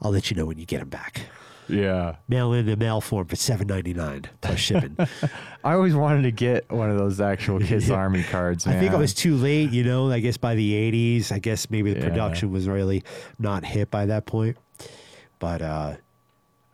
I'll 0.01 0.13
let 0.13 0.31
you 0.31 0.37
know 0.37 0.47
when 0.47 0.59
you 0.59 0.65
get 0.65 0.79
them 0.79 0.91
back. 0.91 1.23
Yeah. 1.71 2.17
Mail 2.29 2.53
in 2.53 2.67
the 2.67 2.77
mail 2.77 3.01
form 3.01 3.27
for 3.27 3.37
seven 3.37 3.67
ninety 3.67 3.95
nine 3.95 4.25
plus 4.41 4.59
shipping. 4.59 4.97
I 5.65 5.73
always 5.75 5.95
wanted 5.95 6.23
to 6.23 6.31
get 6.31 6.71
one 6.71 6.91
of 6.91 6.97
those 6.99 7.21
actual 7.21 7.59
Kiss 7.61 7.89
Yeah. 7.89 7.95
Army 7.97 8.23
cards, 8.23 8.67
man. 8.67 8.77
I 8.77 8.81
think 8.81 8.93
I 8.93 8.97
was 8.97 9.15
too 9.15 9.37
late. 9.37 9.71
You 9.71 9.85
know, 9.85 10.11
I 10.11 10.21
guess 10.21 10.37
by 10.37 10.55
the 10.55 10.73
'80s, 10.73 11.33
I 11.33 11.39
guess 11.39 11.71
maybe 11.71 11.93
the 11.93 12.01
Yeah. 12.01 12.09
production 12.09 12.51
was 12.51 12.69
really 12.69 13.03
not 13.39 13.65
hit 13.65 13.91
by 13.91 14.07
that 14.07 14.27
point. 14.27 14.57
But 15.39 15.63
uh, 15.63 15.97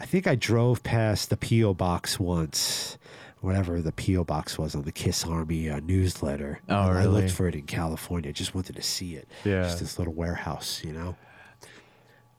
I 0.01 0.05
think 0.07 0.27
I 0.27 0.35
drove 0.35 0.83
past 0.83 1.31
the 1.31 1.37
PO 1.37 1.75
box 1.75 2.19
once, 2.19 2.99
whatever 3.41 3.81
the 3.81 3.93
PO 3.93 4.25
box 4.25 4.59
was 4.59 4.75
on 4.75 4.83
the 4.83 4.93
Kiss 4.93 5.25
Army 5.25 5.71
uh, 5.71 5.81
newsletter. 5.81 6.61
Oh, 6.69 6.89
And 6.91 6.99
I 6.99 7.05
looked 7.07 7.31
for 7.31 7.47
it 7.49 7.55
in 7.55 7.63
California. 7.63 8.33
Just 8.33 8.55
wanted 8.55 8.77
to 8.77 8.83
see 8.83 9.15
it. 9.15 9.29
Yeah. 9.45 9.63
just 9.63 9.79
this 9.81 9.99
little 9.99 10.15
warehouse, 10.15 10.83
you 10.85 10.93
know. 10.93 11.15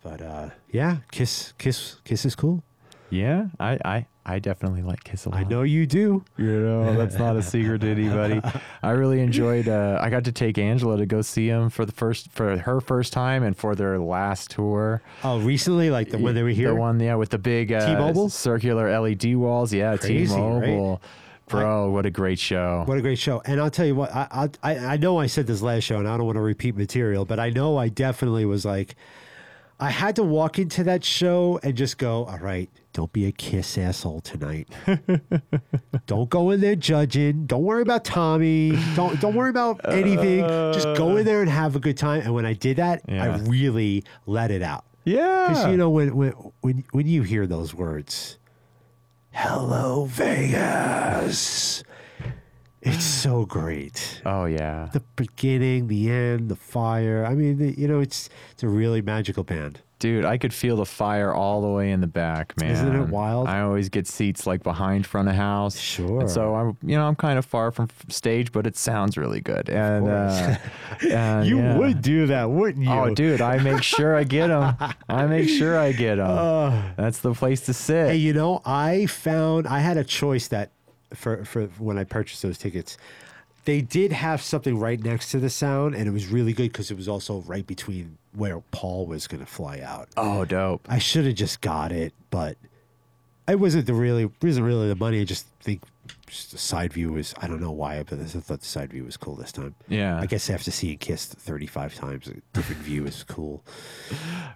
But 0.03 0.21
uh, 0.21 0.49
yeah, 0.71 0.97
Kiss, 1.11 1.53
Kiss, 1.57 1.97
Kiss 2.03 2.25
is 2.25 2.35
cool. 2.35 2.63
Yeah, 3.09 3.47
I, 3.59 3.79
I, 3.85 4.05
I 4.25 4.39
definitely 4.39 4.81
like 4.81 5.03
Kiss 5.03 5.25
a 5.25 5.29
lot. 5.29 5.39
I 5.39 5.43
know 5.43 5.61
you 5.61 5.85
do. 5.87 6.25
You 6.37 6.59
know, 6.59 6.95
that's 6.97 7.15
not 7.17 7.37
a 7.37 7.41
secret 7.41 7.81
to 7.81 7.87
anybody. 7.87 8.41
I 8.83 8.91
really 8.91 9.21
enjoyed. 9.21 9.69
Uh, 9.69 9.97
I 10.01 10.09
got 10.09 10.25
to 10.25 10.31
take 10.33 10.57
Angela 10.57 10.97
to 10.97 11.05
go 11.05 11.21
see 11.21 11.47
him 11.47 11.69
for 11.69 11.85
the 11.85 11.93
first 11.93 12.29
for 12.31 12.57
her 12.57 12.81
first 12.81 13.13
time 13.13 13.43
and 13.43 13.55
for 13.55 13.75
their 13.75 13.97
last 13.97 14.51
tour. 14.51 15.01
Oh, 15.23 15.39
recently, 15.39 15.89
like 15.89 16.09
the, 16.09 16.17
when 16.17 16.35
they 16.35 16.43
were 16.43 16.49
here. 16.49 16.69
the 16.69 16.75
one 16.75 16.99
yeah 16.99 17.15
with 17.15 17.29
the 17.29 17.37
big 17.37 17.71
uh, 17.71 17.85
T-Mobile? 17.87 18.29
circular 18.29 18.99
LED 18.99 19.35
walls. 19.35 19.73
Yeah, 19.73 19.95
Crazy, 19.95 20.35
right? 20.35 20.65
T-Mobile. 20.65 21.01
Bro, 21.47 21.91
what 21.91 22.05
a 22.05 22.11
great 22.11 22.39
show. 22.39 22.83
What 22.85 22.97
a 22.97 23.01
great 23.01 23.17
show! 23.17 23.41
And 23.45 23.61
I'll 23.61 23.71
tell 23.71 23.85
you 23.85 23.95
what, 23.95 24.13
I, 24.13 24.49
I 24.63 24.71
I 24.73 24.77
I 24.79 24.97
know 24.97 25.17
I 25.17 25.27
said 25.27 25.47
this 25.47 25.61
last 25.61 25.83
show, 25.85 25.97
and 25.97 26.05
I 26.05 26.17
don't 26.17 26.25
want 26.25 26.35
to 26.35 26.41
repeat 26.41 26.75
material, 26.75 27.23
but 27.23 27.39
I 27.39 27.51
know 27.51 27.77
I 27.77 27.87
definitely 27.87 28.43
was 28.43 28.65
like, 28.65 28.97
I 29.79 29.91
had 29.91 30.15
to 30.15 30.23
walk 30.23 30.57
into 30.57 30.83
that 30.85 31.03
show 31.05 31.59
and 31.61 31.75
just 31.75 31.99
go, 31.99 32.25
all 32.25 32.39
right, 32.39 32.67
don't 32.93 33.13
be 33.13 33.27
a 33.27 33.31
kiss 33.31 33.77
asshole 33.77 34.21
tonight. 34.21 34.67
don't 36.07 36.29
go 36.31 36.49
in 36.49 36.61
there 36.61 36.75
judging. 36.75 37.45
Don't 37.45 37.61
worry 37.63 37.83
about 37.83 38.03
Tommy. 38.03 38.71
Don't 38.95 39.19
don't 39.21 39.35
worry 39.35 39.51
about 39.51 39.81
anything. 39.87 40.39
Just 40.73 40.87
go 40.97 41.15
in 41.17 41.25
there 41.25 41.41
and 41.41 41.49
have 41.49 41.75
a 41.75 41.79
good 41.79 41.95
time. 41.97 42.21
And 42.21 42.33
when 42.33 42.45
I 42.45 42.53
did 42.53 42.77
that, 42.77 43.01
I 43.07 43.37
really 43.37 44.03
let 44.25 44.49
it 44.49 44.63
out. 44.63 44.83
yeah, 45.05 45.47
Because 45.49 45.67
you 45.71 45.77
know 45.77 45.91
when 45.91 46.15
when 46.15 46.31
when 46.61 46.83
when 46.91 47.05
you 47.05 47.21
hear 47.21 47.45
those 47.45 47.75
words, 47.75 48.39
"Hello 49.31 50.05
Vegas," 50.05 51.83
it's 52.81 53.03
so 53.03 53.45
great. 53.45 54.21
Oh 54.25 54.45
yeah. 54.45 54.89
The 54.93 55.01
beginning, 55.15 55.87
the 55.87 56.09
end, 56.11 56.49
the 56.49 56.55
fire. 56.55 57.25
I 57.25 57.35
mean, 57.35 57.57
the, 57.57 57.79
you 57.79 57.87
know, 57.87 57.99
it's 57.99 58.29
it's 58.51 58.63
a 58.63 58.67
really 58.67 59.01
magical 59.01 59.43
band. 59.43 59.81
Dude, 59.99 60.25
I 60.25 60.37
could 60.37 60.53
feel 60.53 60.75
the 60.75 60.85
fire 60.85 61.33
all 61.33 61.59
the 61.61 61.69
way 61.69 61.89
in 61.89 62.01
the 62.01 62.07
back, 62.07 62.53
man. 62.59 62.69
Isn't 62.69 62.95
it 62.95 63.09
wild? 63.09 63.47
I 63.47 63.61
always 63.61 63.89
get 63.89 64.05
seats 64.05 64.45
like 64.45 64.61
behind 64.61 65.07
front 65.07 65.27
of 65.27 65.33
house. 65.33 65.79
Sure. 65.79 66.19
And 66.21 66.29
so 66.29 66.53
I'm, 66.53 66.77
you 66.83 66.95
know, 66.95 67.07
I'm 67.07 67.15
kind 67.15 67.39
of 67.39 67.45
far 67.45 67.71
from 67.71 67.89
stage, 68.07 68.51
but 68.51 68.67
it 68.67 68.77
sounds 68.77 69.17
really 69.17 69.41
good. 69.41 69.71
And, 69.71 70.07
uh, 70.07 70.57
and, 71.09 71.47
you 71.47 71.57
yeah. 71.57 71.77
would 71.79 72.03
do 72.03 72.27
that, 72.27 72.47
wouldn't 72.47 72.85
you? 72.85 72.91
Oh, 72.91 73.15
dude, 73.15 73.41
I 73.41 73.57
make 73.57 73.81
sure 73.81 74.15
I 74.15 74.23
get 74.23 74.49
them. 74.49 74.77
I 75.09 75.25
make 75.25 75.49
sure 75.49 75.77
I 75.77 75.91
get 75.93 76.17
them. 76.17 76.27
Uh, 76.37 76.91
That's 76.95 77.19
the 77.19 77.33
place 77.33 77.61
to 77.61 77.73
sit. 77.73 78.09
hey, 78.09 78.15
you 78.15 78.33
know, 78.33 78.61
I 78.65 79.05
found 79.05 79.67
I 79.67 79.79
had 79.79 79.97
a 79.97 80.03
choice 80.03 80.47
that 80.49 80.71
for 81.13 81.45
for 81.45 81.65
when 81.77 81.97
I 81.97 82.03
purchased 82.03 82.41
those 82.41 82.57
tickets. 82.57 82.97
They 83.65 83.81
did 83.81 84.13
have 84.13 84.41
something 84.41 84.79
right 84.79 85.03
next 85.03 85.29
to 85.31 85.39
the 85.39 85.49
sound, 85.49 85.93
and 85.93 86.07
it 86.07 86.11
was 86.11 86.27
really 86.27 86.53
good 86.53 86.71
because 86.71 86.89
it 86.89 86.95
was 86.95 87.09
also 87.09 87.41
right 87.41 87.67
between 87.67 88.17
where 88.33 88.61
Paul 88.71 89.05
was 89.07 89.27
going 89.27 89.41
to 89.41 89.45
fly 89.45 89.81
out. 89.81 90.07
Oh, 90.15 90.45
dope. 90.45 90.87
I 90.87 90.99
should 90.99 91.25
have 91.25 91.35
just 91.35 91.59
got 91.59 91.91
it, 91.91 92.13
but 92.29 92.55
it 93.47 93.59
wasn't 93.59 93.85
the 93.85 93.93
really 93.93 94.29
wasn't 94.41 94.65
really 94.65 94.87
the 94.87 94.95
money. 94.95 95.19
I 95.21 95.25
just 95.25 95.47
think 95.61 95.81
just 96.27 96.51
the 96.51 96.57
side 96.57 96.93
view 96.93 97.13
was 97.13 97.33
I 97.41 97.47
don't 97.47 97.61
know 97.61 97.71
why, 97.71 98.03
but 98.03 98.19
I 98.19 98.23
thought 98.23 98.59
the 98.59 98.65
side 98.65 98.91
view 98.91 99.05
was 99.05 99.17
cool 99.17 99.35
this 99.35 99.51
time. 99.51 99.75
Yeah. 99.87 100.19
I 100.19 100.25
guess 100.25 100.49
after 100.49 100.71
seeing 100.71 100.97
Kiss 100.97 101.25
thirty 101.25 101.67
five 101.67 101.95
times, 101.95 102.27
a 102.27 102.35
different 102.53 102.81
view 102.81 103.05
is 103.05 103.23
cool. 103.23 103.63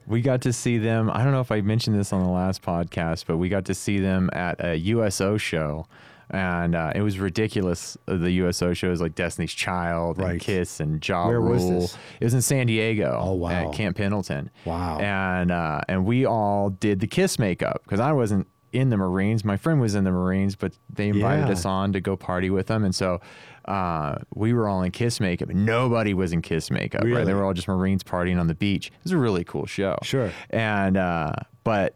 We 0.05 0.21
got 0.21 0.41
to 0.41 0.53
see 0.53 0.77
them. 0.77 1.09
I 1.09 1.23
don't 1.23 1.31
know 1.31 1.41
if 1.41 1.51
I 1.51 1.61
mentioned 1.61 1.97
this 1.97 2.11
on 2.11 2.23
the 2.23 2.29
last 2.29 2.61
podcast, 2.61 3.25
but 3.27 3.37
we 3.37 3.49
got 3.49 3.65
to 3.65 3.73
see 3.73 3.99
them 3.99 4.29
at 4.33 4.63
a 4.63 4.75
USO 4.77 5.37
show. 5.37 5.87
And 6.31 6.75
uh, 6.75 6.93
it 6.95 7.01
was 7.01 7.19
ridiculous. 7.19 7.97
Uh, 8.07 8.15
The 8.17 8.31
USO 8.31 8.73
shows 8.73 9.01
like 9.01 9.15
Destiny's 9.15 9.51
Child 9.53 10.17
and 10.17 10.25
Right. 10.27 10.39
Kiss 10.41 10.79
and 10.79 11.05
Ja 11.07 11.27
Where 11.27 11.41
was 11.41 11.61
Rule. 11.63 11.81
this? 11.81 11.97
It 12.19 12.23
was 12.23 12.33
in 12.33 12.41
San 12.41 12.67
Diego. 12.67 13.17
Oh, 13.21 13.33
wow. 13.33 13.49
At 13.51 13.73
Camp 13.73 13.97
Pendleton. 13.97 14.49
Wow. 14.65 14.99
And 14.99 15.51
uh, 15.51 15.81
and 15.89 16.05
we 16.05 16.25
all 16.25 16.69
did 16.69 16.99
the 17.01 17.07
Kiss 17.07 17.37
makeup 17.37 17.81
because 17.83 17.99
I 17.99 18.13
wasn't 18.13 18.47
in 18.71 18.89
the 18.89 18.95
Marines. 18.97 19.43
My 19.43 19.57
friend 19.57 19.81
was 19.81 19.95
in 19.95 20.05
the 20.05 20.11
Marines, 20.11 20.55
but 20.55 20.71
they 20.89 21.09
invited 21.09 21.47
Yeah. 21.47 21.51
us 21.51 21.65
on 21.65 21.91
to 21.91 21.99
go 21.99 22.15
party 22.15 22.49
with 22.49 22.67
them, 22.67 22.85
and 22.85 22.95
so 22.95 23.19
uh, 23.65 24.15
we 24.33 24.53
were 24.53 24.69
all 24.69 24.81
in 24.83 24.91
Kiss 24.91 25.19
makeup. 25.19 25.49
and 25.49 25.65
Nobody 25.65 26.13
was 26.13 26.31
in 26.31 26.41
Kiss 26.41 26.71
makeup. 26.71 27.03
Right? 27.03 27.25
They 27.25 27.33
were 27.33 27.43
all 27.43 27.53
just 27.53 27.67
Marines 27.67 28.03
partying 28.03 28.39
on 28.39 28.47
the 28.47 28.55
beach. 28.55 28.87
It 28.87 28.93
was 29.03 29.11
a 29.11 29.17
really 29.17 29.43
cool 29.43 29.65
show. 29.65 29.97
Sure. 30.03 30.31
And 30.49 30.95
uh, 30.95 31.33
but 31.65 31.95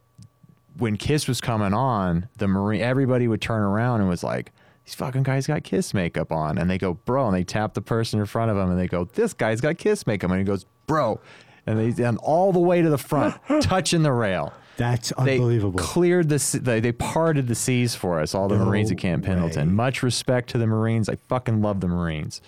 when 0.77 0.97
Kiss 0.97 1.27
was 1.27 1.41
coming 1.41 1.73
on, 1.73 2.27
the 2.37 2.47
Marine 2.47 2.81
everybody 2.81 3.27
would 3.27 3.41
turn 3.41 3.61
around 3.61 4.01
and 4.01 4.09
was 4.09 4.23
like. 4.23 4.51
These 4.85 4.93
fucking 4.93 5.23
guys 5.23 5.47
got 5.47 5.63
kiss 5.63 5.95
makeup 5.95 6.31
on, 6.31 6.59
and 6.59 6.69
they 6.69 6.77
go, 6.77 6.93
bro, 6.93 7.25
and 7.25 7.35
they 7.35 7.43
tap 7.43 7.73
the 7.73 7.81
person 7.81 8.19
in 8.19 8.27
front 8.27 8.51
of 8.51 8.55
them, 8.57 8.69
and 8.69 8.79
they 8.79 8.87
go, 8.87 9.05
this 9.05 9.33
guy's 9.33 9.59
got 9.59 9.79
kiss 9.79 10.05
makeup, 10.05 10.29
and 10.29 10.37
he 10.37 10.45
goes, 10.45 10.67
bro, 10.85 11.19
and 11.65 11.79
they 11.79 12.03
and 12.03 12.19
all 12.19 12.53
the 12.53 12.59
way 12.59 12.83
to 12.83 12.89
the 12.91 12.97
front, 12.99 13.33
touching 13.61 14.03
the 14.03 14.11
rail. 14.11 14.53
That's 14.77 15.11
They 15.23 15.37
unbelievable. 15.37 15.79
cleared 15.79 16.29
the 16.29 16.59
they, 16.61 16.81
they 16.81 16.91
parted 16.91 17.47
the 17.47 17.55
seas 17.55 17.95
for 17.95 18.19
us, 18.19 18.35
all 18.35 18.47
the 18.47 18.59
No 18.59 18.65
Marines 18.65 18.91
at 18.91 18.99
Camp 18.99 19.25
Pendleton. 19.25 19.69
way. 19.69 19.73
Much 19.73 20.03
respect 20.03 20.51
to 20.51 20.59
the 20.59 20.67
Marines. 20.67 21.09
I 21.09 21.17
fucking 21.29 21.63
love 21.63 21.79
the 21.79 21.87
Marines, 21.87 22.39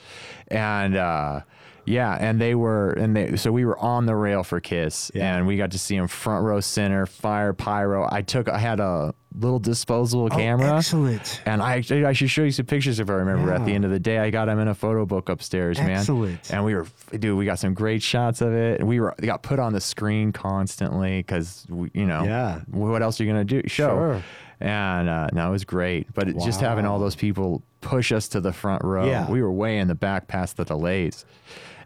and 0.49 0.95
uh, 0.95 1.41
yeah, 1.87 2.15
and 2.19 2.39
they 2.39 2.53
were 2.53 2.91
and 2.91 3.15
they 3.15 3.35
so 3.37 3.51
we 3.51 3.65
were 3.65 3.79
on 3.79 4.05
the 4.05 4.15
rail 4.15 4.43
for 4.43 4.59
Kiss, 4.59 5.09
Yeah. 5.15 5.35
and 5.37 5.47
we 5.47 5.57
got 5.57 5.71
to 5.71 5.79
see 5.79 5.97
them 5.97 6.07
front 6.07 6.43
row 6.45 6.59
center, 6.59 7.05
fire 7.05 7.53
pyro. 7.53 8.07
I 8.11 8.21
took 8.21 8.49
I 8.49 8.57
had 8.59 8.79
a 8.79 9.13
little 9.39 9.59
disposable 9.59 10.29
camera. 10.29 10.71
Oh, 10.71 10.77
excellent. 10.77 11.41
And 11.45 11.61
I 11.61 11.83
I 11.89 12.13
should 12.13 12.29
show 12.29 12.43
you 12.43 12.51
some 12.51 12.65
pictures 12.65 12.99
if 12.99 13.09
I 13.09 13.13
remember. 13.13 13.53
At 13.53 13.65
the 13.65 13.73
end 13.73 13.85
of 13.85 13.91
the 13.91 13.99
day, 13.99 14.17
I 14.19 14.29
got 14.31 14.45
them 14.45 14.59
in 14.59 14.67
a 14.67 14.75
photo 14.75 15.05
book 15.05 15.29
upstairs, 15.29 15.77
man. 15.77 15.91
Excellent. 15.91 16.51
And 16.51 16.65
we 16.65 16.75
were, 16.75 16.87
dude, 17.17 17.37
we 17.37 17.45
got 17.45 17.59
some 17.59 17.73
great 17.73 18.01
shots 18.03 18.41
of 18.41 18.51
it. 18.53 18.83
We 18.83 18.99
were, 18.99 19.15
got 19.21 19.43
put 19.43 19.59
on 19.59 19.73
the 19.73 19.81
screen 19.81 20.31
constantly 20.33 21.19
because, 21.19 21.65
you 21.93 22.05
know, 22.05 22.23
Yeah. 22.23 22.61
what 22.71 23.01
else 23.01 23.21
are 23.21 23.23
you 23.23 23.31
gonna 23.31 23.45
do? 23.45 23.61
Show. 23.67 23.89
Sure. 23.89 24.23
And 24.59 25.07
uh, 25.07 25.27
no, 25.33 25.49
it 25.49 25.51
was 25.51 25.65
great. 25.65 26.07
But 26.15 26.29
it, 26.29 26.39
just 26.43 26.59
having 26.59 26.85
all 26.87 26.97
those 26.97 27.15
people 27.15 27.61
push 27.81 28.11
us 28.11 28.27
to 28.29 28.41
the 28.41 28.51
front 28.51 28.83
row, 28.83 29.05
Yeah. 29.05 29.29
we 29.29 29.41
were 29.43 29.51
way 29.51 29.77
in 29.77 29.87
the 29.87 29.93
back 29.93 30.27
past 30.27 30.57
the 30.57 30.65
delays. 30.65 31.25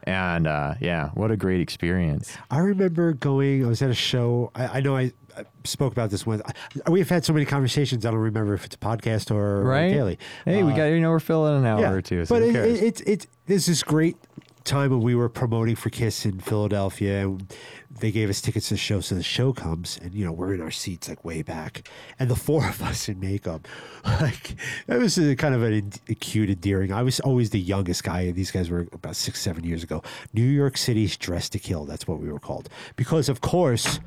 And 0.04 0.47
uh, 0.47 0.74
yeah, 0.80 1.10
what 1.10 1.32
a 1.32 1.38
great 1.38 1.62
experience. 1.62 2.36
I 2.49 2.60
remember 2.60 3.14
going. 3.14 3.64
I 3.64 3.68
was 3.68 3.82
at 3.82 3.89
a 3.89 3.93
show. 3.95 4.52
I, 4.56 4.78
I 4.78 4.80
know 4.82 4.97
I, 4.97 5.12
I 5.38 5.45
spoke 5.64 5.91
about 5.93 6.10
this 6.10 6.26
once. 6.26 6.41
I, 6.86 6.89
we've 6.89 7.08
had 7.10 7.24
so 7.24 7.34
many 7.34 7.45
conversations. 7.45 8.06
I 8.06 8.12
don't 8.12 8.20
remember 8.20 8.54
if 8.54 8.66
it's 8.66 8.76
a 8.76 8.80
podcast 8.80 9.30
or, 9.32 9.62
or 9.62 9.74
daily. 9.89 10.18
Hey, 10.45 10.64
we 10.64 10.74
Uh, 10.74 10.76
got, 10.76 10.86
you 10.86 10.99
know, 10.99 11.12
we're 11.12 11.20
filling 11.20 11.58
an 11.58 11.66
hour 11.66 11.95
or 11.95 12.02
two. 12.02 12.26
So 12.26 12.36
but 12.36 12.41
it, 12.41 12.56
it, 12.56 12.84
it's 12.84 13.02
it's 13.02 13.28
there's 13.45 13.66
this 13.68 13.84
great 13.84 14.18
time 14.64 14.91
when 14.91 15.01
we 15.01 15.16
were 15.16 15.30
promoting 15.30 15.76
for 15.76 15.89
Kiss 15.89 16.26
in 16.26 16.39
Philadelphia. 16.39 17.28
And 17.28 17.53
they 17.99 18.12
gave 18.12 18.30
us 18.30 18.41
tickets 18.41 18.70
to 18.70 18.76
the 18.76 18.80
show, 18.80 19.01
so 19.01 19.16
the 19.16 19.24
show 19.24 19.53
comes, 19.53 19.99
and 20.01 20.14
you 20.14 20.26
know 20.26 20.32
we're 20.32 20.53
in 20.53 20.62
our 20.62 20.72
seats 20.72 21.09
like 21.09 21.24
way 21.26 21.41
back, 21.41 21.88
and 22.20 22.30
the 22.30 22.36
four 22.36 22.66
of 22.70 22.82
us 22.82 23.09
in 23.09 23.20
makeup, 23.20 23.68
like 24.05 24.55
that 24.88 24.99
was 24.99 25.18
a, 25.18 25.36
kind 25.36 25.53
of 25.53 25.64
an 25.64 25.91
a 26.07 26.16
cute, 26.16 26.49
endearing. 26.49 26.91
I 26.91 27.03
was 27.03 27.20
always 27.20 27.49
the 27.49 27.59
youngest 27.59 28.03
guy, 28.03 28.22
and 28.22 28.36
these 28.36 28.51
guys 28.51 28.70
were 28.70 28.88
about 28.91 29.16
six, 29.16 29.41
seven 29.41 29.64
years 29.64 29.84
ago. 29.84 30.03
New 30.34 30.43
York 30.43 30.78
City's 30.78 31.18
Dress 31.18 31.49
to 31.49 31.59
Kill. 31.59 31.86
That's 31.86 32.07
what 32.07 32.20
we 32.20 32.32
were 32.32 32.39
called 32.39 32.70
because, 32.95 33.30
of 33.30 33.41
course. 33.41 33.99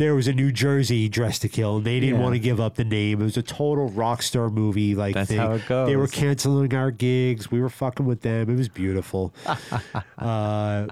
There 0.00 0.14
was 0.14 0.26
a 0.28 0.32
New 0.32 0.50
Jersey 0.50 1.10
Dress 1.10 1.38
to 1.40 1.48
Kill, 1.50 1.76
and 1.76 1.84
they 1.84 2.00
didn't 2.00 2.16
Yeah. 2.16 2.22
want 2.22 2.32
to 2.34 2.38
give 2.38 2.58
up 2.58 2.76
the 2.76 2.84
name. 2.84 3.20
It 3.20 3.24
was 3.24 3.36
a 3.36 3.42
total 3.42 3.90
rock 3.90 4.22
star 4.22 4.48
movie 4.48 4.94
like 4.94 5.12
That's 5.14 5.28
thing. 5.28 5.36
how 5.38 5.52
it 5.52 5.68
goes. 5.68 5.86
They 5.88 5.96
were 5.96 6.06
canceling 6.06 6.72
our 6.74 6.90
gigs. 6.90 7.50
We 7.50 7.60
were 7.60 7.68
fucking 7.68 8.06
with 8.06 8.22
them. 8.22 8.48
It 8.48 8.56
was 8.56 8.70
beautiful. 8.70 9.34
uh, 10.18 10.86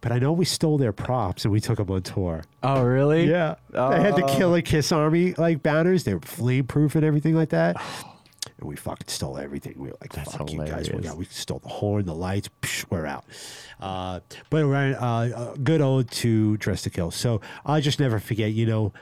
but 0.00 0.12
I 0.12 0.20
know 0.20 0.32
we 0.32 0.44
stole 0.44 0.78
their 0.78 0.92
props 0.92 1.44
and 1.44 1.50
we 1.50 1.58
took 1.60 1.78
them 1.78 1.90
on 1.90 2.02
tour. 2.02 2.44
oh, 2.62 2.84
really? 2.84 3.28
Yeah. 3.28 3.56
They 3.72 4.00
had 4.00 4.14
the 4.14 4.24
Oh. 4.24 4.36
Killer 4.36 4.62
Kiss 4.62 4.92
Army 4.92 5.34
like 5.34 5.64
banners. 5.64 6.04
They 6.04 6.14
were 6.14 6.20
flame 6.20 6.64
proof 6.68 6.94
and 6.94 7.04
everything 7.04 7.34
like 7.34 7.48
that. 7.48 7.76
And 8.58 8.68
we 8.68 8.76
fucking 8.76 9.08
stole 9.08 9.36
everything. 9.36 9.74
We 9.76 9.88
were 9.88 9.96
like, 10.00 10.12
That's 10.12 10.34
fuck 10.34 10.50
you 10.50 10.58
guys. 10.58 10.88
We, 10.88 10.96
hilarious. 10.96 11.06
got, 11.08 11.16
we 11.18 11.24
stole 11.26 11.58
the 11.58 11.68
horn, 11.68 12.06
the 12.06 12.14
lights. 12.14 12.48
Psh, 12.62 12.86
we're 12.90 13.06
out. 13.06 13.24
Uh, 13.80 14.20
but 14.48 14.64
right, 14.64 14.92
uh, 14.92 15.52
a 15.54 15.58
good 15.58 15.80
old 15.82 16.10
to 16.12 16.56
Dress 16.56 16.82
to 16.82 16.90
Kill. 16.90 17.10
So 17.10 17.40
I'll 17.66 17.80
just 17.80 18.00
never 18.00 18.18
forget, 18.18 18.52
you 18.52 18.64
know, 18.66 18.92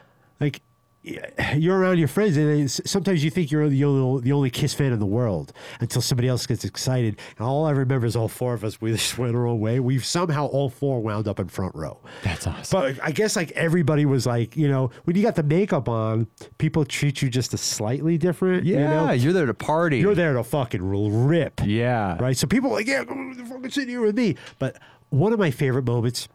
like 0.40 0.60
you're 1.04 1.78
around 1.78 1.98
your 1.98 2.08
friends 2.08 2.36
and 2.36 2.70
sometimes 2.70 3.22
you 3.22 3.30
think 3.30 3.50
you're 3.50 3.68
the 3.68 3.84
only, 3.84 4.22
the 4.22 4.32
only 4.32 4.48
Kiss 4.48 4.72
fan 4.72 4.92
in 4.92 4.98
the 4.98 5.06
world 5.06 5.52
until 5.80 6.00
somebody 6.00 6.28
else 6.28 6.46
gets 6.46 6.64
excited. 6.64 7.18
And 7.36 7.46
all 7.46 7.66
I 7.66 7.72
remember 7.72 8.06
is 8.06 8.16
all 8.16 8.28
four 8.28 8.54
of 8.54 8.64
us, 8.64 8.80
we 8.80 8.92
just 8.92 9.18
went 9.18 9.34
our 9.36 9.46
own 9.46 9.60
way. 9.60 9.80
We've 9.80 10.04
somehow 10.04 10.46
all 10.46 10.70
four 10.70 11.00
wound 11.00 11.28
up 11.28 11.38
in 11.38 11.48
front 11.48 11.74
row. 11.74 12.00
That's 12.22 12.46
awesome. 12.46 12.80
But 12.80 13.04
I 13.04 13.10
guess 13.10 13.36
like 13.36 13.50
everybody 13.52 14.06
was 14.06 14.26
like, 14.26 14.56
you 14.56 14.68
know, 14.68 14.90
when 15.04 15.14
you 15.16 15.22
got 15.22 15.34
the 15.34 15.42
makeup 15.42 15.88
on, 15.88 16.26
people 16.58 16.84
treat 16.84 17.20
you 17.20 17.28
just 17.28 17.52
a 17.52 17.58
slightly 17.58 18.16
different. 18.16 18.64
yeah, 18.64 18.78
you 18.78 18.84
know? 18.84 19.12
you're 19.12 19.32
there 19.34 19.46
to 19.46 19.54
party. 19.54 19.98
you're 19.98 20.14
there 20.14 20.32
to 20.32 20.42
fucking 20.42 20.82
rip. 21.26 21.60
Yeah. 21.64 22.16
Right. 22.18 22.36
So 22.36 22.46
people 22.46 22.70
are 22.70 22.74
like, 22.74 22.86
yeah, 22.86 23.04
come 23.04 23.34
fucking 23.34 23.70
sit 23.70 23.88
here 23.88 24.00
with 24.00 24.16
me. 24.16 24.36
But 24.58 24.78
one 25.10 25.32
of 25.32 25.38
my 25.38 25.50
favorite 25.50 25.84
moments 25.84 26.28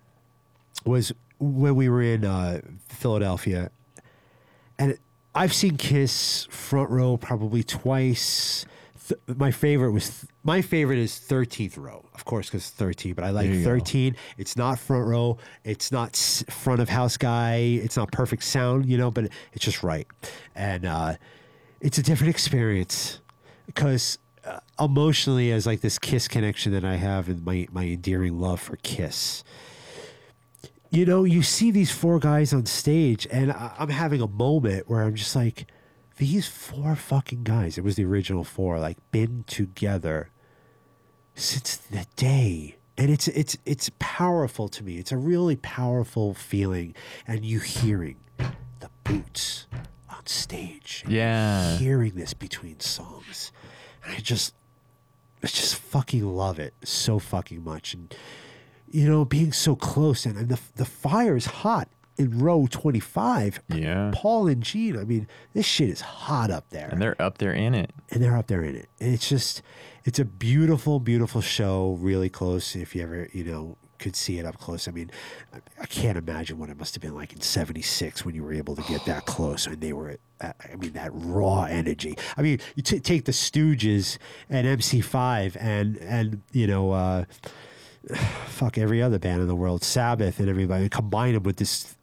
was 0.85 1.11
when 1.39 1.75
we 1.75 1.89
were 1.89 2.01
in 2.01 2.25
uh, 2.25 2.61
Philadelphia, 2.89 3.71
I've 5.35 5.53
seen 5.53 5.77
Kiss 5.77 6.47
front 6.49 6.89
row 6.89 7.17
probably 7.17 7.63
twice. 7.63 8.65
Th- 9.07 9.19
my 9.37 9.51
favorite 9.51 9.91
was 9.91 10.25
my 10.43 10.61
favorite 10.61 10.97
is 10.99 11.11
13th 11.13 11.77
row, 11.77 12.03
of 12.15 12.25
course, 12.25 12.47
because 12.47 12.69
13. 12.69 13.13
But 13.13 13.23
I 13.23 13.29
like 13.29 13.47
There 13.47 13.55
you 13.55 13.63
go. 13.63 13.69
13. 13.69 14.15
It's 14.37 14.55
not 14.57 14.79
front 14.79 15.07
row. 15.07 15.37
It's 15.63 15.91
not 15.91 16.09
s- 16.09 16.43
front 16.49 16.81
of 16.81 16.89
house 16.89 17.17
guy. 17.17 17.55
It's 17.57 17.95
not 17.97 18.11
perfect 18.11 18.43
sound, 18.43 18.85
you 18.87 18.97
know, 18.97 19.11
but 19.11 19.25
it's 19.53 19.63
just 19.65 19.83
right. 19.83 20.07
And 20.55 20.85
uh, 20.85 21.15
it's 21.81 21.97
a 21.97 22.03
different 22.03 22.31
experience 22.31 23.19
because 23.65 24.17
uh, 24.45 24.59
emotionally, 24.79 25.51
as 25.51 25.65
like 25.67 25.81
this 25.81 25.99
Kiss 25.99 26.27
connection 26.27 26.71
that 26.73 26.83
I 26.85 26.95
have 26.95 27.29
and 27.29 27.43
my 27.45 27.67
my 27.71 27.85
endearing 27.85 28.39
love 28.39 28.59
for 28.59 28.77
Kiss. 28.77 29.43
You 30.91 31.05
know, 31.05 31.23
you 31.23 31.43
see 31.43 31.69
these 31.71 31.91
four 31.91 32.19
guys 32.19 32.51
on 32.51 32.65
stage, 32.65 33.27
and 33.31 33.51
I, 33.51 33.73
I'm 33.77 33.89
having 33.89 34.21
a 34.21 34.27
moment 34.27 34.89
where 34.89 35.03
I'm 35.03 35.15
just 35.15 35.35
like, 35.35 35.67
these 36.17 36.47
four 36.47 36.95
fucking 36.95 37.43
guys. 37.43 37.77
It 37.77 37.83
was 37.83 37.95
the 37.95 38.05
original 38.05 38.43
four, 38.43 38.79
like 38.79 38.97
been 39.11 39.45
together 39.47 40.29
since 41.33 41.77
the 41.77 42.05
day. 42.15 42.75
And 42.97 43.09
it's 43.09 43.29
it's 43.29 43.57
it's 43.65 43.89
powerful 43.99 44.67
to 44.67 44.83
me. 44.83 44.97
It's 44.97 45.13
a 45.13 45.17
really 45.17 45.55
powerful 45.55 46.33
feeling, 46.33 46.93
and 47.25 47.45
you 47.45 47.59
hearing 47.59 48.17
the 48.37 48.89
boots 49.05 49.67
on 50.09 50.25
stage. 50.25 51.05
Yeah. 51.07 51.77
hearing 51.77 52.15
this 52.15 52.33
between 52.33 52.81
songs, 52.81 53.53
and 54.03 54.15
I 54.15 54.19
just 54.19 54.53
I 55.41 55.47
just 55.47 55.75
fucking 55.75 56.25
love 56.25 56.59
it 56.59 56.73
so 56.83 57.19
fucking 57.19 57.63
much. 57.63 57.93
And 57.93 58.13
you 58.91 59.07
know, 59.09 59.25
being 59.25 59.51
so 59.51 59.75
close 59.75 60.25
and, 60.25 60.37
and 60.37 60.49
the 60.49 60.59
the 60.75 60.85
fire 60.85 61.35
is 61.35 61.45
hot 61.45 61.87
in 62.17 62.39
row 62.39 62.67
twenty 62.69 62.99
five. 62.99 63.61
Yeah. 63.69 64.11
Paul 64.13 64.47
and 64.47 64.61
Gene. 64.63 64.97
I 64.97 65.03
mean, 65.03 65.27
this 65.53 65.65
shit 65.65 65.89
is 65.89 66.01
hot 66.01 66.51
up 66.51 66.69
there 66.69 66.89
And 66.89 67.01
they're 67.01 67.21
up 67.21 67.37
there 67.37 67.53
in 67.53 67.73
it. 67.75 67.91
and 68.11 68.21
they're 68.21 68.35
up 68.37 68.47
there 68.47 68.63
in 68.63 68.75
it. 68.75 68.89
And 68.99 69.13
it's 69.13 69.29
just, 69.29 69.61
it's 70.05 70.19
a 70.19 70.25
beautiful, 70.25 70.99
beautiful 70.99 71.41
show. 71.41 71.97
Really 71.99 72.29
close. 72.29 72.75
If 72.75 72.95
you 72.95 73.03
ever, 73.03 73.29
you 73.31 73.43
know, 73.45 73.77
could 73.99 74.15
see 74.15 74.39
it 74.39 74.45
up 74.45 74.57
close. 74.57 74.87
I 74.87 74.91
mean, 74.91 75.11
I, 75.81 75.85
can't 75.85 76.17
imagine 76.17 76.57
what 76.57 76.69
it 76.69 76.77
must 76.77 76.95
have 76.95 77.01
been 77.01 77.15
like 77.15 77.33
in 77.33 77.41
'76 77.41 78.23
when 78.25 78.33
you 78.33 78.43
were 78.43 78.53
able 78.53 78.73
to 78.75 78.81
get 78.83 79.05
that 79.05 79.25
close 79.25 79.67
and 79.67 79.79
they 79.81 79.91
were. 79.93 80.09
At, 80.41 80.55
I 80.71 80.75
mean, 80.77 80.93
that 80.93 81.11
raw 81.13 81.63
energy. 81.63 82.15
I 82.37 82.41
mean, 82.41 82.59
you 82.75 82.81
t- 82.83 83.01
take 83.01 83.25
the 83.25 83.33
Stooges 83.33 84.17
and 84.49 84.65
MC5 84.65 85.57
and 85.59 85.97
and 85.97 86.41
you 86.53 86.65
know. 86.67 86.91
uh 86.91 87.25
Fuck 88.47 88.77
every 88.77 89.01
other 89.01 89.19
band 89.19 89.41
in 89.41 89.47
the 89.47 89.55
world, 89.55 89.83
Sabbath 89.83 90.39
and 90.39 90.49
everybody, 90.49 90.83
and 90.83 90.91
combine 90.91 91.33
them 91.33 91.43
with 91.43 91.57
this 91.57 91.95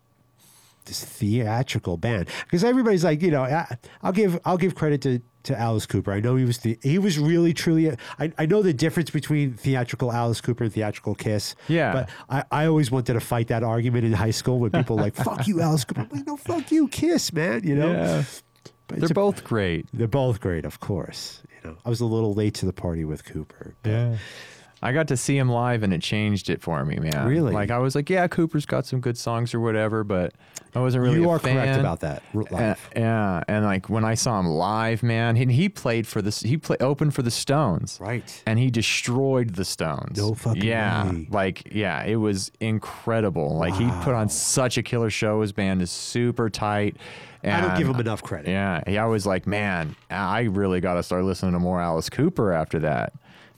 this 0.85 1.05
theatrical 1.05 1.97
band 1.97 2.29
because 2.45 2.63
everybody's 2.63 3.03
like, 3.03 3.21
you 3.21 3.31
know, 3.33 3.43
I, 3.43 3.77
I'll 4.03 4.13
give 4.13 4.39
I'll 4.45 4.57
give 4.59 4.75
credit 4.75 5.01
to 5.03 5.21
to 5.45 5.59
Alice 5.59 5.85
Cooper. 5.87 6.13
I 6.13 6.21
know 6.21 6.37
he 6.37 6.45
was 6.45 6.59
the 6.59 6.79
he 6.83 6.99
was 6.99 7.19
really 7.19 7.53
truly. 7.53 7.91
I, 8.19 8.33
I 8.39 8.47
know 8.47 8.63
the 8.63 8.73
difference 8.73 9.11
between 9.11 9.55
theatrical 9.55 10.13
Alice 10.13 10.41
Cooper 10.41 10.65
and 10.65 10.73
theatrical 10.73 11.15
Kiss. 11.15 11.57
Yeah. 11.69 11.93
but 11.93 12.09
I, 12.31 12.45
I 12.63 12.67
always 12.67 12.91
wanted 12.91 13.15
to 13.15 13.21
fight 13.21 13.49
that 13.49 13.63
argument 13.65 14.05
in 14.05 14.13
high 14.13 14.31
school 14.31 14.61
when 14.61 14.71
people 14.71 14.97
were 14.97 15.03
like 15.03 15.15
fuck 15.17 15.47
you 15.49 15.61
Alice 15.61 15.85
Cooper. 15.85 16.03
I'm 16.03 16.09
like 16.11 16.27
no 16.27 16.37
fuck 16.37 16.71
you 16.71 16.89
Kiss 16.89 17.33
man. 17.33 17.65
You 17.65 17.75
know. 17.75 17.91
Yeah. 17.93 18.23
They're 18.89 19.11
a- 19.11 19.15
both 19.15 19.43
great. 19.43 19.87
they're 19.93 20.07
both 20.07 20.41
great, 20.41 20.65
of 20.65 20.79
course. 20.79 21.43
You 21.65 21.71
know, 21.71 21.77
I 21.85 21.89
was 21.89 22.01
a 22.01 22.07
little 22.07 22.33
late 22.35 22.55
to 22.55 22.67
the 22.67 22.73
party 22.73 23.05
with 23.05 23.25
Cooper. 23.25 23.75
but- 23.83 24.19
I 24.83 24.93
got 24.93 25.09
to 25.09 25.17
see 25.17 25.39
him 25.39 25.49
live 25.49 25.83
and 25.83 25.93
it 25.93 26.03
changed 26.03 26.51
it 26.51 26.61
for 26.61 26.85
me, 26.85 26.97
man. 26.97 27.27
Really? 27.27 27.53
Like 27.53 27.71
I 27.71 27.79
was 27.79 27.95
like, 27.95 28.11
yeah, 28.11 28.27
Cooper's 28.29 28.67
got 28.67 28.85
some 28.85 29.01
good 29.01 29.17
songs 29.17 29.55
or 29.55 29.61
whatever, 29.61 30.05
but 30.05 30.35
I 30.75 30.81
wasn't 30.81 31.05
really. 31.05 31.17
you 31.17 31.31
are 31.31 31.39
correct 31.39 31.81
about 31.81 32.01
that. 32.01 32.23
Uh, 32.35 32.75
yeah, 32.95 33.43
and 33.49 33.65
like 33.65 33.89
when 33.89 34.05
I 34.05 34.15
saw 34.15 34.39
him 34.39 34.47
live, 34.47 35.03
man, 35.03 35.37
and 35.37 35.51
he 35.51 35.71
played 35.71 36.07
for 36.07 36.21
this. 36.21 36.43
He 36.43 36.59
played 36.59 36.83
open 36.83 37.11
for 37.11 37.23
the 37.23 37.31
Stones, 37.31 37.99
Right. 38.01 38.43
And 38.47 38.59
he 38.59 38.71
destroyed 38.71 39.55
the 39.55 39.65
Stones. 39.65 40.19
No 40.19 40.35
fucking 40.35 40.63
yeah, 40.63 41.11
way. 41.11 41.27
like 41.31 41.73
yeah, 41.75 42.05
it 42.05 42.17
was 42.17 42.53
incredible. 42.61 43.57
Like 43.57 43.75
he 43.75 43.89
put 44.03 44.15
on 44.15 44.29
such 44.29 44.77
a 44.77 44.83
killer 44.83 45.11
show. 45.11 45.41
His 45.41 45.53
band 45.53 45.81
is 45.81 45.91
super 45.91 46.51
tight. 46.51 46.97
And 47.43 47.55
I 47.55 47.69
don't 47.69 47.79
give 47.79 47.89
him 47.89 48.01
enough 48.01 48.23
credit. 48.23 48.51
Yeah, 48.51 48.83
yeah, 48.89 49.05
I 49.05 49.07
was 49.07 49.25
like, 49.25 49.47
man, 49.47 49.95
I 50.11 50.43
really 50.43 50.81
got 50.81 50.95
to 50.95 51.03
start 51.03 51.25
listening 51.25 51.53
to 51.53 51.61
more 51.61 51.81
Alice 51.81 52.11
Cooper 52.11 52.53
after 52.53 52.81
that, 52.81 53.13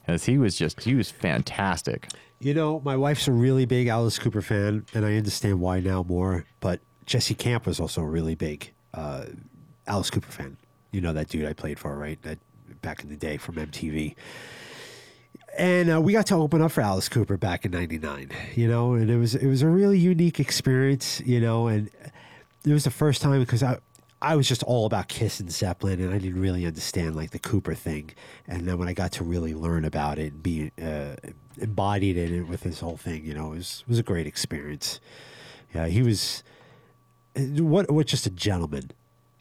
because 0.09 0.25
he 0.25 0.37
was 0.37 0.55
just 0.55 0.81
he 0.81 0.95
was 0.95 1.11
fantastic. 1.11 2.09
You 2.39 2.53
know, 2.53 2.81
my 2.83 2.95
wife's 2.95 3.27
a 3.27 3.31
really 3.31 3.65
big 3.65 3.87
Alice 3.87 4.17
Cooper 4.17 4.41
fan, 4.41 4.85
and 4.93 5.05
I 5.05 5.15
understand 5.15 5.59
why 5.59 5.79
now 5.79 6.03
more. 6.03 6.45
But 6.61 6.79
Jesse 7.05 7.35
Camp 7.35 7.65
was 7.65 7.79
also 7.79 8.01
a 8.01 8.07
really 8.07 8.35
big 8.35 8.71
uh, 8.93 9.25
Alice 9.87 10.09
Cooper 10.09 10.31
fan. 10.31 10.57
You 10.91 11.01
know 11.01 11.13
that 11.13 11.29
dude 11.29 11.45
I 11.45 11.53
played 11.53 11.79
for, 11.79 11.95
right? 11.95 12.21
That 12.23 12.39
back 12.81 13.03
in 13.03 13.09
the 13.09 13.15
day 13.15 13.37
from 13.37 13.55
MTV. 13.55 14.15
And 15.57 15.91
uh, 15.91 15.99
we 16.01 16.13
got 16.13 16.27
to 16.27 16.35
open 16.35 16.61
up 16.61 16.71
for 16.71 16.81
Alice 16.81 17.09
Cooper 17.09 17.37
back 17.37 17.65
in 17.65 17.71
'99. 17.71 18.31
You 18.55 18.67
know, 18.67 18.93
and 18.93 19.09
it 19.09 19.17
was 19.17 19.35
it 19.35 19.47
was 19.47 19.61
a 19.61 19.67
really 19.67 19.99
unique 19.99 20.39
experience. 20.39 21.21
You 21.25 21.39
know, 21.39 21.67
and 21.67 21.89
it 22.65 22.73
was 22.73 22.83
the 22.83 22.91
first 22.91 23.21
time 23.21 23.39
because 23.39 23.61
I 23.61 23.77
I 24.21 24.35
was 24.35 24.47
just 24.47 24.63
all 24.63 24.85
about 24.85 25.07
Kiss 25.07 25.39
and 25.39 25.51
Zeppelin, 25.51 26.01
and 26.01 26.13
I 26.13 26.17
didn't 26.17 26.41
really 26.41 26.65
understand 26.65 27.15
like 27.15 27.31
the 27.31 27.39
Cooper 27.39 27.73
thing. 27.73 28.11
And 28.47 28.67
then 28.67 28.77
when 28.77 28.87
I 28.87 28.93
got 28.93 29.13
to 29.13 29.23
really 29.23 29.53
learn 29.53 29.85
about 29.85 30.19
it 30.19 30.33
and 30.33 30.43
be 30.43 30.71
uh, 30.81 31.15
embodied 31.57 32.17
in 32.17 32.33
it 32.35 32.47
with 32.47 32.63
his 32.63 32.81
whole 32.81 32.97
thing, 32.97 33.23
you 33.23 33.33
know, 33.33 33.53
it 33.53 33.57
was 33.57 33.83
it 33.87 33.89
was 33.89 33.99
a 33.99 34.03
great 34.03 34.27
experience. 34.27 34.99
Yeah, 35.73 35.87
he 35.87 36.01
was 36.01 36.43
what 37.35 37.89
what 37.89 38.07
just 38.07 38.25
a 38.25 38.29
gentleman, 38.31 38.91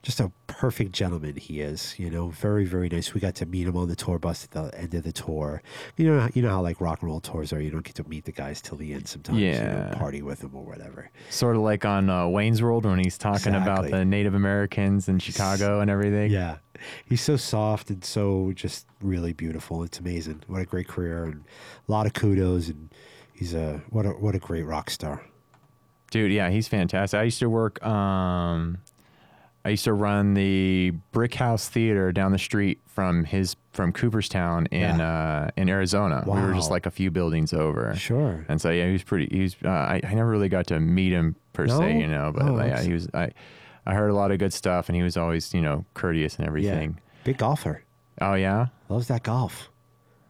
just 0.08 0.20
a 0.20 0.32
perfect 0.46 0.92
gentleman 0.92 1.36
he 1.36 1.60
is. 1.60 1.94
You 1.98 2.08
know, 2.10 2.28
very 2.30 2.64
very 2.64 2.88
nice. 2.88 3.12
We 3.12 3.20
got 3.20 3.34
to 3.36 3.46
meet 3.46 3.66
him 3.68 3.76
on 3.76 3.88
the 3.88 3.94
tour 3.94 4.18
bus 4.18 4.42
at 4.42 4.52
the 4.52 4.70
end 4.80 4.94
of 4.94 5.02
the 5.04 5.12
tour. 5.12 5.60
You 5.98 6.06
know, 6.06 6.28
you 6.32 6.40
know 6.40 6.48
how 6.48 6.62
like 6.62 6.80
rock 6.80 7.02
and 7.02 7.10
roll 7.10 7.20
tours 7.20 7.52
are. 7.52 7.60
You 7.60 7.70
don't 7.70 7.84
get 7.84 7.94
to 7.96 8.08
meet 8.08 8.24
the 8.24 8.32
guys 8.32 8.62
till 8.62 8.78
the 8.78 8.94
end 8.94 9.06
sometimes. 9.06 9.38
you 9.38 9.52
know, 9.52 9.88
Yeah. 9.90 9.94
party 9.98 10.22
with 10.22 10.38
them 10.40 10.54
or 10.54 10.64
whatever. 10.64 11.10
Sort 11.28 11.56
of 11.56 11.62
like 11.62 11.84
on 11.84 12.08
uh, 12.08 12.26
Wayne's 12.26 12.62
World 12.62 12.86
when 12.86 12.98
he's 12.98 13.18
talking 13.18 13.54
about 13.54 13.90
the 13.90 14.02
Native 14.06 14.32
Americans 14.34 15.08
in 15.10 15.18
Chicago 15.18 15.80
and 15.80 15.90
everything. 15.90 16.30
Yeah. 16.30 16.56
He's 17.04 17.20
so 17.20 17.36
soft 17.36 17.90
and 17.90 18.02
so 18.02 18.52
just 18.54 18.86
really 19.02 19.34
beautiful. 19.34 19.82
It's 19.82 19.98
amazing. 20.00 20.42
What 20.46 20.62
a 20.62 20.64
great 20.64 20.88
career 20.88 21.24
and 21.24 21.44
a 21.86 21.92
lot 21.92 22.06
of 22.06 22.14
kudos 22.14 22.68
and 22.68 22.88
he's 23.34 23.52
a 23.52 23.82
what 23.90 24.06
a 24.06 24.10
what 24.10 24.34
a 24.34 24.38
great 24.38 24.62
rock 24.64 24.88
star. 24.88 25.20
Dude, 26.10 26.32
yeah, 26.32 26.48
he's 26.48 26.66
fantastic. 26.66 27.20
I 27.20 27.24
used 27.24 27.40
to 27.40 27.50
work 27.50 27.84
um 27.84 28.78
I 29.68 29.72
used 29.72 29.84
to 29.84 29.92
run 29.92 30.32
the 30.32 30.92
Brick 31.12 31.34
House 31.34 31.68
Theater 31.68 32.10
down 32.10 32.32
the 32.32 32.38
street 32.38 32.80
from 32.86 33.24
his 33.24 33.54
from 33.72 33.92
Cooperstown 33.92 34.64
in 34.66 34.98
uh 35.02 35.50
in 35.58 35.68
Arizona. 35.68 36.24
We 36.26 36.40
were 36.40 36.54
just 36.54 36.70
like 36.70 36.86
a 36.86 36.90
few 36.90 37.10
buildings 37.10 37.52
over. 37.52 37.94
Sure. 37.94 38.46
And 38.48 38.58
so 38.60 38.70
yeah, 38.70 38.86
he 38.86 38.92
was 38.92 39.02
pretty 39.02 39.28
he 39.30 39.42
was 39.42 39.56
uh, 39.62 39.68
I, 39.68 40.00
I 40.02 40.14
never 40.14 40.30
really 40.30 40.48
got 40.48 40.66
to 40.68 40.80
meet 40.80 41.12
him 41.12 41.36
per 41.52 41.66
No? 41.66 41.78
se, 41.80 41.98
you 42.00 42.06
know, 42.06 42.32
but 42.34 42.48
Oh, 42.48 42.54
like, 42.54 42.68
yeah, 42.70 42.82
he 42.82 42.94
was 42.94 43.08
I 43.12 43.30
I 43.84 43.92
heard 43.92 44.08
a 44.10 44.14
lot 44.14 44.30
of 44.30 44.38
good 44.38 44.54
stuff 44.54 44.88
and 44.88 44.96
he 44.96 45.02
was 45.02 45.18
always, 45.18 45.52
you 45.52 45.60
know, 45.60 45.84
courteous 45.92 46.36
and 46.36 46.44
Yeah. 46.44 46.48
everything. 46.48 46.98
Big 47.24 47.36
golfer. 47.36 47.82
Oh 48.22 48.34
yeah? 48.34 48.68
Loves 48.88 49.08
that 49.08 49.22
golf. 49.22 49.68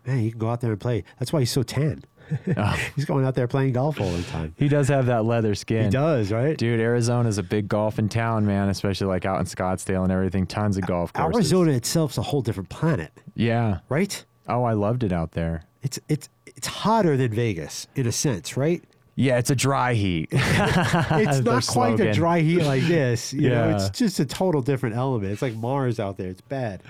Man, 0.04 0.18
you 0.24 0.30
can 0.30 0.40
go 0.40 0.50
out 0.50 0.60
there 0.62 0.72
and 0.72 0.80
play. 0.80 1.04
That's 1.20 1.32
why 1.32 1.38
he's 1.40 1.52
so 1.52 1.62
tan. 1.62 2.02
Oh, 2.56 2.78
He's 2.96 3.04
going 3.04 3.24
out 3.24 3.34
there 3.34 3.46
playing 3.48 3.72
golf 3.72 4.00
all 4.00 4.10
the 4.10 4.22
time. 4.24 4.54
he 4.58 4.68
does 4.68 4.88
have 4.88 5.06
that 5.06 5.24
leather 5.24 5.54
skin. 5.54 5.84
He 5.84 5.90
does, 5.90 6.30
right? 6.32 6.56
Dude, 6.56 6.80
Arizona's 6.80 7.38
a 7.38 7.42
big 7.42 7.68
golfing 7.68 8.08
town, 8.08 8.46
man, 8.46 8.68
especially 8.68 9.06
like 9.06 9.24
out 9.24 9.38
in 9.40 9.46
Scottsdale 9.46 10.02
and 10.02 10.12
everything. 10.12 10.46
Tons 10.46 10.76
of 10.76 10.86
golf 10.86 11.12
courses. 11.12 11.36
Arizona 11.36 11.72
itself's 11.72 12.18
a 12.18 12.22
whole 12.22 12.42
different 12.42 12.68
planet, 12.68 13.12
Yeah. 13.34 13.78
right? 13.88 14.24
Oh, 14.48 14.64
I 14.64 14.72
loved 14.72 15.02
it 15.04 15.12
out 15.12 15.32
there. 15.32 15.64
It's 15.82 15.98
it's 16.08 16.28
it's 16.46 16.66
hotter 16.66 17.16
than 17.16 17.32
Vegas 17.32 17.86
in 17.94 18.06
a 18.06 18.12
sense, 18.12 18.56
right? 18.56 18.82
Yeah, 19.20 19.38
it's 19.38 19.50
a 19.50 19.56
dry 19.56 19.94
heat. 19.94 20.28
It's 20.32 21.40
not 21.40 21.66
quite 21.66 21.98
a 21.98 22.12
dry 22.12 22.38
heat 22.40 22.62
like 22.62 22.82
this. 22.84 23.32
You 23.32 23.50
know, 23.50 23.68
Yeah. 23.68 23.74
it's 23.74 23.90
just 23.98 24.20
a 24.20 24.24
total 24.24 24.62
different 24.62 24.94
element. 24.94 25.32
It's 25.32 25.42
like 25.42 25.54
Mars 25.56 25.98
out 25.98 26.16
there. 26.18 26.28
It's 26.28 26.40
bad. 26.40 26.82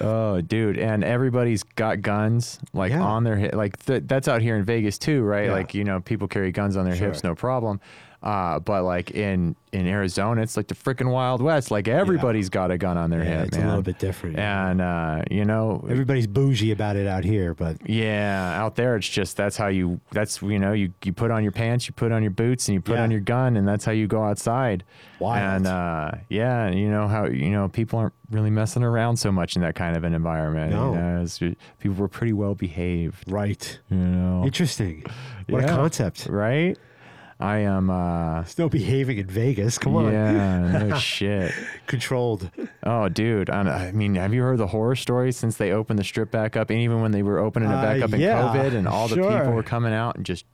oh, 0.00 0.42
dude, 0.42 0.78
and 0.78 1.02
everybody's 1.02 1.62
got 1.62 2.02
guns 2.02 2.58
like 2.74 2.90
Yeah. 2.92 3.00
on 3.02 3.24
their 3.24 3.36
hip. 3.36 3.54
Like 3.54 3.78
th- 3.86 4.02
that's 4.06 4.28
out 4.28 4.42
here 4.42 4.56
in 4.56 4.64
Vegas 4.64 4.98
too, 4.98 5.22
right? 5.22 5.46
Yeah. 5.46 5.52
Like 5.52 5.74
you 5.74 5.84
know, 5.84 6.00
people 6.00 6.28
carry 6.28 6.52
guns 6.52 6.76
on 6.76 6.84
their 6.84 6.96
Sure. 6.96 7.08
hips, 7.08 7.24
no 7.24 7.34
problem. 7.34 7.80
Uh, 8.24 8.58
but 8.58 8.84
like 8.84 9.10
in 9.10 9.54
in 9.72 9.86
Arizona, 9.86 10.40
it's 10.40 10.56
like 10.56 10.66
the 10.68 10.74
freaking 10.74 11.10
Wild 11.12 11.42
West. 11.42 11.70
Like 11.70 11.88
everybody's 11.88 12.48
got 12.48 12.70
a 12.70 12.78
gun 12.78 12.96
on 12.96 13.10
their 13.10 13.22
Yeah, 13.22 13.38
hip, 13.40 13.48
it's 13.48 13.56
man. 13.58 13.66
a 13.66 13.68
little 13.68 13.82
bit 13.82 13.98
different. 13.98 14.38
And 14.38 14.80
uh, 14.80 15.24
you 15.30 15.44
know, 15.44 15.84
Everybody's 15.90 16.26
bougie 16.26 16.70
about 16.70 16.96
it 16.96 17.06
out 17.06 17.22
here, 17.24 17.52
but 17.52 17.76
Yeah, 17.86 18.58
out 18.58 18.76
there 18.76 18.96
it's 18.96 19.06
just 19.08 19.36
that's 19.36 19.58
how 19.58 19.66
you 19.66 20.00
that's 20.10 20.40
you 20.40 20.58
know 20.58 20.72
you 20.72 20.94
you 21.04 21.12
put 21.12 21.30
on 21.30 21.42
your 21.42 21.52
pants, 21.52 21.86
you 21.86 21.92
put 21.92 22.12
on 22.12 22.22
your 22.22 22.30
boots, 22.30 22.66
and 22.66 22.74
you 22.74 22.80
put 22.80 22.94
Yeah. 22.94 23.02
on 23.02 23.10
your 23.10 23.20
gun, 23.20 23.58
and 23.58 23.68
that's 23.68 23.84
how 23.84 23.92
you 23.92 24.06
go 24.06 24.22
outside. 24.24 24.84
Wild. 25.18 25.56
And 25.56 25.66
uh, 25.66 26.12
yeah, 26.30 26.70
you 26.70 26.88
know 26.88 27.06
how 27.06 27.26
you 27.26 27.50
know 27.50 27.68
people 27.68 27.98
aren't 27.98 28.14
really 28.30 28.50
messing 28.50 28.82
around 28.82 29.18
so 29.18 29.30
much 29.30 29.54
in 29.54 29.60
that 29.60 29.74
kind 29.74 29.98
of 29.98 30.02
an 30.04 30.14
environment. 30.14 30.72
No. 30.72 30.92
you 31.40 31.50
know, 31.50 31.54
people 31.78 31.96
were 31.96 32.08
pretty 32.08 32.32
well 32.32 32.54
behaved. 32.54 33.30
right. 33.30 33.78
You 33.90 33.98
know, 33.98 34.44
Interesting. 34.46 35.04
What 35.50 35.64
a 35.64 35.66
concept. 35.66 36.26
right? 36.30 36.78
I 37.44 37.58
am. 37.58 37.90
uh 37.90 38.40
There's 38.40 38.58
no 38.58 38.68
behaving 38.68 39.18
in 39.18 39.26
Vegas. 39.26 39.78
Come 39.78 39.96
on. 39.96 40.12
Yeah, 40.12 40.86
no 40.88 40.98
shit. 40.98 41.52
Controlled. 41.86 42.50
Oh, 42.82 43.08
dude. 43.08 43.50
I, 43.50 43.88
I 43.88 43.92
mean, 43.92 44.14
have 44.14 44.32
you 44.32 44.42
heard 44.42 44.58
the 44.58 44.66
horror 44.68 44.96
stories 44.96 45.36
since 45.36 45.56
they 45.56 45.70
opened 45.72 45.98
the 45.98 46.04
strip 46.04 46.30
back 46.30 46.56
up, 46.56 46.70
and 46.70 46.78
even 46.80 47.02
when 47.02 47.12
they 47.12 47.22
were 47.22 47.38
opening 47.38 47.68
it 47.68 47.72
back 47.74 48.00
Uh, 48.00 48.04
up 48.06 48.12
in 48.14 48.20
yeah, 48.20 48.40
COVID, 48.42 48.74
and 48.74 48.88
all 48.88 49.08
the 49.08 49.16
people 49.16 49.52
were 49.52 49.62
coming 49.62 49.92
out 49.92 50.16
and 50.16 50.24
just, 50.24 50.46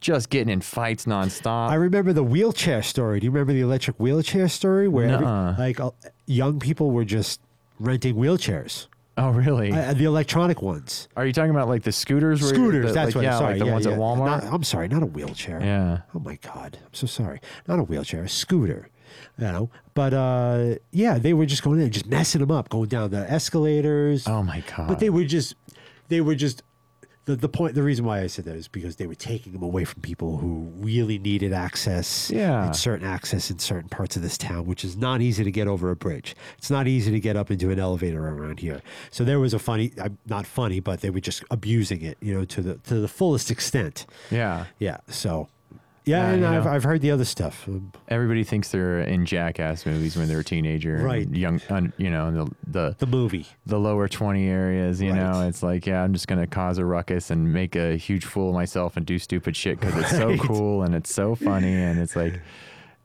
just 0.00 0.28
getting 0.30 0.52
in 0.52 0.60
fights 0.60 1.06
nonstop. 1.06 1.70
I 1.70 1.76
remember 1.76 2.12
the 2.12 2.22
wheelchair 2.24 2.82
story. 2.82 3.20
Do 3.20 3.24
you 3.24 3.30
remember 3.30 3.52
the 3.54 3.62
electric 3.62 3.98
wheelchair 3.98 4.48
story 4.48 4.86
where 4.88 5.08
every, 5.08 5.26
like 5.26 5.80
uh, 5.80 5.90
young 6.26 6.58
people 6.60 6.90
were 6.90 7.04
just 7.06 7.40
renting 7.80 8.14
wheelchairs, 8.16 8.86
oh, 9.18 9.30
really? 9.30 9.72
uh, 9.72 9.94
the 9.94 10.04
electronic 10.04 10.62
ones, 10.62 11.08
Are 11.16 11.26
you 11.26 11.32
talking 11.32 11.50
about 11.50 11.68
like 11.68 11.82
the 11.82 11.92
scooters? 11.92 12.40
where- 12.42 12.50
scooters. 12.54 12.86
the- 12.86 12.92
that's 12.92 13.08
like, 13.08 13.14
what. 13.16 13.24
Yeah, 13.24 13.32
I'm 13.34 13.38
sorry, 13.40 13.50
like 13.52 13.58
the 13.60 13.66
yeah, 13.66 13.72
ones 13.72 13.86
yeah. 13.86 13.92
at 13.92 13.98
Walmart. 13.98 14.42
Not- 14.44 14.52
I'm 14.52 14.62
sorry, 14.64 14.88
not 14.88 15.02
a 15.02 15.06
wheelchair. 15.06 15.60
yeah. 15.62 16.00
Oh 16.14 16.20
my 16.20 16.36
god, 16.36 16.78
I'm 16.84 16.94
so 16.94 17.06
sorry. 17.06 17.40
Not 17.68 17.78
a 17.78 17.82
wheelchair, 17.82 18.24
a 18.24 18.28
scooter. 18.28 18.88
You 19.38 19.44
know, 19.46 19.70
but 19.94 20.12
uh, 20.12 20.74
yeah, 20.90 21.18
they 21.18 21.34
were 21.34 21.46
just 21.46 21.62
going 21.62 21.80
in, 21.80 21.90
just 21.90 22.06
messing 22.06 22.40
them 22.40 22.50
up, 22.50 22.68
going 22.68 22.88
down 22.88 23.10
the 23.10 23.30
escalators. 23.30 24.26
Oh 24.26 24.42
my 24.42 24.62
god. 24.76 24.88
But 24.88 24.98
they 24.98 25.10
were 25.10 25.24
just, 25.24 25.54
they 26.08 26.20
were 26.20 26.34
just. 26.34 26.62
The, 27.26 27.36
the 27.36 27.48
point, 27.48 27.74
the 27.74 27.82
reason 27.82 28.04
why 28.04 28.20
I 28.20 28.26
said 28.26 28.44
that 28.44 28.54
is 28.54 28.68
because 28.68 28.96
they 28.96 29.06
were 29.06 29.14
taking 29.14 29.52
them 29.54 29.62
away 29.62 29.84
from 29.86 30.02
people 30.02 30.36
who 30.36 30.70
really 30.76 31.18
needed 31.18 31.54
access, 31.54 32.30
Yeah. 32.30 32.66
and 32.66 32.76
certain 32.76 33.06
access 33.06 33.50
in 33.50 33.58
certain 33.58 33.88
parts 33.88 34.14
of 34.16 34.22
this 34.22 34.36
town, 34.36 34.66
which 34.66 34.84
is 34.84 34.94
not 34.96 35.22
easy 35.22 35.42
to 35.42 35.50
get 35.50 35.66
over 35.66 35.90
a 35.90 35.96
bridge. 35.96 36.36
It's 36.58 36.70
not 36.70 36.86
easy 36.86 37.10
to 37.10 37.20
get 37.20 37.34
up 37.34 37.50
into 37.50 37.70
an 37.70 37.78
elevator 37.78 38.28
around 38.28 38.60
here. 38.60 38.82
So 39.10 39.24
there 39.24 39.40
was 39.40 39.54
a 39.54 39.58
funny, 39.58 39.92
uh, 39.98 40.10
not 40.26 40.44
funny, 40.46 40.80
but 40.80 41.00
they 41.00 41.08
were 41.08 41.20
just 41.20 41.42
abusing 41.50 42.02
it, 42.02 42.18
you 42.20 42.34
know, 42.34 42.44
to 42.44 42.60
the 42.60 42.74
to 42.88 42.96
the 42.96 43.08
fullest 43.08 43.50
extent. 43.50 44.04
yeah. 44.30 44.66
Yeah. 44.78 44.98
So, 45.08 45.48
yeah, 46.04 46.28
Yeah, 46.28 46.32
and 46.34 46.46
I've, 46.46 46.64
know. 46.64 46.70
I've 46.70 46.84
heard 46.84 47.00
the 47.00 47.10
other 47.10 47.24
stuff. 47.24 47.68
Everybody 48.08 48.44
thinks 48.44 48.70
they're 48.70 49.00
in 49.00 49.24
Jackass 49.26 49.86
movies 49.86 50.16
when 50.16 50.28
they're 50.28 50.40
a 50.40 50.44
teenager, 50.44 50.96
and 50.96 51.04
Right. 51.04 51.28
Young, 51.28 51.60
un, 51.70 51.92
you 51.96 52.10
know, 52.10 52.28
in 52.28 52.34
the 52.34 52.50
the 52.66 52.96
the 52.98 53.06
movie. 53.06 53.46
the 53.66 53.78
lower 53.78 54.06
20 54.08 54.46
areas, 54.48 55.00
you 55.00 55.12
know, 55.12 55.46
it's 55.48 55.62
like, 55.62 55.86
yeah, 55.86 56.02
I'm 56.02 56.12
just 56.12 56.28
going 56.28 56.40
to 56.40 56.46
cause 56.46 56.78
a 56.78 56.84
ruckus 56.84 57.30
and 57.30 57.52
make 57.52 57.74
a 57.76 57.96
huge 57.96 58.24
fool 58.24 58.48
of 58.50 58.54
myself 58.54 58.96
and 58.96 59.04
do 59.06 59.18
stupid 59.18 59.56
shit 59.56 59.80
because 59.80 59.96
it's 59.96 60.10
so 60.10 60.36
cool 60.46 60.82
and 60.82 60.94
it's 60.94 61.12
so 61.12 61.34
funny. 61.34 61.72
And 61.74 61.98
it's 61.98 62.14
like, 62.16 62.40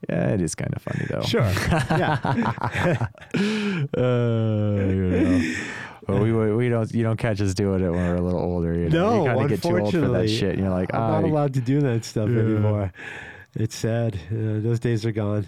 yeah, 0.09 0.29
it 0.29 0.41
is 0.41 0.55
kind 0.55 0.73
of 0.75 0.81
funny 0.81 1.05
though. 1.09 1.21
Sure. 1.23 1.41
yeah. 1.41 3.07
Uh, 3.97 4.75
you 4.77 5.09
know. 5.09 5.55
But 6.11 6.21
we, 6.21 6.31
we 6.55 6.69
don't, 6.69 6.91
you 6.93 7.03
don't 7.03 7.17
catch 7.17 7.41
us 7.41 7.53
doing 7.53 7.83
it 7.83 7.89
when 7.89 7.97
we're 8.07 8.15
a 8.15 8.21
little 8.21 8.39
older. 8.39 8.73
You 8.73 8.89
know? 8.89 9.09
No, 9.09 9.23
you 9.23 9.27
kind 9.29 9.41
of 9.43 9.49
get 9.49 9.61
too 9.61 9.67
old 9.79 9.91
for 9.91 9.97
that 9.99 10.05
unfortunately, 10.05 10.27
shit. 10.27 10.49
And 10.51 10.59
you're 10.59 10.69
like, 10.69 10.93
I'm 10.93 11.11
not 11.11 11.23
allowed 11.23 11.53
to 11.55 11.61
do 11.61 11.79
that 11.81 12.05
stuff 12.05 12.29
Yeah. 12.29 12.39
anymore. 12.39 12.93
It's 13.55 13.75
sad. 13.75 14.15
Uh, 14.31 14.59
those 14.61 14.79
days 14.79 15.05
are 15.05 15.11
gone. 15.11 15.47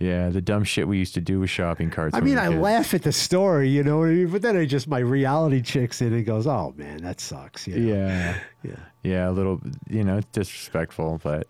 Yeah, 0.00 0.28
the 0.28 0.40
dumb 0.40 0.62
shit 0.62 0.86
we 0.86 0.98
used 0.98 1.14
to 1.14 1.20
do 1.20 1.40
with 1.40 1.50
shopping 1.50 1.90
carts. 1.90 2.14
I 2.14 2.20
mean, 2.20 2.38
I 2.38 2.48
kids. 2.48 2.60
laugh 2.60 2.94
at 2.94 3.02
the 3.02 3.10
story, 3.12 3.68
you 3.68 3.82
know, 3.82 3.98
what 3.98 4.08
I 4.08 4.12
mean? 4.12 4.28
but 4.30 4.42
then 4.42 4.56
I 4.56 4.64
just 4.64 4.86
my 4.86 5.00
reality 5.00 5.60
checks 5.60 6.00
in 6.00 6.12
and 6.12 6.24
goes, 6.24 6.46
"Oh 6.46 6.72
man, 6.76 6.98
that 7.02 7.20
sucks." 7.20 7.66
You 7.66 7.78
know? 7.80 7.94
Yeah, 7.96 8.38
yeah. 8.62 8.76
yeah, 9.02 9.28
a 9.28 9.32
little, 9.32 9.60
you 9.88 10.04
know, 10.04 10.20
disrespectful, 10.30 11.20
but 11.24 11.48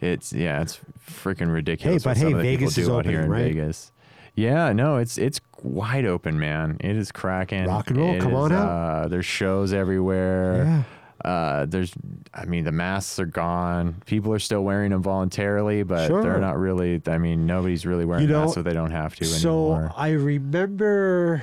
it's 0.00 0.32
yeah, 0.32 0.62
it's 0.62 0.80
freaking 1.10 1.52
ridiculous. 1.52 2.02
but 2.02 2.16
hey, 2.16 2.32
of 2.32 2.38
the 2.38 2.42
Vegas 2.42 2.78
is 2.78 2.86
do 2.86 2.96
out 2.96 3.04
here 3.04 3.20
in 3.20 3.24
opening, 3.26 3.30
right? 3.32 3.54
Vegas. 3.54 3.92
Yeah, 4.34 4.72
no, 4.72 4.96
it's 4.96 5.18
it's 5.18 5.40
wide 5.62 6.06
open, 6.06 6.38
man. 6.38 6.76
It 6.80 6.96
is 6.96 7.12
cracking. 7.12 7.66
Rock 7.66 7.88
and 7.90 7.98
roll, 7.98 8.14
It 8.14 8.20
come 8.20 8.32
is, 8.32 8.38
on 8.38 8.52
out. 8.52 8.68
Uh, 8.68 9.08
there's 9.08 9.26
shows 9.26 9.72
everywhere. 9.72 10.64
Yeah. 10.64 11.30
Uh, 11.30 11.66
there's, 11.66 11.92
I 12.32 12.46
mean, 12.46 12.64
the 12.64 12.72
masks 12.72 13.18
are 13.18 13.26
gone. 13.26 13.96
People 14.06 14.32
are 14.32 14.38
still 14.38 14.64
wearing 14.64 14.90
them 14.90 15.02
voluntarily, 15.02 15.82
but 15.82 16.06
Sure. 16.06 16.22
they're 16.22 16.40
not 16.40 16.56
really. 16.58 17.02
I 17.06 17.18
mean, 17.18 17.44
nobody's 17.44 17.84
really 17.84 18.06
wearing 18.06 18.22
You 18.22 18.30
know, 18.30 18.40
masks, 18.44 18.54
so 18.54 18.62
they 18.62 18.72
don't 18.72 18.90
have 18.90 19.14
to 19.16 19.26
So 19.26 19.50
anymore. 19.74 19.92
I 19.98 20.12
remember, 20.12 21.42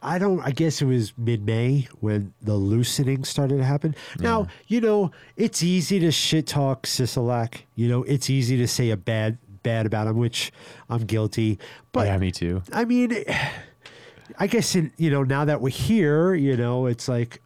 I 0.00 0.18
don't, 0.18 0.40
I 0.40 0.52
guess 0.52 0.80
it 0.80 0.86
was 0.86 1.12
mid 1.18 1.44
May 1.44 1.86
when 2.00 2.32
the 2.40 2.54
loosening 2.54 3.24
started 3.24 3.58
to 3.58 3.64
happen. 3.64 3.94
Now, 4.18 4.46
you 4.68 4.80
know, 4.80 5.10
it's 5.36 5.62
easy 5.62 6.00
to 6.00 6.10
shit 6.10 6.46
talk 6.46 6.86
Sisolak. 6.86 7.64
You 7.74 7.88
know, 7.88 8.04
it's 8.04 8.30
easy 8.30 8.56
to 8.56 8.66
say 8.66 8.88
a 8.88 8.96
bad, 8.96 9.36
bad 9.62 9.86
about 9.86 10.06
him, 10.06 10.16
which 10.16 10.52
I'm 10.88 11.04
guilty. 11.04 11.58
But 11.92 12.06
yeah, 12.06 12.18
me 12.18 12.30
too. 12.30 12.62
I 12.72 12.84
mean, 12.84 13.24
I 14.38 14.46
guess, 14.46 14.74
in, 14.74 14.92
you 14.96 15.10
know, 15.10 15.22
now 15.22 15.44
that 15.44 15.60
we're 15.60 15.70
here, 15.70 16.34
you 16.34 16.56
know, 16.56 16.86
it's 16.86 17.08
like, 17.08 17.40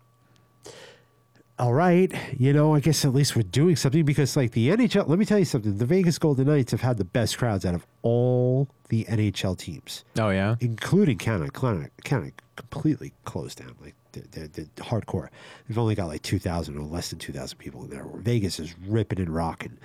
all 1.59 1.73
right, 1.73 2.12
you 2.36 2.53
know, 2.53 2.74
I 2.74 2.81
guess 2.81 3.05
at 3.05 3.15
least 3.15 3.36
we're 3.36 3.43
doing 3.43 3.77
something 3.77 4.05
because, 4.05 4.36
like, 4.36 4.53
the 4.53 4.70
NHL, 4.70 5.09
let 5.09 5.19
me 5.19 5.24
tell 5.24 5.39
you 5.39 5.45
something. 5.45 5.78
The 5.78 5.86
Vegas 5.86 6.19
Golden 6.19 6.49
Knights 6.49 6.73
have 6.73 6.81
had 6.81 6.97
the 6.97 7.05
best 7.05 7.39
crowds 7.39 7.65
out 7.65 7.74
of 7.74 7.86
all 8.03 8.69
the 8.89 9.05
NHL 9.05 9.57
teams 9.57 10.05
Oh 10.19 10.31
yeah, 10.31 10.57
including 10.61 11.16
Canada. 11.19 11.51
Canada, 11.51 11.91
Canada 12.05 12.32
completely 12.57 13.12
closed 13.24 13.59
down. 13.59 13.74
Like 13.81 13.95
they're, 14.31 14.49
they're, 14.49 14.65
hardcore. 14.77 15.28
They've 15.69 15.78
only 15.78 15.95
got 15.95 16.07
like 16.09 16.23
two 16.23 16.39
thousand 16.39 16.77
or 16.78 16.82
less 16.85 17.11
than 17.11 17.19
two 17.19 17.32
thousand 17.32 17.59
people 17.59 17.85
in 17.85 17.91
there. 17.91 18.07
Vegas 18.16 18.59
is 18.61 18.74
ripping 18.86 19.20
and 19.20 19.35
rocking, 19.35 19.78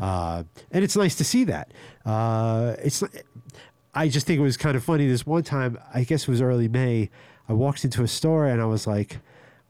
uh, 0.00 0.44
and 0.70 0.84
it's 0.84 0.96
nice 0.96 1.14
to 1.16 1.24
see 1.24 1.44
that. 1.44 1.72
Uh, 2.04 2.74
it's. 2.82 3.02
I 3.94 4.08
just 4.08 4.26
think 4.26 4.38
it 4.40 4.42
was 4.42 4.56
kind 4.56 4.76
of 4.76 4.82
funny. 4.84 5.06
This 5.06 5.26
one 5.26 5.42
time, 5.42 5.78
I 5.92 6.04
guess 6.04 6.22
it 6.22 6.28
was 6.28 6.40
early 6.40 6.68
May. 6.68 7.10
I 7.48 7.52
walked 7.52 7.84
into 7.84 8.02
a 8.02 8.08
store 8.08 8.46
and 8.46 8.62
I 8.62 8.64
was 8.64 8.86
like, 8.86 9.18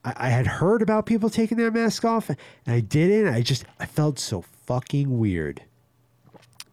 I, 0.05 0.14
I 0.16 0.28
had 0.28 0.47
heard 0.47 0.80
about 0.82 1.06
people 1.06 1.28
taking 1.30 1.59
their 1.59 1.70
mask 1.72 2.05
off, 2.05 2.28
and 2.28 2.39
I 2.66 2.80
didn't. 2.80 3.32
I 3.34 3.40
just 3.43 3.64
I 3.80 3.86
felt 3.86 4.18
so 4.18 4.44
fucking 4.66 5.18
weird. 5.18 5.62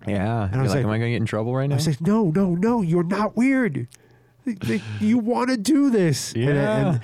yeah. 0.07 0.45
And 0.51 0.55
I 0.55 0.61
was 0.61 0.69
like, 0.71 0.77
like- 0.77 0.85
am 0.85 0.91
I 0.91 0.97
gonna 0.97 1.09
get 1.11 1.17
in 1.17 1.25
trouble 1.25 1.55
right 1.55 1.67
now? 1.67 1.75
I 1.75 1.77
was 1.77 1.87
like, 1.87 2.01
no, 2.01 2.25
no, 2.35 2.55
no, 2.55 2.81
you're 2.81 3.03
not 3.03 3.35
weird. 3.35 3.87
You 4.99 5.17
want 5.17 5.49
to 5.49 5.57
do 5.57 5.89
this. 5.89 6.33
And 6.33 6.49
I- 6.49 6.53
Yeah. 6.53 6.87
And, 6.89 7.01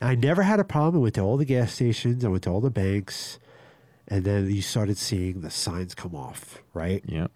I 0.00 0.14
never 0.14 0.42
had 0.42 0.60
a 0.60 0.64
problem. 0.64 1.00
I 1.00 1.02
went 1.04 1.14
to 1.16 1.20
all 1.22 1.36
the 1.36 1.44
gas 1.44 1.72
stations. 1.72 2.24
I 2.24 2.28
went 2.28 2.42
to 2.44 2.50
all 2.50 2.60
the 2.60 2.70
banks. 2.70 3.38
And 4.08 4.24
then 4.24 4.48
you 4.50 4.62
started 4.62 4.98
seeing 4.98 5.40
the 5.40 5.50
signs 5.50 5.94
come 5.94 6.14
off, 6.14 6.62
right? 6.74 7.02
yeah. 7.06 7.26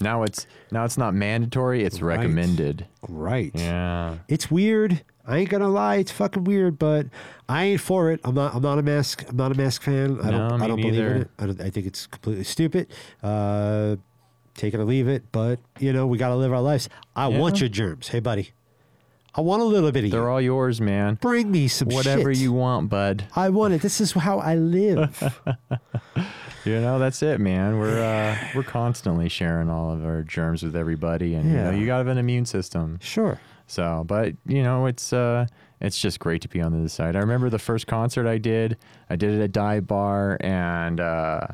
Now 0.00 0.22
it's 0.22 0.46
now 0.70 0.84
it's 0.84 0.96
not 0.96 1.12
mandatory. 1.12 1.82
It's 1.84 2.00
Right. 2.00 2.18
recommended. 2.18 2.86
Right. 3.08 3.50
Yeah. 3.54 4.18
It's 4.28 4.48
weird. 4.48 5.02
I 5.26 5.38
ain't 5.38 5.50
gonna 5.50 5.68
lie, 5.68 5.96
it's 5.96 6.12
fucking 6.12 6.44
weird, 6.44 6.78
but 6.78 7.06
I 7.48 7.64
ain't 7.64 7.80
for 7.80 8.12
it. 8.12 8.20
I'm 8.22 8.34
not. 8.36 8.54
I'm 8.54 8.62
not 8.62 8.78
a 8.78 8.82
mask. 8.82 9.24
I'm 9.28 9.36
not 9.36 9.50
a 9.50 9.56
mask 9.56 9.82
fan. 9.82 10.20
I 10.22 10.30
don't. 10.30 10.48
No, 10.56 10.64
I 10.64 10.68
don't 10.68 10.80
believe 10.80 10.94
in 11.04 11.16
it. 11.22 11.30
I, 11.40 11.46
don't, 11.46 11.60
I 11.60 11.68
think 11.70 11.86
it's 11.86 12.06
completely 12.06 12.44
stupid. 12.44 12.86
Uh, 13.24 13.96
take 14.54 14.72
it 14.72 14.78
or 14.78 14.84
leave 14.84 15.08
it. 15.08 15.24
But 15.32 15.58
you 15.80 15.92
know, 15.92 16.06
we 16.06 16.16
gotta 16.16 16.36
live 16.36 16.52
our 16.52 16.62
lives. 16.62 16.88
I 17.16 17.26
want 17.26 17.58
your 17.60 17.68
germs. 17.68 18.06
Hey, 18.08 18.20
buddy. 18.20 18.52
I 19.38 19.40
want 19.40 19.62
a 19.62 19.64
little 19.64 19.92
bit 19.92 20.02
of 20.02 20.08
it. 20.08 20.10
They're 20.10 20.22
you. 20.22 20.28
all 20.28 20.40
yours, 20.40 20.80
man. 20.80 21.14
Bring 21.14 21.52
me 21.52 21.68
some 21.68 21.88
Whatever 21.90 22.34
shit. 22.34 22.42
you 22.42 22.52
want, 22.52 22.90
bud. 22.90 23.24
I 23.36 23.50
want 23.50 23.72
it. 23.72 23.82
This 23.82 24.00
is 24.00 24.10
how 24.12 24.40
I 24.40 24.56
live. 24.56 25.40
You 26.64 26.80
know, 26.80 26.98
that's 26.98 27.22
it, 27.22 27.40
man. 27.40 27.78
We're 27.78 28.02
uh, 28.02 28.36
we're 28.54 28.64
constantly 28.64 29.30
sharing 29.30 29.70
all 29.70 29.90
of 29.92 30.04
our 30.04 30.22
germs 30.22 30.62
with 30.62 30.76
everybody, 30.76 31.32
and 31.34 31.48
you 31.50 31.56
know, 31.56 31.70
you 31.70 31.86
got 31.86 31.94
to 31.94 31.98
have 31.98 32.06
an 32.08 32.18
immune 32.18 32.44
system. 32.44 32.98
sure. 33.00 33.40
So, 33.68 34.04
but 34.06 34.34
you 34.44 34.62
know, 34.62 34.84
it's 34.84 35.12
uh, 35.12 35.46
it's 35.80 35.98
just 35.98 36.18
great 36.18 36.42
to 36.42 36.48
be 36.48 36.60
on 36.60 36.72
the 36.72 36.80
other 36.80 36.88
side. 36.88 37.16
I 37.16 37.20
remember 37.20 37.48
the 37.48 37.60
first 37.60 37.86
concert 37.86 38.26
I 38.26 38.36
did. 38.36 38.76
I 39.08 39.16
did 39.16 39.32
it 39.34 39.40
at 39.40 39.52
Dive 39.52 39.86
Bar, 39.86 40.36
and 40.40 41.00
uh, 41.00 41.46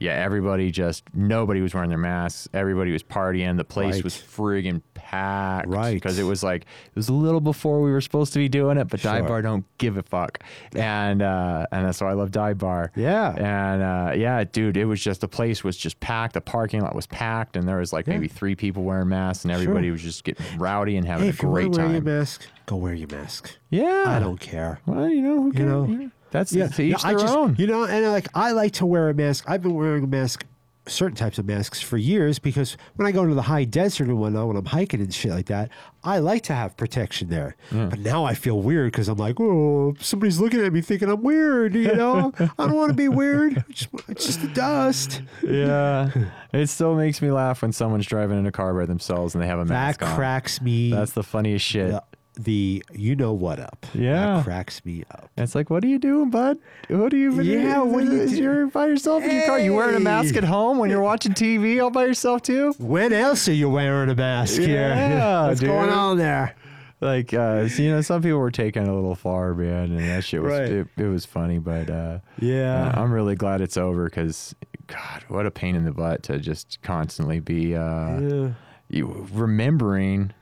yeah, 0.00 0.12
everybody 0.14 0.70
just 0.72 1.04
nobody 1.14 1.60
was 1.60 1.72
wearing 1.74 1.90
their 1.90 1.98
masks. 1.98 2.48
Everybody 2.52 2.90
was 2.92 3.02
partying. 3.04 3.56
The 3.56 3.64
place 3.64 3.96
Right. 3.96 4.04
was 4.04 4.14
friggin' 4.14 4.82
packed, 4.94 5.68
Right. 5.68 5.94
Because 5.94 6.18
it 6.18 6.22
was 6.24 6.42
like 6.42 6.62
it 6.62 6.96
was 6.96 7.08
a 7.08 7.12
little 7.12 7.40
before 7.40 7.80
we 7.82 7.90
were 7.92 8.00
supposed 8.00 8.32
to 8.32 8.38
be 8.38 8.48
doing 8.48 8.76
it, 8.78 8.88
but 8.88 9.00
Dive 9.02 9.28
Bar 9.28 9.42
don't 9.42 9.64
give 9.78 9.96
a 9.96 10.02
fuck, 10.02 10.38
and 10.74 11.22
uh, 11.22 11.66
and 11.72 11.86
that's 11.86 12.00
why 12.00 12.10
I 12.10 12.14
love 12.14 12.30
Dive 12.32 12.58
Bar. 12.58 12.92
Yeah. 12.96 13.32
And 13.36 13.82
uh, 13.82 14.12
yeah, 14.16 14.42
dude, 14.44 14.76
it 14.76 14.86
was 14.86 15.00
just 15.02 15.20
the 15.20 15.28
place 15.28 15.62
was 15.62 15.76
just 15.76 16.00
packed. 16.00 16.34
The 16.34 16.40
parking 16.40 16.80
lot 16.80 16.94
was 16.94 17.06
packed, 17.06 17.56
and 17.56 17.68
there 17.68 17.76
was 17.78 17.92
like 17.92 18.06
Yeah. 18.06 18.14
maybe 18.14 18.28
three 18.28 18.54
people 18.56 18.82
wearing 18.84 19.08
masks, 19.08 19.44
and 19.44 19.52
everybody 19.52 19.86
Sure. 19.88 19.92
was 19.92 20.02
just 20.02 20.24
getting 20.24 20.44
rowdy 20.58 20.96
and 20.96 21.06
having 21.06 21.24
Hey, 21.24 21.30
a 21.30 21.32
you 21.32 21.38
great 21.38 21.72
to 21.72 21.78
wear 21.80 21.90
your 21.90 22.00
time. 22.00 22.04
mask, 22.04 22.46
go 22.66 22.76
wear 22.76 22.94
your 22.94 23.08
mask. 23.08 23.50
Yeah, 23.68 24.04
I 24.06 24.18
don't 24.18 24.40
care. 24.40 24.80
Well, 24.86 25.08
you 25.08 25.20
know, 25.22 25.42
who 25.42 25.52
cares? 25.52 25.68
know. 25.68 25.86
Yeah. 25.86 26.08
That's 26.30 26.52
Yeah, 26.52 26.68
to 26.68 26.82
each 26.82 27.02
their 27.02 27.12
just, 27.18 27.34
own. 27.34 27.56
You 27.58 27.66
know, 27.66 27.84
and 27.84 28.06
like 28.12 28.28
I 28.34 28.52
like 28.52 28.72
to 28.74 28.86
wear 28.86 29.08
a 29.08 29.14
mask. 29.14 29.44
I've 29.48 29.62
been 29.62 29.74
wearing 29.74 30.04
a 30.04 30.06
mask, 30.06 30.44
certain 30.86 31.16
types 31.16 31.38
of 31.38 31.44
masks 31.46 31.80
for 31.80 31.96
years 31.98 32.38
because 32.38 32.76
when 32.96 33.06
I 33.06 33.12
go 33.12 33.22
into 33.22 33.34
the 33.34 33.42
high 33.42 33.64
desert 33.64 34.08
and 34.08 34.18
whatnot, 34.18 34.48
when 34.48 34.56
I'm 34.56 34.64
hiking 34.64 35.00
and 35.00 35.14
shit 35.14 35.30
like 35.30 35.46
that, 35.46 35.68
I 36.02 36.18
like 36.18 36.42
to 36.44 36.54
have 36.54 36.76
protection 36.76 37.28
there. 37.28 37.54
But 37.70 37.98
now 38.00 38.24
I 38.24 38.34
feel 38.34 38.60
weird 38.62 38.90
because 38.90 39.06
I'm 39.08 39.18
like, 39.18 39.38
oh, 39.38 39.94
somebody's 40.00 40.40
looking 40.40 40.60
at 40.64 40.72
me 40.72 40.80
thinking 40.80 41.08
I'm 41.10 41.22
weird. 41.22 41.74
You 41.74 41.94
know, 41.94 42.32
I 42.38 42.66
don't 42.66 42.74
want 42.74 42.90
to 42.90 42.96
be 42.96 43.08
weird. 43.08 43.62
It's 43.68 43.80
just, 43.86 44.08
it's 44.08 44.26
just 44.26 44.40
the 44.42 44.48
dust. 44.48 45.20
yeah, 45.42 46.10
it 46.52 46.66
still 46.68 46.94
makes 46.94 47.20
me 47.20 47.30
laugh 47.30 47.62
when 47.62 47.72
someone's 47.72 48.06
driving 48.06 48.38
in 48.38 48.46
a 48.46 48.52
car 48.52 48.72
by 48.74 48.86
themselves 48.86 49.34
and 49.34 49.42
they 49.44 49.46
have 49.48 49.58
a 49.60 49.64
That 49.64 49.68
mask 49.68 50.02
on. 50.02 50.08
That 50.08 50.16
cracks 50.16 50.60
me. 50.60 50.90
That's 50.90 51.12
the 51.12 51.22
funniest 51.22 51.64
shit. 51.64 51.94
The 52.34 52.82
you 52.92 53.16
know 53.16 53.32
what 53.32 53.58
up. 53.58 53.86
Yeah. 53.92 54.36
that 54.36 54.44
cracks 54.44 54.84
me 54.84 55.04
up. 55.10 55.30
It's 55.36 55.54
like, 55.54 55.68
what 55.70 55.82
are 55.84 55.88
you 55.88 55.98
doing, 55.98 56.30
bud? 56.30 56.58
What 56.88 57.12
are 57.12 57.16
you? 57.16 57.40
Yeah, 57.42 57.82
what 57.82 58.04
are 58.04 58.06
you 58.12 58.20
is 58.22 58.32
do- 58.32 58.42
You're 58.42 58.66
by 58.68 58.86
yourself 58.86 59.22
in 59.24 59.30
your 59.34 59.46
car. 59.46 59.58
You 59.58 59.74
wearing 59.74 59.96
a 59.96 60.00
mask 60.00 60.36
at 60.36 60.44
home 60.44 60.78
when 60.78 60.90
you're 60.90 61.02
watching 61.02 61.32
TV 61.32 61.82
all 61.82 61.90
by 61.90 62.04
yourself 62.06 62.42
too? 62.42 62.72
When 62.78 63.12
else 63.12 63.48
are 63.48 63.52
you 63.52 63.68
wearing 63.68 64.10
a 64.10 64.14
mask 64.14 64.60
here? 64.60 64.88
Yeah, 64.88 65.46
What's 65.48 65.60
going 65.60 65.90
on 65.90 66.18
there? 66.18 66.54
Like, 67.02 67.32
uh, 67.32 67.66
so, 67.66 67.82
you 67.82 67.90
know, 67.92 68.02
some 68.02 68.20
people 68.20 68.38
were 68.38 68.50
taking 68.50 68.82
it 68.82 68.88
a 68.88 68.92
little 68.94 69.14
far, 69.14 69.54
man, 69.54 69.90
and 69.90 70.00
that 70.00 70.22
shit 70.22 70.42
was 70.42 70.52
Right. 70.52 70.70
it, 70.70 70.86
it 70.98 71.06
was 71.06 71.24
funny, 71.24 71.58
but 71.58 71.88
uh, 71.88 72.18
Yeah. 72.38 72.88
uh, 72.94 73.00
I'm 73.00 73.10
really 73.10 73.34
glad 73.36 73.62
it's 73.62 73.78
over 73.78 74.04
because, 74.04 74.54
God, 74.86 75.24
what 75.28 75.46
a 75.46 75.50
pain 75.50 75.76
in 75.76 75.84
the 75.86 75.92
butt 75.92 76.22
to 76.24 76.38
just 76.38 76.78
constantly 76.82 77.40
be 77.40 77.74
uh, 77.74 78.20
Yeah. 78.20 78.48
you 78.90 79.26
remembering. 79.32 80.32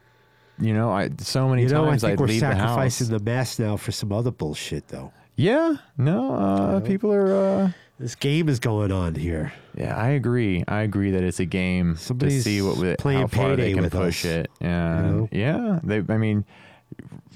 You 0.61 0.75
know, 0.75 0.91
I 0.91 1.11
so 1.19 1.49
many 1.49 1.63
You 1.63 1.69
know, 1.69 1.85
I 1.85 1.89
times 1.91 2.01
think 2.03 2.13
I'd 2.15 2.21
we're 2.21 2.27
leave 2.27 2.41
the 2.41 2.47
house. 2.49 2.59
sacrificing 2.95 3.09
the 3.11 3.21
mask 3.21 3.59
now 3.61 3.77
for 3.77 3.93
some 3.93 4.13
other 4.13 4.31
bullshit, 4.31 4.89
though. 4.89 5.13
Yeah, 5.37 5.77
no, 5.97 6.35
uh, 6.35 6.81
people 6.81 7.13
are. 7.13 7.33
Uh, 7.35 7.71
This 8.01 8.15
game 8.17 8.49
is 8.49 8.59
going 8.61 8.91
on 8.93 9.15
here. 9.15 9.53
yeah, 9.77 9.97
I 9.97 10.09
agree. 10.11 10.65
I 10.69 10.81
agree 10.83 11.11
that 11.13 11.23
it's 11.23 11.39
a 11.41 11.45
game 11.45 11.97
Somebody's 11.97 12.43
to 12.45 12.51
see 12.51 12.63
what 12.63 12.75
wi- 12.75 12.97
playing 12.97 13.21
how 13.23 13.27
far 13.29 13.57
they 13.57 13.73
can 13.73 13.83
with 13.83 13.93
push 13.93 14.25
us, 14.25 14.31
it. 14.31 14.51
And 14.61 15.17
know? 15.17 15.29
yeah, 15.33 15.79
they. 15.85 16.03
I 16.13 16.17
mean, 16.17 16.45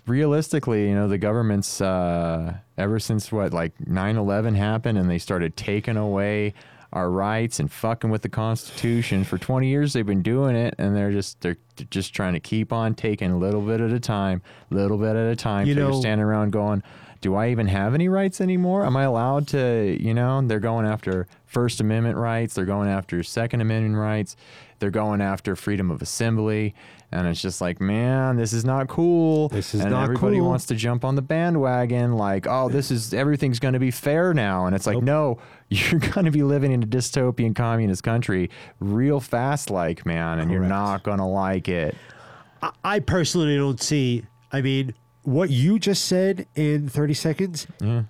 realistically, 0.06 0.88
you 0.88 0.94
know, 0.94 1.08
the 1.08 1.18
government's 1.18 1.80
uh, 1.80 2.54
ever 2.78 2.98
since 2.98 3.30
what 3.32 3.52
like 3.52 3.72
9/11 3.78 4.56
happened, 4.56 4.98
and 4.98 5.08
they 5.10 5.18
started 5.18 5.56
taking 5.56 5.96
away 5.96 6.54
our 6.93 7.10
rights 7.10 7.59
and 7.59 7.70
fucking 7.70 8.10
with 8.10 8.23
the 8.23 8.28
Constitution 8.28 9.24
for 9.24 9.39
20 9.39 9.69
years. 9.69 9.93
They've 9.93 10.05
been 10.06 10.23
doing 10.23 10.56
it, 10.56 10.74
and 10.78 10.94
they're 10.94 11.12
just 11.12 11.40
they're 11.40 11.56
just 11.90 12.14
trying 12.14 12.35
to 12.35 12.40
keep 12.40 12.73
on 12.73 12.94
taking 12.94 13.31
a 13.31 13.39
little 13.39 13.62
bit 13.62 13.81
at 13.81 13.90
a 13.90 14.01
time, 14.01 14.43
little 14.70 14.98
bit 14.98 15.16
at 15.16 15.32
a 15.32 15.36
time. 15.36 15.66
You 15.66 15.74
so 15.74 15.81
know- 15.81 15.90
you're 15.93 16.01
standing 16.01 16.24
around 16.24 16.52
going. 16.52 16.82
Do 17.20 17.36
I 17.36 17.51
even 17.51 17.69
have 17.69 17.94
any 17.94 18.09
rights 18.09 18.40
anymore? 18.40 18.85
Am 18.85 18.97
I 18.97 19.05
allowed 19.05 19.47
to, 19.48 19.97
you 20.01 20.12
know, 20.12 20.43
they're 20.44 20.59
going 20.59 20.85
after 20.86 21.28
First 21.47 21.81
Amendment 21.81 22.16
rights, 22.16 22.55
they're 22.55 22.64
going 22.64 22.89
after 22.89 23.23
Second 23.23 23.60
Amendment 23.60 23.94
rights, 23.97 24.35
they're 24.81 24.90
going 24.90 25.20
after 25.20 25.55
freedom 25.55 25.93
of 25.93 26.02
assembly. 26.02 26.74
And 27.12 27.26
it's 27.28 27.43
just 27.43 27.60
like, 27.60 27.78
man, 27.78 28.36
this 28.36 28.55
is 28.55 28.64
not 28.64 28.89
cool. 28.89 29.48
This 29.51 29.74
is 29.74 29.82
and 29.82 29.90
not 29.90 30.05
everybody 30.05 30.39
cool. 30.39 30.48
wants 30.48 30.64
to 30.66 30.74
jump 30.74 31.05
on 31.05 31.14
the 31.14 31.20
bandwagon, 31.22 32.14
like, 32.14 32.47
oh, 32.48 32.70
this 32.70 32.90
is 32.90 33.12
everything's 33.12 33.59
going 33.59 33.74
to 33.74 33.78
be 33.80 33.90
fair 33.90 34.32
now. 34.32 34.64
And 34.64 34.74
it's 34.74 34.86
like, 34.86 35.02
no, 35.02 35.39
you're 35.68 36.01
going 36.01 36.24
to 36.24 36.30
be 36.30 36.43
living 36.43 36.72
in 36.72 36.82
a 36.82 36.86
dystopian 36.86 37.55
communist 37.55 38.02
country 38.02 38.48
real 38.80 39.20
fast, 39.20 39.68
like, 39.68 40.06
man, 40.06 40.39
and 40.39 40.51
you're 40.51 40.62
not 40.64 41.02
going 41.02 41.18
to 41.18 41.24
like 41.26 41.68
it. 41.68 41.94
I, 42.62 42.70
I 42.82 43.01
personally 43.01 43.56
don't 43.56 43.80
see. 43.82 44.24
I 44.51 44.62
mean, 44.62 44.94
what 45.22 45.51
you 45.51 45.78
just 45.78 46.06
said 46.06 46.47
in 46.55 46.89
30 46.89 47.12
seconds 47.14 47.66
Yeah. 47.80 48.05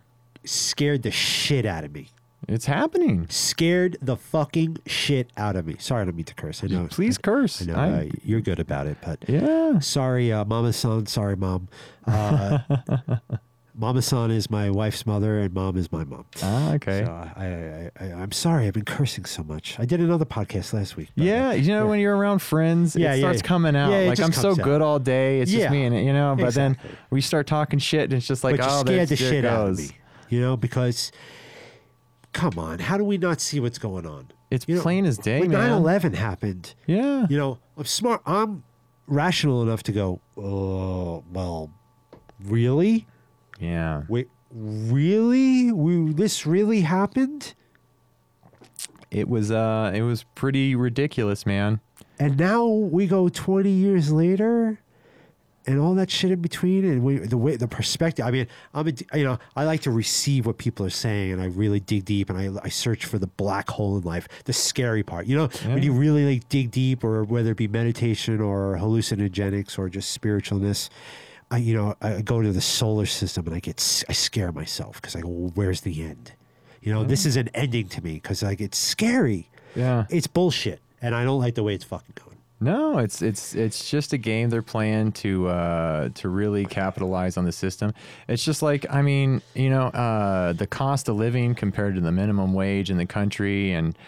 scared 0.44 1.02
the 1.02 1.10
shit 1.10 1.66
out 1.66 1.82
of 1.82 1.92
me. 1.92 2.08
It's 2.48 2.66
happening. 2.66 3.26
Scared 3.30 3.96
the 4.02 4.16
fucking 4.16 4.78
shit 4.86 5.30
out 5.36 5.54
of 5.56 5.66
me. 5.66 5.76
Sorry, 5.78 6.02
I 6.02 6.04
don't 6.06 6.16
mean 6.16 6.24
to 6.26 6.34
curse. 6.34 6.62
I 6.64 6.66
know. 6.66 6.86
Please 6.90 7.16
curse. 7.18 7.62
I 7.62 7.64
know 7.66 7.74
I- 7.74 7.88
uh, 7.90 8.04
you're 8.24 8.40
good 8.40 8.58
about 8.60 8.86
it, 8.86 8.98
but 9.04 9.18
yeah. 9.28 9.78
sorry, 9.78 10.32
uh, 10.32 10.44
Mama 10.44 10.72
San. 10.72 11.06
Sorry, 11.06 11.36
Mom. 11.36 11.68
Uh, 12.06 12.58
Mama 13.74 14.02
San 14.02 14.30
is 14.30 14.50
my 14.50 14.68
wife's 14.68 15.06
mother, 15.06 15.38
and 15.40 15.54
Mom 15.54 15.78
is 15.78 15.90
my 15.90 16.04
mom. 16.04 16.26
Ah, 16.42 16.74
okay. 16.74 17.04
So 17.06 17.10
I, 17.10 17.44
I, 17.44 17.90
I, 18.04 18.12
I'm 18.20 18.30
sorry. 18.32 18.66
I've 18.66 18.74
been 18.74 18.84
cursing 18.84 19.24
so 19.24 19.42
much. 19.42 19.78
I 19.80 19.86
did 19.86 19.98
another 20.00 20.26
podcast 20.26 20.74
last 20.74 20.96
week. 20.98 21.08
Yeah, 21.14 21.52
you 21.52 21.68
know 21.72 21.86
when 21.86 21.98
you're 21.98 22.14
around 22.14 22.40
friends, 22.40 22.94
Yeah, 22.94 23.12
it 23.12 23.16
yeah, 23.16 23.22
starts 23.22 23.38
yeah. 23.42 23.48
coming 23.48 23.74
out. 23.74 23.90
Yeah, 23.90 24.10
like 24.10 24.20
I'm 24.20 24.32
so 24.32 24.50
out. 24.50 24.58
good 24.58 24.82
all 24.82 24.98
day. 24.98 25.40
It's 25.40 25.50
Yeah, 25.50 25.60
just 25.60 25.72
me 25.72 25.84
and 25.84 25.94
it, 25.94 26.04
you 26.04 26.12
know. 26.12 26.34
But 26.36 26.48
exactly. 26.48 26.86
then 26.90 26.98
we 27.08 27.22
start 27.22 27.46
talking 27.46 27.78
shit, 27.78 28.04
and 28.04 28.12
it's 28.12 28.26
just 28.26 28.44
like, 28.44 28.58
but 28.58 28.66
you 28.66 28.70
oh, 28.70 28.80
scared 28.80 29.08
the 29.08 29.16
shit 29.16 29.32
it 29.32 29.44
out 29.46 29.68
of 29.68 29.76
goes. 29.76 29.90
me. 29.90 29.96
You 30.28 30.40
know, 30.42 30.56
because 30.58 31.10
come 32.32 32.58
on, 32.58 32.78
how 32.78 32.96
do 32.96 33.04
we 33.04 33.18
not 33.18 33.40
see 33.40 33.60
what's 33.60 33.78
going 33.78 34.06
on? 34.06 34.28
It's 34.50 34.66
You 34.68 34.76
know, 34.76 34.82
plain 34.82 35.06
as 35.06 35.18
day, 35.18 35.40
when 35.40 35.50
man. 35.50 35.70
9/11 35.82 36.14
happened, 36.14 36.74
Yeah. 36.86 37.26
you 37.28 37.38
know, 37.38 37.58
I'm 37.76 37.84
smart. 37.84 38.20
I'm 38.26 38.64
rational 39.06 39.62
enough 39.62 39.82
to 39.84 39.92
go, 39.92 40.20
oh, 40.36 41.24
well, 41.32 41.70
really? 42.44 43.06
Yeah. 43.58 44.02
Wait, 44.08 44.28
really? 44.50 45.72
We, 45.72 46.12
this 46.12 46.46
really 46.46 46.82
happened? 46.82 47.54
It 49.10 49.28
was 49.28 49.50
uh 49.50 49.92
it 49.94 50.02
was 50.02 50.24
pretty 50.34 50.74
ridiculous, 50.74 51.44
man. 51.44 51.80
And 52.18 52.38
now 52.38 52.64
we 52.66 53.06
go 53.06 53.28
20 53.28 53.68
years 53.70 54.10
later 54.10 54.78
and 55.66 55.78
all 55.78 55.94
that 55.94 56.10
shit 56.10 56.30
in 56.30 56.40
between 56.40 56.84
and 56.84 57.02
we, 57.02 57.18
the 57.18 57.36
way 57.36 57.56
the 57.56 57.68
perspective 57.68 58.24
i 58.24 58.30
mean 58.30 58.46
i'm 58.74 58.88
a, 58.88 58.92
you 59.16 59.24
know 59.24 59.38
i 59.56 59.64
like 59.64 59.80
to 59.80 59.90
receive 59.90 60.46
what 60.46 60.58
people 60.58 60.84
are 60.84 60.90
saying 60.90 61.32
and 61.32 61.40
i 61.40 61.46
really 61.46 61.80
dig 61.80 62.04
deep 62.04 62.30
and 62.30 62.38
i, 62.38 62.64
I 62.64 62.68
search 62.68 63.04
for 63.04 63.18
the 63.18 63.26
black 63.26 63.70
hole 63.70 63.96
in 63.96 64.02
life 64.02 64.28
the 64.44 64.52
scary 64.52 65.02
part 65.02 65.26
you 65.26 65.36
know 65.36 65.48
when 65.66 65.82
you 65.82 65.92
really 65.92 66.34
like 66.34 66.48
dig 66.48 66.70
deep 66.70 67.04
or 67.04 67.24
whether 67.24 67.52
it 67.52 67.56
be 67.56 67.68
meditation 67.68 68.40
or 68.40 68.76
hallucinogenics 68.76 69.78
or 69.78 69.88
just 69.88 70.18
spiritualness 70.20 70.88
i 71.50 71.58
you 71.58 71.74
know 71.74 71.94
i 72.00 72.20
go 72.22 72.42
to 72.42 72.52
the 72.52 72.60
solar 72.60 73.06
system 73.06 73.46
and 73.46 73.54
i 73.54 73.60
get 73.60 74.04
i 74.08 74.12
scare 74.12 74.52
myself 74.52 75.00
because 75.00 75.14
i 75.16 75.20
go 75.20 75.28
well, 75.28 75.52
where's 75.54 75.82
the 75.82 76.02
end? 76.02 76.32
You 76.80 76.92
know 76.92 77.04
this 77.04 77.26
is 77.26 77.36
an 77.36 77.48
ending 77.54 77.86
to 77.88 78.02
me 78.02 78.14
because 78.14 78.42
like 78.42 78.60
it's 78.60 78.78
scary. 78.78 79.48
Yeah. 79.76 80.04
it's 80.10 80.26
bullshit 80.26 80.80
and 81.00 81.14
i 81.14 81.24
don't 81.24 81.40
like 81.40 81.54
the 81.54 81.62
way 81.62 81.74
it's 81.74 81.84
fucking 81.84 82.14
going 82.22 82.31
No, 82.62 82.98
it's 82.98 83.22
it's 83.22 83.54
it's 83.54 83.90
just 83.90 84.12
a 84.12 84.18
game 84.18 84.48
they're 84.50 84.62
playing 84.62 85.12
to 85.12 85.48
uh, 85.48 86.08
to 86.14 86.28
really 86.28 86.64
capitalize 86.64 87.36
on 87.36 87.44
the 87.44 87.50
system. 87.52 87.92
It's 88.28 88.44
just 88.44 88.62
like 88.62 88.86
I 88.88 89.02
mean, 89.02 89.42
you 89.54 89.68
know, 89.68 89.86
uh, 89.88 90.52
the 90.52 90.66
cost 90.68 91.08
of 91.08 91.16
living 91.16 91.54
compared 91.56 91.96
to 91.96 92.00
the 92.00 92.12
minimum 92.12 92.52
wage 92.54 92.88
in 92.88 92.98
the 92.98 93.06
country, 93.06 93.72
and 93.72 93.98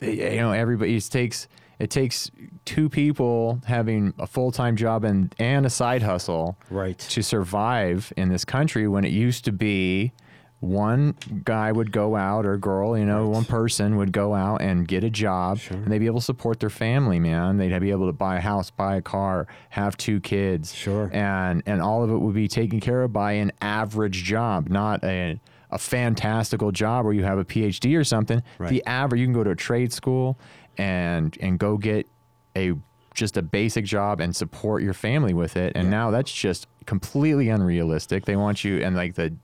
you 0.00 0.36
know, 0.36 0.52
everybody 0.52 0.96
it 0.96 1.04
takes 1.10 1.46
it 1.78 1.90
takes 1.90 2.30
two 2.64 2.88
people 2.88 3.60
having 3.66 4.14
a 4.18 4.26
full 4.26 4.50
time 4.50 4.76
job 4.76 5.04
and 5.04 5.34
and 5.38 5.66
a 5.66 5.70
side 5.70 6.02
hustle 6.02 6.56
Right. 6.70 6.98
to 6.98 7.22
survive 7.22 8.12
in 8.16 8.30
this 8.30 8.44
country 8.46 8.88
when 8.88 9.04
it 9.04 9.12
used 9.12 9.44
to 9.44 9.52
be 9.52 10.12
one 10.60 11.14
guy 11.44 11.72
would 11.72 11.90
go 11.90 12.16
out 12.16 12.44
or 12.44 12.56
girl, 12.58 12.96
you 12.96 13.06
know, 13.06 13.28
one 13.28 13.46
person 13.46 13.96
would 13.96 14.12
go 14.12 14.34
out 14.34 14.60
and 14.60 14.86
get 14.86 15.02
a 15.02 15.10
job 15.10 15.58
and 15.70 15.86
they'd 15.86 15.98
be 15.98 16.06
able 16.06 16.20
to 16.20 16.24
support 16.24 16.60
their 16.60 16.70
family, 16.70 17.18
man. 17.18 17.56
They'd 17.56 17.78
be 17.78 17.90
able 17.90 18.06
to 18.06 18.12
buy 18.12 18.36
a 18.36 18.40
house, 18.40 18.70
buy 18.70 18.96
a 18.96 19.02
car, 19.02 19.46
have 19.70 19.96
two 19.96 20.20
kids. 20.20 20.74
Sure. 20.74 21.10
And 21.14 21.62
and 21.64 21.80
all 21.80 22.04
of 22.04 22.10
it 22.10 22.18
would 22.18 22.34
be 22.34 22.46
taken 22.46 22.78
care 22.78 23.02
of 23.02 23.12
by 23.12 23.32
an 23.32 23.52
average 23.62 24.22
job, 24.22 24.68
not 24.68 25.02
a 25.02 25.40
a 25.70 25.78
fantastical 25.78 26.72
job 26.72 27.04
where 27.06 27.14
you 27.14 27.24
have 27.24 27.38
a 27.38 27.44
PhD 27.44 27.96
or 27.96 28.04
something. 28.04 28.42
Right. 28.58 28.70
The 28.70 28.84
average 28.86 29.20
you 29.20 29.26
can 29.26 29.34
go 29.34 29.44
to 29.44 29.50
a 29.50 29.56
trade 29.56 29.94
school 29.94 30.38
and 30.76 31.36
and 31.40 31.58
go 31.58 31.78
get 31.78 32.06
a 32.54 32.74
just 33.14 33.36
a 33.36 33.42
basic 33.42 33.84
job 33.86 34.20
and 34.20 34.36
support 34.36 34.82
your 34.82 34.94
family 34.94 35.32
with 35.34 35.56
it. 35.56 35.72
And 35.74 35.90
now 35.90 36.10
that's 36.10 36.32
just 36.32 36.66
completely 36.86 37.48
unrealistic. 37.48 38.24
They 38.24 38.36
want 38.36 38.62
you 38.62 38.82
and 38.82 38.94
like 38.94 39.14
the 39.14 39.34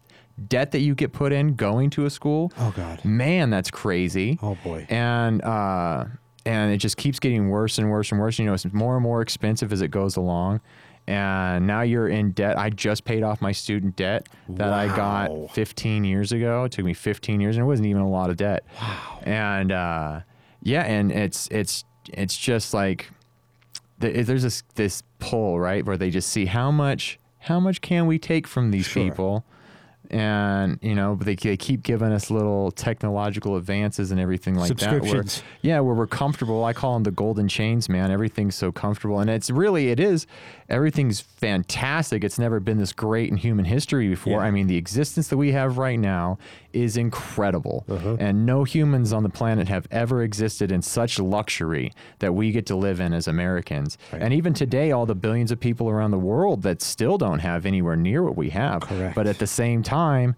debt 0.48 0.72
that 0.72 0.80
you 0.80 0.94
get 0.94 1.12
put 1.12 1.32
in 1.32 1.54
going 1.54 1.90
to 1.90 2.04
a 2.06 2.10
school. 2.10 2.52
Oh, 2.58 2.72
God. 2.76 3.04
Man, 3.04 3.50
that's 3.50 3.70
crazy. 3.70 4.38
Oh, 4.42 4.56
boy. 4.62 4.86
And 4.90 5.42
uh 5.42 6.04
and 6.44 6.72
it 6.72 6.76
just 6.78 6.96
keeps 6.96 7.18
getting 7.18 7.48
worse 7.48 7.78
and 7.78 7.90
worse 7.90 8.12
and 8.12 8.20
worse. 8.20 8.38
You 8.38 8.44
know, 8.44 8.54
it's 8.54 8.64
more 8.72 8.94
and 8.94 9.02
more 9.02 9.20
expensive 9.20 9.72
as 9.72 9.80
it 9.80 9.88
goes 9.90 10.16
along. 10.16 10.60
And 11.08 11.66
now 11.66 11.82
you're 11.82 12.08
in 12.08 12.32
debt. 12.32 12.58
I 12.58 12.70
just 12.70 13.04
paid 13.04 13.22
off 13.22 13.40
my 13.40 13.52
student 13.52 13.94
debt 13.96 14.28
that 14.48 14.72
I 14.72 14.88
got 14.94 15.30
15 15.52 16.04
years 16.04 16.32
ago. 16.32 16.64
It 16.64 16.72
took 16.72 16.84
me 16.84 16.94
15 16.94 17.40
years, 17.40 17.56
and 17.56 17.62
it 17.62 17.66
wasn't 17.66 17.86
even 17.88 18.02
a 18.02 18.08
lot 18.10 18.28
of 18.30 18.36
debt. 18.36 18.64
Wow. 18.80 19.20
And 19.22 19.70
uh, 19.72 20.20
yeah, 20.62 20.82
and 20.82 21.12
it's 21.12 21.46
it's 21.52 21.84
it's 22.12 22.36
just 22.36 22.74
like 22.74 23.10
th- 24.00 24.26
there's 24.26 24.42
this 24.42 24.62
this 24.74 25.02
pull 25.20 25.58
right 25.60 25.84
where 25.84 25.96
they 25.96 26.10
just 26.10 26.28
see 26.28 26.46
how 26.46 26.70
much 26.72 27.18
how 27.40 27.60
much 27.60 27.80
can 27.80 28.06
we 28.06 28.18
take 28.18 28.46
from 28.48 28.70
these 28.72 28.86
Sure. 28.86 29.04
people 29.04 29.44
and 30.10 30.78
you 30.82 30.94
know 30.94 31.16
they, 31.16 31.34
they 31.34 31.56
keep 31.56 31.82
giving 31.82 32.12
us 32.12 32.30
little 32.30 32.70
technological 32.70 33.56
advances 33.56 34.10
and 34.10 34.20
everything 34.20 34.54
like 34.54 34.68
that 34.76 35.02
where, 35.02 35.24
yeah 35.62 35.80
where 35.80 35.94
we're 35.94 36.06
comfortable. 36.06 36.64
I 36.64 36.72
call 36.72 36.94
them 36.94 37.02
the 37.02 37.10
golden 37.10 37.48
chains 37.48 37.88
man. 37.88 38.10
Everything's 38.10 38.54
so 38.54 38.72
comfortable. 38.72 39.20
And 39.20 39.30
it's 39.30 39.50
really 39.50 39.88
it 39.88 40.00
is 40.00 40.26
everything's 40.68 41.20
fantastic. 41.20 42.24
It's 42.24 42.38
never 42.38 42.60
been 42.60 42.78
this 42.78 42.92
great 42.92 43.30
in 43.30 43.36
human 43.36 43.64
history 43.64 44.08
before. 44.08 44.40
Yeah. 44.40 44.46
i 44.46 44.50
mean 44.50 44.66
the 44.66 44.76
existence 44.76 45.28
that 45.28 45.36
we 45.36 45.52
have 45.52 45.78
right 45.78 45.98
now 45.98 46.38
is 46.85 46.97
incredible 46.97 47.85
Uh-huh. 47.89 48.16
and 48.20 48.44
no 48.47 48.65
humans 48.65 49.12
on 49.12 49.23
the 49.23 49.28
planet 49.28 49.69
have 49.69 49.86
ever 49.90 50.23
existed 50.23 50.70
in 50.70 50.82
such 50.82 51.19
luxury 51.19 51.93
that 52.19 52.32
we 52.35 52.53
get 52.53 52.66
to 52.66 52.77
live 52.77 53.01
in 53.01 53.12
as 53.12 53.27
americans 53.27 53.97
Right. 54.12 54.23
and 54.23 54.32
even 54.35 54.53
today 54.55 54.93
all 54.93 55.07
the 55.07 55.15
billions 55.15 55.51
of 55.51 55.59
people 55.59 55.89
around 55.89 56.11
the 56.11 56.19
world 56.32 56.62
that 56.62 56.82
still 56.82 57.16
don't 57.19 57.40
have 57.40 57.66
anywhere 57.66 57.97
near 57.97 58.23
what 58.23 58.36
we 58.36 58.51
have 58.51 58.82
Correct. 58.82 59.15
but 59.15 59.27
at 59.27 59.39
the 59.39 59.47
same 59.47 59.82
time 59.82 60.35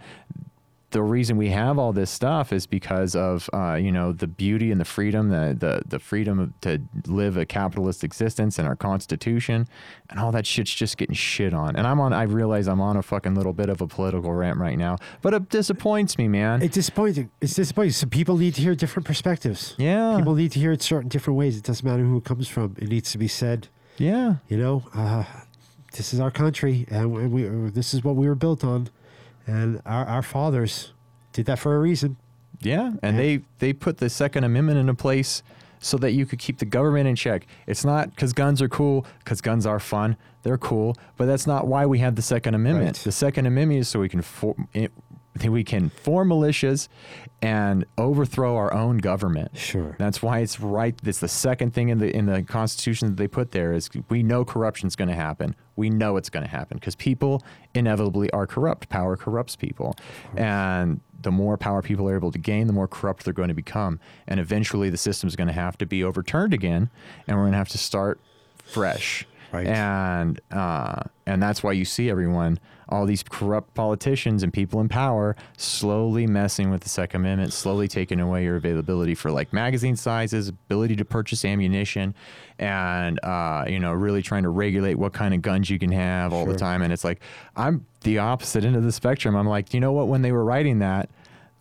the 0.91 1.03
reason 1.03 1.37
we 1.37 1.51
have 1.51 1.79
all 1.79 1.93
this 1.93 2.11
stuff 2.11 2.51
is 2.53 2.67
because 2.67 3.15
of 3.15 3.51
uh, 3.53 3.75
you 3.75 3.93
know 3.93 4.13
the 4.13 4.27
beauty 4.27 4.71
and 4.73 4.81
the 4.81 4.85
freedom, 4.87 5.29
the, 5.29 5.55
the 5.59 5.83
the 5.87 5.99
freedom 5.99 6.55
to 6.63 6.81
live 7.07 7.37
a 7.37 7.45
capitalist 7.45 8.03
existence 8.05 8.59
and 8.59 8.67
our 8.67 8.75
constitution, 8.77 9.69
and 10.09 10.19
all 10.19 10.33
that 10.33 10.47
shit's 10.47 10.75
just 10.75 10.97
getting 10.97 11.15
shit 11.15 11.53
on. 11.53 11.77
And 11.77 11.87
I'm 11.87 12.01
on. 12.01 12.13
I 12.13 12.23
realize 12.23 12.69
I'm 12.69 12.81
on 12.81 12.97
a 12.97 13.03
fucking 13.03 13.35
little 13.35 13.53
bit 13.53 13.69
of 13.69 13.81
a 13.83 13.87
political 13.87 14.33
rant 14.33 14.59
right 14.59 14.79
now, 14.79 14.97
but 15.21 15.35
it 15.35 15.51
disappoints 15.51 16.17
me, 16.17 16.27
man. 16.29 16.63
It's 16.63 16.75
disappointing. 16.75 17.31
It's 17.41 17.55
disappointing. 17.55 17.93
So 17.93 18.07
people 18.07 18.37
need 18.39 18.55
to 18.55 18.63
hear 18.63 18.75
different 18.75 19.07
perspectives. 19.07 19.75
yeah, 19.79 20.17
People 20.17 20.35
need 20.35 20.53
to 20.53 20.59
hear 20.61 20.73
it 20.73 20.83
certain 20.83 21.09
different 21.09 21.39
ways. 21.39 21.57
It 21.57 21.65
doesn't 21.65 21.87
matter 21.87 22.03
who 22.05 22.17
it 22.17 22.25
comes 22.25 22.49
from. 22.49 22.77
It 22.79 22.89
needs 22.89 23.13
to 23.13 23.19
be 23.19 23.29
said. 23.29 23.69
yeah, 23.99 24.37
You 24.49 24.57
know, 24.57 24.85
uh, 24.95 25.25
this 25.93 26.15
is 26.15 26.21
our 26.21 26.31
country, 26.31 26.87
and 26.91 27.13
we, 27.13 27.27
we, 27.27 27.71
this 27.71 27.93
is 27.95 28.05
what 28.05 28.15
we 28.17 28.29
were 28.29 28.35
built 28.35 28.63
on, 28.65 28.89
and 29.49 29.81
our, 29.85 30.07
our 30.07 30.23
fathers 30.23 30.93
did 31.33 31.47
that 31.47 31.59
for 31.59 31.75
a 31.75 31.79
reason. 31.79 32.17
Yeah, 32.61 32.93
and 33.03 33.19
they 33.19 33.41
they 33.59 33.73
put 33.73 33.99
the 33.99 34.11
Second 34.11 34.45
Amendment 34.45 34.79
into 34.79 34.95
place 34.95 35.43
so 35.81 35.97
that 35.99 36.13
you 36.13 36.27
could 36.27 36.39
keep 36.39 36.59
the 36.59 36.65
government 36.65 37.09
in 37.09 37.17
check. 37.17 37.47
It's 37.67 37.85
not 37.85 38.11
because 38.11 38.33
guns 38.33 38.61
are 38.61 38.69
cool, 38.69 39.07
because 39.21 39.41
guns 39.41 39.65
are 39.65 39.79
fun. 39.79 40.17
They're 40.43 40.59
cool, 40.59 40.97
but 41.17 41.27
that's 41.27 41.47
not 41.47 41.67
why 41.67 41.87
we 41.87 41.99
have 42.01 42.15
the 42.17 42.23
Second 42.23 42.55
Amendment. 42.55 42.99
Right. 42.99 43.05
The 43.05 43.13
Second 43.13 43.47
Amendment 43.47 43.81
is 43.81 43.89
so 43.89 44.01
we 44.01 44.09
can 44.09 44.23
for, 44.23 44.55
it, 44.75 44.93
we 45.45 45.65
can 45.65 45.91
form 45.91 46.31
militias 46.31 46.89
and 47.41 47.85
overthrow 47.97 48.57
our 48.57 48.73
own 48.73 48.99
government. 48.99 49.57
Sure. 49.57 49.95
That's 49.99 50.23
why 50.23 50.41
it's 50.41 50.61
right. 50.61 50.99
It's 51.05 51.21
the 51.21 51.29
second 51.29 51.73
thing 51.73 51.89
in 51.89 51.99
the 51.99 52.15
in 52.15 52.27
the 52.27 52.43
Constitution 52.43 53.09
that 53.09 53.17
they 53.17 53.29
put 53.29 53.53
there 53.53 53.73
is 53.73 53.89
we 54.09 54.23
know 54.23 54.45
corruption's 54.45 54.97
going 54.97 55.09
to 55.09 55.15
happen. 55.15 55.55
We 55.77 55.91
know 55.91 56.17
it's 56.17 56.31
going 56.31 56.45
to 56.45 56.51
happen 56.51 56.79
because 56.79 56.97
people 56.97 57.45
inevitably 57.75 58.31
are 58.33 58.47
corrupt. 58.47 58.89
Power 58.89 59.17
corrupts 59.17 59.55
people, 59.55 59.97
and 60.37 61.01
the 61.21 61.31
more 61.31 61.57
power 61.57 61.83
people 61.83 62.09
are 62.09 62.17
able 62.17 62.33
to 62.33 62.39
gain, 62.39 62.67
the 62.67 62.73
more 62.73 62.89
corrupt 62.89 63.25
they're 63.25 63.33
going 63.33 63.49
to 63.49 63.55
become. 63.55 64.01
And 64.27 64.41
eventually, 64.41 64.91
the 64.91 64.97
system's 64.97 65.37
going 65.37 65.49
to 65.49 65.55
have 65.55 65.79
to 65.79 65.87
be 65.87 66.03
overturned 66.03 66.53
again, 66.55 66.91
and 67.27 67.37
we're 67.37 67.45
going 67.45 67.53
to 67.53 67.59
have 67.59 67.69
to 67.69 67.79
start 67.79 68.21
fresh. 68.65 69.27
Right. 69.53 69.67
And 69.67 70.41
uh, 70.51 71.05
and 71.27 71.43
that's 71.43 71.63
why 71.63 71.73
you 71.73 71.85
see 71.85 72.11
everyone, 72.11 72.59
all 72.89 73.07
these 73.07 73.23
corrupt 73.23 73.75
politicians 73.75 74.43
and 74.43 74.53
people 74.53 74.81
in 74.81 74.89
power, 74.89 75.37
slowly 75.57 76.27
messing 76.27 76.71
with 76.71 76.83
the 76.83 76.89
Second 76.89 77.23
Amendment, 77.23 77.53
slowly 77.53 77.89
taking 77.89 78.21
away 78.21 78.45
your 78.45 78.57
availability 78.57 79.15
for 79.15 79.31
like 79.31 79.53
magazine 79.53 79.97
sizes, 79.97 80.49
ability 80.49 80.97
to 80.97 81.05
purchase 81.05 81.45
ammunition, 81.45 82.15
and 82.59 83.23
uh, 83.25 83.65
you 83.69 83.79
know 83.79 83.93
really 83.93 84.23
trying 84.23 84.43
to 84.43 84.49
regulate 84.49 84.95
what 84.95 85.13
kind 85.13 85.35
of 85.35 85.43
guns 85.43 85.69
you 85.69 85.79
can 85.79 85.93
have 85.93 86.33
all 86.33 86.47
the 86.47 86.57
time. 86.57 86.83
And 86.83 86.93
it's 86.93 87.05
like 87.05 87.21
I'm 87.57 87.87
the 88.03 88.19
opposite 88.19 88.65
end 88.65 88.77
of 88.77 88.85
the 88.85 88.93
spectrum. 88.93 89.37
I'm 89.37 89.49
like, 89.49 89.75
you 89.75 89.81
know 89.81 89.93
what? 89.93 90.09
When 90.09 90.23
they 90.23 90.33
were 90.33 90.45
writing 90.45 90.79
that. 90.79 91.11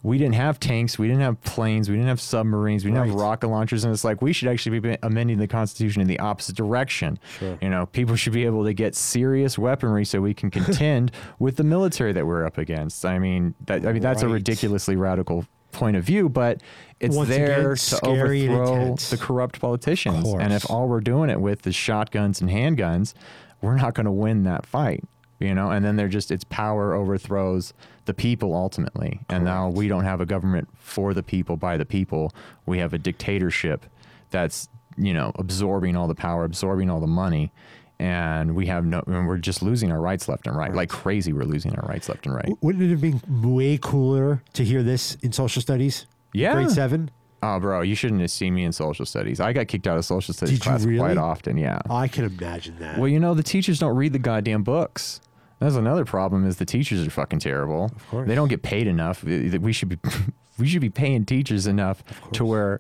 We 0.08 0.18
didn't 0.18 0.36
have 0.36 0.58
tanks. 0.58 0.98
We 0.98 1.10
didn't 1.10 1.24
have 1.24 1.42
planes. 1.42 1.90
We 1.90 1.96
didn't 1.96 2.08
have 2.08 2.22
submarines. 2.22 2.86
We 2.86 2.92
didn't 2.92 3.08
have 3.08 3.16
rocket 3.16 3.50
launchers. 3.50 3.84
And 3.84 3.94
it's 3.94 4.06
like 4.06 4.22
we 4.22 4.32
should 4.32 4.48
actually 4.48 4.80
be 4.80 4.98
amending 5.04 5.38
the 5.38 5.50
Constitution 5.50 6.02
in 6.02 6.08
the 6.08 6.18
opposite 6.20 6.56
direction. 6.56 7.20
Sure. 7.38 7.58
You 7.62 7.68
know, 7.68 7.88
people 7.88 8.16
should 8.16 8.32
be 8.32 8.46
able 8.46 8.64
to 8.64 8.74
get 8.74 8.96
serious 8.96 9.58
weaponry 9.58 10.06
so 10.06 10.22
we 10.22 10.34
can 10.34 10.50
contend 10.52 11.12
with 11.40 11.58
the 11.58 11.66
military 11.66 12.14
that 12.14 12.26
we're 12.26 12.46
up 12.46 12.58
against. 12.58 13.06
I 13.06 13.20
mean, 13.20 13.54
that, 13.66 13.86
I 13.86 13.92
mean 13.92 14.02
that's 14.02 14.22
a 14.22 14.30
ridiculously 14.30 14.96
radical 14.96 15.46
point 15.74 15.98
of 15.98 16.06
view, 16.06 16.30
but 16.30 16.62
it's 17.02 17.14
Once 17.14 17.28
there 17.28 17.74
again, 17.74 18.00
to 18.00 18.06
overthrow 18.06 18.96
the 18.96 19.18
corrupt 19.18 19.60
politicians. 19.60 20.26
And 20.30 20.54
if 20.54 20.72
all 20.72 20.88
we're 20.88 21.02
doing 21.02 21.30
it 21.30 21.42
with 21.42 21.68
is 21.68 21.76
shotguns 21.76 22.40
and 22.40 22.50
handguns, 22.50 23.14
we're 23.62 23.76
not 23.76 23.94
going 23.94 24.06
to 24.06 24.12
win 24.14 24.44
that 24.44 24.66
fight. 24.66 25.04
You 25.40 25.54
know, 25.54 25.70
and 25.70 25.86
then 25.86 25.98
they're 25.98 26.08
just 26.08 26.32
its 26.32 26.46
power 26.46 26.96
overthrows 26.96 27.74
the 28.08 28.14
people 28.14 28.56
ultimately. 28.56 29.20
And 29.30 29.46
now 29.46 29.70
we 29.70 29.88
don't 29.88 30.06
have 30.06 30.20
a 30.20 30.26
government 30.26 30.68
for 30.80 31.14
the 31.14 31.22
people 31.22 31.58
by 31.58 31.78
the 31.78 31.86
people. 31.86 32.34
We 32.66 32.80
have 32.80 32.94
a 32.94 32.98
dictatorship 32.98 33.86
that's 34.32 34.68
you 34.98 35.14
know 35.14 35.32
absorbing 35.36 35.96
all 35.96 36.08
the 36.08 36.16
power, 36.16 36.44
absorbing 36.44 36.90
all 36.90 37.00
the 37.00 37.06
money, 37.06 37.52
and 38.00 38.56
we 38.56 38.66
have 38.68 38.86
no. 38.86 39.04
And 39.06 39.28
we're 39.28 39.38
just 39.38 39.62
losing 39.62 39.92
our 39.92 40.02
rights 40.02 40.28
left 40.28 40.48
and 40.48 40.58
right, 40.58 40.74
like 40.74 40.90
crazy. 40.90 41.34
We're 41.34 41.44
losing 41.44 41.76
our 41.76 41.88
rights 41.88 42.10
left 42.10 42.26
and 42.26 42.34
right. 42.34 42.50
Wouldn't 42.62 42.84
it 42.84 42.90
have 42.90 43.02
been 43.02 43.22
way 43.56 43.78
cooler 43.78 44.42
to 44.54 44.64
hear 44.64 44.82
this 44.82 45.16
in 45.22 45.32
social 45.32 45.62
studies? 45.62 46.08
Yeah. 46.34 46.54
Grade 46.54 46.72
seven? 46.72 47.12
Oh, 47.44 47.60
bro, 47.60 47.82
you 47.82 47.94
shouldn't 47.94 48.22
have 48.22 48.32
seen 48.32 48.56
me 48.56 48.64
in 48.64 48.72
social 48.72 49.06
studies. 49.06 49.40
I 49.40 49.54
got 49.54 49.68
kicked 49.68 49.86
out 49.86 49.96
of 49.96 50.06
social 50.06 50.34
studies 50.34 50.58
Did 50.58 50.64
class 50.64 50.84
really? 50.84 50.98
quite 50.98 51.18
often. 51.18 51.56
Yeah. 51.56 51.80
I 51.88 52.08
can 52.08 52.26
imagine 52.26 52.80
that. 52.80 52.98
Well, 52.98 53.08
you 53.08 53.20
know, 53.20 53.36
the 53.36 53.44
teachers 53.44 53.78
don't 53.78 53.96
read 53.96 54.12
the 54.12 54.20
goddamn 54.20 54.64
books. 54.64 55.22
That's 55.60 55.76
another 55.76 56.06
problem. 56.06 56.46
Is 56.46 56.58
the 56.58 56.66
teachers 56.66 57.06
are 57.06 57.10
fucking 57.10 57.40
terrible. 57.40 57.86
Of 57.86 58.08
course. 58.10 58.28
They 58.28 58.36
don't 58.36 58.48
get 58.48 58.62
paid 58.64 58.88
enough. 58.88 59.24
We 59.24 59.74
should 59.74 59.90
be, 59.90 59.98
we 60.60 60.68
should 60.68 60.82
be 60.82 60.90
paying 60.90 61.26
teachers 61.26 61.66
enough 61.68 62.04
to 62.34 62.46
where, 62.46 62.80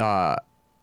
uh, 0.00 0.36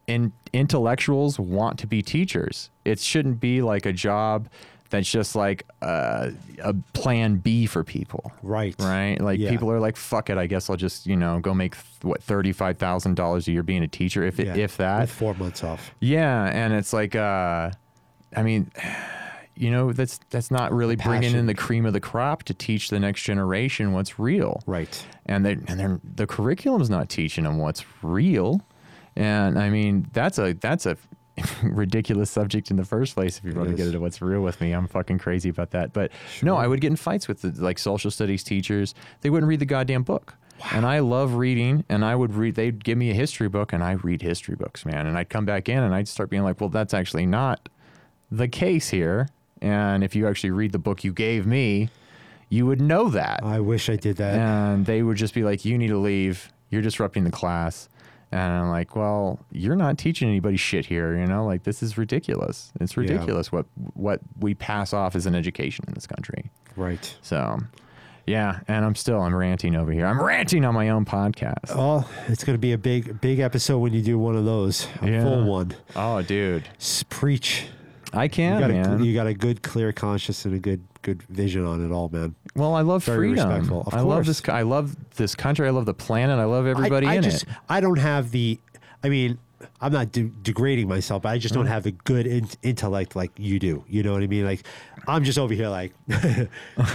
in 0.08 0.32
intellectuals 0.54 1.40
want 1.40 1.80
to 1.80 1.88
be 1.88 2.02
teachers. 2.02 2.70
It 2.86 3.00
shouldn't 3.00 3.40
be 3.40 3.62
like 3.62 3.86
a 3.86 3.94
job 3.94 4.50
that's 4.90 5.10
just 5.10 5.38
like 5.38 5.66
uh, 5.82 6.32
a 6.62 6.74
plan 6.94 7.36
B 7.38 7.66
for 7.66 7.82
people. 7.84 8.32
right. 8.44 8.76
Right? 8.80 9.18
Like 9.22 9.40
Yeah. 9.40 9.50
people 9.50 9.72
are 9.72 9.80
like, 9.80 9.96
fuck 9.96 10.30
it. 10.30 10.38
I 10.38 10.48
guess 10.48 10.70
I'll 10.70 10.76
just 10.76 11.06
you 11.08 11.16
know 11.16 11.40
go 11.40 11.54
make 11.54 11.76
what 12.02 12.22
thirty 12.22 12.52
five 12.52 12.78
thousand 12.78 13.16
dollars 13.16 13.48
a 13.48 13.52
year 13.54 13.64
being 13.64 13.84
a 13.84 13.88
teacher, 13.88 14.24
if 14.24 14.38
Yeah. 14.40 14.56
if 14.56 14.76
that. 14.78 15.02
With 15.02 15.12
four 15.12 15.34
months 15.36 15.64
off. 15.64 15.94
Yeah, 16.02 16.46
and 16.46 16.74
it's 16.74 16.92
like, 16.94 17.16
uh, 17.16 17.72
I 18.36 18.44
mean, 18.44 18.70
you 19.62 19.70
know, 19.70 19.94
that's 19.94 20.20
that's 20.32 20.50
not 20.50 20.74
really 20.74 20.96
bringing 20.96 21.36
in 21.36 21.46
the 21.46 21.54
cream 21.54 21.86
of 21.86 21.94
the 21.94 22.00
crop 22.00 22.42
to 22.44 22.54
teach 22.54 22.90
the 22.90 23.00
next 23.00 23.22
generation 23.22 23.94
what's 23.94 24.18
real. 24.18 24.64
Right. 24.66 25.06
And 25.28 25.46
they 25.46 25.52
and 25.52 25.80
they're, 25.80 26.00
the 26.04 26.26
curriculum's 26.26 26.90
not 26.90 27.10
teaching 27.10 27.44
them 27.44 27.60
what's 27.60 27.86
real. 28.02 28.62
And 29.16 29.60
I 29.60 29.70
mean, 29.70 30.08
that's 30.14 30.40
a 30.40 30.54
that's 30.54 30.88
a 30.88 30.98
ridiculous 31.64 32.32
subject 32.32 32.72
in 32.72 32.78
the 32.78 32.84
first 32.84 33.14
place. 33.14 33.38
If 33.38 33.44
you 33.44 33.54
want 33.54 33.70
to 33.70 33.76
get 33.76 33.86
into 33.86 34.00
what's 34.00 34.20
real 34.20 34.42
with 34.42 34.60
me, 34.62 34.72
I'm 34.72 34.88
fucking 34.88 35.20
crazy 35.20 35.50
about 35.50 35.70
that. 35.72 35.94
But 35.94 36.12
no, 36.42 36.56
I 36.56 36.66
would 36.66 36.82
get 36.82 36.88
in 36.88 36.96
fights 36.96 37.28
with 37.28 37.42
the, 37.44 37.54
like 37.64 37.78
social 37.78 38.10
studies 38.10 38.44
teachers. 38.44 38.96
They 39.22 39.30
wouldn't 39.30 39.48
read 39.48 39.60
the 39.60 39.66
goddamn 39.68 40.02
book. 40.02 40.34
And 40.72 40.88
I 40.88 41.00
love 41.00 41.36
reading, 41.36 41.86
and 41.88 42.04
I 42.04 42.16
would 42.16 42.34
read. 42.34 42.56
They'd 42.56 42.84
give 42.84 42.98
me 42.98 43.12
a 43.12 43.16
history 43.16 43.48
book, 43.48 43.74
and 43.74 43.84
I 43.84 43.92
read 43.92 44.24
history 44.24 44.56
books, 44.56 44.86
man. 44.88 45.06
And 45.06 45.20
I'd 45.20 45.30
come 45.30 45.46
back 45.46 45.70
in, 45.70 45.84
and 45.84 45.94
I'd 45.94 46.08
start 46.08 46.32
being 46.32 46.44
like, 46.44 46.60
"Well, 46.60 46.70
that's 46.70 46.96
actually 46.96 47.28
not 47.28 47.70
the 48.32 48.48
case 48.48 48.90
here." 48.90 49.28
And 49.62 50.04
if 50.04 50.16
you 50.16 50.28
actually 50.28 50.52
read 50.52 50.72
the 50.72 50.80
book 50.80 51.04
you 51.04 51.14
gave 51.14 51.46
me, 51.46 51.90
you 52.50 52.66
would 52.66 52.82
know 52.82 53.10
that 53.10 53.42
I 53.44 53.60
wish 53.60 53.90
I 53.90 53.96
did 53.96 54.18
that. 54.18 54.38
and 54.38 54.86
they 54.86 55.04
would 55.04 55.18
just 55.18 55.34
be 55.34 55.44
like, 55.44 55.64
"You 55.66 55.78
need 55.78 55.88
to 55.90 55.98
leave. 56.00 56.52
You're 56.70 56.82
disrupting 56.82 57.24
the 57.24 57.32
class." 57.32 57.88
And 58.34 58.42
I'm 58.42 58.70
like, 58.70 58.96
"Well, 58.96 59.40
you're 59.52 59.76
not 59.76 59.98
teaching 59.98 60.30
anybody 60.30 60.58
shit 60.58 60.86
here. 60.86 61.18
You 61.18 61.26
know, 61.28 61.46
like 61.46 61.64
this 61.64 61.84
is 61.84 61.98
ridiculous. 61.98 62.72
It's 62.80 62.98
ridiculous 62.98 63.52
what 63.52 63.66
what 63.94 64.20
we 64.40 64.54
pass 64.54 64.94
off 64.94 65.16
as 65.16 65.26
an 65.26 65.36
education 65.36 65.86
in 65.88 65.94
this 65.94 66.08
country." 66.08 66.50
Right. 66.78 67.16
So, 67.22 67.60
yeah, 68.26 68.62
and 68.70 68.86
I'm 68.86 68.96
still 68.96 69.20
I'm 69.22 69.36
ranting 69.36 69.76
over 69.76 69.92
here. 69.92 70.06
I'm 70.06 70.22
ranting 70.22 70.64
on 70.66 70.74
my 70.74 70.90
own 70.90 71.04
podcast. 71.06 71.72
Oh, 71.76 72.10
it's 72.30 72.44
going 72.46 72.54
to 72.56 72.62
be 72.62 72.72
a 72.72 72.78
big, 72.78 73.20
big 73.22 73.40
episode 73.40 73.80
when 73.80 73.94
you 73.94 74.02
do 74.02 74.18
one 74.18 74.36
of 74.38 74.46
those. 74.46 74.88
A 75.02 75.10
Yeah. 75.10 75.24
full 75.24 75.44
one. 75.44 75.74
Oh, 75.96 76.22
dude, 76.22 76.64
preach. 77.10 77.66
I 78.14 78.24
You 78.26 78.30
can, 78.30 78.60
got, 78.60 78.70
man. 78.72 79.02
a, 79.02 79.04
you 79.04 79.14
got 79.14 79.28
a 79.28 79.34
good, 79.34 79.62
clear 79.62 79.92
conscience 79.92 80.46
and 80.46 80.54
a 80.56 80.60
good, 80.60 80.82
good 81.02 81.24
vision 81.24 81.66
on 81.66 81.86
it 81.86 81.94
all, 81.94 82.10
man. 82.10 82.36
well, 82.56 82.74
I 82.76 82.82
love 82.82 83.04
very 83.06 83.30
freedom. 83.30 83.48
respectful. 83.48 83.88
I 83.92 84.02
love 84.02 84.26
this. 84.26 84.42
I 84.50 84.64
love 84.64 84.96
this 85.16 85.36
country. 85.36 85.68
I 85.68 85.72
love 85.72 85.86
the 85.86 85.94
planet. 85.94 86.40
I 86.40 86.44
love 86.46 86.66
everybody 86.68 87.08
I, 87.08 87.14
I 87.14 87.16
in 87.16 87.24
just, 87.24 87.44
it. 87.44 87.50
I 87.70 87.80
don't 87.80 88.00
have 88.00 88.32
the. 88.32 88.60
I 89.04 89.10
mean, 89.10 89.38
I'm 89.80 89.92
not 89.92 90.12
de- 90.12 90.32
degrading 90.44 90.88
myself, 90.88 91.24
but 91.24 91.30
I 91.30 91.38
just 91.38 91.54
don't 91.54 91.64
Mm-hmm. 91.66 91.74
have 91.74 91.86
a 91.86 91.92
good 91.92 92.28
in- 92.28 92.48
intellect 92.64 93.16
like 93.16 93.32
you 93.38 93.60
do. 93.60 93.84
You 93.88 94.04
know 94.04 94.14
what 94.14 94.24
I 94.24 94.28
mean? 94.28 94.46
Like, 94.46 94.64
I'm 95.08 95.24
just 95.24 95.38
over 95.40 95.54
here 95.54 95.70
like, 95.70 95.94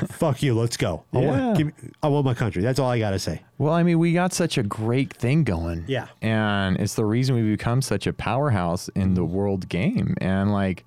fuck 0.09 0.43
you, 0.43 0.55
let's 0.55 0.77
go. 0.77 1.05
I, 1.13 1.21
Yeah. 1.21 1.27
want, 1.47 1.59
give 1.59 1.67
me, 1.69 1.73
I 2.03 2.09
want 2.09 2.25
my 2.25 2.35
country. 2.35 2.63
That's 2.63 2.79
all 2.79 2.91
I 2.91 2.99
got 2.99 3.11
to 3.11 3.19
say. 3.19 3.43
Well, 3.59 3.73
I 3.73 3.83
mean, 3.83 3.99
we 3.99 4.13
got 4.13 4.33
such 4.33 4.59
a 4.59 4.63
great 4.63 5.13
thing 5.13 5.45
going. 5.45 5.85
Yeah. 5.87 6.09
And 6.23 6.77
it's 6.79 6.95
the 6.95 7.05
reason 7.05 7.35
we 7.35 7.43
become 7.43 7.83
such 7.83 8.07
a 8.07 8.13
powerhouse 8.13 8.89
in 8.89 9.15
the 9.15 9.25
world 9.25 9.69
game. 9.69 10.15
And 10.21 10.53
like 10.53 10.85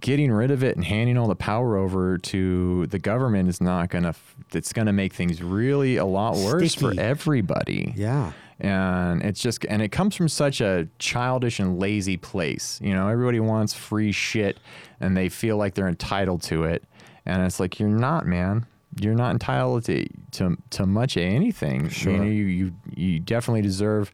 getting 0.00 0.32
rid 0.32 0.50
of 0.50 0.64
it 0.64 0.76
and 0.76 0.84
handing 0.84 1.18
all 1.18 1.28
the 1.28 1.36
power 1.36 1.76
over 1.76 2.16
to 2.16 2.86
the 2.86 2.98
government 2.98 3.48
is 3.48 3.60
not 3.60 3.90
going 3.90 4.04
to, 4.04 4.14
it's 4.54 4.72
going 4.72 4.86
to 4.86 4.92
make 4.92 5.12
things 5.12 5.42
really 5.42 5.96
a 5.96 6.06
lot 6.06 6.36
worse 6.36 6.74
for 6.74 6.94
everybody. 6.98 7.92
Yeah. 7.96 8.32
And 8.60 9.22
it's 9.22 9.40
just, 9.40 9.64
and 9.66 9.80
it 9.80 9.90
comes 9.90 10.14
from 10.14 10.28
such 10.28 10.60
a 10.60 10.86
childish 10.98 11.60
and 11.60 11.78
lazy 11.78 12.16
place. 12.16 12.78
You 12.82 12.94
know, 12.94 13.08
everybody 13.08 13.40
wants 13.40 13.72
free 13.72 14.12
shit 14.12 14.58
and 15.00 15.16
they 15.16 15.28
feel 15.28 15.56
like 15.56 15.74
they're 15.74 15.88
entitled 15.88 16.42
to 16.42 16.64
it. 16.64 16.84
And 17.24 17.42
it's 17.42 17.58
like, 17.58 17.80
you're 17.80 17.88
not, 17.88 18.26
man. 18.26 18.66
You're 19.00 19.14
not 19.14 19.30
entitled 19.30 19.84
to, 19.84 20.06
to, 20.32 20.56
to 20.70 20.86
much 20.86 21.16
of 21.16 21.22
anything. 21.22 21.88
Sure. 21.88 22.12
You, 22.12 22.18
know, 22.18 22.24
you, 22.24 22.44
you, 22.44 22.72
you 22.94 23.20
definitely 23.20 23.62
deserve 23.62 24.12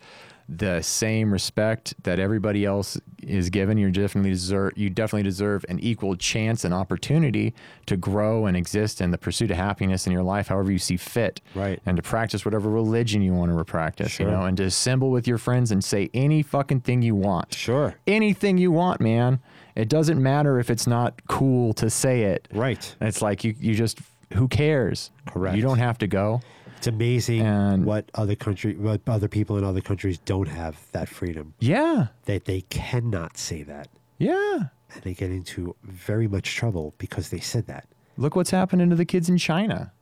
the 0.48 0.80
same 0.80 1.32
respect 1.32 1.94
that 2.04 2.20
everybody 2.20 2.64
else 2.64 2.98
is 3.22 3.50
given. 3.50 3.76
You 3.78 3.90
definitely 3.90 4.30
deserve, 4.30 4.74
you 4.76 4.88
definitely 4.90 5.24
deserve 5.24 5.64
an 5.68 5.80
equal 5.80 6.14
chance 6.14 6.64
and 6.64 6.72
opportunity 6.72 7.52
to 7.86 7.96
grow 7.96 8.46
and 8.46 8.56
exist 8.56 9.00
in 9.00 9.10
the 9.10 9.18
pursuit 9.18 9.50
of 9.50 9.56
happiness 9.56 10.06
in 10.06 10.12
your 10.12 10.22
life, 10.22 10.46
however 10.46 10.70
you 10.70 10.78
see 10.78 10.96
fit 10.96 11.40
Right. 11.56 11.80
and 11.84 11.96
to 11.96 12.02
practice 12.02 12.44
whatever 12.44 12.70
religion 12.70 13.22
you 13.22 13.32
want 13.34 13.56
to 13.56 13.64
practice, 13.64 14.12
Sure. 14.12 14.26
you 14.26 14.32
know, 14.32 14.42
and 14.42 14.56
to 14.58 14.64
assemble 14.64 15.10
with 15.10 15.26
your 15.26 15.38
friends 15.38 15.72
and 15.72 15.82
say 15.82 16.10
any 16.14 16.42
fucking 16.42 16.80
thing 16.80 17.02
you 17.02 17.16
want. 17.16 17.52
Sure. 17.52 17.96
Anything 18.06 18.56
you 18.58 18.70
want, 18.70 19.00
man. 19.00 19.40
It 19.74 19.88
doesn't 19.88 20.22
matter 20.22 20.60
if 20.60 20.70
it's 20.70 20.86
not 20.86 21.20
cool 21.26 21.72
to 21.74 21.90
say 21.90 22.22
it. 22.22 22.46
Right. 22.52 22.94
It's 23.00 23.20
like 23.20 23.42
you, 23.42 23.54
you 23.60 23.74
just, 23.74 23.98
who 24.34 24.46
cares? 24.48 25.10
Correct. 25.26 25.56
You 25.56 25.62
don't 25.62 25.78
have 25.78 25.98
to 25.98 26.06
go. 26.06 26.40
It's 26.76 26.86
amazing 26.86 27.40
And- 27.42 27.84
what 27.84 28.10
other 28.14 28.34
country, 28.34 28.74
what 28.74 29.00
other 29.06 29.28
people 29.28 29.56
in 29.58 29.64
other 29.64 29.80
countries 29.80 30.18
don't 30.18 30.48
have 30.48 30.78
that 30.92 31.08
freedom. 31.08 31.54
Yeah. 31.58 32.08
That 32.26 32.44
they 32.44 32.62
cannot 32.62 33.36
say 33.38 33.62
that, 33.64 33.88
Yeah. 34.18 34.68
and 34.94 35.02
they 35.02 35.14
get 35.14 35.30
into 35.30 35.74
very 35.82 36.28
much 36.28 36.54
trouble 36.54 36.94
because 36.98 37.30
they 37.30 37.40
said 37.40 37.66
that. 37.66 37.86
Look 38.16 38.36
what's 38.36 38.50
happening 38.50 38.88
to 38.90 38.96
the 38.96 39.04
kids 39.04 39.28
in 39.28 39.36
China. 39.38 39.92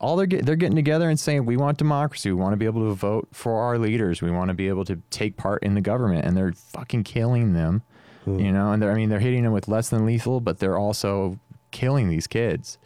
All 0.00 0.16
they're 0.16 0.26
get, 0.26 0.44
they're 0.44 0.56
getting 0.56 0.74
together 0.74 1.08
and 1.08 1.18
saying 1.20 1.46
we 1.46 1.56
want 1.56 1.78
democracy. 1.78 2.28
We 2.30 2.34
want 2.34 2.54
to 2.54 2.56
be 2.56 2.66
able 2.66 2.88
to 2.88 2.94
vote 2.94 3.28
for 3.32 3.60
our 3.62 3.78
leaders. 3.78 4.20
We 4.20 4.32
want 4.32 4.48
to 4.48 4.54
be 4.54 4.66
able 4.68 4.84
to 4.86 5.00
take 5.10 5.36
part 5.36 5.62
in 5.62 5.74
the 5.74 5.80
government, 5.80 6.24
and 6.24 6.36
they're 6.36 6.52
fucking 6.52 7.04
killing 7.04 7.52
them. 7.52 7.82
Hmm. 8.24 8.38
You 8.40 8.50
know, 8.52 8.72
and 8.72 8.82
they're 8.82 8.90
I 8.90 8.94
mean 8.96 9.10
they're 9.10 9.20
hitting 9.20 9.44
them 9.44 9.52
with 9.52 9.68
less 9.68 9.90
than 9.90 10.04
lethal, 10.04 10.40
but 10.40 10.58
they're 10.58 10.76
also 10.78 11.38
killing 11.70 12.08
these 12.08 12.26
kids, 12.26 12.78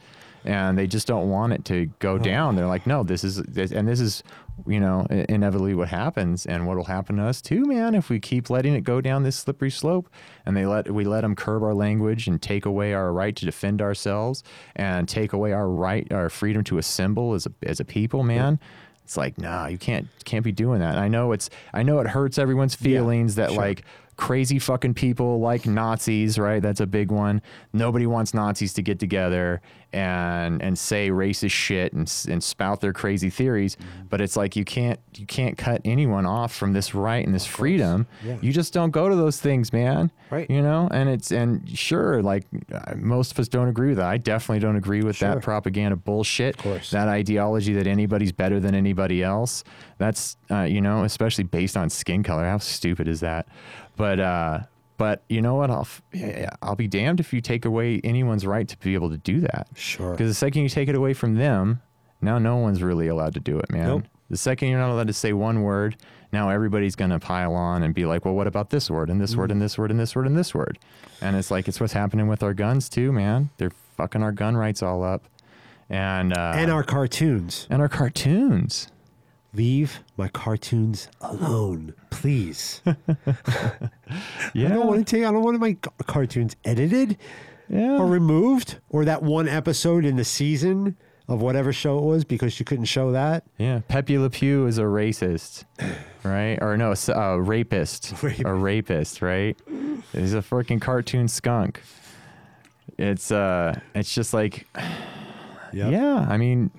and 0.46 0.78
they 0.78 0.86
just 0.86 1.06
don't 1.06 1.28
want 1.28 1.52
it 1.52 1.64
to 1.66 1.86
go 1.98 2.18
down. 2.18 2.56
They're 2.56 2.66
like, 2.66 2.86
no, 2.86 3.02
this 3.02 3.24
is 3.24 3.36
this, 3.42 3.72
and 3.72 3.86
this 3.86 4.00
is 4.00 4.22
you 4.66 4.80
know 4.80 5.06
inevitably 5.10 5.74
what 5.74 5.88
happens, 5.88 6.46
and 6.46 6.66
what 6.66 6.76
will 6.76 6.84
happen 6.84 7.16
to 7.16 7.24
us 7.24 7.42
too, 7.42 7.64
man, 7.64 7.94
if 7.94 8.08
we 8.08 8.20
keep 8.20 8.48
letting 8.48 8.74
it 8.74 8.82
go 8.82 9.00
down 9.00 9.22
this 9.22 9.36
slippery 9.36 9.70
slope, 9.70 10.08
and 10.46 10.56
they 10.56 10.64
let 10.64 10.90
we 10.90 11.04
let 11.04 11.22
them 11.22 11.34
curb 11.34 11.62
our 11.62 11.74
language 11.74 12.26
and 12.26 12.40
take 12.40 12.64
away 12.64 12.94
our 12.94 13.12
right 13.12 13.34
to 13.36 13.44
defend 13.44 13.82
ourselves 13.82 14.42
and 14.76 15.08
take 15.08 15.32
away 15.32 15.52
our 15.52 15.68
right 15.68 16.10
our 16.12 16.30
freedom 16.30 16.62
to 16.64 16.78
assemble 16.78 17.34
as 17.34 17.46
a 17.46 17.52
as 17.64 17.80
a 17.80 17.84
people, 17.84 18.22
man. 18.22 18.58
It's 19.04 19.16
like, 19.16 19.38
nah, 19.38 19.68
you 19.68 19.78
can't 19.78 20.08
can't 20.24 20.44
be 20.44 20.50
doing 20.50 20.80
that. 20.80 20.98
I 20.98 21.06
know 21.06 21.30
it's 21.30 21.48
I 21.72 21.84
know 21.84 22.00
it 22.00 22.08
hurts 22.08 22.38
everyone's 22.38 22.74
feelings 22.74 23.36
that 23.36 23.50
sure. 23.50 23.58
like 23.58 23.84
crazy 24.16 24.58
fucking 24.58 24.94
people 24.94 25.40
like 25.40 25.66
Nazis, 25.66 26.38
right? 26.38 26.62
That's 26.62 26.80
a 26.80 26.86
big 26.86 27.10
one. 27.10 27.42
Nobody 27.72 28.06
wants 28.06 28.32
Nazis 28.34 28.72
to 28.74 28.82
get 28.82 28.98
together 28.98 29.60
and 29.92 30.60
and 30.62 30.78
say 30.78 31.10
racist 31.10 31.50
shit 31.52 31.92
and 31.92 32.12
and 32.28 32.42
spout 32.42 32.80
their 32.80 32.92
crazy 32.92 33.30
theories, 33.30 33.76
Mm-hmm. 33.76 34.06
but 34.08 34.20
it's 34.20 34.36
like 34.36 34.56
you 34.56 34.64
can't 34.64 34.98
you 35.16 35.26
can't 35.26 35.56
cut 35.56 35.80
anyone 35.84 36.26
off 36.26 36.54
from 36.54 36.72
this 36.72 36.94
right 36.94 37.24
and 37.24 37.34
this 37.34 37.46
freedom. 37.46 38.06
Yeah. 38.24 38.36
You 38.40 38.52
just 38.52 38.72
don't 38.72 38.90
go 38.90 39.08
to 39.08 39.14
those 39.16 39.40
things, 39.40 39.72
man. 39.72 40.10
Right. 40.30 40.50
You 40.50 40.60
know, 40.62 40.88
and 40.90 41.08
it's 41.08 41.30
and 41.30 41.68
sure, 41.78 42.22
like 42.22 42.44
uh, 42.72 42.94
most 42.96 43.32
of 43.32 43.38
us 43.38 43.48
don't 43.48 43.68
agree 43.68 43.88
with 43.88 43.98
that. 43.98 44.06
I 44.08 44.16
definitely 44.18 44.60
don't 44.60 44.76
agree 44.76 45.02
with 45.02 45.16
Sure. 45.16 45.34
that 45.34 45.42
propaganda 45.42 45.96
bullshit. 45.96 46.56
Of 46.56 46.62
course. 46.62 46.90
That 46.90 47.08
ideology 47.08 47.72
that 47.74 47.86
anybody's 47.86 48.32
better 48.32 48.58
than 48.60 48.74
anybody 48.74 49.22
else. 49.22 49.62
That's 49.98 50.36
uh, 50.50 50.62
you 50.62 50.80
know, 50.80 51.04
especially 51.04 51.44
based 51.44 51.76
on 51.76 51.90
skin 51.90 52.22
color. 52.22 52.44
How 52.44 52.58
stupid 52.58 53.08
is 53.08 53.20
that? 53.20 53.46
But 53.96 54.20
uh, 54.20 54.60
but 54.98 55.22
you 55.28 55.42
know 55.42 55.54
what? 55.54 55.70
I'll 55.70 55.80
f- 55.80 56.02
yeah, 56.12 56.50
I'll 56.62 56.76
be 56.76 56.88
damned 56.88 57.20
if 57.20 57.32
you 57.32 57.40
take 57.40 57.64
away 57.64 58.00
anyone's 58.04 58.46
right 58.46 58.66
to 58.68 58.76
be 58.78 58.94
able 58.94 59.10
to 59.10 59.18
do 59.18 59.40
that. 59.40 59.68
Sure. 59.74 60.12
Because 60.12 60.30
the 60.30 60.34
second 60.34 60.62
you 60.62 60.68
take 60.68 60.88
it 60.88 60.94
away 60.94 61.12
from 61.14 61.34
them, 61.34 61.82
now 62.20 62.38
no 62.38 62.56
one's 62.56 62.82
really 62.82 63.08
allowed 63.08 63.34
to 63.34 63.40
do 63.40 63.58
it, 63.58 63.70
man. 63.70 63.86
Nope. 63.86 64.02
The 64.28 64.36
second 64.36 64.68
you're 64.68 64.80
not 64.80 64.90
allowed 64.90 65.06
to 65.06 65.12
say 65.12 65.32
one 65.32 65.62
word, 65.62 65.96
now 66.32 66.48
everybody's 66.50 66.96
going 66.96 67.10
to 67.12 67.20
pile 67.20 67.54
on 67.54 67.82
and 67.84 67.94
be 67.94 68.04
like, 68.06 68.24
well, 68.24 68.34
what 68.34 68.46
about 68.48 68.70
this 68.70 68.90
word 68.90 69.08
and 69.08 69.20
this 69.20 69.36
word 69.36 69.52
and 69.52 69.62
this 69.62 69.78
word 69.78 69.90
and 69.92 70.00
this 70.00 70.16
word 70.16 70.26
and 70.26 70.36
this 70.36 70.52
word? 70.54 70.78
And 71.20 71.36
it's 71.36 71.50
like, 71.50 71.68
it's 71.68 71.80
what's 71.80 71.92
happening 71.92 72.26
with 72.26 72.42
our 72.42 72.52
guns 72.52 72.88
too, 72.88 73.12
man. 73.12 73.50
They're 73.58 73.70
fucking 73.96 74.22
our 74.24 74.32
gun 74.32 74.56
rights 74.56 74.82
all 74.82 75.04
up. 75.04 75.24
And, 75.88 76.36
uh, 76.36 76.54
and 76.56 76.72
our 76.72 76.82
cartoons. 76.82 77.68
and 77.70 77.80
our 77.80 77.88
cartoons. 77.88 78.88
Leave 79.54 80.00
my 80.16 80.28
cartoons 80.28 81.08
alone, 81.20 81.94
please. 82.10 82.82
Yeah. 82.84 82.94
I 84.54 84.68
don't 84.68 84.86
want 84.86 85.06
to 85.06 85.16
take. 85.16 85.24
I 85.24 85.32
don't 85.32 85.42
want 85.42 85.58
my 85.58 85.76
cartoons 86.06 86.56
edited 86.64 87.16
yeah. 87.68 87.96
or 87.98 88.06
removed, 88.06 88.78
or 88.90 89.04
that 89.04 89.22
one 89.22 89.48
episode 89.48 90.04
in 90.04 90.16
the 90.16 90.24
season 90.24 90.96
of 91.28 91.42
whatever 91.42 91.72
show 91.72 91.98
it 91.98 92.04
was 92.04 92.24
because 92.24 92.58
you 92.58 92.64
couldn't 92.64 92.84
show 92.84 93.12
that. 93.12 93.44
Yeah, 93.58 93.80
Pepe 93.88 94.18
Le 94.18 94.30
Pew 94.30 94.66
is 94.66 94.78
a 94.78 94.82
racist, 94.82 95.64
right? 96.22 96.58
Or 96.60 96.76
no, 96.76 96.92
uh, 96.92 97.36
rapist. 97.36 98.12
A 98.22 98.54
rapist, 98.54 99.22
right? 99.22 99.56
He's 100.12 100.34
a 100.34 100.38
freaking 100.38 100.80
cartoon 100.80 101.28
skunk. 101.28 101.80
It's 102.98 103.30
uh, 103.30 103.78
it's 103.94 104.14
just 104.14 104.32
like, 104.32 104.66
yeah. 105.72 106.26
I 106.28 106.36
mean, 106.36 106.70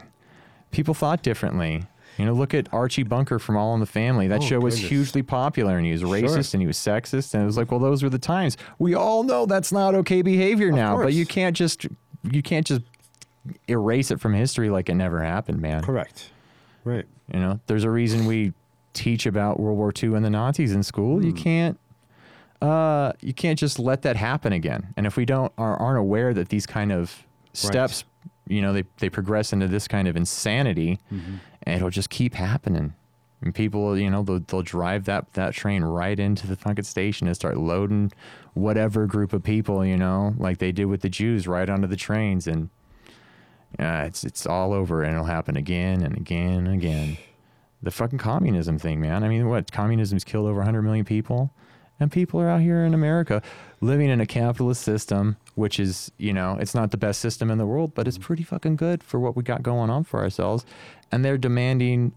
people 0.72 0.94
thought 0.94 1.22
differently. 1.24 1.84
You 2.18 2.26
know, 2.26 2.34
look 2.34 2.54
at 2.54 2.68
Archie 2.74 3.04
Bunker 3.04 3.38
from 3.40 3.56
All 3.58 3.74
in 3.76 3.80
the 3.80 3.86
Family. 3.86 4.28
That 4.28 4.42
Oh, 4.42 4.46
show 4.46 4.60
was 4.60 4.76
goodness. 4.76 4.90
hugely 4.90 5.22
popular, 5.22 5.78
and 5.78 5.86
he 5.86 5.92
was 5.92 6.02
racist 6.04 6.54
and 6.54 6.62
he 6.62 6.68
was 6.68 6.78
sexist, 6.78 7.34
and 7.34 7.44
it 7.44 7.46
was 7.46 7.58
like, 7.58 7.70
well, 7.72 7.80
those 7.80 8.02
were 8.04 8.10
the 8.10 8.18
times. 8.20 8.58
We 8.80 8.96
all 8.96 9.24
know 9.24 9.46
that's 9.46 9.72
not 9.72 9.94
okay 9.96 10.22
behavior 10.24 10.72
now, 10.72 10.98
but 10.98 11.14
you 11.14 11.26
can't 11.26 11.56
just 11.56 11.86
you 12.24 12.42
can't 12.42 12.66
just 12.66 12.82
erase 13.70 14.12
it 14.12 14.20
from 14.20 14.34
history 14.34 14.70
like 14.70 14.90
it 14.90 14.96
never 14.96 15.22
happened, 15.24 15.62
man. 15.62 15.82
Correct. 15.84 16.32
Right. 16.84 17.06
You 17.34 17.40
know, 17.40 17.60
there's 17.68 17.84
a 17.84 17.90
reason 17.90 18.26
we 18.26 18.54
teach 18.94 19.26
about 19.26 19.60
World 19.60 19.78
War 19.78 19.94
II 20.02 20.16
and 20.16 20.26
the 20.26 20.30
Nazis 20.30 20.72
in 20.74 20.82
school. 20.84 21.20
Hmm. 21.20 21.26
You 21.28 21.34
can't, 21.34 21.80
uh, 22.62 23.14
you 23.22 23.34
can't 23.34 23.60
just 23.60 23.78
let 23.80 24.02
that 24.02 24.16
happen 24.16 24.52
again. 24.54 24.94
And 24.98 25.06
if 25.06 25.16
we 25.18 25.26
don't 25.26 25.54
are, 25.58 25.78
aren't 25.78 26.00
aware 26.00 26.34
that 26.34 26.50
these 26.50 26.66
kind 26.66 26.92
of 26.92 27.24
steps, 27.54 28.04
you 28.50 28.62
know, 28.62 28.74
they 28.74 28.84
they 28.98 29.10
progress 29.10 29.54
into 29.54 29.68
this 29.68 29.88
kind 29.88 30.08
of 30.08 30.16
insanity, 30.16 31.00
Mm-hmm. 31.12 31.36
and 31.64 31.76
it'll 31.76 31.90
just 31.90 32.10
keep 32.10 32.34
happening. 32.36 32.94
And 33.42 33.54
people, 33.54 33.96
you 33.98 34.10
know, 34.10 34.24
they'll, 34.24 34.40
they'll 34.40 34.64
drive 34.64 35.06
that 35.06 35.34
that 35.34 35.54
train 35.54 35.84
right 35.84 36.20
into 36.20 36.48
the 36.48 36.56
fucking 36.56 36.86
station 36.86 37.28
and 37.28 37.36
start 37.36 37.56
loading 37.58 38.12
whatever 38.56 39.06
group 39.06 39.32
of 39.32 39.44
people, 39.44 39.86
you 39.86 39.96
know, 39.98 40.34
like 40.40 40.58
they 40.58 40.72
did 40.72 40.86
with 40.86 41.02
the 41.02 41.10
Jews, 41.10 41.48
right 41.48 41.70
onto 41.70 41.88
the 41.88 41.96
trains 41.98 42.48
and. 42.48 42.70
Yeah, 43.78 44.04
it's 44.06 44.24
it's 44.24 44.46
all 44.48 44.74
over, 44.74 45.04
and 45.04 45.14
it'll 45.14 45.26
happen 45.26 45.58
again 45.58 46.02
and 46.02 46.16
again 46.16 46.66
and 46.66 46.74
again. 46.74 47.18
The 47.84 47.92
fucking 47.92 48.18
communism 48.18 48.80
thing, 48.80 49.02
man. 49.02 49.24
I 49.24 49.28
mean, 49.28 49.48
what? 49.50 49.72
Communism's 49.72 50.24
killed 50.24 50.48
over 50.48 50.60
100 50.60 50.82
million 50.82 51.04
people, 51.06 51.52
and 52.00 52.10
people 52.12 52.40
are 52.40 52.50
out 52.50 52.62
here 52.62 52.86
in 52.86 52.94
America 52.94 53.42
living 53.82 54.10
in 54.10 54.20
a 54.20 54.26
capitalist 54.26 54.82
system, 54.82 55.38
which 55.56 55.80
is, 55.80 56.12
you 56.18 56.34
know, 56.34 56.58
it's 56.60 56.74
not 56.74 56.92
the 56.92 56.98
best 56.98 57.20
system 57.22 57.52
in 57.52 57.58
the 57.58 57.66
world, 57.66 57.94
but 57.94 58.08
it's 58.08 58.18
mm. 58.18 58.22
pretty 58.22 58.44
fucking 58.44 58.76
good 58.76 59.04
for 59.04 59.20
what 59.20 59.36
we 59.36 59.44
got 59.44 59.64
going 59.64 59.90
on 59.90 60.04
for 60.04 60.22
ourselves. 60.22 60.66
And 61.12 61.24
they're 61.24 61.38
demanding 61.38 62.14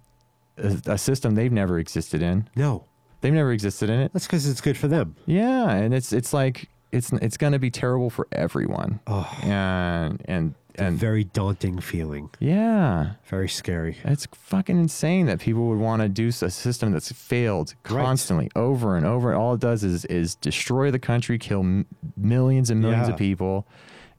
a, 0.57 0.81
a 0.87 0.99
system 0.99 1.35
they've 1.35 1.53
never 1.53 1.79
existed 1.79 2.23
in. 2.23 2.49
No, 2.57 2.85
They've 3.21 3.33
never 3.33 3.53
existed 3.53 3.91
in 3.91 4.01
it. 4.01 4.13
that's 4.13 4.27
because 4.27 4.47
it's 4.49 4.61
good 4.61 4.79
for 4.79 4.89
them. 4.89 5.17
Yeah, 5.27 5.71
and 5.71 5.93
it's 5.93 6.13
it's 6.13 6.33
like 6.33 6.69
it's 6.91 7.13
it's 7.13 7.37
going 7.37 7.53
to 7.53 7.59
be 7.59 7.71
terrible 7.71 8.11
for 8.11 8.27
everyone. 8.33 9.01
Oh, 9.07 9.31
And 9.43 10.23
and 10.27 10.55
and 10.77 10.97
very 10.99 11.25
daunting 11.25 11.81
feeling. 11.81 12.31
yeah. 12.39 13.13
Very 13.27 13.49
scary. 13.49 13.97
It's 14.05 14.27
fucking 14.33 14.79
insane 14.79 15.27
that 15.27 15.41
people 15.41 15.67
would 15.69 15.79
want 15.79 16.03
to 16.03 16.09
do 16.09 16.29
a 16.29 16.33
system 16.33 16.93
that's 16.93 17.13
failed 17.13 17.75
Right. 17.89 18.05
constantly 18.05 18.51
over 18.57 18.97
and 18.97 19.05
over. 19.07 19.35
All 19.35 19.55
it 19.55 19.61
does 19.61 19.85
is 19.85 20.05
is 20.07 20.35
destroy 20.37 20.91
the 20.91 20.99
country, 20.99 21.39
kill 21.39 21.61
m- 21.61 21.87
millions 22.17 22.71
and 22.71 22.81
millions 22.81 23.09
Yeah. 23.09 23.15
of 23.15 23.19
people, 23.19 23.67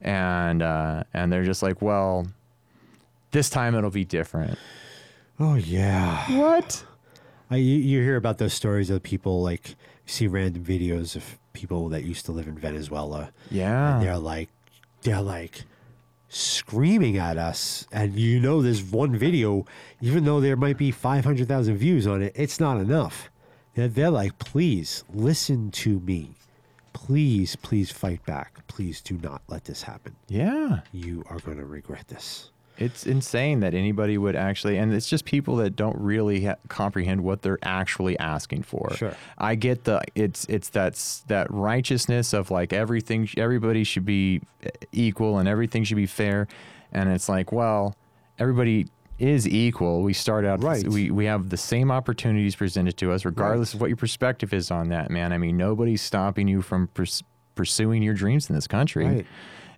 and 0.01 0.61
uh, 0.61 1.03
and 1.13 1.31
they're 1.31 1.43
just 1.45 1.61
like, 1.63 1.81
well, 1.81 2.27
this 3.31 3.49
time 3.49 3.75
it'll 3.75 3.89
be 3.91 4.05
different. 4.05 4.57
Oh 5.39 5.55
yeah. 5.55 6.29
What? 6.39 6.85
I, 7.49 7.57
you, 7.57 7.75
you 7.77 8.01
hear 8.01 8.15
about 8.15 8.37
those 8.37 8.53
stories 8.53 8.89
of 8.89 9.03
people 9.03 9.41
like 9.41 9.75
see 10.05 10.27
random 10.27 10.63
videos 10.63 11.15
of 11.15 11.37
people 11.53 11.89
that 11.89 12.03
used 12.03 12.25
to 12.27 12.31
live 12.31 12.47
in 12.47 12.57
Venezuela. 12.57 13.31
Yeah. 13.49 13.95
And 13.97 14.05
they're 14.05 14.17
like, 14.17 14.49
they're 15.01 15.21
like 15.21 15.63
screaming 16.31 17.17
at 17.17 17.37
us. 17.37 17.85
And 17.91 18.17
you 18.17 18.39
know, 18.39 18.61
there's 18.61 18.83
one 18.83 19.15
video, 19.15 19.65
even 20.01 20.23
though 20.23 20.39
there 20.39 20.55
might 20.55 20.77
be 20.77 20.91
500,000 20.91 21.77
views 21.77 22.07
on 22.07 22.21
it, 22.21 22.31
it's 22.35 22.59
not 22.59 22.77
enough. 22.77 23.29
They're, 23.75 23.87
they're 23.87 24.09
like, 24.09 24.39
please 24.39 25.03
listen 25.13 25.71
to 25.71 25.99
me. 25.99 26.35
Please, 26.93 27.55
please 27.57 27.91
fight 27.91 28.25
back. 28.25 28.65
Please 28.67 29.01
do 29.01 29.17
not 29.17 29.41
let 29.47 29.65
this 29.65 29.83
happen. 29.83 30.15
Yeah. 30.27 30.81
You 30.91 31.23
are 31.29 31.39
going 31.39 31.57
to 31.57 31.65
regret 31.65 32.07
this. 32.07 32.50
It's 32.77 33.05
insane 33.05 33.59
that 33.59 33.73
anybody 33.75 34.17
would 34.17 34.35
actually, 34.35 34.77
and 34.77 34.93
it's 34.93 35.07
just 35.07 35.23
people 35.25 35.55
that 35.57 35.75
don't 35.75 35.97
really 35.99 36.45
ha- 36.45 36.55
comprehend 36.67 37.21
what 37.21 37.41
they're 37.43 37.59
actually 37.61 38.17
asking 38.17 38.63
for. 38.63 38.93
Sure. 38.95 39.15
I 39.37 39.55
get 39.55 39.83
the 39.83 40.01
it's 40.15 40.45
it's 40.45 40.69
that 40.69 40.95
that 41.27 41.51
righteousness 41.51 42.33
of 42.33 42.49
like 42.49 42.73
everything, 42.73 43.29
everybody 43.37 43.83
should 43.83 44.05
be 44.05 44.41
equal 44.91 45.37
and 45.37 45.47
everything 45.47 45.83
should 45.83 45.97
be 45.97 46.05
fair, 46.07 46.47
and 46.91 47.09
it's 47.11 47.29
like, 47.29 47.51
well, 47.51 47.95
everybody 48.39 48.87
is 49.19 49.47
equal. 49.47 50.01
We 50.01 50.13
start 50.13 50.45
out, 50.45 50.63
Right. 50.63 50.87
we 50.87 51.11
we 51.11 51.25
have 51.25 51.49
the 51.49 51.57
same 51.57 51.91
opportunities 51.91 52.55
presented 52.55 52.97
to 52.97 53.11
us, 53.11 53.23
regardless 53.25 53.75
of 53.75 53.81
what 53.81 53.87
your 53.91 53.97
perspective 53.97 54.53
is 54.53 54.71
on 54.71 54.89
that, 54.89 55.11
man. 55.11 55.31
I 55.33 55.37
mean, 55.37 55.57
nobody's 55.57 56.01
stopping 56.01 56.47
you 56.47 56.63
from 56.63 56.87
purs- 56.87 57.21
pursuing 57.53 58.01
your 58.01 58.15
dreams 58.15 58.49
in 58.49 58.55
this 58.55 58.65
country 58.65 59.05
Right. 59.05 59.25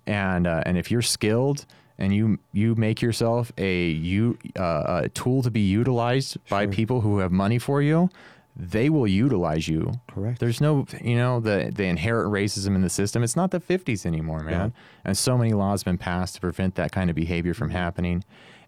and 0.08 0.48
uh, 0.48 0.64
and 0.66 0.78
if 0.78 0.90
you're 0.92 1.02
skilled 1.02 1.66
and 1.98 2.14
you 2.14 2.40
you 2.52 2.76
make 2.76 3.02
yourself 3.02 3.52
a 3.58 3.88
you 3.90 4.38
uh, 4.58 5.02
a 5.04 5.10
tool 5.10 5.42
to 5.44 5.52
be 5.52 5.62
utilized 5.62 6.38
by 6.50 6.68
people 6.68 7.02
who 7.02 7.20
have 7.20 7.32
money 7.32 7.60
for 7.60 7.82
you, 7.82 8.10
they 8.56 8.90
will 8.90 9.08
utilize 9.08 9.68
you. 9.68 9.94
Correct. 10.08 10.40
There's 10.40 10.62
no 10.62 10.86
you 11.02 11.16
know 11.16 11.40
the 11.40 11.72
the 11.74 11.86
inherent 11.86 12.32
racism 12.32 12.76
in 12.76 12.82
the 12.82 12.90
system. 12.90 13.24
It's 13.24 13.36
not 13.36 13.52
the 13.52 13.60
50s 13.60 14.06
anymore, 14.06 14.40
man. 14.44 14.74
And 15.06 15.18
so 15.18 15.38
many 15.38 15.54
laws 15.54 15.82
have 15.82 15.86
been 15.86 15.98
passed 15.98 16.36
to 16.36 16.42
prevent 16.42 16.76
that 16.76 16.92
kind 16.92 17.10
of 17.10 17.16
behavior 17.16 17.54
from 17.54 17.70
happening, 17.72 18.24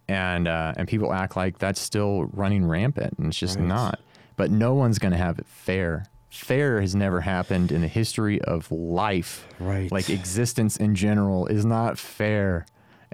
and 0.08 0.48
uh, 0.48 0.74
and 0.78 0.88
people 0.88 1.14
act 1.14 1.36
like 1.36 1.58
that's 1.60 1.80
still 1.82 2.26
running 2.26 2.66
rampant, 2.66 3.16
and 3.18 3.28
it's 3.28 3.38
just 3.40 3.58
Right. 3.58 3.68
not. 3.68 4.00
But 4.38 4.52
no 4.52 4.74
one's 4.74 5.00
going 5.00 5.14
to 5.14 5.18
have 5.18 5.40
it 5.40 5.48
fair. 5.48 6.06
Fair 6.30 6.82
has 6.82 6.94
never 6.94 7.22
happened 7.22 7.72
in 7.72 7.80
the 7.80 7.88
history 7.88 8.42
of 8.42 8.70
life 8.70 9.48
Right. 9.60 9.90
like 9.90 10.10
existence 10.10 10.76
in 10.76 10.94
general 10.94 11.46
is 11.48 11.64
not 11.66 11.98
fair. 11.98 12.66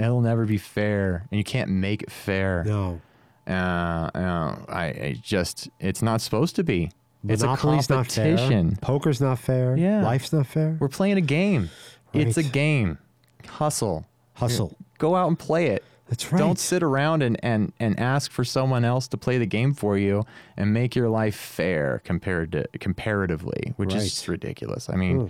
It'll 0.01 0.21
never 0.21 0.45
be 0.45 0.57
fair, 0.57 1.27
and 1.31 1.37
you 1.37 1.43
can't 1.43 1.69
make 1.69 2.01
it 2.03 2.11
fair. 2.11 2.63
No. 2.65 3.01
Uh, 3.47 3.51
uh, 3.51 4.55
I, 4.69 4.83
I 4.85 5.19
just, 5.21 5.69
it's 5.79 6.01
not 6.01 6.21
supposed 6.21 6.55
to 6.57 6.63
be. 6.63 6.91
It's 7.27 7.43
a 7.43 7.45
Monopoly's 7.45 7.89
not 7.89 8.07
fair. 8.11 8.35
competition. 8.35 8.77
Poker's 8.81 9.21
not 9.21 9.37
fair. 9.39 9.77
Yeah. 9.77 10.01
Life's 10.03 10.33
not 10.33 10.47
fair. 10.47 10.77
We're 10.79 10.87
playing 10.89 11.17
a 11.17 11.21
game. 11.21 11.69
It's 12.13 12.37
a 12.37 12.43
game. 12.43 12.97
Hustle. 13.45 14.05
Hustle. 14.33 14.75
Go 14.97 15.15
out 15.15 15.27
and 15.27 15.37
play 15.37 15.67
it. 15.67 15.83
That's 16.09 16.31
right. 16.31 16.39
Don't 16.39 16.59
sit 16.59 16.83
around 16.83 17.21
and, 17.23 17.39
and, 17.43 17.71
and 17.79 17.97
ask 17.99 18.31
for 18.31 18.43
someone 18.43 18.83
else 18.83 19.07
to 19.09 19.17
play 19.17 19.37
the 19.37 19.45
game 19.45 19.73
for 19.73 19.97
you 19.97 20.25
and 20.57 20.73
make 20.73 20.95
your 20.95 21.09
life 21.09 21.35
fair 21.35 22.01
compared 22.03 22.51
to 22.53 22.67
comparatively, 22.79 23.73
which 23.77 23.89
is 23.89 23.95
Right. 23.95 24.03
just 24.09 24.27
ridiculous. 24.27 24.89
I 24.89 24.95
mean, 24.95 25.19
Mm. 25.19 25.29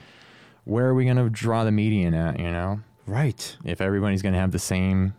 where 0.66 0.88
are 0.88 0.94
we 0.96 1.04
going 1.06 1.18
to 1.18 1.30
draw 1.30 1.64
the 1.66 1.72
median 1.72 2.14
at? 2.14 2.40
You 2.40 2.52
know, 2.52 2.80
Right. 3.08 3.58
if 3.66 3.82
everybody's 3.82 4.22
going 4.22 4.34
to 4.34 4.40
have 4.40 4.52
the 4.52 4.60
same 4.60 5.14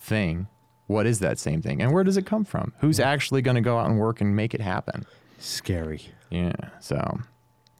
thing, 0.00 0.48
what 0.86 1.06
is 1.06 1.18
that 1.20 1.38
same 1.38 1.62
thing, 1.62 1.80
and 1.82 1.92
where 1.92 2.04
does 2.04 2.16
it 2.16 2.26
come 2.26 2.44
from? 2.44 2.72
Who's 2.80 3.00
actually 3.00 3.42
going 3.42 3.54
to 3.56 3.60
go 3.60 3.78
out 3.78 3.86
and 3.88 3.98
work 3.98 4.20
and 4.20 4.34
make 4.36 4.54
it 4.54 4.60
happen? 4.60 5.04
Scary. 5.38 6.02
Yeah. 6.30 6.52
So 6.80 7.20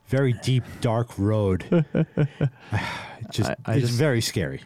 Very 0.09 0.32
deep, 0.43 0.64
dark 0.81 1.18
road. 1.18 1.64
just, 3.31 3.51
I- 3.51 3.56
I 3.66 3.74
it's 3.74 3.86
just- 3.86 3.98
very 3.98 4.20
scary. 4.20 4.62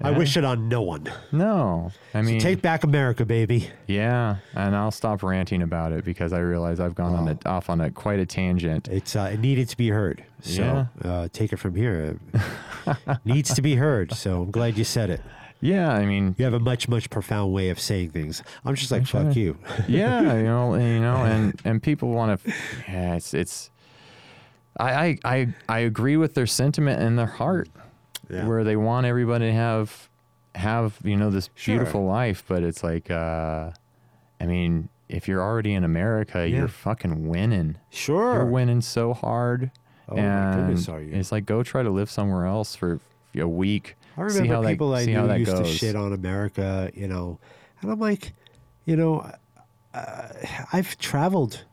I 0.00 0.12
wish 0.12 0.36
it 0.36 0.44
on 0.44 0.68
no 0.68 0.82
one. 0.82 1.10
no, 1.32 1.90
I 2.14 2.22
mean, 2.22 2.38
Take 2.40 2.62
back 2.62 2.84
America, 2.84 3.24
baby. 3.24 3.68
yeah, 3.86 4.36
and 4.54 4.76
I'll 4.76 4.90
stop 4.92 5.22
ranting 5.22 5.62
about 5.62 5.92
it 5.92 6.04
because 6.04 6.32
I 6.32 6.38
realize 6.38 6.78
I've 6.80 6.94
gone 6.94 7.14
on 7.14 7.28
a, 7.28 7.48
off 7.48 7.68
on 7.68 7.80
a 7.80 7.90
quite 7.90 8.20
a 8.20 8.26
tangent. 8.26 8.86
It's 8.88 9.16
uh, 9.16 9.30
it 9.32 9.40
needed 9.40 9.68
to 9.70 9.76
be 9.76 9.88
heard. 9.88 10.24
So 10.40 10.62
Yeah. 10.62 10.86
uh, 11.10 11.28
take 11.32 11.52
it 11.52 11.56
from 11.56 11.74
here. 11.74 12.16
It 12.86 13.18
Needs 13.24 13.52
to 13.54 13.62
be 13.62 13.74
heard. 13.74 14.12
So 14.14 14.42
I'm 14.42 14.50
glad 14.50 14.78
you 14.78 14.84
said 14.84 15.10
it. 15.10 15.20
Yeah, 15.60 15.92
I 15.92 16.04
mean, 16.06 16.36
You 16.38 16.44
have 16.44 16.54
a 16.54 16.60
much, 16.60 16.88
much 16.88 17.10
profound 17.10 17.52
way 17.52 17.70
of 17.70 17.80
saying 17.80 18.10
things. 18.10 18.44
I'm 18.64 18.76
just 18.76 18.92
like, 18.92 19.04
fuck 19.06 19.34
you. 19.34 19.58
yeah, 19.88 20.20
you 20.36 20.44
know, 20.44 20.74
and, 20.74 20.84
you 20.84 21.00
know, 21.00 21.16
and 21.24 21.60
and 21.64 21.82
people 21.82 22.10
want 22.10 22.40
to, 22.44 22.52
yeah, 22.88 23.16
it's 23.16 23.34
it's. 23.34 23.70
I, 24.78 24.92
I 24.92 25.18
I 25.24 25.54
I 25.68 25.78
agree 25.80 26.16
with 26.16 26.34
their 26.34 26.46
sentiment 26.46 27.02
and 27.02 27.18
their 27.18 27.26
heart, 27.26 27.68
Yeah. 28.30 28.46
where 28.46 28.64
they 28.64 28.76
want 28.76 29.06
everybody 29.06 29.46
to 29.46 29.52
have 29.52 30.08
have 30.54 30.98
you 31.04 31.16
know 31.16 31.30
this 31.30 31.50
Sure. 31.54 31.76
beautiful 31.76 32.04
life, 32.04 32.42
but 32.48 32.62
it's 32.62 32.82
like, 32.82 33.10
uh, 33.10 33.70
I 34.40 34.46
mean, 34.46 34.88
if 35.08 35.28
you're 35.28 35.42
already 35.42 35.72
in 35.74 35.84
America, 35.84 36.46
Yeah. 36.48 36.58
you're 36.58 36.68
fucking 36.68 37.28
winning. 37.28 37.76
Sure. 37.90 38.34
You're 38.34 38.46
winning 38.46 38.80
so 38.80 39.12
hard. 39.14 39.70
Oh 40.08 40.16
my 40.16 40.22
and 40.22 40.60
goodness, 40.66 40.88
are 40.88 41.00
you? 41.00 41.12
It's 41.14 41.30
like 41.32 41.46
go 41.46 41.62
try 41.62 41.82
to 41.82 41.90
live 41.90 42.10
somewhere 42.10 42.46
else 42.46 42.74
for 42.74 42.98
a 43.36 43.46
week. 43.46 43.96
I 44.16 44.26
see 44.28 44.38
how 44.48 44.56
remember 44.56 44.68
people 44.70 44.90
that, 44.90 45.02
I 45.02 45.04
knew 45.04 45.34
used 45.38 45.52
goes. 45.52 45.60
to 45.70 45.72
shit 45.76 45.94
on 45.94 46.12
America, 46.12 46.90
you 46.94 47.06
know, 47.06 47.38
and 47.82 47.90
I'm 47.90 48.00
like, 48.00 48.32
you 48.84 48.96
know, 48.96 49.30
uh, 49.94 50.28
I've 50.72 50.98
traveled, 50.98 51.64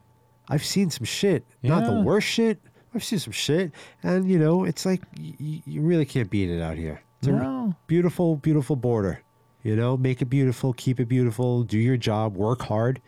I've 0.47 0.63
seen 0.63 0.89
some 0.91 1.05
shit, 1.05 1.43
not 1.63 1.85
the 1.85 2.01
worst 2.01 2.27
shit. 2.27 2.59
I've 2.95 3.03
seen 3.03 3.19
some 3.19 3.33
shit, 3.33 3.71
and 4.01 4.27
you 4.29 4.39
know, 4.39 4.63
it's 4.63 4.85
like 4.85 5.01
y- 5.19 5.61
you 5.65 5.81
really 5.81 6.05
can't 6.05 6.29
beat 6.29 6.49
it 6.49 6.61
out 6.61 6.77
here. 6.77 7.01
It's 7.19 7.27
a 7.27 7.31
No. 7.31 7.75
beautiful, 7.87 8.37
beautiful 8.37 8.75
border. 8.75 9.21
You 9.63 9.75
know, 9.75 9.97
make 9.97 10.21
it 10.21 10.25
beautiful, 10.25 10.73
keep 10.73 10.99
it 10.99 11.07
beautiful, 11.07 11.63
do 11.63 11.77
your 11.79 11.97
job, 11.97 12.35
work 12.37 12.61
hard. 12.63 13.01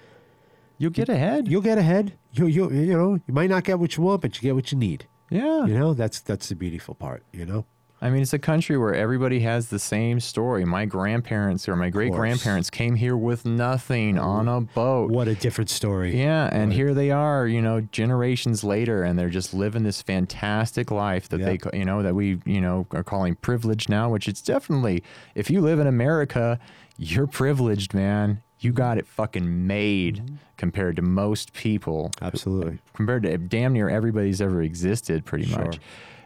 You'll 0.79 0.91
get 0.91 1.07
ahead. 1.09 1.47
You'll 1.47 1.61
get 1.61 1.77
ahead. 1.77 2.13
You 2.33 2.47
you 2.47 2.69
you 2.71 2.93
know, 2.93 3.13
you 3.27 3.33
might 3.33 3.49
not 3.49 3.63
get 3.63 3.79
what 3.79 3.95
you 3.97 4.03
want, 4.03 4.21
but 4.21 4.35
you 4.35 4.41
get 4.41 4.55
what 4.55 4.71
you 4.71 4.77
need. 4.77 5.05
yeah. 5.29 5.65
You 5.65 5.77
know, 5.77 5.93
that's 5.93 6.19
that's 6.21 6.49
the 6.49 6.55
beautiful 6.55 6.95
part. 6.95 7.23
You 7.31 7.45
know. 7.45 7.65
I 7.99 8.11
mean, 8.11 8.21
it's 8.21 8.33
a 8.33 8.37
country 8.39 8.77
where 8.77 8.93
everybody 8.93 9.39
has 9.39 9.69
the 9.69 9.79
same 9.79 10.19
story. 10.19 10.63
My 10.65 10.85
grandparents 10.85 11.67
or 11.67 11.75
my 11.75 11.89
great 11.89 12.11
grandparents 12.11 12.69
came 12.69 12.93
here 12.95 13.17
with 13.17 13.43
nothing 13.43 14.19
on 14.19 14.47
a 14.47 14.61
boat. 14.61 15.09
What 15.09 15.27
a 15.27 15.33
different 15.33 15.71
story. 15.71 16.15
Yeah, 16.15 16.47
and 16.51 16.71
here 16.71 16.93
they 16.93 17.09
are, 17.09 17.47
you 17.47 17.59
know, 17.59 17.81
generations 17.81 18.63
later, 18.63 19.01
and 19.03 19.17
they're 19.17 19.31
just 19.31 19.51
living 19.51 19.81
this 19.81 20.03
fantastic 20.03 20.91
life 20.91 21.27
that 21.29 21.39
they, 21.39 21.57
you 21.75 21.85
know, 21.85 22.03
that 22.03 22.13
we, 22.13 22.39
you 22.45 22.61
know, 22.61 22.85
are 22.91 23.03
calling 23.03 23.33
privilege 23.35 23.89
now. 23.89 24.11
Which 24.11 24.27
it's 24.27 24.41
definitely, 24.43 25.03
if 25.33 25.49
you 25.49 25.59
live 25.61 25.79
in 25.79 25.87
America, 25.87 26.59
you're 26.97 27.25
privileged, 27.27 27.95
man. 27.95 28.43
You 28.59 28.73
got 28.73 28.97
it 28.99 29.07
fucking 29.07 29.65
made 29.67 30.17
Mm-hmm. 30.17 30.35
compared 30.57 30.95
to 30.97 31.01
most 31.03 31.53
people, 31.53 32.11
Absolutely. 32.21 32.77
compared 32.93 33.23
to 33.23 33.37
damn 33.39 33.73
near 33.73 33.89
everybody's 33.89 34.39
ever 34.41 34.61
existed, 34.61 35.25
pretty 35.25 35.45
Sure. 35.45 35.65
much. 35.65 35.79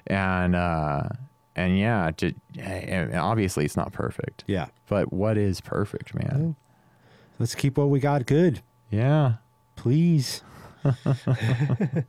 And 0.07 0.55
uh, 0.55 1.03
and 1.55 1.77
yeah, 1.77 2.11
to, 2.17 2.33
and 2.59 3.15
obviously 3.15 3.65
it's 3.65 3.75
not 3.77 3.91
perfect, 3.93 4.43
Yeah. 4.47 4.67
but 4.87 5.11
what 5.11 5.37
is 5.37 5.61
perfect, 5.61 6.13
man? 6.15 6.55
Let's 7.39 7.55
keep 7.55 7.77
what 7.77 7.89
we 7.89 7.99
got 7.99 8.25
good, 8.25 8.61
Yeah. 8.89 9.33
please. 9.75 10.43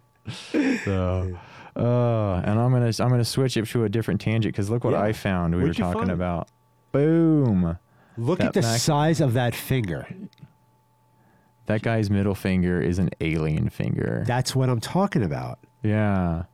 So, 0.85 1.37
uh, 1.75 2.35
and 2.45 2.61
I'm 2.61 2.71
gonna 2.71 2.93
I'm 3.01 3.09
gonna 3.09 3.25
switch 3.25 3.57
it 3.57 3.67
to 3.67 3.85
a 3.85 3.89
different 3.89 4.21
tangent 4.21 4.55
because 4.55 4.71
look 4.71 4.85
what 4.85 4.93
Yeah. 4.93 5.03
I 5.03 5.13
found. 5.13 5.55
We 5.55 5.63
What'd 5.63 5.79
were 5.79 5.93
talking 5.93 6.11
about. 6.11 6.49
Boom! 6.93 7.77
Look 8.17 8.39
That 8.39 8.49
at 8.49 8.53
the 8.55 8.61
Mac- 8.63 8.79
size 8.79 9.21
of 9.21 9.33
that 9.33 9.55
finger. 9.55 10.07
That 11.67 11.83
guy's 11.83 12.09
middle 12.11 12.35
finger 12.37 12.81
is 12.81 12.99
an 12.99 13.11
alien 13.21 13.69
finger. 13.71 14.23
That's 14.27 14.55
what 14.55 14.69
I'm 14.69 14.81
talking 14.81 15.23
about. 15.25 15.59
yeah. 15.83 16.45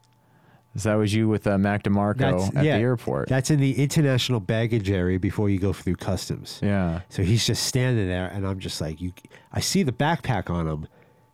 So 0.79 0.91
that 0.91 0.95
was 0.95 1.13
you 1.13 1.29
with 1.29 1.47
uh, 1.47 1.59
Mac 1.59 1.83
DeMarco 1.83 2.19
That's 2.19 2.57
at 2.57 2.65
yeah, 2.65 2.77
the 2.77 2.83
airport. 2.83 3.29
That's 3.29 3.51
in 3.51 3.61
the 3.61 3.83
international 3.83 4.41
baggage 4.41 4.91
area 4.91 5.19
before 5.19 5.51
you 5.51 5.59
go 5.59 5.73
through 5.73 5.97
customs. 5.97 6.61
yeah. 6.63 7.01
So 7.09 7.23
he's 7.23 7.47
just 7.47 7.65
standing 7.65 8.09
there, 8.09 8.29
and 8.29 8.47
I'm 8.47 8.59
just 8.59 8.81
like, 8.81 9.01
you. 9.01 9.13
I 9.53 9.61
see 9.61 9.83
the 9.83 9.93
backpack 9.93 10.51
on 10.51 10.67
him, 10.67 10.89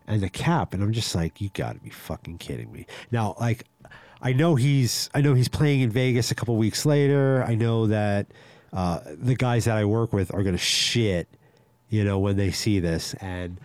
and 0.07 0.23
the 0.23 0.31
cap, 0.31 0.75
and 0.75 0.83
I'm 0.83 0.93
just 0.93 1.15
like, 1.15 1.41
you 1.41 1.51
got 1.51 1.75
to 1.75 1.81
be 1.81 1.91
fucking 1.91 2.39
kidding 2.39 2.73
me. 2.73 2.87
Now, 3.11 3.37
like, 3.39 3.65
I 4.23 4.33
know 4.33 4.55
he's, 4.55 5.11
I 5.15 5.21
know 5.21 5.35
he's 5.35 5.49
playing 5.49 5.83
in 5.83 5.91
Vegas 5.91 6.31
a 6.31 6.35
couple 6.35 6.57
weeks 6.57 6.87
later. 6.87 7.45
I 7.47 7.55
know 7.55 7.87
that 7.89 8.27
uh, 8.73 9.01
the 9.07 9.35
guys 9.35 9.67
that 9.67 9.77
I 9.77 9.85
work 9.85 10.13
with 10.13 10.33
are 10.35 10.43
gonna 10.43 10.57
shit, 10.59 11.29
you 11.91 12.05
know, 12.05 12.19
when 12.19 12.37
they 12.37 12.51
see 12.51 12.81
this. 12.81 13.15
And 13.15 13.61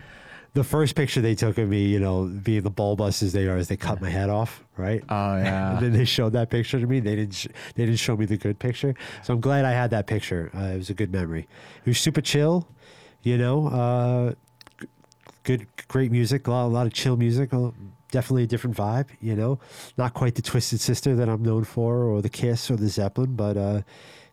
the 0.54 0.64
first 0.64 0.96
picture 0.96 1.22
they 1.22 1.36
took 1.36 1.58
of 1.58 1.70
me, 1.70 1.86
you 1.86 2.00
know, 2.00 2.26
being 2.26 2.64
the 2.64 2.70
ball 2.70 2.96
busters 2.96 3.34
they 3.34 3.48
are, 3.48 3.58
is 3.58 3.68
they 3.68 3.78
cut 3.78 4.02
my 4.02 4.10
head 4.10 4.30
off, 4.30 4.64
right? 4.78 5.04
Oh 5.10 5.34
and 5.36 5.46
yeah. 5.46 5.78
then 5.80 5.94
they 5.94 6.06
showed 6.06 6.34
that 6.34 6.50
picture 6.50 6.80
to 6.80 6.88
me. 6.88 7.00
They 7.00 7.16
didn't. 7.16 7.36
Sh- 7.36 7.48
they 7.76 7.86
didn't 7.86 8.00
show 8.00 8.18
me 8.18 8.26
the 8.26 8.38
good 8.38 8.58
picture. 8.60 8.96
So 9.24 9.34
I'm 9.34 9.42
glad 9.42 9.66
I 9.66 9.72
had 9.72 9.92
that 9.92 10.08
picture. 10.08 10.52
Uh, 10.56 10.74
it 10.74 10.78
was 10.78 10.90
a 10.90 10.94
good 10.94 11.12
memory. 11.12 11.48
He 11.86 11.90
was 11.92 12.00
super 12.00 12.22
chill, 12.22 12.68
you 13.22 13.38
know. 13.38 13.68
Uh, 13.68 14.34
g- 14.82 14.88
good, 15.44 15.68
great 15.88 16.12
music. 16.12 16.48
A 16.48 16.52
lot, 16.52 16.66
a 16.66 16.68
lot 16.68 16.88
of 16.88 16.94
chill 16.94 17.16
music. 17.18 17.54
Uh, 17.54 17.72
definitely 18.12 18.44
a 18.44 18.48
different 18.48 18.76
vibe, 18.76 19.08
you 19.22 19.36
know. 19.36 19.60
Not 19.98 20.14
quite 20.16 20.34
the 20.36 20.42
Twisted 20.42 20.80
Sister 20.80 21.16
that 21.16 21.30
I'm 21.30 21.44
known 21.44 21.64
for, 21.64 22.04
or 22.06 22.22
the 22.24 22.30
Kiss, 22.30 22.72
or 22.72 22.76
the 22.76 22.88
Zeppelin, 22.90 23.36
but 23.36 23.56
uh, 23.56 23.82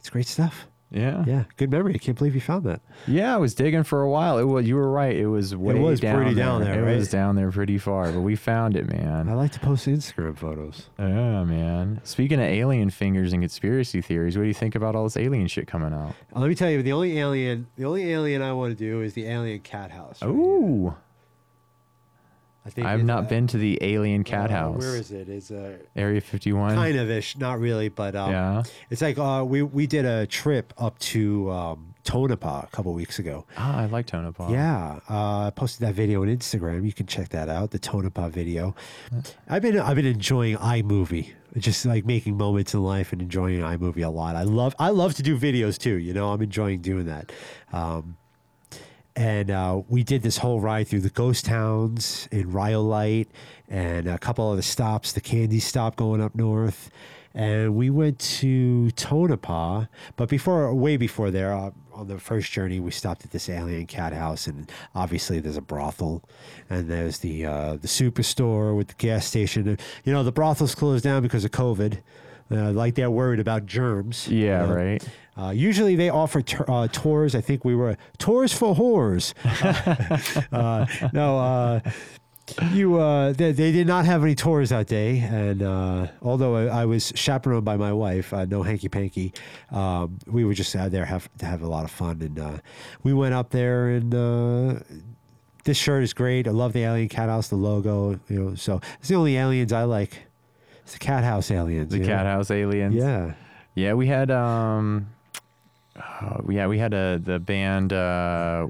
it's 0.01 0.09
great 0.09 0.27
stuff. 0.27 0.67
Yeah. 0.91 1.25
Yeah, 1.27 1.45
good 1.57 1.71
memory. 1.71 1.95
I 1.95 1.99
can't 1.99 2.17
believe 2.17 2.35
you 2.35 2.41
found 2.41 2.65
that. 2.65 2.81
Yeah, 3.07 3.35
I 3.35 3.39
was 3.39 3.55
digging 3.55 3.83
for 3.83 4.03
a 4.03 4.11
while. 4.11 4.39
It 4.39 4.45
was 4.45 4.67
you 4.67 4.77
were 4.77 4.91
right. 4.91 5.15
It 5.17 5.27
was 5.27 5.55
way 5.57 5.77
it 5.77 5.81
was 5.81 6.01
down 6.01 6.17
pretty 6.17 6.35
there. 6.35 6.45
down 6.45 6.61
there, 6.63 6.81
It 6.81 6.87
right? 6.87 6.97
was 6.97 7.11
down 7.11 7.35
there 7.37 7.51
pretty 7.51 7.79
far, 7.79 8.13
but 8.13 8.21
we 8.21 8.37
found 8.37 8.77
it, 8.77 8.89
man. 8.89 9.29
I 9.29 9.35
like 9.35 9.53
to 9.53 9.61
post 9.61 9.87
Instagram 9.87 10.37
photos. 10.39 10.89
Yeah, 10.99 11.45
man. 11.45 12.01
Speaking 12.05 12.39
of 12.39 12.47
alien 12.47 12.91
fingers 12.91 13.33
and 13.33 13.43
conspiracy 13.43 14.01
theories, 14.01 14.37
what 14.37 14.43
do 14.45 14.49
you 14.49 14.55
think 14.55 14.75
about 14.75 14.95
all 14.95 15.05
this 15.05 15.17
alien 15.17 15.47
shit 15.49 15.67
coming 15.67 15.93
out? 15.93 16.15
Let 16.33 16.49
me 16.49 16.55
tell 16.55 16.71
you, 16.71 16.83
the 16.83 16.93
only 16.93 17.19
alien, 17.19 17.67
the 17.77 17.85
only 17.85 18.13
alien 18.13 18.43
I 18.43 18.53
want 18.53 18.77
to 18.77 18.85
do 18.85 19.03
is 19.03 19.15
the 19.15 19.27
alien 19.27 19.61
cat 19.61 19.91
house. 19.91 20.23
right 20.23 20.33
here. 20.33 20.95
I 22.67 22.71
think 22.71 22.87
I've 22.87 23.05
not 23.05 23.25
uh, 23.25 23.29
been 23.29 23.47
to 23.49 23.59
the 23.59 23.79
alien 23.81 24.25
cat 24.25 24.51
uh, 24.51 24.55
house. 24.55 24.79
Where 24.83 24.97
is 24.97 25.13
it? 25.13 25.29
It's 25.29 25.51
uh, 25.53 25.79
Area 25.95 26.21
51. 26.21 26.75
kind 26.75 26.97
of 26.99 27.09
ish, 27.11 27.37
not 27.39 27.61
really, 27.61 27.89
but 27.89 28.17
um, 28.17 28.31
Yeah. 28.33 28.63
it's 28.91 29.03
like 29.03 29.19
uh, 29.19 29.45
we 29.47 29.63
we 29.63 29.87
did 29.87 30.05
a 30.05 30.27
trip 30.27 30.73
up 30.77 30.99
to 31.15 31.51
um, 31.53 31.95
Tonopah 32.03 32.65
a 32.65 32.69
couple 32.73 32.93
weeks 32.93 33.19
ago. 33.21 33.45
Ah, 33.57 33.83
I 33.83 33.87
like 33.87 34.07
Tonopah. 34.07 34.51
Yeah, 34.51 34.99
uh, 35.09 35.47
I 35.47 35.53
posted 35.55 35.87
that 35.87 35.95
video 35.95 36.23
on 36.23 36.29
Instagram. 36.29 36.85
You 36.85 36.93
can 36.93 37.07
check 37.07 37.29
that 37.31 37.49
out, 37.49 37.71
the 37.71 37.79
Tonopah 37.79 38.31
video. 38.31 38.75
I've 39.49 39.63
been 39.63 39.79
I've 39.79 39.97
been 39.97 40.07
enjoying 40.07 40.57
iMovie, 40.57 41.35
just 41.57 41.87
like 41.87 42.05
making 42.05 42.37
moments 42.37 42.75
in 42.75 42.83
life 42.83 43.13
and 43.13 43.23
enjoying 43.23 43.61
iMovie 43.61 44.05
a 44.05 44.09
lot. 44.11 44.35
I 44.35 44.43
love 44.43 44.75
I 44.81 44.89
love 44.91 45.15
to 45.15 45.23
do 45.23 45.39
videos 45.39 45.79
too. 45.79 45.95
You 45.99 46.15
know, 46.15 46.33
I'm 46.33 46.43
enjoying 46.43 46.81
doing 46.81 47.07
that. 47.07 47.31
Um, 47.73 48.17
and 49.17 49.51
uh, 49.51 49.81
we 49.89 50.05
did 50.05 50.23
this 50.23 50.37
whole 50.37 50.61
ride 50.61 50.89
through 50.89 51.01
the 51.01 51.11
ghost 51.11 51.47
towns 51.47 52.29
in 52.31 52.53
Rhyolite 52.53 53.31
and 53.67 54.07
a 54.07 54.19
couple 54.19 54.51
of 54.51 54.59
the 54.59 54.63
stops, 54.63 55.13
the 55.13 55.23
candy 55.23 55.59
stop 55.59 55.97
going 55.97 56.21
up 56.21 56.35
north. 56.35 56.91
And 57.35 57.75
we 57.75 57.91
went 57.91 58.19
to 58.19 58.91
Tonopah, 58.93 59.87
but 60.17 60.29
before, 60.29 60.73
way 60.75 60.97
before 60.97 61.31
there, 61.31 61.53
uh, 61.53 61.71
on 61.93 62.09
the 62.09 62.19
first 62.19 62.53
journey, 62.53 62.79
we 62.79 62.91
stopped 62.91 63.25
at 63.25 63.31
this 63.31 63.49
alien 63.49 63.87
cat 63.87 64.13
house, 64.13 64.47
and 64.47 64.71
obviously 64.95 65.41
there's 65.41 65.57
a 65.57 65.63
brothel, 65.63 66.23
and 66.69 66.91
there's 66.91 67.19
the 67.19 67.45
uh, 67.47 67.73
the 67.77 67.89
superstore 67.89 68.77
with 68.77 68.89
the 68.89 68.95
gas 68.95 69.27
station. 69.27 69.79
You 70.05 70.13
know, 70.13 70.23
the 70.23 70.33
brothel's 70.33 70.75
closed 70.75 71.05
down 71.05 71.23
because 71.23 71.45
of 71.45 71.53
COVID, 71.53 72.01
uh, 72.51 72.71
like 72.73 72.95
they're 72.95 73.11
worried 73.11 73.41
about 73.41 73.67
germs. 73.67 74.29
you 74.29 74.47
Yeah, 74.47 74.67
know? 74.67 74.75
right. 74.75 75.09
Uh, 75.39 75.51
usually 75.51 75.97
they 75.97 76.09
offer 76.09 76.41
t- 76.41 76.57
uh, 76.67 76.89
tours. 76.89 77.35
I 77.35 77.41
think 77.43 77.65
we 77.65 77.75
were 77.75 77.97
tours 78.19 78.53
for 78.53 78.75
whores. 78.75 79.35
uh, 80.53 80.87
no, 81.13 81.39
uh, 81.39 81.81
you. 82.73 82.99
Uh, 82.99 83.33
they, 83.33 83.53
they 83.53 83.73
did 83.73 83.87
not 83.87 84.05
have 84.07 84.23
any 84.23 84.35
tours 84.35 84.71
that 84.71 84.87
day, 84.87 85.19
and 85.19 85.63
uh, 85.63 86.07
although 86.23 86.57
I, 86.57 86.83
I 86.83 86.85
was 86.87 87.13
chaperoned 87.15 87.65
by 87.65 87.77
my 87.77 87.93
wife, 87.93 88.33
uh, 88.33 88.45
no 88.47 88.63
hanky 88.63 88.89
panky, 88.89 89.35
um, 89.71 90.19
we 90.27 90.45
were 90.45 90.55
just 90.55 90.75
out 90.77 90.91
there 90.91 91.05
have 91.05 91.29
to 91.39 91.47
have 91.47 91.61
a 91.63 91.67
lot 91.69 91.85
of 91.85 91.91
fun, 91.91 92.23
and 92.23 92.39
uh, 92.39 92.59
we 93.03 93.13
went 93.13 93.35
up 93.35 93.51
there 93.51 93.89
and. 93.89 94.15
Uh, 94.15 94.79
this 95.65 95.77
shirt 95.77 96.05
is 96.05 96.13
great. 96.15 96.47
I 96.47 96.53
love 96.53 96.73
the 96.75 96.85
alien 96.85 97.09
cat 97.09 97.29
house, 97.29 97.49
the 97.49 97.57
logo. 97.57 98.21
You 98.29 98.39
know, 98.45 98.55
so 98.55 98.81
it's 99.01 99.09
the 99.09 99.17
only 99.17 99.37
aliens 99.37 99.73
I 99.73 99.83
like. 99.83 100.23
It's 100.87 100.93
the 100.93 101.01
cat 101.01 101.25
house 101.25 101.51
aliens. 101.51 101.91
The 101.91 101.99
cat 102.05 102.27
house 102.27 102.49
aliens. 102.51 102.95
Yeah. 102.95 103.33
Yeah, 103.75 103.95
we 103.95 104.07
had 104.07 104.31
um 104.31 105.09
uh, 105.97 106.41
yeah, 106.49 106.67
we 106.69 106.79
had 106.79 106.95
a 106.95 107.19
the 107.23 107.39
band 107.41 107.93
uh 107.93 108.69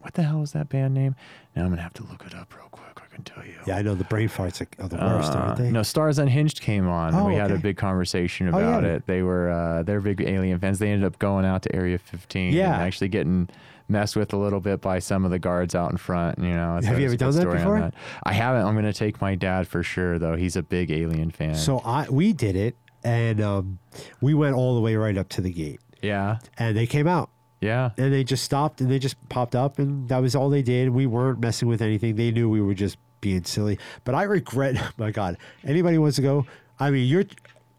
what 0.00 0.14
the 0.14 0.22
hell 0.22 0.40
was 0.40 0.52
that 0.52 0.70
band 0.70 0.94
name? 0.94 1.14
Now 1.54 1.64
I'm 1.64 1.68
gonna 1.68 1.82
have 1.82 1.92
to 1.94 2.04
look 2.04 2.24
it 2.26 2.34
up 2.34 2.54
real 2.56 2.68
quick. 2.70 2.86
I 2.96 3.14
can 3.14 3.22
tell 3.22 3.44
you. 3.44 3.58
Yeah, 3.66 3.76
I 3.76 3.82
know 3.82 3.94
the 3.94 4.04
brain 4.04 4.28
farts 4.28 4.60
are, 4.62 4.88
the 4.88 4.96
worst, 4.96 5.32
Uh, 5.32 5.38
aren't 5.38 5.58
they? 5.58 5.70
No, 5.70 5.82
Stars 5.82 6.18
Unhinged 6.18 6.60
came 6.62 6.88
on. 6.88 7.08
and 7.14 7.16
Oh, 7.18 7.26
we 7.26 7.34
had 7.34 7.50
a 7.50 7.58
big 7.58 7.76
conversation 7.76 8.46
Oh, 8.48 8.56
about 8.58 8.84
yeah. 8.84 8.90
it. 8.90 9.06
They 9.06 9.22
were 9.22 9.50
uh, 9.50 9.82
they're 9.82 10.00
big 10.00 10.22
Alien 10.22 10.58
fans. 10.60 10.78
They 10.78 10.90
ended 10.90 11.04
up 11.06 11.18
going 11.18 11.44
out 11.44 11.62
to 11.64 11.76
Area 11.76 11.98
15 11.98 12.52
Yeah. 12.54 12.72
and 12.74 12.82
actually 12.82 13.08
getting 13.08 13.48
messed 13.88 14.16
with 14.16 14.32
a 14.32 14.36
little 14.36 14.60
bit 14.60 14.80
by 14.80 14.98
some 14.98 15.24
of 15.24 15.30
the 15.30 15.38
guards 15.38 15.74
out 15.74 15.90
in 15.90 15.96
front. 15.96 16.38
You 16.38 16.50
know, 16.50 16.80
Have 16.82 16.98
you 16.98 17.06
ever 17.06 17.16
done 17.16 17.34
that 17.34 17.50
before? 17.50 17.90
I 18.22 18.32
haven't. 18.32 18.66
I'm 18.66 18.74
gonna 18.74 18.92
take 18.92 19.20
my 19.20 19.34
dad 19.34 19.66
for 19.66 19.82
sure 19.82 20.18
though. 20.18 20.36
He's 20.36 20.56
a 20.56 20.62
big 20.62 20.90
Alien 20.90 21.30
fan. 21.30 21.54
So 21.54 21.78
I 21.78 22.08
we 22.08 22.32
did 22.32 22.56
it, 22.56 22.76
and 23.04 23.40
um, 23.40 23.78
we 24.20 24.34
went 24.34 24.54
all 24.54 24.74
the 24.74 24.80
way 24.80 24.96
right 24.96 25.16
up 25.16 25.28
to 25.30 25.40
the 25.40 25.52
gate, 25.52 25.80
yeah, 26.02 26.38
and 26.58 26.76
they 26.76 26.86
came 26.86 27.06
out, 27.06 27.30
yeah. 27.60 27.90
and 27.96 28.12
they 28.12 28.24
just 28.24 28.44
stopped, 28.44 28.80
and 28.80 28.90
they 28.90 28.98
just 28.98 29.16
popped 29.28 29.54
up, 29.54 29.78
and 29.78 30.08
that 30.08 30.18
was 30.18 30.34
all 30.34 30.50
they 30.50 30.62
did. 30.62 30.90
We 30.90 31.06
weren't 31.06 31.40
messing 31.40 31.68
with 31.68 31.82
anything. 31.82 32.16
They 32.16 32.30
knew 32.30 32.48
we 32.48 32.60
were 32.60 32.74
just 32.74 32.98
being 33.20 33.44
silly. 33.44 33.78
But 34.04 34.14
I 34.14 34.24
regret. 34.24 34.76
My 34.98 35.10
God, 35.10 35.38
anybody 35.64 35.98
wants 35.98 36.16
to 36.16 36.22
go? 36.22 36.46
I 36.78 36.90
mean, 36.90 37.06
you're. 37.08 37.24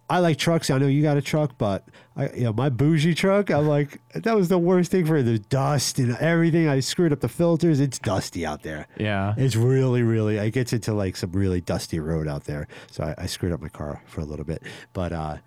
I 0.10 0.19
like 0.19 0.38
trucks. 0.38 0.69
I 0.69 0.77
know 0.80 0.88
you 0.88 1.03
got 1.03 1.18
a 1.18 1.22
truck, 1.22 1.57
but 1.57 1.88
I, 2.15 2.30
you 2.31 2.44
know, 2.44 2.53
my 2.53 2.69
bougie 2.69 3.14
truck, 3.14 3.52
I'm 3.52 3.68
like, 3.68 4.02
that 4.14 4.36
was 4.36 4.48
the 4.48 4.57
worst 4.57 4.90
thing 4.90 5.06
for 5.06 5.22
the 5.22 5.38
dust 5.38 5.99
and 5.99 6.18
everything. 6.18 6.68
I 6.68 6.80
screwed 6.80 7.14
up 7.14 7.19
the 7.19 7.30
filters. 7.30 7.80
It's 7.80 7.99
dusty 7.99 8.45
out 8.45 8.64
there. 8.64 8.88
Yeah. 8.98 9.36
It's 9.38 9.56
really, 9.56 10.02
really, 10.02 10.38
it 10.38 10.52
gets 10.52 10.73
into 10.73 10.94
like 10.94 11.15
some 11.15 11.31
really 11.31 11.61
dusty 11.61 11.99
road 11.99 12.27
out 12.27 12.45
there. 12.45 12.68
So 12.90 13.03
I, 13.03 13.23
I 13.23 13.26
screwed 13.27 13.52
up 13.52 13.61
my 13.61 13.69
car 13.69 14.02
for 14.07 14.22
a 14.22 14.26
little 14.26 14.45
bit. 14.45 14.64
But, 14.94 15.14
uh, 15.14 15.38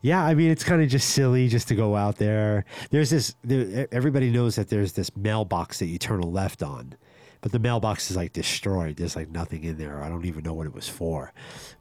yeah, 0.00 0.24
I 0.24 0.34
mean, 0.34 0.50
it's 0.50 0.64
kind 0.64 0.82
of 0.82 0.88
just 0.88 1.10
silly 1.10 1.46
just 1.46 1.68
to 1.68 1.76
go 1.76 1.94
out 1.94 2.16
there. 2.16 2.64
There's 2.90 3.10
this, 3.10 3.36
there, 3.44 3.86
everybody 3.92 4.30
knows 4.30 4.56
that 4.56 4.68
there's 4.68 4.94
this 4.94 5.16
mailbox 5.16 5.78
that 5.78 5.86
you 5.86 5.98
turn 5.98 6.18
a 6.18 6.26
left 6.26 6.60
on, 6.60 6.96
but 7.42 7.52
the 7.52 7.58
mailbox 7.58 8.10
is 8.10 8.16
like 8.16 8.32
destroyed. 8.32 8.96
There's 8.96 9.16
like 9.16 9.28
nothing 9.30 9.64
in 9.64 9.76
there. 9.76 10.02
I 10.02 10.08
don't 10.08 10.24
even 10.24 10.44
know 10.44 10.54
what 10.54 10.66
it 10.66 10.72
was 10.72 10.88
for. 10.88 11.32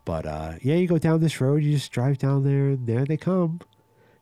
But 0.04 0.26
uh, 0.26 0.54
yeah, 0.62 0.76
you 0.76 0.88
go 0.88 0.98
down 0.98 1.22
this 1.22 1.40
road, 1.40 1.64
you 1.64 1.72
just 1.72 1.92
drive 1.92 2.18
down 2.18 2.44
there, 2.44 2.70
and 2.70 2.88
there 2.88 3.06
they 3.06 3.16
come, 3.16 3.62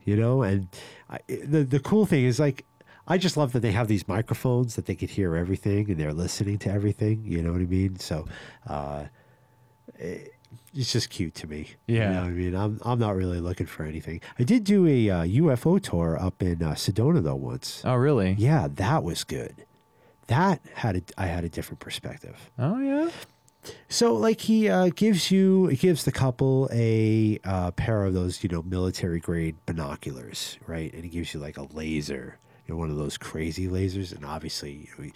you 0.03 0.15
know. 0.15 0.43
And 0.43 0.67
I, 1.09 1.19
the 1.27 1.63
the 1.63 1.79
cool 1.79 2.05
thing 2.05 2.25
is 2.25 2.39
like, 2.39 2.65
I 3.07 3.17
just 3.17 3.37
love 3.37 3.53
that 3.53 3.61
they 3.61 3.71
have 3.71 3.87
these 3.87 4.07
microphones 4.07 4.75
that 4.75 4.85
they 4.85 4.95
could 4.95 5.11
hear 5.11 5.35
everything 5.35 5.89
and 5.89 5.97
they're 5.97 6.13
listening 6.13 6.59
to 6.59 6.69
everything. 6.71 7.23
You 7.25 7.41
know 7.41 7.53
what 7.53 7.61
I 7.61 7.65
mean? 7.65 7.97
So. 7.97 8.27
Uh, 8.67 9.05
it's 10.73 10.91
just 10.93 11.09
cute 11.09 11.35
to 11.35 11.47
me. 11.47 11.71
Yeah. 11.87 11.95
You 11.95 12.13
know 12.13 12.21
what 12.21 12.27
I 12.27 12.31
mean, 12.31 12.55
I'm 12.55 12.79
I'm 12.83 12.99
not 12.99 13.15
really 13.15 13.39
looking 13.39 13.67
for 13.67 13.83
anything. 13.83 14.21
I 14.37 14.43
did 14.43 14.63
do 14.63 14.87
a 14.87 15.09
uh, 15.09 15.23
UFO 15.23 15.81
tour 15.81 16.17
up 16.19 16.41
in 16.41 16.63
uh, 16.63 16.71
Sedona 16.73 17.21
though 17.23 17.35
once. 17.35 17.81
Oh, 17.83 17.95
really? 17.95 18.35
Yeah, 18.37 18.67
that 18.75 19.03
was 19.03 19.23
good. 19.23 19.65
That 20.29 20.61
had 20.73 20.95
a, 20.97 21.01
I 21.17 21.25
had 21.27 21.43
a 21.43 21.49
different 21.49 21.79
perspective. 21.79 22.49
Oh, 22.57 22.79
yeah. 22.79 23.09
So 23.89 24.13
like 24.15 24.39
he 24.39 24.69
uh, 24.69 24.89
gives 24.95 25.29
you 25.31 25.67
he 25.67 25.75
gives 25.75 26.05
the 26.05 26.13
couple 26.13 26.69
a 26.71 27.39
uh, 27.43 27.71
pair 27.71 28.05
of 28.05 28.13
those 28.13 28.41
you 28.41 28.47
know 28.49 28.63
military 28.63 29.19
grade 29.19 29.57
binoculars, 29.65 30.57
right? 30.65 30.91
And 30.93 31.03
he 31.03 31.09
gives 31.09 31.33
you 31.33 31.39
like 31.41 31.57
a 31.57 31.63
laser, 31.73 32.37
you 32.65 32.73
know, 32.73 32.79
one 32.79 32.89
of 32.89 32.95
those 32.95 33.17
crazy 33.17 33.67
lasers, 33.67 34.15
and 34.15 34.23
obviously 34.25 34.87
you 34.97 35.03
know, 35.05 35.11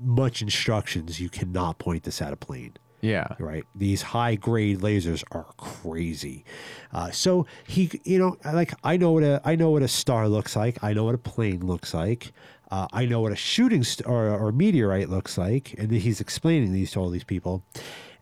much 0.00 0.42
instructions. 0.42 1.18
You 1.18 1.28
cannot 1.28 1.78
point 1.80 2.04
this 2.04 2.22
at 2.22 2.32
a 2.32 2.36
plane 2.36 2.74
Yeah. 3.00 3.26
right? 3.40 3.64
These 3.74 4.02
high 4.02 4.36
grade 4.36 4.78
lasers 4.78 5.24
are 5.32 5.46
crazy. 5.56 6.44
Uh, 6.92 7.10
so 7.10 7.46
he, 7.66 7.90
you 8.04 8.18
know, 8.20 8.36
like 8.44 8.74
I 8.84 8.96
know 8.96 9.10
what 9.10 9.24
a 9.24 9.40
I 9.44 9.56
know 9.56 9.70
what 9.70 9.82
a 9.82 9.88
star 9.88 10.28
looks 10.28 10.54
like. 10.54 10.82
I 10.84 10.92
know 10.92 11.02
what 11.04 11.16
a 11.16 11.18
plane 11.18 11.66
looks 11.66 11.92
like. 11.92 12.32
Uh, 12.70 12.86
I 12.92 13.06
know 13.06 13.20
what 13.20 13.32
a 13.32 13.36
shooting 13.36 13.82
st- 13.82 14.06
or, 14.06 14.28
or 14.28 14.52
meteorite 14.52 15.08
looks 15.08 15.38
like, 15.38 15.74
and 15.78 15.90
he's 15.90 16.20
explaining 16.20 16.72
these 16.72 16.90
to 16.92 17.00
all 17.00 17.10
these 17.10 17.24
people, 17.24 17.62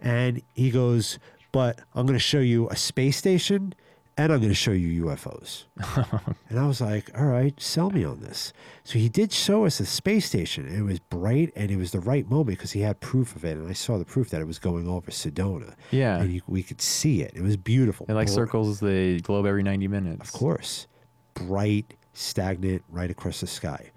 and 0.01 0.43
he 0.55 0.71
goes, 0.71 1.19
"But 1.53 1.81
I'm 1.95 2.07
going 2.07 2.19
to 2.19 2.21
show 2.21 2.41
you 2.41 2.69
a 2.69 2.77
space 2.77 3.17
station." 3.17 3.75
And 4.19 4.33
I'm 4.33 4.39
going 4.39 4.51
to 4.51 4.55
show 4.55 4.73
you 4.73 5.05
UFOs. 5.05 5.65
and 6.49 6.59
I 6.59 6.67
was 6.67 6.81
like, 6.81 7.11
all 7.15 7.27
right, 7.27 7.53
sell 7.61 7.91
me 7.91 8.03
on 8.03 8.21
this. 8.21 8.55
So 8.83 8.99
he 8.99 9.11
did 9.11 9.31
show 9.31 9.67
us 9.67 9.79
a 9.79 9.85
space 9.85 10.25
station. 10.25 10.67
It 10.67 10.81
was 10.81 11.01
bright 11.01 11.53
and 11.55 11.71
it 11.71 11.77
was 11.77 11.93
the 11.93 12.01
right 12.01 12.27
moment 12.31 12.57
because 12.57 12.73
he 12.73 12.81
had 12.81 12.99
proof 13.01 13.37
of 13.37 13.45
it. 13.45 13.59
And 13.59 13.69
I 13.69 13.75
saw 13.75 13.99
the 13.99 14.07
proof 14.07 14.31
that 14.31 14.41
it 14.41 14.47
was 14.47 14.59
going 14.59 14.89
over 14.89 15.11
Sedona. 15.11 15.75
Yeah. 15.91 16.17
And 16.17 16.33
you, 16.33 16.41
we 16.47 16.63
could 16.63 16.81
see 16.81 17.21
it. 17.21 17.33
It 17.35 17.43
was 17.43 17.59
beautiful. 17.59 18.07
It 18.09 18.15
like 18.15 18.29
circles 18.29 18.81
the 18.81 19.21
globe 19.21 19.45
every 19.45 19.63
90 19.63 19.87
minutes. 19.89 20.27
Of 20.27 20.33
course. 20.33 20.87
Bright, 21.35 21.93
stagnant, 22.15 22.85
right 22.89 23.11
across 23.11 23.41
the 23.41 23.47
sky. 23.47 23.91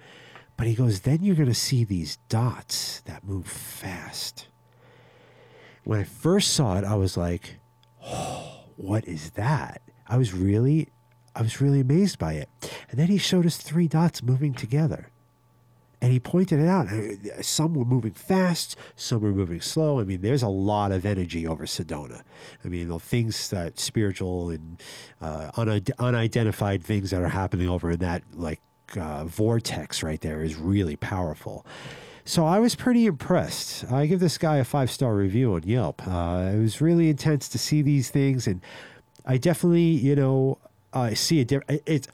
But 0.59 0.67
he 0.67 0.73
goes, 0.75 0.99
then 0.99 1.23
you're 1.23 1.37
going 1.37 1.47
to 1.47 1.55
see 1.55 1.85
these 1.85 2.17
dots 2.27 2.99
that 3.05 3.23
move 3.23 3.47
fast. 3.47 4.49
When 5.85 6.01
I 6.01 6.03
first 6.03 6.51
saw 6.51 6.77
it, 6.77 6.83
I 6.83 6.95
was 6.95 7.15
like, 7.15 7.61
oh, 8.03 8.65
what 8.75 9.07
is 9.07 9.29
that? 9.31 9.81
I 10.05 10.17
was 10.17 10.33
really, 10.33 10.89
I 11.33 11.43
was 11.43 11.61
really 11.61 11.79
amazed 11.79 12.19
by 12.19 12.33
it. 12.33 12.49
And 12.89 12.99
then 12.99 13.07
he 13.07 13.17
showed 13.17 13.45
us 13.45 13.55
three 13.55 13.87
dots 13.87 14.21
moving 14.21 14.53
together. 14.53 15.07
And 16.01 16.11
he 16.11 16.19
pointed 16.19 16.59
it 16.59 16.67
out. 16.67 16.89
Some 17.41 17.73
were 17.73 17.85
moving 17.85 18.11
fast, 18.11 18.75
some 18.97 19.21
were 19.21 19.31
moving 19.31 19.61
slow. 19.61 20.01
I 20.01 20.03
mean, 20.03 20.19
there's 20.19 20.43
a 20.43 20.49
lot 20.49 20.91
of 20.91 21.05
energy 21.05 21.47
over 21.47 21.65
Sedona. 21.67 22.21
I 22.65 22.67
mean, 22.67 22.89
the 22.89 22.99
things 22.99 23.49
that 23.51 23.79
spiritual 23.79 24.49
and 24.49 24.83
uh, 25.21 25.51
unid- 25.57 25.93
unidentified 25.99 26.83
things 26.83 27.11
that 27.11 27.21
are 27.21 27.29
happening 27.29 27.69
over 27.69 27.91
in 27.91 27.99
that 27.99 28.23
like 28.33 28.59
uh, 28.97 29.25
vortex 29.25 30.03
right 30.03 30.21
there 30.21 30.41
is 30.41 30.55
really 30.55 30.95
powerful. 30.95 31.65
So 32.25 32.45
I 32.45 32.59
was 32.59 32.75
pretty 32.75 33.05
impressed. 33.07 33.91
I 33.91 34.05
give 34.05 34.19
this 34.19 34.37
guy 34.37 34.57
a 34.57 34.63
five 34.63 34.91
star 34.91 35.15
review 35.15 35.53
on 35.55 35.63
Yelp. 35.63 36.01
Uh, 36.07 36.51
it 36.53 36.59
was 36.59 36.79
really 36.81 37.09
intense 37.09 37.49
to 37.49 37.57
see 37.57 37.81
these 37.81 38.09
things, 38.11 38.45
and 38.47 38.61
I 39.25 39.37
definitely, 39.37 39.81
you 39.81 40.15
know, 40.15 40.59
I 40.93 41.13
see 41.15 41.41
a 41.41 41.45
different. 41.45 41.81
It's. 41.85 42.07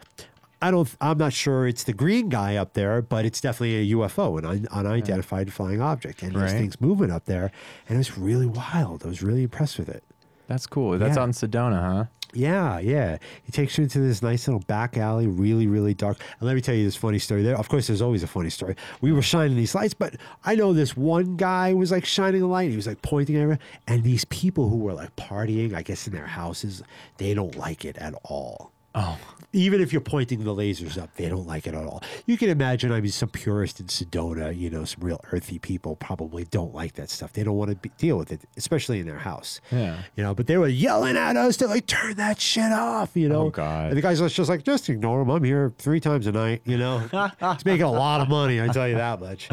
I 0.62 0.72
don't. 0.72 0.90
I'm 1.02 1.18
not 1.18 1.34
sure 1.34 1.68
it's 1.68 1.84
the 1.84 1.92
green 1.94 2.30
guy 2.30 2.56
up 2.56 2.74
there, 2.74 3.02
but 3.02 3.26
it's 3.26 3.42
definitely 3.42 3.92
a 3.92 3.96
UFO, 3.96 4.40
an 4.40 4.46
un, 4.46 4.68
unidentified 4.72 5.52
flying 5.52 5.82
object, 5.82 6.24
and 6.24 6.34
these 6.34 6.54
things 6.54 6.80
moving 6.82 7.12
up 7.12 7.26
there, 7.26 7.52
and 7.90 7.96
it 7.96 8.00
was 8.00 8.18
really 8.18 8.48
wild. 8.48 9.04
I 9.04 9.08
was 9.10 9.22
really 9.22 9.44
impressed 9.44 9.78
with 9.78 9.90
it. 9.90 10.02
That's 10.48 10.66
cool. 10.66 10.98
That's 10.98 11.18
Yeah. 11.18 11.24
on 11.24 11.32
Sedona, 11.34 11.82
huh? 11.82 12.06
Yeah, 12.36 12.80
yeah. 12.80 13.18
He 13.44 13.52
takes 13.52 13.78
you 13.78 13.86
into 13.86 14.00
this 14.00 14.22
nice 14.22 14.48
little 14.48 14.62
back 14.68 14.98
alley, 14.98 15.26
really, 15.26 15.68
really 15.68 15.94
dark. 15.94 16.20
And 16.40 16.48
let 16.48 16.56
me 16.56 16.62
tell 16.62 16.76
you 16.76 16.84
this 16.84 16.96
funny 16.96 17.18
story. 17.18 17.44
There, 17.44 17.58
of 17.58 17.70
course, 17.70 17.88
there's 17.88 18.02
always 18.02 18.24
a 18.24 18.28
funny 18.28 18.50
story. 18.50 18.76
We 19.00 19.14
were 19.14 19.22
shining 19.22 19.56
these 19.56 19.74
lights, 19.74 19.94
but 19.94 20.16
I 20.44 20.56
know 20.56 20.74
this 20.74 20.98
one 20.98 21.38
guy 21.38 21.74
was 21.74 21.92
like 21.92 22.06
shining 22.06 22.42
a 22.42 22.48
light. 22.48 22.70
He 22.70 22.76
was 22.76 22.88
like 22.88 23.02
pointing 23.02 23.38
everywhere, 23.38 23.60
and 23.88 24.04
these 24.04 24.26
people 24.26 24.70
who 24.70 24.78
were 24.78 24.94
like 24.94 25.16
partying, 25.16 25.74
I 25.74 25.82
guess 25.82 26.08
in 26.08 26.14
their 26.14 26.28
houses, 26.28 26.84
they 27.18 27.34
don't 27.34 27.56
like 27.56 27.86
it 27.86 27.98
at 27.98 28.14
all. 28.24 28.72
Oh, 28.94 29.18
Even 29.56 29.80
if 29.80 29.94
you're 29.94 30.02
pointing 30.02 30.44
the 30.44 30.54
lasers 30.54 31.02
up, 31.02 31.16
they 31.16 31.30
don't 31.30 31.48
like 31.48 31.66
it 31.66 31.74
at 31.74 31.86
all. 31.86 32.04
You 32.26 32.38
can 32.38 32.50
imagine, 32.50 32.92
I 32.92 33.00
mean, 33.00 33.12
some 33.12 33.30
purist 33.30 33.80
in 33.80 33.86
Sedona, 33.88 34.56
you 34.56 34.70
know, 34.70 34.84
some 34.84 35.02
real 35.02 35.22
earthy 35.32 35.60
people 35.60 35.96
probably 35.96 36.44
don't 36.44 36.74
like 36.76 36.94
that 36.96 37.10
stuff. 37.10 37.32
They 37.32 37.44
don't 37.44 37.56
want 37.56 37.72
to 37.72 37.78
be, 37.78 37.90
deal 37.98 38.18
with 38.18 38.34
it, 38.34 38.42
especially 38.58 39.00
in 39.00 39.06
their 39.06 39.20
house. 39.20 39.62
Yeah. 39.72 40.02
You 40.18 40.24
know, 40.24 40.36
but 40.36 40.48
they 40.48 40.58
were 40.58 40.68
yelling 40.68 41.16
at 41.16 41.38
us 41.38 41.56
to 41.58 41.68
like 41.68 41.88
turn 41.88 42.16
that 42.16 42.42
shit 42.42 42.72
off, 42.74 43.12
you 43.16 43.30
know. 43.30 43.44
Oh, 43.44 43.50
God. 43.50 43.88
And 43.90 43.98
the 43.98 44.02
guys 44.02 44.22
was 44.22 44.34
just 44.34 44.50
like, 44.50 44.64
just 44.64 44.90
ignore 44.90 45.22
him. 45.22 45.30
I'm 45.30 45.44
here 45.44 45.74
three 45.78 46.02
times 46.02 46.28
a 46.28 46.34
night, 46.34 46.62
you 46.66 46.78
know. 46.78 47.00
He's 47.54 47.66
making 47.66 47.84
a 47.84 47.92
lot 47.92 48.20
of 48.20 48.28
money, 48.28 48.62
I 48.62 48.68
tell 48.68 48.90
you 48.90 48.96
that 48.96 49.22
much. 49.22 49.48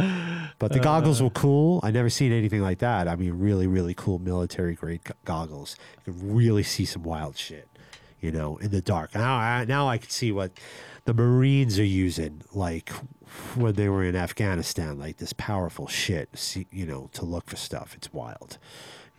But 0.59 0.73
the 0.73 0.81
goggles 0.81 1.23
were 1.23 1.31
cool. 1.31 1.79
I 1.85 1.93
never 1.93 2.11
seen 2.11 2.33
anything 2.33 2.61
like 2.61 2.79
that. 2.79 3.07
I 3.07 3.15
mean, 3.15 3.39
really, 3.39 3.69
really 3.69 3.95
cool 3.95 4.19
military 4.19 4.75
grade 4.75 5.01
goggles. 5.25 5.77
You 6.07 6.13
can 6.13 6.35
really 6.35 6.65
see 6.65 6.85
some 6.85 7.05
wild 7.05 7.37
shit, 7.37 7.69
you 8.23 8.33
know, 8.33 8.57
in 8.59 8.71
the 8.71 8.81
dark. 8.81 9.15
Now, 9.15 9.37
I, 9.37 9.65
now 9.67 9.89
I 9.89 9.99
can 9.99 10.09
see 10.09 10.33
what 10.33 10.53
the 11.05 11.13
Marines 11.13 11.79
are 11.79 11.85
using, 11.85 12.43
like 12.55 12.89
when 13.55 13.75
they 13.75 13.89
were 13.89 14.05
in 14.05 14.17
Afghanistan, 14.17 14.99
like 14.99 15.19
this 15.19 15.33
powerful 15.35 15.89
shit, 15.89 16.31
see, 16.35 16.67
you 16.71 16.87
know, 16.87 17.11
to 17.13 17.25
look 17.25 17.51
for 17.51 17.57
stuff. 17.57 17.95
It's 17.95 18.13
wild, 18.13 18.57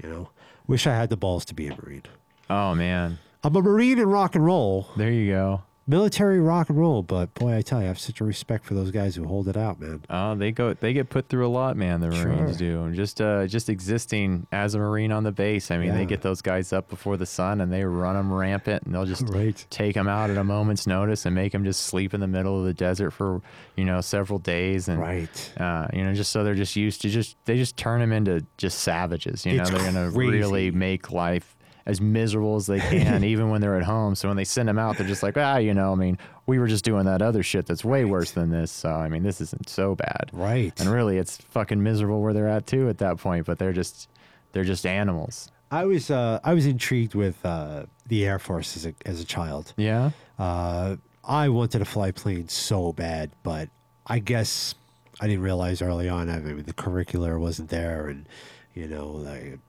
you 0.01 0.09
know. 0.09 0.29
Wish 0.65 0.87
I 0.87 0.95
had 0.95 1.09
the 1.09 1.17
balls 1.17 1.43
to 1.45 1.53
be 1.53 1.67
a 1.67 1.75
Marine. 1.75 2.03
oh 2.49 2.73
man. 2.73 3.19
I'm 3.43 3.55
a 3.57 3.61
Marine 3.61 3.99
in 3.99 4.07
rock 4.07 4.35
and 4.35 4.45
roll, 4.45 4.87
There 4.95 5.11
you 5.11 5.33
go. 5.33 5.63
Military 5.85 6.39
rock 6.39 6.69
and 6.69 6.77
roll, 6.79 7.03
but 7.03 7.33
boy, 7.33 7.55
I 7.57 7.61
tell 7.61 7.79
you, 7.79 7.85
I 7.85 7.87
have 7.89 7.99
such 7.99 8.21
a 8.21 8.23
respect 8.23 8.65
for 8.65 8.73
those 8.73 8.91
guys 8.91 9.15
who 9.15 9.25
hold 9.25 9.47
it 9.47 9.57
out, 9.57 9.79
man. 9.79 10.01
Oh, 10.09 10.33
they 10.35 10.51
go. 10.51 10.73
They 10.73 10.93
get 10.93 11.09
put 11.09 11.27
through 11.27 11.45
a 11.45 11.49
lot, 11.49 11.75
man. 11.75 11.99
The 11.99 12.09
Marines 12.09 12.57
do. 12.57 12.83
And 12.83 12.95
just, 12.95 13.19
uh, 13.19 13.47
just 13.47 13.67
existing 13.69 14.47
as 14.51 14.75
a 14.75 14.79
Marine 14.79 15.11
on 15.11 15.23
the 15.23 15.31
base. 15.31 15.71
I 15.71 15.77
mean, 15.77 15.87
Yeah. 15.87 15.97
they 15.97 16.05
get 16.05 16.21
those 16.21 16.41
guys 16.41 16.71
up 16.71 16.89
before 16.89 17.17
the 17.17 17.25
sun, 17.25 17.59
and 17.59 17.71
they 17.71 17.83
run 17.83 18.15
them 18.15 18.31
rampant, 18.31 18.83
and 18.83 18.95
they'll 18.95 19.05
just 19.05 19.27
Right. 19.29 19.65
take 19.69 19.95
them 19.95 20.07
out 20.07 20.29
at 20.29 20.37
a 20.37 20.43
moment's 20.43 20.87
notice 20.87 21.25
and 21.25 21.35
make 21.35 21.51
them 21.51 21.65
just 21.65 21.81
sleep 21.81 22.13
in 22.13 22.21
the 22.21 22.27
middle 22.27 22.57
of 22.57 22.65
the 22.65 22.73
desert 22.73 23.11
for 23.11 23.41
you 23.75 23.83
know 23.85 23.99
several 24.01 24.39
days, 24.39 24.87
and 24.87 24.99
Right. 24.99 25.53
uh, 25.59 25.87
you 25.93 26.03
know, 26.03 26.13
just 26.13 26.31
so 26.31 26.43
they're 26.43 26.55
just 26.55 26.75
used 26.75 27.01
to 27.01 27.09
just 27.09 27.35
they 27.45 27.57
just 27.57 27.75
turn 27.75 27.99
them 27.99 28.13
into 28.13 28.45
just 28.57 28.79
savages. 28.79 29.45
You 29.45 29.59
It's 29.59 29.69
know, 29.71 29.77
they're 29.77 29.91
gonna 29.91 30.11
crazy. 30.11 30.17
really 30.39 30.71
make 30.71 31.11
life 31.11 31.55
as 31.85 31.99
miserable 31.99 32.55
as 32.55 32.65
they 32.65 32.79
can, 32.79 33.23
even 33.23 33.49
when 33.49 33.61
they're 33.61 33.75
at 33.75 33.83
home. 33.83 34.15
So 34.15 34.27
when 34.27 34.37
they 34.37 34.43
send 34.43 34.69
them 34.69 34.79
out, 34.79 34.97
they're 34.97 35.07
just 35.07 35.23
like, 35.23 35.37
ah, 35.37 35.57
you 35.57 35.73
know, 35.73 35.91
I 35.91 35.95
mean, 35.95 36.17
we 36.45 36.59
were 36.59 36.67
just 36.67 36.85
doing 36.85 37.05
that 37.05 37.21
other 37.21 37.43
shit 37.43 37.65
that's 37.65 37.83
way 37.83 38.05
worse 38.05 38.31
than 38.31 38.49
this. 38.49 38.71
So 38.71 38.89
I 38.89 39.09
mean, 39.09 39.23
this 39.23 39.41
isn't 39.41 39.69
so 39.69 39.95
bad. 39.95 40.29
Right. 40.31 40.77
And 40.79 40.89
really, 40.89 41.17
it's 41.17 41.37
fucking 41.37 41.81
miserable 41.81 42.21
where 42.21 42.33
they're 42.33 42.47
at 42.47 42.67
too 42.67 42.89
at 42.89 42.97
that 42.99 43.17
point. 43.17 43.45
But 43.45 43.59
they're 43.59 43.73
just 43.73 44.09
they're 44.51 44.63
just 44.63 44.85
animals. 44.85 45.49
I 45.71 45.85
was 45.85 46.11
uh, 46.11 46.39
I 46.43 46.53
was 46.53 46.65
intrigued 46.65 47.15
with 47.15 47.43
uh, 47.45 47.85
the 48.07 48.25
Air 48.25 48.39
Force 48.39 48.77
as 48.77 48.85
a 48.85 48.93
as 49.05 49.19
a 49.19 49.25
child. 49.25 49.73
Yeah. 49.75 50.11
Uh, 50.37 50.97
I 51.23 51.49
wanted 51.49 51.79
to 51.79 51.85
fly 51.85 52.11
planes 52.11 52.53
so 52.53 52.91
bad, 52.91 53.31
but 53.43 53.69
I 54.05 54.19
guess 54.19 54.75
I 55.21 55.27
didn't 55.27 55.43
realize 55.43 55.81
early 55.81 56.09
on. 56.09 56.29
I 56.29 56.39
mean, 56.39 56.63
the 56.63 56.73
curricular 56.73 57.39
wasn't 57.39 57.69
there, 57.69 58.07
and 58.07 58.27
you 58.73 58.87
know, 58.87 59.07
like, 59.07 59.59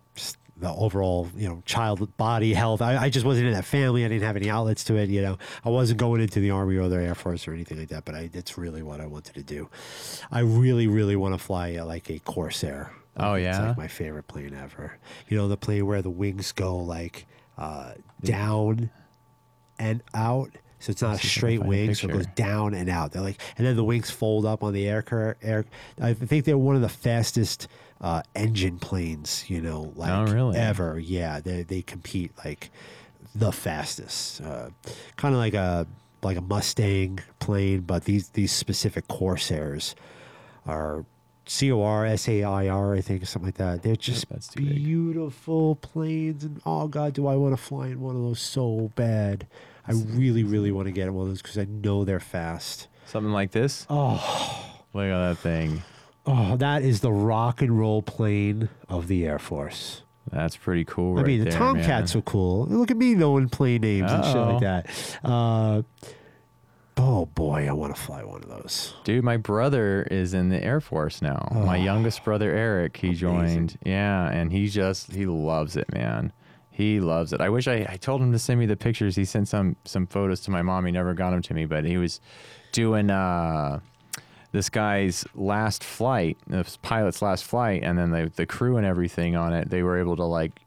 the 0.57 0.71
overall, 0.73 1.29
you 1.37 1.49
know, 1.49 1.63
child 1.67 2.17
body 2.17 2.55
health. 2.55 2.81
I, 2.81 2.97
I 2.97 3.11
just 3.11 3.27
wasn't 3.27 3.49
in 3.49 3.55
that 3.55 3.65
family. 3.65 4.05
I 4.05 4.09
didn't 4.09 4.23
have 4.23 4.37
any 4.37 4.49
outlets 4.49 4.85
to 4.85 4.97
it. 4.97 5.09
You 5.09 5.23
know, 5.23 5.39
I 5.65 5.69
wasn't 5.69 5.99
going 5.99 6.21
into 6.21 6.41
the 6.41 6.51
army 6.51 6.77
or 6.77 6.89
the 6.89 6.97
air 6.97 7.15
force 7.15 7.49
or 7.49 7.53
anything 7.53 7.79
like 7.79 7.89
that. 7.89 8.05
But 8.05 8.15
I, 8.15 8.29
that's 8.29 8.57
really 8.57 8.83
what 8.83 9.01
I 9.01 9.07
wanted 9.07 9.35
to 9.35 9.43
do. 9.43 9.69
I 10.31 10.41
really, 10.41 10.87
really 10.87 11.17
want 11.17 11.35
to 11.35 11.39
fly 11.39 11.75
uh, 11.75 11.85
like 11.85 12.09
a 12.11 12.19
Corsair. 12.21 12.93
Oh, 13.17 13.35
yeah, 13.35 13.51
It's 13.51 13.59
like 13.61 13.77
my 13.77 13.89
favorite 13.89 14.27
plane 14.27 14.55
ever. 14.55 14.99
You 15.29 15.37
know, 15.37 15.49
the 15.49 15.57
plane 15.57 15.87
where 15.87 16.03
the 16.03 16.11
wings 16.11 16.53
go 16.53 16.77
like 16.79 17.27
uh, 17.59 17.93
down 18.23 18.91
and 19.79 20.03
out. 20.15 20.51
So 20.81 20.91
it's 20.91 21.01
not 21.01 21.15
a 21.15 21.19
see 21.19 21.21
if 21.21 21.21
I 21.21 21.23
can 21.23 21.31
straight 21.31 21.65
wing, 21.65 21.95
so 21.95 22.09
it 22.09 22.13
goes 22.13 22.27
down 22.35 22.75
and 22.75 22.91
out. 22.91 23.13
They're 23.13 23.23
like, 23.23 23.41
and 23.57 23.67
then 23.67 23.75
the 23.75 23.85
wings 23.85 24.11
fold 24.11 24.45
up 24.45 24.63
on 24.63 24.73
the 24.75 24.87
air. 24.87 25.37
air 25.43 25.65
I 26.01 26.13
think 26.13 26.45
they're 26.45 26.59
one 26.59 26.77
of 26.77 26.83
the 26.83 26.89
fastest 26.89 27.69
uh, 28.05 28.23
engine 28.37 28.79
planes, 28.79 29.45
you 29.49 29.61
know, 29.61 29.93
like 29.97 30.11
Oh, 30.13 30.27
really? 30.33 30.57
ever. 30.59 30.99
Yeah, 30.99 31.41
they 31.41 31.63
they 31.63 31.81
compete 31.83 32.33
like 32.45 32.71
the 33.35 33.51
fastest, 33.51 34.41
uh, 34.43 34.69
kind 35.17 35.35
of 35.35 35.39
like 35.41 35.55
a 35.55 35.87
like 36.23 36.37
a 36.37 36.41
Mustang 36.43 37.19
plane, 37.41 37.81
but 37.81 38.05
these 38.05 38.29
these 38.31 38.53
specific 38.53 39.09
Corsairs 39.09 39.95
are 40.67 41.05
C 41.47 41.73
O 41.73 41.83
R 41.83 42.05
S 42.07 42.29
A 42.29 42.43
I 42.45 42.69
R, 42.69 42.95
I 42.95 43.01
think, 43.01 43.27
something 43.27 43.49
like 43.49 43.57
that. 43.57 43.83
They're 43.83 43.97
just 43.97 44.27
too 44.53 44.61
big. 44.65 44.75
beautiful 44.77 45.77
planes, 45.77 46.45
and 46.45 46.61
oh 46.67 46.89
god, 46.89 47.15
do 47.15 47.27
I 47.27 47.37
want 47.37 47.57
to 47.57 47.63
fly 47.63 47.87
in 47.89 48.01
one 48.01 48.17
of 48.17 48.23
those 48.23 48.41
so 48.41 48.93
bad? 48.97 49.47
I 49.89 49.93
really, 49.93 50.45
really 50.45 50.73
want 50.73 50.87
to 50.87 50.93
get 50.93 51.13
one 51.13 51.23
of 51.25 51.29
those 51.29 51.43
because 51.43 51.59
I 51.59 51.65
know 51.65 52.05
they're 52.05 52.21
fast. 52.21 52.89
Something 53.07 53.33
like 53.33 53.51
this. 53.53 53.87
Oh, 53.91 54.15
Look 54.95 55.05
at 55.07 55.29
that 55.29 55.39
thing. 55.39 55.83
Oh, 56.27 56.57
that 56.57 56.83
is 56.83 57.01
the 57.01 57.13
rock 57.13 57.63
and 57.63 57.79
roll 57.79 58.03
plane 58.03 58.69
of 58.89 59.09
the 59.09 59.27
Air 59.27 59.39
Force. 59.39 60.03
That's 60.31 60.57
pretty 60.57 60.85
cool. 60.85 61.19
I 61.19 61.23
mean, 61.23 61.41
the 61.45 61.51
there, 61.51 61.59
Tomcats 61.59 62.15
man. 62.15 62.21
are 62.21 62.23
cool. 62.23 62.67
Look 62.67 62.91
at 62.91 62.97
me 62.97 63.15
knowing 63.15 63.49
plane 63.51 63.83
names 63.83 64.11
and 64.11 64.25
shit 64.25 64.37
like 64.37 64.61
that. 64.61 65.19
Uh, 65.23 65.83
oh 66.97 67.27
boy, 67.27 67.69
I 67.69 67.73
want 67.73 67.95
to 67.95 68.01
fly 68.01 68.25
one 68.25 68.43
of 68.43 68.49
those. 68.49 68.95
Dude, 69.05 69.23
my 69.25 69.37
brother 69.37 70.07
is 70.11 70.33
in 70.35 70.49
the 70.49 70.63
Air 70.63 70.81
Force 70.81 71.21
now. 71.21 71.49
My 71.53 71.79
Oh. 71.79 71.83
youngest 71.83 72.25
brother 72.25 72.51
Eric, 72.51 72.97
he 72.97 73.13
joined. 73.13 73.79
Yeah, 73.85 74.29
and 74.31 74.51
he 74.53 74.69
just 74.69 75.13
he 75.13 75.27
loves 75.27 75.77
it, 75.77 75.93
man. 75.93 76.33
He 76.71 76.99
loves 77.01 77.33
it. 77.33 77.41
I 77.41 77.51
wish 77.51 77.69
I, 77.69 77.87
I 77.89 77.97
told 77.97 78.21
him 78.21 78.33
to 78.33 78.39
send 78.39 78.59
me 78.59 78.67
the 78.67 78.77
pictures. 78.77 79.15
He 79.15 79.25
sent 79.25 79.47
some 79.49 79.77
some 79.85 80.07
photos 80.07 80.41
to 80.43 80.51
my 80.51 80.63
mom. 80.63 80.87
He 80.87 80.93
never 80.93 81.15
got 81.15 81.31
them 81.31 81.43
to 81.43 81.55
me, 81.55 81.67
but 81.67 81.85
he 81.85 81.99
was 81.99 82.21
doing 82.73 83.11
uh 83.11 83.79
this 84.55 84.71
guy's 84.71 85.27
last 85.35 85.83
flight, 85.83 86.39
uh, 86.53 86.59
this 86.63 86.77
pilot's 86.77 87.21
last 87.21 87.43
flight, 87.43 87.83
and 87.83 87.99
then 87.99 88.13
the 88.13 88.31
the 88.37 88.47
crew 88.47 88.77
and 88.77 88.87
everything 88.87 89.35
on 89.35 89.53
it, 89.53 89.69
they 89.69 89.83
were 89.83 89.99
able 89.99 90.15
to 90.15 90.25
like 90.25 90.61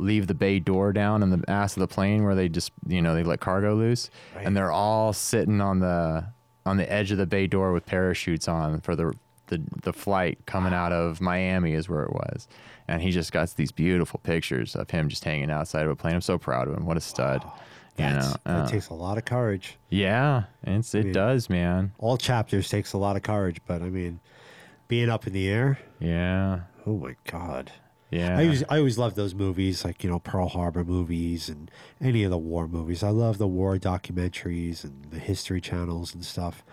leave 0.00 0.26
the 0.26 0.34
bay 0.34 0.58
door 0.58 0.92
down 0.92 1.22
in 1.22 1.30
the 1.30 1.44
ass 1.46 1.76
of 1.76 1.80
the 1.80 1.86
plane 1.86 2.24
where 2.24 2.34
they 2.34 2.48
just 2.48 2.72
you 2.88 3.00
know 3.00 3.14
they 3.14 3.22
let 3.22 3.38
cargo 3.38 3.74
loose. 3.76 4.10
Right. 4.34 4.46
and 4.46 4.56
they're 4.56 4.72
all 4.72 5.12
sitting 5.12 5.60
on 5.60 5.78
the 5.78 6.24
on 6.66 6.76
the 6.76 6.92
edge 6.92 7.12
of 7.12 7.18
the 7.18 7.26
bay 7.26 7.46
door 7.46 7.72
with 7.72 7.86
parachutes 7.86 8.48
on 8.48 8.80
for 8.80 8.96
the 8.96 9.14
the, 9.46 9.62
the 9.82 9.92
flight 9.92 10.38
coming 10.46 10.72
out 10.72 10.92
of 10.92 11.20
Miami 11.20 11.74
is 11.74 11.88
where 11.88 12.02
it 12.02 12.12
was. 12.12 12.48
And 12.88 13.00
he 13.00 13.12
just 13.12 13.30
got 13.30 13.48
these 13.50 13.70
beautiful 13.70 14.18
pictures 14.24 14.74
of 14.74 14.90
him 14.90 15.08
just 15.08 15.22
hanging 15.22 15.50
outside 15.50 15.84
of 15.84 15.90
a 15.90 15.96
plane. 15.96 16.14
I'm 16.14 16.20
so 16.20 16.36
proud 16.38 16.66
of 16.66 16.76
him. 16.76 16.86
What 16.86 16.96
a 16.96 17.00
stud. 17.00 17.44
You 17.44 17.50
That's, 17.96 18.28
know 18.28 18.36
that 18.44 18.64
uh, 18.64 18.66
takes 18.68 18.88
a 18.88 18.94
lot 18.94 19.18
of 19.18 19.24
courage. 19.24 19.76
yeah 19.90 20.44
it's 20.62 20.94
it 20.94 21.04
mean- 21.04 21.12
does 21.12 21.50
man 21.50 21.92
All 21.98 22.16
chapters 22.16 22.68
takes 22.68 22.92
a 22.92 22.98
lot 22.98 23.16
of 23.16 23.22
courage, 23.22 23.60
but 23.66 23.82
I 23.82 23.90
mean, 23.90 24.20
being 24.88 25.08
up 25.10 25.26
in 25.26 25.32
the 25.32 25.48
air. 25.48 25.78
yeah 25.98 26.60
Oh 26.86 26.96
my 26.96 27.14
god. 27.30 27.70
yeah 28.10 28.38
I 28.38 28.42
always, 28.44 28.64
I 28.68 28.78
always 28.78 28.98
love 28.98 29.14
those 29.14 29.34
movies, 29.34 29.84
like 29.84 30.02
you 30.02 30.10
know 30.10 30.18
Pearl 30.18 30.48
Harbor 30.48 30.82
movies 30.84 31.48
and 31.48 31.70
any 32.00 32.24
of 32.24 32.30
the 32.30 32.38
war 32.38 32.66
movies. 32.66 33.02
I 33.02 33.10
love 33.10 33.38
the 33.38 33.46
war 33.46 33.76
documentaries 33.78 34.82
and 34.84 35.04
the 35.10 35.18
history 35.18 35.60
channels 35.60 36.14
and 36.14 36.24
stuff. 36.24 36.64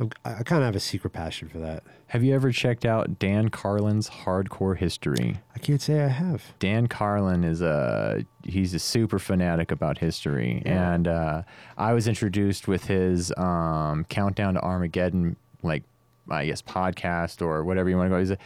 I'm, 0.00 0.10
I, 0.24 0.30
I 0.36 0.42
kind 0.42 0.62
of 0.62 0.66
have 0.66 0.76
a 0.76 0.80
secret 0.80 1.10
passion 1.10 1.48
for 1.48 1.58
that. 1.58 1.82
have 2.08 2.22
you 2.24 2.34
ever 2.34 2.50
checked 2.52 2.84
out 2.84 3.18
Dan 3.18 3.48
Carlin's 3.50 4.08
Hardcore 4.10 4.76
History 4.76 5.38
I 5.54 5.58
can't 5.58 5.80
say 5.80 6.02
I 6.02 6.08
have. 6.08 6.42
Dan 6.58 6.86
Carlin 6.86 7.44
is 7.44 7.62
a 7.62 8.24
he's 8.44 8.74
a 8.74 8.78
super 8.78 9.18
fanatic 9.18 9.70
about 9.70 9.98
history, 9.98 10.62
Yeah. 10.66 10.92
and 10.94 11.06
uh, 11.08 11.42
I 11.78 11.92
was 11.92 12.08
introduced 12.08 12.66
with 12.68 12.84
his 12.86 13.32
um, 13.36 14.04
countdown 14.08 14.54
to 14.54 14.60
Armageddon, 14.60 15.36
like 15.62 15.84
I 16.30 16.46
guess 16.46 16.62
podcast 16.62 17.42
or 17.42 17.64
whatever 17.64 17.88
you 17.90 17.96
want 17.96 18.06
to 18.08 18.10
go. 18.14 18.18
He's 18.18 18.30
a, 18.30 18.38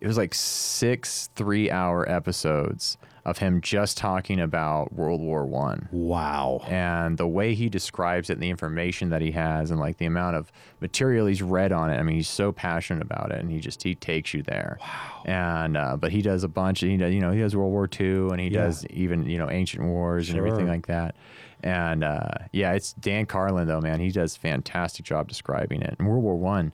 it 0.00 0.06
was 0.06 0.16
like 0.16 0.32
six 0.34 1.30
three 1.34 1.70
hour 1.70 2.08
episodes 2.10 2.96
of 3.24 3.38
him 3.38 3.60
just 3.60 3.96
talking 3.98 4.40
about 4.40 4.92
World 4.92 5.20
War 5.20 5.44
One. 5.46 5.88
Wow. 5.92 6.62
and 6.66 7.18
the 7.18 7.26
way 7.26 7.54
he 7.54 7.68
describes 7.68 8.30
it 8.30 8.34
and 8.34 8.42
the 8.42 8.50
information 8.50 9.10
that 9.10 9.20
he 9.22 9.30
has 9.32 9.70
and 9.70 9.78
like 9.78 9.98
the 9.98 10.06
amount 10.06 10.36
of 10.36 10.50
material 10.80 11.26
he's 11.26 11.42
read 11.42 11.72
on 11.72 11.90
it 11.90 11.98
i 11.98 12.02
mean 12.02 12.16
he's 12.16 12.28
so 12.28 12.50
passionate 12.52 13.02
about 13.02 13.30
it 13.30 13.38
and 13.38 13.50
he 13.50 13.60
just 13.60 13.82
he 13.82 13.94
takes 13.94 14.32
you 14.32 14.42
there. 14.42 14.78
Wow. 14.80 15.22
And 15.26 15.76
uh, 15.76 15.96
but 15.98 16.10
he 16.12 16.22
does 16.22 16.44
a 16.44 16.48
bunch 16.48 16.80
he 16.80 16.96
does 16.96 17.12
you 17.12 17.20
know 17.20 17.30
he 17.32 17.40
does 17.40 17.54
world 17.54 17.70
war 17.72 17.88
ii 18.00 18.06
and 18.30 18.40
he 18.40 18.48
Yeah. 18.48 18.64
does 18.64 18.86
even 18.86 19.26
you 19.28 19.36
know 19.38 19.50
ancient 19.50 19.84
wars 19.84 20.28
and 20.30 20.38
everything 20.38 20.66
like 20.68 20.86
that. 20.86 21.14
And 21.62 22.02
uh, 22.02 22.28
yeah 22.52 22.72
it's 22.72 22.94
dan 22.94 23.26
carlin 23.26 23.68
though 23.68 23.80
man. 23.82 24.00
He 24.00 24.10
does 24.10 24.36
a 24.36 24.38
fantastic 24.38 25.04
job 25.04 25.28
describing 25.28 25.82
it. 25.82 25.94
And 25.98 26.08
world 26.08 26.22
war 26.22 26.36
one 26.36 26.72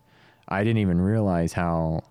I, 0.49 0.63
didn't 0.63 0.79
even 0.79 1.01
realize 1.01 1.53
how 1.55 2.05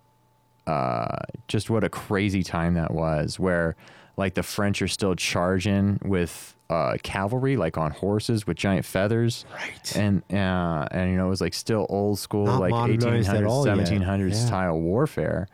uh, 0.66 1.16
just 1.48 1.70
what 1.70 1.84
a 1.84 1.88
crazy 1.88 2.42
time 2.42 2.74
that 2.74 2.92
was 2.92 3.38
where 3.38 3.76
like 4.16 4.34
the 4.34 4.42
french 4.42 4.80
are 4.82 4.88
still 4.88 5.14
charging 5.14 5.98
with 6.04 6.54
uh, 6.68 6.96
cavalry 7.04 7.56
like 7.56 7.78
on 7.78 7.92
horses 7.92 8.44
with 8.46 8.56
giant 8.56 8.84
feathers 8.84 9.44
Right. 9.54 9.96
and 9.96 10.22
uh, 10.32 10.88
and 10.90 11.10
you 11.10 11.16
know 11.16 11.26
it 11.26 11.30
was 11.30 11.40
like 11.40 11.54
still 11.54 11.86
old 11.88 12.18
school 12.18 12.46
Not 12.46 12.60
like 12.60 12.70
modernized 12.72 13.28
at 13.28 13.36
1800s 13.44 13.48
all 13.48 13.66
yet. 13.66 13.76
1700s 13.76 14.30
Yeah. 14.30 14.34
style 14.46 14.80
warfare 14.80 15.48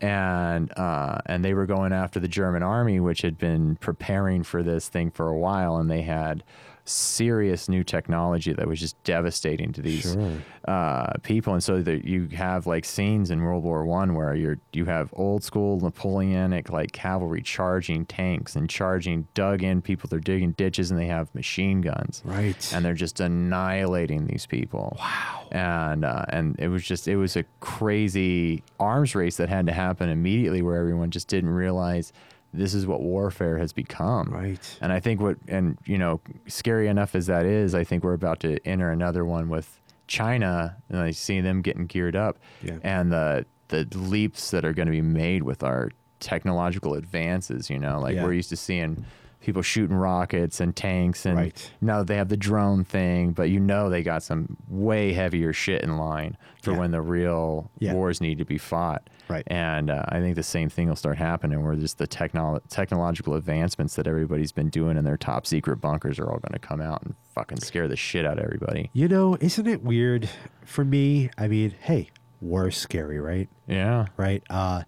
and 0.00 0.76
uh, 0.76 1.18
and 1.26 1.44
they 1.44 1.54
were 1.54 1.66
going 1.66 1.92
after 1.92 2.20
the 2.20 2.28
German 2.28 2.62
army 2.62 3.00
which 3.00 3.22
had 3.22 3.38
been 3.38 3.76
preparing 3.76 4.42
for 4.42 4.62
this 4.62 4.88
thing 4.88 5.10
for 5.10 5.28
a 5.28 5.38
while 5.38 5.76
and 5.76 5.90
they 5.90 6.02
had 6.02 6.42
serious 6.88 7.68
new 7.68 7.82
technology 7.84 8.52
that 8.52 8.66
was 8.66 8.78
just 8.80 9.02
devastating 9.04 9.72
to 9.72 9.82
these 9.82 10.12
Sure. 10.12 10.32
uh, 10.68 11.12
people, 11.22 11.52
and 11.54 11.62
so 11.62 11.82
that 11.82 12.04
you 12.04 12.28
have 12.28 12.66
like 12.66 12.84
scenes 12.84 13.30
in 13.30 13.42
World 13.42 13.64
War 13.64 13.84
One 13.84 14.14
where 14.14 14.34
you're 14.34 14.58
you 14.72 14.84
have 14.86 15.10
old 15.14 15.42
school 15.44 15.80
Napoleonic 15.80 16.70
like 16.70 16.92
cavalry 16.92 17.42
charging 17.42 18.06
tanks 18.06 18.56
and 18.56 18.68
charging 18.70 19.26
dug 19.34 19.62
in 19.62 19.82
people. 19.82 20.08
They're 20.08 20.20
digging 20.20 20.52
ditches 20.52 20.90
and 20.90 20.98
they 21.00 21.06
have 21.06 21.34
machine 21.34 21.80
guns, 21.80 22.22
Right. 22.24 22.70
and 22.74 22.84
they're 22.84 22.94
just 22.94 23.20
annihilating 23.20 24.26
these 24.26 24.46
people. 24.46 24.96
Wow! 24.98 25.48
And 25.52 26.04
uh, 26.04 26.24
and 26.28 26.56
it 26.58 26.68
was 26.68 26.84
just 26.84 27.08
it 27.08 27.16
was 27.16 27.36
a 27.36 27.44
crazy 27.60 28.62
arms 28.80 29.14
race 29.14 29.36
that 29.36 29.48
had 29.48 29.66
to 29.66 29.72
happen 29.72 30.08
immediately, 30.08 30.62
where 30.62 30.76
everyone 30.76 31.10
just 31.10 31.28
didn't 31.28 31.50
realize 31.50 32.12
this 32.56 32.74
is 32.74 32.86
what 32.86 33.02
warfare 33.02 33.58
has 33.58 33.72
become. 33.72 34.28
Right. 34.30 34.78
And 34.80 34.92
I 34.92 35.00
think 35.00 35.20
what, 35.20 35.36
and 35.48 35.78
you 35.84 35.98
know, 35.98 36.20
scary 36.46 36.88
enough 36.88 37.14
as 37.14 37.26
that 37.26 37.44
is, 37.46 37.74
I 37.74 37.84
think 37.84 38.02
we're 38.04 38.14
about 38.14 38.40
to 38.40 38.58
enter 38.66 38.90
another 38.90 39.24
one 39.24 39.48
with 39.48 39.80
China, 40.06 40.76
and 40.88 40.98
I 40.98 41.10
see 41.10 41.40
them 41.40 41.62
getting 41.62 41.86
geared 41.86 42.16
up, 42.16 42.38
Yeah. 42.62 42.78
and 42.82 43.12
the 43.12 43.46
the 43.68 43.84
leaps 43.96 44.52
that 44.52 44.64
are 44.64 44.72
going 44.72 44.86
to 44.86 44.92
be 44.92 45.00
made 45.00 45.42
with 45.42 45.64
our 45.64 45.90
technological 46.20 46.94
advances. 46.94 47.68
You 47.68 47.78
know, 47.78 47.98
like 48.00 48.14
Yeah. 48.14 48.24
we're 48.24 48.32
used 48.34 48.50
to 48.50 48.56
seeing 48.56 49.04
people 49.46 49.62
shooting 49.62 49.94
rockets 49.96 50.60
and 50.60 50.74
tanks, 50.74 51.24
and 51.24 51.36
Right. 51.36 51.70
now 51.80 52.02
they 52.02 52.16
have 52.16 52.28
the 52.28 52.36
drone 52.36 52.82
thing, 52.82 53.30
but 53.30 53.48
you 53.48 53.60
know 53.60 53.88
they 53.88 54.02
got 54.02 54.24
some 54.24 54.56
way 54.68 55.12
heavier 55.12 55.52
shit 55.52 55.82
in 55.82 55.96
line 55.96 56.36
for 56.62 56.72
Yeah. 56.72 56.78
when 56.80 56.90
the 56.90 57.00
real 57.00 57.70
Yeah. 57.78 57.94
wars 57.94 58.20
need 58.20 58.38
to 58.38 58.44
be 58.44 58.58
fought. 58.58 59.08
Right. 59.28 59.44
And 59.46 59.88
uh, 59.88 60.04
I 60.08 60.18
think 60.20 60.34
the 60.34 60.42
same 60.42 60.68
thing 60.68 60.88
will 60.88 60.96
start 60.96 61.16
happening 61.16 61.62
where 61.64 61.76
just 61.76 61.98
the 61.98 62.08
technol- 62.08 62.60
technological 62.68 63.34
advancements 63.36 63.94
that 63.94 64.08
everybody's 64.08 64.50
been 64.52 64.68
doing 64.68 64.96
in 64.96 65.04
their 65.04 65.16
top 65.16 65.46
secret 65.46 65.76
bunkers 65.80 66.18
are 66.18 66.24
all 66.30 66.38
going 66.38 66.52
to 66.52 66.58
come 66.58 66.80
out 66.80 67.02
and 67.04 67.14
fucking 67.34 67.60
scare 67.60 67.86
the 67.86 67.96
shit 67.96 68.26
out 68.26 68.38
of 68.38 68.44
everybody. 68.44 68.90
You 68.92 69.06
know, 69.06 69.36
isn't 69.40 69.66
it 69.68 69.82
weird 69.84 70.28
for 70.64 70.84
me? 70.84 71.30
I 71.38 71.46
mean, 71.46 71.72
hey, 71.82 72.08
war 72.40 72.66
is 72.68 72.76
scary, 72.76 73.20
right? 73.20 73.48
Yeah. 73.68 74.06
Right. 74.16 74.42
Uh, 74.50 74.82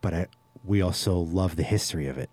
but 0.00 0.12
I, 0.12 0.26
we 0.64 0.82
also 0.82 1.18
love 1.18 1.54
the 1.56 1.62
history 1.62 2.08
of 2.08 2.18
it, 2.18 2.30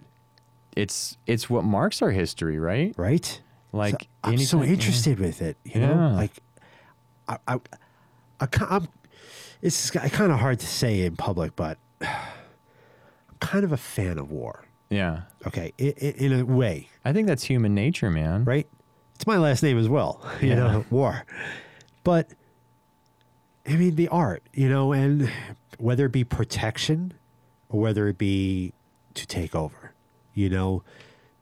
It's 0.75 1.17
it's 1.27 1.49
what 1.49 1.63
marks 1.63 2.01
our 2.01 2.11
history, 2.11 2.59
right? 2.59 2.93
right? 2.97 3.41
Like 3.73 4.01
So 4.01 4.07
I'm 4.23 4.37
so 4.39 4.63
interested 4.63 5.19
with 5.19 5.41
it. 5.41 5.57
You 5.63 5.81
know, 5.81 5.93
Yeah. 5.95 6.15
like 6.15 6.31
I, 7.27 7.37
I, 7.47 7.59
I 8.39 8.47
I'm, 8.69 8.87
it's 9.61 9.91
kind 9.91 10.31
of 10.31 10.39
hard 10.39 10.59
to 10.59 10.65
say 10.67 11.01
in 11.01 11.15
public, 11.15 11.55
but 11.55 11.77
I'm 12.01 12.07
kind 13.39 13.63
of 13.63 13.71
a 13.71 13.77
fan 13.77 14.17
of 14.17 14.31
war. 14.31 14.65
Yeah. 14.89 15.21
Okay, 15.47 15.71
in, 15.77 15.91
in 15.93 16.39
a 16.39 16.45
way, 16.45 16.89
I 17.05 17.13
think 17.13 17.27
that's 17.27 17.43
human 17.43 17.73
nature, 17.73 18.09
man. 18.09 18.43
right? 18.45 18.67
It's 19.15 19.25
my 19.27 19.37
last 19.37 19.61
name 19.63 19.77
as 19.77 19.87
well, 19.87 20.19
you 20.41 20.49
Yeah. 20.49 20.55
know, 20.55 20.85
war. 20.89 21.25
But 22.03 22.27
I 23.67 23.75
mean, 23.75 23.95
the 23.95 24.07
art, 24.09 24.43
you 24.53 24.67
know, 24.67 24.91
and 24.91 25.29
whether 25.77 26.05
it 26.07 26.11
be 26.11 26.23
protection 26.23 27.13
or 27.69 27.79
whether 27.79 28.07
it 28.07 28.17
be 28.17 28.73
to 29.13 29.25
take 29.27 29.55
over, 29.55 29.93
you 30.33 30.49
know, 30.49 30.83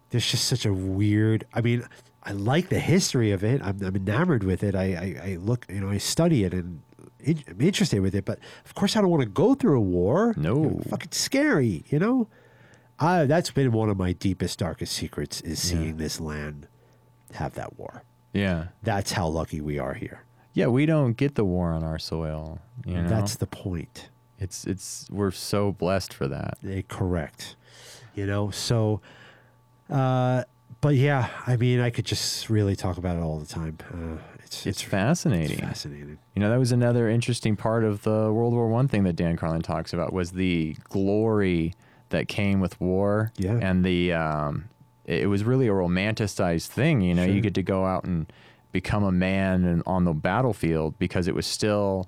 there's 0.10 0.26
just 0.30 0.46
such 0.46 0.66
a 0.66 0.74
weird. 0.74 1.46
I 1.54 1.62
mean, 1.62 1.84
I 2.24 2.32
like 2.32 2.70
the 2.70 2.80
history 2.80 3.32
of 3.32 3.44
it. 3.44 3.62
I'm, 3.64 3.82
I'm 3.84 3.96
enamored 3.96 4.44
with 4.44 4.64
it. 4.64 4.76
I, 4.76 4.84
I, 5.24 5.32
I 5.32 5.36
look, 5.36 5.66
you 5.70 5.80
know, 5.82 5.90
I 5.90 5.98
study 5.98 6.44
it 6.44 6.54
and 6.54 6.82
in- 7.20 7.44
I'm 7.48 7.62
interested 7.62 8.02
with 8.02 8.16
it. 8.16 8.26
But 8.26 8.40
of 8.66 8.74
course, 8.76 8.96
I 8.96 9.02
don't 9.02 9.10
want 9.10 9.24
to 9.24 9.30
go 9.30 9.54
through 9.56 9.78
a 9.78 9.82
war. 9.82 10.34
No. 10.38 10.82
fucking 10.90 11.12
scary, 11.12 11.84
you 11.90 12.00
know. 12.00 12.28
I, 13.00 13.26
that's 13.26 13.50
been 13.52 13.72
one 13.72 13.90
of 13.90 13.98
my 13.98 14.12
deepest, 14.12 14.60
darkest 14.60 14.94
secrets 14.94 15.40
is 15.42 15.60
seeing 15.60 15.98
this 15.98 16.20
land 16.20 16.68
have 17.34 17.54
that 17.54 17.78
war. 17.80 18.04
Yeah. 18.34 18.68
That's 18.84 19.14
how 19.14 19.28
lucky 19.28 19.62
we 19.62 19.80
are 19.80 19.94
here. 19.94 20.24
Yeah, 20.54 20.68
we 20.68 20.86
don't 20.86 21.14
get 21.16 21.36
the 21.36 21.46
war 21.46 21.72
on 21.72 21.84
our 21.84 21.98
soil. 22.00 22.60
You 22.86 22.96
know, 23.02 23.08
That's 23.08 23.36
the 23.38 23.48
point. 23.48 24.10
it's 24.40 24.66
it's 24.66 25.08
we're 25.12 25.32
so 25.32 25.72
blessed 25.72 26.14
for 26.14 26.28
that. 26.28 26.58
Eh, 26.68 26.82
correct. 26.90 27.56
You 28.16 28.26
know, 28.26 28.50
so, 28.52 29.02
uh, 29.90 30.44
but 30.82 30.96
yeah, 30.96 31.30
I 31.48 31.56
mean, 31.58 31.80
I 31.80 31.90
could 31.90 32.06
just 32.06 32.50
really 32.50 32.76
talk 32.76 32.98
about 32.98 33.18
it 33.18 33.22
all 33.22 33.40
the 33.40 33.46
time. 33.46 33.78
Uh, 33.94 34.18
it's, 34.44 34.66
It's 34.66 34.82
fascinating. 34.82 35.58
It's 35.60 35.62
fascinating. 35.68 36.18
You 36.36 36.42
know, 36.42 36.50
that 36.50 36.58
was 36.60 36.72
another 36.72 37.10
interesting 37.10 37.56
part 37.56 37.84
of 37.84 38.04
the 38.04 38.32
World 38.32 38.54
War 38.54 38.68
One 38.70 38.88
thing 38.88 39.04
that 39.04 39.16
Dan 39.16 39.36
Carlin 39.38 39.62
talks 39.62 39.94
about 39.94 40.14
was 40.14 40.32
the 40.32 40.76
glory 40.86 41.74
that 42.10 42.28
came 42.28 42.60
with 42.60 42.80
war. 42.82 43.32
Yeah. 43.38 43.60
And 43.62 43.84
the 43.86 44.14
um, 44.14 44.70
it 45.06 45.28
was 45.30 45.44
really 45.44 45.68
a 45.68 45.72
romanticized 45.72 46.68
thing. 46.68 47.02
You 47.02 47.14
know, 47.14 47.26
Sure. 47.26 47.34
you 47.36 47.42
get 47.42 47.54
to 47.56 47.64
go 47.64 47.86
out 47.86 48.04
and 48.06 48.32
become 48.72 49.04
a 49.04 49.12
man 49.12 49.66
and 49.66 49.82
on 49.86 50.06
the 50.06 50.14
battlefield 50.14 50.98
because 51.00 51.28
it 51.28 51.36
was 51.36 51.46
still 51.46 52.08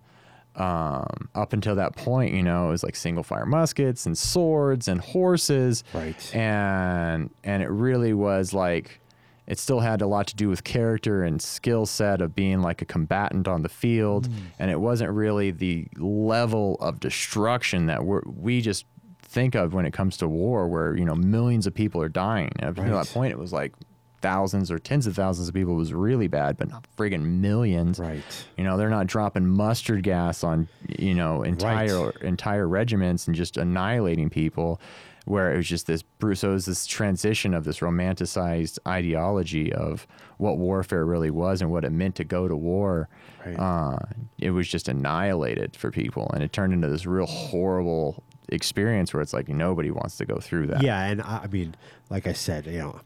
um, 0.56 1.30
up 1.36 1.54
until 1.54 1.76
that 1.76 1.96
point. 1.96 2.34
You 2.34 2.44
know, 2.44 2.68
it 2.68 2.72
was 2.72 2.84
like 2.84 2.96
single 2.96 3.24
fire 3.24 3.46
muskets 3.46 4.06
and 4.06 4.18
swords 4.18 4.88
and 4.88 5.00
horses. 5.02 5.84
Right. 5.94 6.36
And 6.36 7.30
and 7.44 7.64
it 7.64 7.70
really 7.70 8.14
was 8.14 8.54
like 8.54 9.00
it 9.48 9.58
still 9.60 9.80
had 9.80 10.02
a 10.02 10.08
lot 10.08 10.28
to 10.28 10.36
do 10.36 10.48
with 10.50 10.64
character 10.64 11.24
and 11.24 11.42
skill 11.42 11.86
set 11.86 12.22
of 12.22 12.36
being 12.36 12.62
like 12.62 12.82
a 12.82 12.86
combatant 12.86 13.48
on 13.48 13.64
the 13.64 13.70
field 13.70 14.30
and 14.60 14.70
it 14.72 14.80
wasn't 14.80 15.10
really 15.12 15.52
the 15.52 15.88
level 15.98 16.76
of 16.80 17.00
destruction 17.02 17.88
that 17.88 18.06
we're, 18.06 18.22
we 18.26 18.62
just 18.62 18.86
think 19.22 19.56
of 19.56 19.74
when 19.74 19.86
it 19.86 19.92
comes 19.92 20.16
to 20.18 20.28
war 20.28 20.68
where 20.68 20.96
you 20.96 21.04
know 21.04 21.16
millions 21.16 21.66
of 21.66 21.74
people 21.74 22.02
are 22.02 22.08
dying 22.08 22.52
and 22.60 22.70
up 22.70 22.78
until 22.78 22.96
Right. 22.96 23.06
that 23.06 23.14
point 23.14 23.32
it 23.34 23.40
was 23.40 23.52
like 23.52 23.74
thousands 24.22 24.70
or 24.72 24.80
tens 24.80 25.08
of 25.08 25.16
thousands 25.16 25.48
of 25.48 25.54
people 25.54 25.76
was 25.76 25.94
really 25.94 26.28
bad 26.28 26.58
but 26.58 26.70
not 26.70 26.86
friggin' 26.98 27.24
millions 27.42 28.00
Right. 28.00 28.24
you 28.58 28.64
know, 28.64 28.78
they're 28.78 28.90
not 28.90 29.08
dropping 29.08 29.48
mustard 29.48 30.04
gas 30.04 30.44
on, 30.44 30.68
you 30.88 31.14
know, 31.16 31.42
entire 31.44 32.12
entire 32.22 32.68
regiments 32.68 33.28
and 33.28 33.36
just 33.36 33.58
annihilating 33.58 34.30
people. 34.30 34.80
Where 35.26 35.54
it 35.54 35.58
was 35.58 35.68
just 35.68 35.86
this, 35.86 36.02
bru- 36.02 36.34
so 36.34 36.50
it 36.50 36.54
was 36.54 36.66
this 36.66 36.88
transition 36.88 37.54
of 37.54 37.64
this 37.64 37.78
romanticized 37.78 38.80
ideology 38.88 39.72
of 39.72 40.08
what 40.38 40.58
warfare 40.58 41.06
really 41.06 41.30
was 41.30 41.62
and 41.62 41.70
what 41.72 41.86
it 41.86 41.92
meant 41.92 42.16
to 42.16 42.24
go 42.24 42.48
to 42.48 42.56
war. 42.58 43.08
Right. 43.46 43.56
Uh, 43.56 43.98
it 44.40 44.50
was 44.50 44.68
just 44.68 44.88
annihilated 44.88 45.76
for 45.76 45.92
people, 45.92 46.32
and 46.34 46.42
it 46.42 46.52
turned 46.52 46.74
into 46.74 46.88
this 46.88 47.06
real 47.06 47.28
horrible 47.28 48.24
experience 48.50 49.14
where 49.14 49.22
it's 49.22 49.32
like 49.32 49.48
nobody 49.48 49.92
wants 49.92 50.18
to 50.18 50.26
go 50.26 50.38
through 50.38 50.68
that. 50.68 50.82
Yeah, 50.82 51.04
and 51.06 51.22
I, 51.22 51.42
I 51.44 51.48
mean, 51.48 51.76
like 52.10 52.26
I 52.26 52.34
said, 52.34 52.66
you 52.66 52.80
know, 52.80 53.00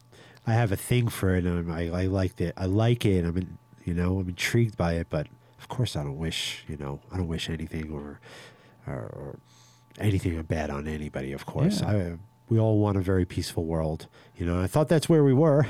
I 0.47 0.53
have 0.53 0.71
a 0.71 0.75
thing 0.75 1.07
for 1.07 1.35
it, 1.35 1.45
and 1.45 1.71
I, 1.71 1.87
I 1.87 2.05
like 2.05 2.39
it. 2.39 2.53
I 2.57 2.65
like 2.65 3.05
it. 3.05 3.25
I'm, 3.25 3.37
in, 3.37 3.57
you 3.83 3.93
know, 3.93 4.19
I'm 4.19 4.29
intrigued 4.29 4.77
by 4.77 4.93
it, 4.93 5.07
but 5.09 5.27
of 5.59 5.67
course, 5.67 5.95
I 5.95 6.03
don't 6.03 6.17
wish, 6.17 6.63
you 6.67 6.77
know, 6.77 6.99
I 7.11 7.17
don't 7.17 7.27
wish 7.27 7.49
anything 7.49 7.91
or, 7.91 8.19
or, 8.85 8.93
or 8.93 9.39
anything 9.99 10.39
bad 10.43 10.69
on 10.69 10.87
anybody. 10.87 11.31
Of 11.33 11.45
course, 11.45 11.81
Yeah. 11.81 11.89
I. 11.89 12.17
We 12.47 12.59
all 12.59 12.77
want 12.77 12.95
a 12.95 13.01
very 13.01 13.25
peaceful 13.25 13.65
world, 13.65 14.05
you 14.37 14.45
know. 14.45 14.61
I 14.61 14.67
thought 14.67 14.87
that's 14.87 15.09
where 15.09 15.23
we 15.23 15.33
were, 15.33 15.65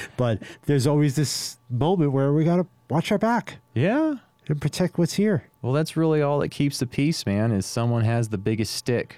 but 0.16 0.40
there's 0.66 0.86
always 0.86 1.16
this 1.16 1.56
moment 1.68 2.12
where 2.12 2.32
we 2.32 2.44
gotta 2.44 2.66
watch 2.88 3.10
our 3.10 3.18
back 3.18 3.56
yeah. 3.74 4.14
and 4.46 4.60
protect 4.60 4.96
what's 4.96 5.14
here. 5.14 5.48
Well, 5.60 5.72
that's 5.72 5.96
really 5.96 6.22
all 6.22 6.38
that 6.38 6.50
keeps 6.50 6.78
the 6.78 6.86
peace, 6.86 7.26
man, 7.26 7.50
is 7.50 7.66
someone 7.66 8.04
has 8.04 8.28
the 8.28 8.38
biggest 8.38 8.76
stick. 8.76 9.16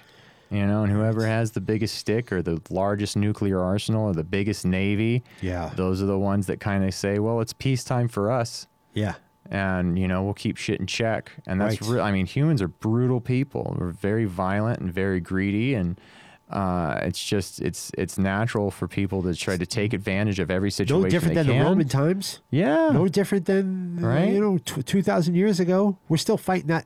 You 0.53 0.67
know, 0.67 0.83
and 0.83 0.91
whoever 0.91 1.25
has 1.25 1.51
the 1.51 1.61
biggest 1.61 1.95
stick 1.95 2.31
or 2.31 2.41
the 2.43 2.61
largest 2.69 3.17
nuclear 3.17 3.59
arsenal 3.59 4.05
or 4.05 4.13
the 4.13 4.23
biggest 4.23 4.65
navy, 4.65 5.23
Yeah, 5.41 5.71
those 5.75 6.01
are 6.01 6.05
the 6.05 6.19
ones 6.19 6.45
that 6.47 6.59
kind 6.59 6.83
of 6.85 6.93
say, 6.93 7.17
well, 7.17 7.41
it's 7.41 7.53
peacetime 7.53 8.07
for 8.07 8.31
us. 8.31 8.67
yeah, 8.93 9.15
And, 9.49 9.97
you 9.97 10.07
know, 10.07 10.21
we'll 10.23 10.35
keep 10.35 10.57
shit 10.57 10.79
in 10.79 10.85
check. 10.85 11.31
And 11.47 11.59
that's 11.59 11.81
Right. 11.81 11.89
real. 11.95 12.03
I 12.03 12.11
mean, 12.11 12.27
humans 12.27 12.61
are 12.61 12.67
brutal 12.67 13.19
people. 13.19 13.75
We're 13.79 13.89
very 13.91 14.25
violent 14.25 14.79
and 14.79 14.93
very 14.93 15.19
greedy. 15.19 15.73
And 15.73 15.99
uh, 16.51 16.99
it's 17.01 17.23
just, 17.23 17.59
it's 17.59 17.91
it's 17.97 18.19
natural 18.19 18.69
for 18.69 18.87
people 18.87 19.23
to 19.23 19.33
try 19.33 19.57
to 19.57 19.65
take 19.65 19.91
advantage 19.91 20.37
of 20.39 20.51
every 20.51 20.69
situation. 20.69 21.01
no 21.03 21.09
different 21.09 21.33
than 21.33 21.47
the. 21.47 21.59
Roman 21.63 21.87
times. 21.87 22.41
Yeah. 22.51 22.89
no 22.93 23.07
different 23.07 23.45
than 23.47 23.97
Right? 23.99 24.29
you 24.33 24.39
know 24.39 24.59
t- 24.59 24.83
2000 24.83 25.33
years 25.33 25.59
ago 25.59 25.97
we're 26.09 26.17
still 26.17 26.37
fighting 26.37 26.67
that 26.67 26.85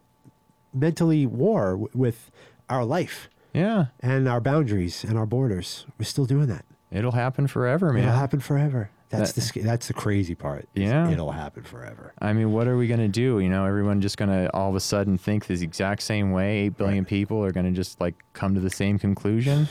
mentally 0.74 1.26
war 1.26 1.72
w- 1.72 1.90
with 1.94 2.32
our 2.70 2.86
life 2.86 3.28
yeah. 3.58 3.86
and 4.02 4.28
our 4.28 4.40
boundaries 4.42 5.04
and 5.04 5.18
our 5.18 5.26
borders 5.26 5.86
we're 5.98 6.06
still 6.06 6.26
doing 6.26 6.48
that 6.48 6.64
It'll 6.90 7.12
happen 7.12 7.48
forever, 7.48 7.92
man. 7.92 8.04
it'll 8.04 8.16
happen 8.16 8.40
forever 8.40 8.90
that's 9.10 9.32
That- 9.34 9.54
the 9.54 9.60
that's 9.62 9.88
the 9.88 9.94
crazy 9.94 10.36
part 10.36 10.68
Yeah. 10.74 11.10
it'll 11.10 11.32
happen 11.32 11.64
forever 11.64 12.14
I 12.20 12.34
mean, 12.34 12.52
what 12.52 12.68
are 12.68 12.76
we 12.78 12.88
going 12.88 13.00
to 13.00 13.08
do? 13.08 13.40
You 13.40 13.48
know, 13.50 13.66
everyone 13.66 14.02
just 14.02 14.18
going 14.18 14.30
to 14.32 14.54
all 14.54 14.70
of 14.70 14.76
a 14.76 14.80
sudden 14.82 15.18
think 15.18 15.46
the 15.46 15.54
exact 15.64 16.02
same 16.02 16.32
way. 16.32 16.58
8 16.66 16.78
billion 16.78 17.06
people 17.06 17.44
are 17.44 17.52
going 17.52 17.66
to 17.66 17.72
just 17.72 18.02
like 18.02 18.16
come 18.34 18.54
to 18.56 18.60
the 18.60 18.70
same 18.70 18.98
conclusion. 19.00 19.68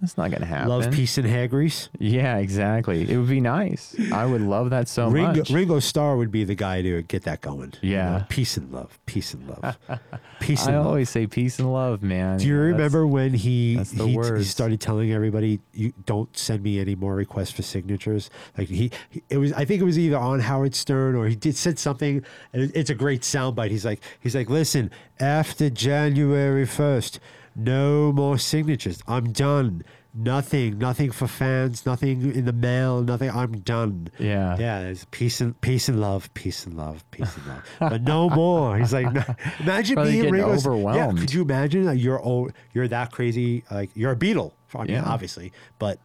That's 0.00 0.16
not 0.16 0.30
going 0.30 0.40
to 0.40 0.46
happen. 0.46 0.68
love 0.68 0.90
peace 0.92 1.18
and 1.18 1.26
haggries 1.26 1.90
Yeah, 1.98 2.38
exactly. 2.38 3.02
It 3.10 3.16
would 3.18 3.28
be 3.28 3.40
nice. 3.40 3.94
I 4.12 4.24
would 4.24 4.40
love 4.40 4.70
that 4.70 4.88
so 4.88 5.08
Ringo, 5.10 5.40
much. 5.40 5.50
Ringo 5.50 5.78
Starr 5.78 6.16
would 6.16 6.30
be 6.30 6.42
the 6.44 6.54
guy 6.54 6.80
to 6.80 7.02
get 7.02 7.24
that 7.24 7.42
going 7.42 7.74
you 7.82 7.90
Yeah. 7.92 8.10
know? 8.18 8.24
peace 8.30 8.56
and 8.56 8.72
love 8.72 8.98
peace 9.04 9.34
and 9.34 9.46
love 9.46 9.76
peace 10.40 10.66
I 10.66 10.70
and 10.70 10.78
love 10.78 10.86
always 10.86 11.10
say 11.10 11.26
peace 11.26 11.58
and 11.58 11.70
love, 11.70 12.02
man. 12.02 12.38
Do 12.38 12.46
you 12.46 12.54
that's- 12.56 12.72
remember 12.72 13.06
when 13.06 13.34
he 13.34 13.78
he, 13.94 14.06
he 14.14 14.44
started 14.44 14.80
telling 14.80 15.12
everybody, 15.12 15.60
"You 15.74 15.92
don't 16.06 16.34
send 16.36 16.62
me 16.62 16.80
any 16.80 16.94
more 16.94 17.14
requests 17.14 17.50
for 17.50 17.62
signatures"? 17.62 18.30
Like 18.56 18.68
he, 18.68 18.90
he- 19.10 19.22
it 19.28 19.36
was. 19.36 19.52
I 19.52 19.64
think 19.66 19.82
it 19.82 19.84
was 19.84 19.98
either 19.98 20.16
on 20.16 20.40
Howard 20.40 20.74
Stern 20.74 21.14
or 21.14 21.26
he 21.28 21.36
did 21.36 21.56
said 21.56 21.78
something. 21.78 22.24
And 22.54 22.72
it's 22.74 22.88
a 22.90 22.94
great 22.94 23.20
soundbite. 23.22 23.70
He's 23.70 23.84
like, 23.84 24.00
he's 24.20 24.34
like, 24.34 24.48
listen, 24.48 24.90
after 25.18 25.68
January 25.68 26.64
first, 26.64 27.20
no 27.56 28.12
more 28.12 28.38
signatures. 28.38 29.02
I'm 29.06 29.32
done. 29.32 29.82
Nothing, 30.12 30.78
nothing 30.78 31.12
for 31.12 31.28
fans. 31.28 31.86
Nothing 31.86 32.34
in 32.34 32.44
the 32.44 32.52
mail. 32.52 33.00
Nothing. 33.02 33.30
I'm 33.30 33.60
done. 33.60 34.08
Yeah. 34.18 34.56
Yeah, 34.58 34.80
there's 34.82 35.04
peace 35.12 35.40
and 35.40 35.58
peace 35.60 35.88
and 35.88 36.00
love, 36.00 36.32
peace 36.34 36.66
and 36.66 36.76
love, 36.76 37.08
peace 37.12 37.36
and 37.36 37.46
love, 37.46 37.62
but 37.78 38.02
no 38.02 38.28
more. 38.28 38.76
He's 38.76 38.92
like, 38.92 39.12
no- 39.12 39.22
imagine 39.60 39.94
Probably 39.94 40.20
being 40.20 40.32
Ringo. 40.32 40.56
Starr- 40.56 40.94
Yeah, 40.96 41.12
could 41.16 41.32
you 41.32 41.42
imagine 41.42 41.84
that 41.84 41.98
you're 41.98 42.20
oh, 42.26 42.50
you're 42.72 42.88
that 42.88 43.12
crazy? 43.12 43.62
Like 43.70 43.90
you're 43.94 44.10
a 44.10 44.16
Beatle, 44.16 44.50
I 44.74 44.78
mean, 44.78 44.88
Yeah. 44.96 45.04
obviously, 45.04 45.52
but 45.78 46.00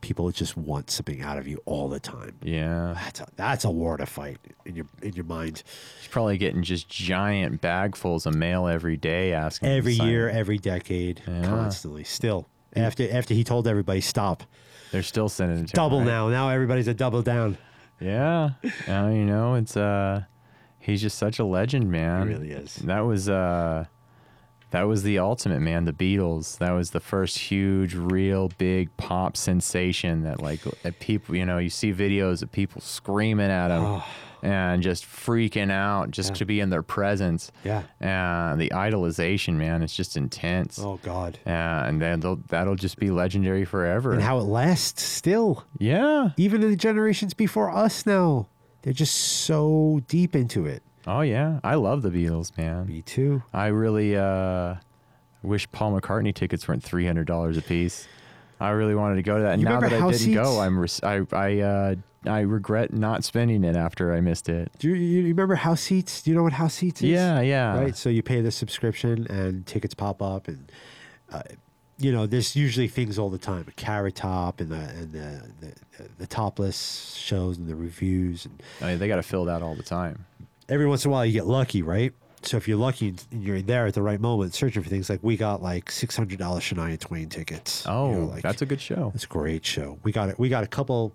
people 0.00 0.30
just 0.30 0.56
want 0.56 0.90
something 0.90 1.22
out 1.22 1.38
of 1.38 1.46
you 1.48 1.60
all 1.66 1.88
the 1.88 2.00
time. 2.00 2.36
Yeah. 2.42 2.94
That's 2.94 3.20
a, 3.20 3.26
that's 3.36 3.64
a 3.64 3.70
war 3.70 3.96
to 3.96 4.06
fight 4.06 4.38
in 4.64 4.76
your 4.76 4.86
in 5.02 5.14
your 5.14 5.24
mind. 5.24 5.62
He's 5.98 6.08
probably 6.08 6.38
getting 6.38 6.62
just 6.62 6.88
giant 6.88 7.60
bagfuls 7.60 8.26
of 8.26 8.34
mail 8.34 8.66
every 8.68 8.96
day 8.96 9.32
asking. 9.32 9.68
Every 9.70 9.94
year, 9.94 10.28
every 10.28 10.58
decade, 10.58 11.22
Yeah. 11.26 11.42
constantly. 11.44 12.04
Still, 12.04 12.48
after 12.76 13.10
after 13.12 13.34
he 13.34 13.42
told 13.44 13.66
everybody 13.66 14.00
stop, 14.00 14.42
They're 14.92 15.02
still 15.02 15.28
sending 15.28 15.58
it 15.58 15.60
him, 15.62 15.66
double 15.74 15.98
right? 15.98 16.06
now. 16.06 16.28
Now 16.28 16.48
everybody's 16.50 16.88
a 16.88 16.94
double 16.94 17.22
down. 17.22 17.58
Yeah. 18.00 18.50
Uh, 18.88 19.08
you 19.08 19.24
know, 19.24 19.54
it's 19.54 19.76
uh 19.76 20.22
he's 20.78 21.02
just 21.02 21.18
such 21.18 21.38
a 21.40 21.44
legend, 21.44 21.90
man. 21.90 22.28
He 22.28 22.34
really 22.34 22.50
is. 22.52 22.76
That 22.76 23.00
was 23.00 23.28
uh 23.28 23.86
that 24.70 24.82
was 24.82 25.02
the 25.02 25.18
ultimate, 25.18 25.60
man, 25.60 25.84
the 25.84 25.92
Beatles. 25.92 26.58
That 26.58 26.72
was 26.72 26.90
the 26.90 27.00
first 27.00 27.38
huge, 27.38 27.94
real 27.94 28.50
big 28.58 28.94
pop 28.96 29.36
sensation 29.36 30.22
that 30.24 30.40
like 30.42 30.60
that 30.82 31.00
people, 31.00 31.34
you 31.36 31.46
know, 31.46 31.58
you 31.58 31.70
see 31.70 31.92
videos 31.92 32.42
of 32.42 32.52
people 32.52 32.80
screaming 32.80 33.50
at 33.50 33.68
them 33.68 33.84
Oh. 33.84 34.02
Ah. 34.04 34.14
and 34.42 34.82
just 34.82 35.04
freaking 35.04 35.70
out 35.72 36.10
just 36.12 36.30
Yeah. 36.30 36.34
to 36.36 36.44
be 36.44 36.60
in 36.60 36.70
their 36.70 36.82
presence. 36.82 37.50
Yeah. 37.64 37.82
And 38.00 38.60
the 38.60 38.68
idolization, 38.70 39.54
man, 39.54 39.82
it's 39.82 39.96
just 39.96 40.16
intense. 40.16 40.78
Oh 40.78 41.00
God. 41.02 41.38
And 41.46 42.00
then 42.00 42.20
that'll 42.48 42.76
just 42.76 42.98
be 42.98 43.10
legendary 43.10 43.64
forever. 43.64 44.12
And 44.12 44.22
how 44.22 44.38
it 44.38 44.44
lasts 44.44 45.02
still. 45.02 45.64
yeah. 45.78 46.30
even 46.36 46.62
in 46.62 46.70
the 46.70 46.76
generations 46.76 47.34
before 47.34 47.70
us 47.74 48.04
now. 48.06 48.48
They're 48.82 48.92
just 48.92 49.14
so 49.16 50.00
deep 50.06 50.36
into 50.36 50.66
it. 50.66 50.82
Oh 51.08 51.22
yeah. 51.22 51.58
I 51.64 51.74
love 51.76 52.02
the 52.02 52.10
Beatles, 52.10 52.56
man. 52.58 52.86
Me 52.86 53.00
too. 53.00 53.42
I 53.52 53.68
really 53.68 54.14
uh, 54.14 54.74
wish 55.42 55.70
Paul 55.72 55.98
McCartney 55.98 56.34
tickets 56.34 56.68
weren't 56.68 56.84
three 56.84 57.06
hundred 57.06 57.26
dollars 57.26 57.56
a 57.56 57.62
piece. 57.62 58.06
I 58.60 58.70
really 58.70 58.94
wanted 58.94 59.16
to 59.16 59.22
go 59.22 59.36
to 59.38 59.42
that. 59.44 59.52
And 59.54 59.62
You 59.62 59.68
now 59.68 59.80
that 59.80 59.92
I 59.92 60.10
didn't 60.10 60.34
go. 60.34 60.60
I'm 60.60 60.78
res- 60.78 61.02
I 61.02 61.22
I 61.32 61.60
uh, 61.60 61.94
I 62.26 62.40
regret 62.40 62.92
not 62.92 63.24
spending 63.24 63.64
it 63.64 63.74
after 63.74 64.12
I 64.12 64.20
missed 64.20 64.50
it. 64.50 64.70
Do 64.78 64.88
you, 64.88 64.94
you 64.96 65.28
remember 65.28 65.54
house 65.54 65.80
seats? 65.80 66.20
Do 66.22 66.30
you 66.30 66.36
know 66.36 66.42
what 66.42 66.52
house 66.52 66.74
seats 66.74 67.00
is? 67.00 67.08
Yeah, 67.08 67.40
yeah. 67.40 67.78
Right. 67.78 67.96
So 67.96 68.10
you 68.10 68.22
pay 68.22 68.42
the 68.42 68.50
subscription 68.50 69.26
and 69.30 69.66
tickets 69.66 69.94
pop 69.94 70.20
up, 70.20 70.46
and 70.46 70.70
uh, 71.32 71.42
you 71.98 72.12
know 72.12 72.26
there's 72.26 72.54
usually 72.54 72.88
things 72.88 73.18
all 73.18 73.30
the 73.30 73.38
time. 73.38 73.64
A 73.66 73.72
carrot 73.72 74.16
top 74.16 74.60
and 74.60 74.70
the 74.70 74.76
and 74.76 75.12
the, 75.12 75.42
the 75.60 76.08
the 76.18 76.26
topless 76.26 77.14
shows 77.16 77.56
and 77.56 77.66
the 77.66 77.76
revues, 77.76 78.44
and 78.44 78.62
I 78.82 78.90
mean, 78.90 78.98
they 78.98 79.08
got 79.08 79.16
to 79.16 79.22
fill 79.22 79.46
that 79.46 79.62
all 79.62 79.74
the 79.74 79.82
time. 79.82 80.26
Every 80.68 80.86
once 80.86 81.04
in 81.04 81.10
a 81.10 81.12
while 81.12 81.24
you 81.26 81.32
get 81.32 81.46
lucky, 81.46 81.82
right? 81.82 82.12
So 82.42 82.56
if 82.56 82.68
you're 82.68 82.78
lucky 82.78 83.08
and 83.32 83.44
you're 83.44 83.60
there 83.62 83.86
at 83.86 83.94
the 83.94 84.02
right 84.02 84.20
moment, 84.20 84.54
searching 84.54 84.82
for 84.82 84.88
things 84.88 85.10
like 85.10 85.20
we 85.22 85.36
got 85.36 85.60
like 85.60 85.90
six 85.90 86.16
hundred 86.16 86.38
dollars 86.38 86.62
Shania 86.62 86.98
Twain 86.98 87.28
tickets. 87.28 87.84
You 87.84 87.90
Oh, 87.92 88.12
know, 88.12 88.24
like- 88.26 88.42
that's 88.42 88.62
a 88.62 88.66
good 88.66 88.80
show. 88.80 89.10
It's 89.14 89.24
a 89.24 89.28
great 89.28 89.64
show. 89.66 89.98
We 90.04 90.12
got 90.12 90.28
it. 90.28 90.38
We 90.38 90.48
got 90.48 90.62
a 90.64 90.68
couple 90.68 91.12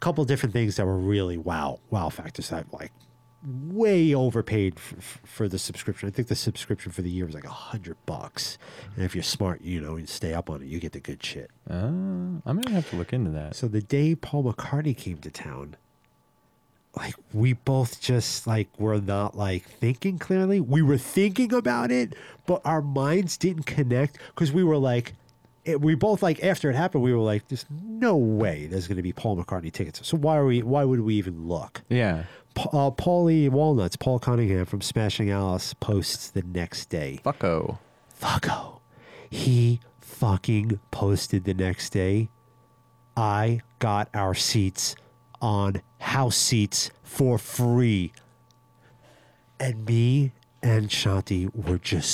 couple 0.00 0.24
different 0.24 0.52
things 0.52 0.76
that 0.76 0.86
were 0.86 0.98
really 0.98 1.36
wow, 1.38 1.78
wow 1.90 2.08
factors 2.08 2.48
that 2.50 2.72
like 2.72 2.92
way 3.44 4.14
overpaid 4.14 4.78
for, 4.78 5.00
for 5.24 5.48
the 5.48 5.58
subscription. 5.58 6.08
I 6.08 6.12
think 6.12 6.28
the 6.28 6.36
subscription 6.36 6.92
for 6.92 7.02
the 7.02 7.10
year 7.10 7.26
was 7.26 7.34
like 7.34 7.44
a 7.44 7.48
hundred 7.50 7.96
bucks, 8.06 8.56
and 8.94 9.04
if 9.04 9.14
you're 9.16 9.24
smart, 9.24 9.62
you 9.62 9.80
know, 9.80 9.96
and 9.96 10.08
stay 10.08 10.32
up 10.32 10.48
on 10.48 10.62
it, 10.62 10.66
you 10.66 10.78
get 10.78 10.92
the 10.92 11.00
good 11.00 11.22
shit. 11.24 11.50
Uh, 11.68 11.74
I'm 11.86 12.40
gonna 12.44 12.70
have 12.70 12.88
to 12.90 12.96
look 12.96 13.12
into 13.12 13.30
that. 13.32 13.56
So 13.56 13.66
the 13.66 13.80
day 13.82 14.14
Paul 14.14 14.44
McCartney 14.44 14.96
came 14.96 15.18
to 15.18 15.30
town, 15.30 15.74
like 16.96 17.14
we 17.32 17.54
both 17.54 18.00
just 18.00 18.46
like 18.46 18.68
were 18.78 19.00
not 19.00 19.36
like 19.36 19.64
thinking 19.64 20.18
clearly. 20.18 20.60
We 20.60 20.82
were 20.82 20.98
thinking 20.98 21.52
about 21.54 21.90
it, 21.90 22.14
but 22.46 22.60
our 22.64 22.82
minds 22.82 23.36
didn't 23.36 23.64
connect 23.64 24.18
because 24.28 24.52
we 24.52 24.62
were 24.62 24.76
like, 24.76 25.14
it, 25.64 25.80
we 25.80 25.94
both 25.94 26.22
like 26.22 26.42
after 26.42 26.68
it 26.70 26.74
happened, 26.76 27.02
we 27.02 27.14
were 27.14 27.20
like, 27.20 27.48
"There's 27.48 27.64
no 27.70 28.16
way 28.16 28.66
there's 28.66 28.88
going 28.88 28.96
to 28.96 29.02
be 29.02 29.12
Paul 29.12 29.36
McCartney 29.36 29.72
tickets." 29.72 30.06
So 30.06 30.16
why 30.16 30.36
are 30.36 30.44
we? 30.44 30.62
Why 30.62 30.84
would 30.84 31.00
we 31.00 31.14
even 31.14 31.46
look? 31.46 31.82
Yeah. 31.88 32.24
Pa- 32.54 32.68
uh, 32.72 32.90
Paulie 32.90 33.48
Walnuts, 33.48 33.96
Paul 33.96 34.18
Cunningham 34.18 34.66
from 34.66 34.82
Smashing 34.82 35.30
Alice 35.30 35.72
posts 35.74 36.30
the 36.30 36.42
next 36.42 36.86
day. 36.90 37.20
Fucko. 37.24 37.78
Fucko. 38.20 38.80
He 39.30 39.80
fucking 40.00 40.78
posted 40.90 41.44
the 41.44 41.54
next 41.54 41.90
day. 41.90 42.28
I 43.16 43.60
got 43.78 44.08
our 44.14 44.34
seats 44.34 44.96
on 45.40 45.80
house 46.02 46.36
seats 46.36 46.90
for 47.02 47.38
free. 47.38 48.12
And 49.58 49.86
me 49.86 50.32
and 50.62 50.88
Shanti 50.88 51.52
were 51.54 51.78
just 51.78 52.10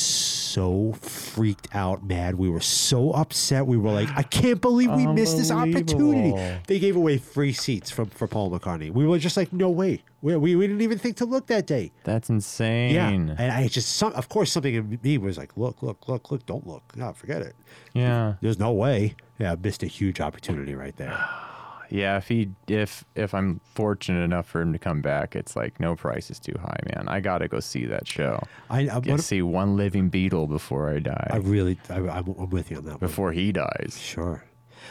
so 0.52 0.92
freaked 1.00 1.68
out, 1.74 2.04
mad. 2.04 2.36
We 2.36 2.48
were 2.48 2.60
so 2.60 3.12
upset. 3.12 3.66
We 3.66 3.76
were 3.76 3.90
like, 3.90 4.08
I 4.16 4.22
can't 4.22 4.60
believe 4.60 4.90
we 4.92 5.06
missed 5.06 5.36
this 5.36 5.50
opportunity. 5.50 6.60
They 6.66 6.78
gave 6.78 6.96
away 6.96 7.18
free 7.18 7.52
seats 7.52 7.90
from, 7.90 8.06
for 8.06 8.26
Paul 8.26 8.50
McCartney. 8.50 8.90
We 8.90 9.06
were 9.06 9.18
just 9.18 9.36
like, 9.36 9.52
no 9.52 9.70
way. 9.70 10.02
We, 10.20 10.36
we, 10.36 10.56
we 10.56 10.66
didn't 10.66 10.82
even 10.82 10.98
think 10.98 11.16
to 11.18 11.24
look 11.24 11.46
that 11.46 11.66
day. 11.66 11.92
That's 12.04 12.28
insane. 12.28 12.94
Yeah, 12.94 13.08
and 13.08 13.40
I 13.40 13.68
just 13.68 13.96
some, 13.96 14.12
of 14.14 14.28
course, 14.28 14.50
something 14.52 14.74
in 14.74 14.98
me 15.02 15.18
was 15.18 15.38
like, 15.38 15.56
look, 15.56 15.82
look, 15.82 16.08
look, 16.08 16.30
look, 16.30 16.44
don't 16.44 16.66
look, 16.66 16.82
no, 16.96 17.12
forget 17.12 17.42
it. 17.42 17.54
Yeah. 17.94 18.34
There's 18.40 18.58
no 18.58 18.72
way. 18.72 19.14
Yeah, 19.38 19.52
I 19.52 19.56
missed 19.56 19.82
a 19.82 19.86
huge 19.86 20.20
opportunity 20.20 20.74
right 20.74 20.96
there. 20.96 21.16
Yeah, 21.90 22.16
if 22.18 22.28
he 22.28 22.50
if 22.66 23.04
if 23.14 23.34
I'm 23.34 23.60
fortunate 23.74 24.22
enough 24.22 24.46
for 24.46 24.60
him 24.60 24.72
to 24.72 24.78
come 24.78 25.00
back, 25.00 25.34
it's 25.34 25.56
like 25.56 25.80
no 25.80 25.96
price 25.96 26.30
is 26.30 26.38
too 26.38 26.54
high, 26.60 26.78
man. 26.94 27.08
I 27.08 27.20
gotta 27.20 27.48
go 27.48 27.60
see 27.60 27.86
that 27.86 28.06
show. 28.06 28.42
I, 28.68 28.80
I, 28.90 29.00
Get 29.00 29.16
to 29.16 29.22
see 29.22 29.40
one 29.42 29.76
living 29.76 30.10
Beatle 30.10 30.48
before 30.48 30.90
I 30.90 30.98
die. 30.98 31.28
I 31.30 31.36
really, 31.38 31.78
I, 31.88 31.96
I'm, 31.96 32.28
I'm 32.38 32.50
with 32.50 32.70
you 32.70 32.76
on 32.76 32.84
that 32.84 32.90
one. 32.92 32.98
before 33.00 33.32
he 33.32 33.52
dies. 33.52 33.98
Sure. 34.00 34.44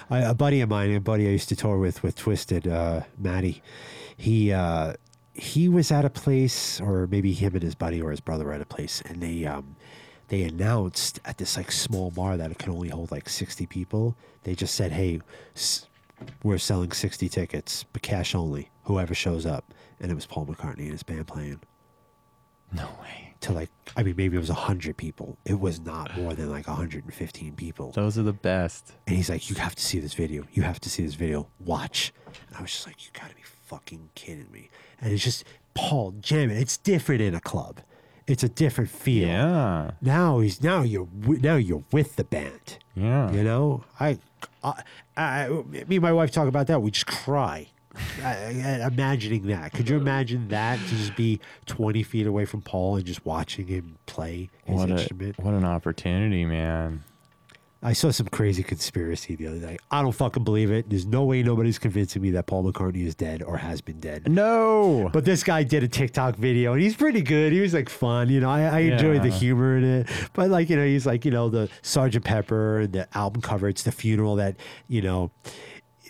I, 0.09 0.19
a 0.19 0.33
buddy 0.33 0.61
of 0.61 0.69
mine, 0.69 0.93
a 0.93 0.99
buddy 0.99 1.27
I 1.27 1.31
used 1.31 1.49
to 1.49 1.55
tour 1.55 1.77
with 1.77 2.01
with 2.03 2.15
Twisted, 2.15 2.67
uh, 2.67 3.01
Matty, 3.17 3.61
he 4.15 4.51
uh, 4.51 4.93
he 5.33 5.69
was 5.69 5.91
at 5.91 6.03
a 6.03 6.09
place, 6.09 6.81
or 6.81 7.07
maybe 7.07 7.31
him 7.33 7.53
and 7.53 7.63
his 7.63 7.75
buddy 7.75 8.01
or 8.01 8.09
his 8.11 8.19
brother 8.19 8.45
were 8.45 8.53
at 8.53 8.61
a 8.61 8.65
place, 8.65 9.01
and 9.05 9.21
they 9.21 9.45
um, 9.45 9.75
they 10.29 10.41
announced 10.43 11.19
at 11.25 11.37
this 11.37 11.55
like 11.57 11.71
small 11.71 12.09
bar 12.11 12.37
that 12.37 12.49
it 12.51 12.57
can 12.57 12.73
only 12.73 12.89
hold 12.89 13.11
like 13.11 13.29
sixty 13.29 13.65
people. 13.67 14.15
They 14.43 14.55
just 14.55 14.75
said, 14.75 14.91
"Hey, 14.91 15.21
s- 15.55 15.87
we're 16.43 16.57
selling 16.57 16.91
sixty 16.91 17.29
tickets, 17.29 17.85
but 17.93 18.01
cash 18.01 18.33
only. 18.35 18.69
Whoever 18.83 19.13
shows 19.15 19.45
up." 19.45 19.73
And 19.99 20.11
it 20.11 20.15
was 20.15 20.25
Paul 20.25 20.45
McCartney 20.45 20.81
and 20.83 20.91
his 20.91 21.03
band 21.03 21.27
playing 21.27 21.59
No 22.71 22.87
way. 23.01 23.33
to 23.41 23.53
like, 23.53 23.69
I 23.95 24.03
mean, 24.03 24.15
maybe 24.17 24.35
it 24.35 24.39
was 24.39 24.49
hundred 24.49 24.97
people. 24.97 25.37
It 25.45 25.59
was 25.59 25.79
not 25.79 26.15
more 26.17 26.33
than 26.33 26.49
like 26.49 26.65
hundred 26.65 27.03
and 27.05 27.13
fifteen 27.13 27.53
people. 27.55 27.91
Those 27.91 28.17
are 28.17 28.23
the 28.23 28.33
best. 28.33 28.93
And 29.07 29.15
he's 29.15 29.29
like, 29.29 29.49
"You 29.49 29.55
have 29.57 29.75
to 29.75 29.83
see 29.83 29.99
this 29.99 30.13
video. 30.13 30.43
You 30.53 30.63
have 30.63 30.79
to 30.81 30.89
see 30.89 31.03
this 31.03 31.15
video. 31.15 31.47
Watch." 31.59 32.13
And 32.47 32.57
I 32.57 32.61
was 32.61 32.71
just 32.71 32.85
like, 32.87 33.03
"You 33.05 33.11
got 33.13 33.29
to 33.29 33.35
be 33.35 33.43
fucking 33.43 34.09
kidding 34.15 34.51
me!" 34.51 34.69
And 35.01 35.11
it's 35.13 35.23
just 35.23 35.43
Paul 35.73 36.11
jamming. 36.19 36.57
It's 36.57 36.77
different 36.77 37.21
in 37.21 37.33
a 37.35 37.41
club. 37.41 37.81
It's 38.27 38.43
a 38.43 38.49
different 38.49 38.89
feel. 38.89 39.27
Yeah. 39.27 39.91
Now 40.01 40.39
he's 40.39 40.61
now 40.61 40.81
you're 40.81 41.07
now 41.25 41.55
you're 41.55 41.83
with 41.91 42.17
the 42.17 42.25
band. 42.25 42.77
Yeah. 42.93 43.31
You 43.31 43.43
know, 43.43 43.83
I, 43.99 44.19
I, 44.63 44.83
I 45.15 45.47
me 45.49 45.97
and 45.97 46.01
my 46.01 46.13
wife 46.13 46.31
talk 46.31 46.47
about 46.47 46.67
that. 46.67 46.81
We 46.81 46.91
just 46.91 47.07
cry. 47.07 47.67
I, 48.23 48.87
imagining 48.87 49.47
that. 49.47 49.73
Could 49.73 49.89
you 49.89 49.97
uh. 49.97 50.01
imagine 50.01 50.49
that 50.49 50.79
to 50.79 50.95
just 50.95 51.15
be 51.15 51.39
20 51.65 52.03
feet 52.03 52.27
away 52.27 52.45
from 52.45 52.61
Paul 52.61 52.95
and 52.97 53.05
just 53.05 53.25
watching 53.25 53.67
him 53.67 53.97
play 54.05 54.49
his 54.65 54.75
What 54.77 54.89
a, 54.89 54.93
instrument? 54.93 55.39
what 55.39 55.53
an 55.53 55.65
opportunity, 55.65 56.45
man. 56.45 57.03
I 57.81 57.93
saw 57.93 58.09
some 58.09 58.27
crazy 58.27 58.63
conspiracy 58.63 59.35
the 59.35 59.47
other 59.47 59.59
day. 59.59 59.77
I 59.91 60.01
don't 60.01 60.11
fucking 60.11 60.43
believe 60.43 60.71
it. 60.71 60.89
There's 60.89 61.05
no 61.05 61.23
way 61.23 61.43
nobody's 61.43 61.77
convincing 61.77 62.21
me 62.21 62.31
that 62.31 62.47
Paul 62.47 62.63
McCartney 62.63 63.05
is 63.05 63.13
dead 63.13 63.43
or 63.43 63.57
has 63.57 63.81
been 63.81 63.99
dead. 63.99 64.27
No. 64.27 65.09
But 65.13 65.25
this 65.25 65.43
guy 65.43 65.63
did 65.63 65.83
a 65.83 65.87
TikTok 65.87 66.35
video 66.37 66.73
and 66.73 66.81
he's 66.81 66.95
pretty 66.95 67.21
good. 67.21 67.53
He 67.53 67.59
was 67.59 67.73
like 67.73 67.89
fun, 67.89 68.29
you 68.29 68.39
know. 68.39 68.49
I, 68.49 68.61
I 68.61 68.79
enjoyed 68.79 69.21
the 69.21 69.29
humor 69.29 69.77
in 69.77 69.83
it. 69.83 70.09
But 70.33 70.49
like, 70.49 70.69
you 70.69 70.75
know, 70.75 70.85
he's 70.85 71.05
like, 71.05 71.23
you 71.23 71.31
know, 71.31 71.49
the 71.49 71.69
Sergeant 71.83 72.25
Pepper 72.25 72.79
and 72.79 72.93
the 72.93 73.17
album 73.17 73.41
cover. 73.41 73.69
It's 73.69 73.83
the 73.83 73.91
funeral 73.91 74.35
that, 74.37 74.55
you 74.87 75.01
know, 75.01 75.31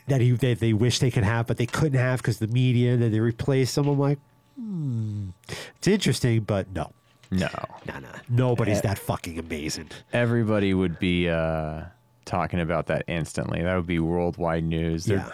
that 0.07 0.21
he 0.21 0.31
that 0.31 0.59
they 0.59 0.71
wish 0.71 0.99
they 0.99 1.11
could 1.11 1.25
have, 1.25 1.47
but 1.47 1.57
they 1.57 1.65
couldn't 1.65 1.99
have 1.99 2.21
because 2.21 2.39
the 2.39 2.47
media. 2.47 2.93
And 2.93 3.01
then 3.01 3.11
they 3.11 3.19
replaced 3.19 3.77
him. 3.77 3.87
I'm 3.87 3.99
like, 3.99 4.19
hmm, 4.57 5.29
it's 5.77 5.87
interesting, 5.87 6.41
but 6.41 6.71
no, 6.73 6.91
no. 7.31 7.47
no, 7.87 7.99
no, 7.99 8.09
nobody's 8.29 8.77
Eh. 8.79 8.81
that 8.81 8.99
fucking 8.99 9.37
amazing. 9.39 9.89
Everybody 10.13 10.73
would 10.73 10.97
be 10.99 11.29
uh, 11.29 11.83
talking 12.25 12.59
about 12.59 12.87
that 12.87 13.03
instantly. 13.07 13.61
That 13.61 13.75
would 13.75 13.87
be 13.87 13.99
worldwide 13.99 14.63
news. 14.63 15.05
There- 15.05 15.25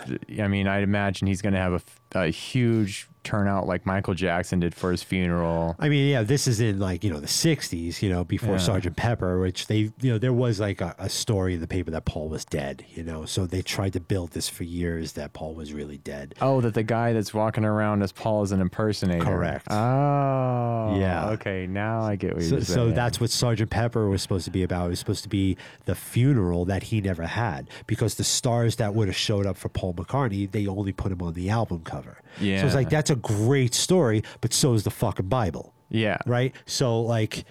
I 0.42 0.48
mean, 0.48 0.68
I'd 0.68 0.84
imagine 0.84 1.28
he's 1.28 1.42
going 1.42 1.54
to 1.54 1.60
have 1.60 1.74
a, 1.74 1.76
f- 1.76 2.00
a 2.16 2.28
huge 2.28 3.08
turnout 3.24 3.68
like 3.68 3.86
Michael 3.86 4.14
Jackson 4.14 4.60
did 4.60 4.76
for 4.76 4.92
his 4.92 5.04
funeral. 5.04 5.76
I 5.80 5.90
mean, 5.90 6.08
yeah, 6.10 6.24
this 6.24 6.48
is 6.48 6.60
in 6.60 6.80
like, 6.80 7.04
you 7.04 7.12
know, 7.12 7.20
the 7.20 7.28
60s, 7.28 8.02
you 8.02 8.10
know, 8.10 8.24
before 8.24 8.54
Yeah. 8.54 8.58
Sergeant 8.60 8.96
Pepper, 8.96 9.40
which 9.40 9.68
they, 9.68 9.92
you 10.02 10.12
know, 10.12 10.18
there 10.18 10.34
was 10.34 10.60
like 10.60 10.82
a, 10.82 10.96
a 10.98 11.10
story 11.10 11.54
in 11.56 11.62
the 11.62 11.68
paper 11.68 11.92
that 11.92 12.06
Paul 12.06 12.30
was 12.30 12.46
dead, 12.46 12.86
you 12.94 13.04
know, 13.04 13.26
so 13.26 13.46
they 13.46 13.62
tried 13.62 13.94
to 13.94 14.00
build 14.00 14.32
this 14.32 14.50
for 14.50 14.64
years 14.64 15.14
that 15.14 15.34
Paul 15.34 15.54
was 15.56 15.74
really 15.74 15.98
dead. 15.98 16.36
Oh, 16.42 16.62
that 16.62 16.74
the 16.74 16.84
guy 16.84 17.14
that's 17.14 17.34
walking 17.34 17.66
around 17.66 18.02
as 18.04 18.12
Paul 18.12 18.44
is 18.44 18.52
an 18.52 18.62
impersonator. 18.62 19.24
Correct. 19.24 19.68
Oh, 19.72 20.96
Yeah. 21.00 21.30
Okay, 21.32 21.68
now 21.68 22.02
I 22.02 22.16
get 22.16 22.34
what 22.36 22.44
So, 22.44 22.56
you're 22.56 22.62
saying. 22.66 22.90
so 22.90 22.92
that's 22.92 23.20
what 23.20 23.30
Sergeant 23.30 23.70
Pepper 23.70 24.10
was 24.10 24.22
supposed 24.22 24.46
to 24.46 24.52
be 24.52 24.64
about. 24.64 24.88
It 24.88 24.90
was 24.90 25.00
supposed 25.00 25.24
to 25.24 25.30
be 25.30 25.58
the 25.86 25.96
funeral 25.96 26.66
that 26.66 26.84
he 26.84 27.02
never 27.02 27.26
had 27.26 27.70
because 27.88 28.16
the 28.16 28.24
stars 28.24 28.76
that 28.78 28.94
would 28.94 29.08
have 29.08 29.16
showed 29.18 29.46
up 29.46 29.58
for 29.58 29.70
Paul 29.70 29.94
McCartney, 29.94 30.50
they 30.52 30.68
only 30.68 30.92
put 30.92 31.12
him 31.12 31.22
on 31.22 31.34
the 31.34 31.50
album 31.50 31.82
cover. 31.84 32.18
Yeah. 32.40 32.62
So 32.62 32.66
it's 32.68 32.76
like, 32.76 32.90
that's 32.90 33.10
a 33.10 33.13
great 33.16 33.74
story, 33.74 34.24
but 34.42 34.54
so 34.54 34.74
is 34.74 34.84
the 34.84 34.92
fucking 34.92 35.28
Bible. 35.30 35.74
yeah. 35.90 36.18
right? 36.26 36.54
So 36.66 37.02
like, 37.02 37.46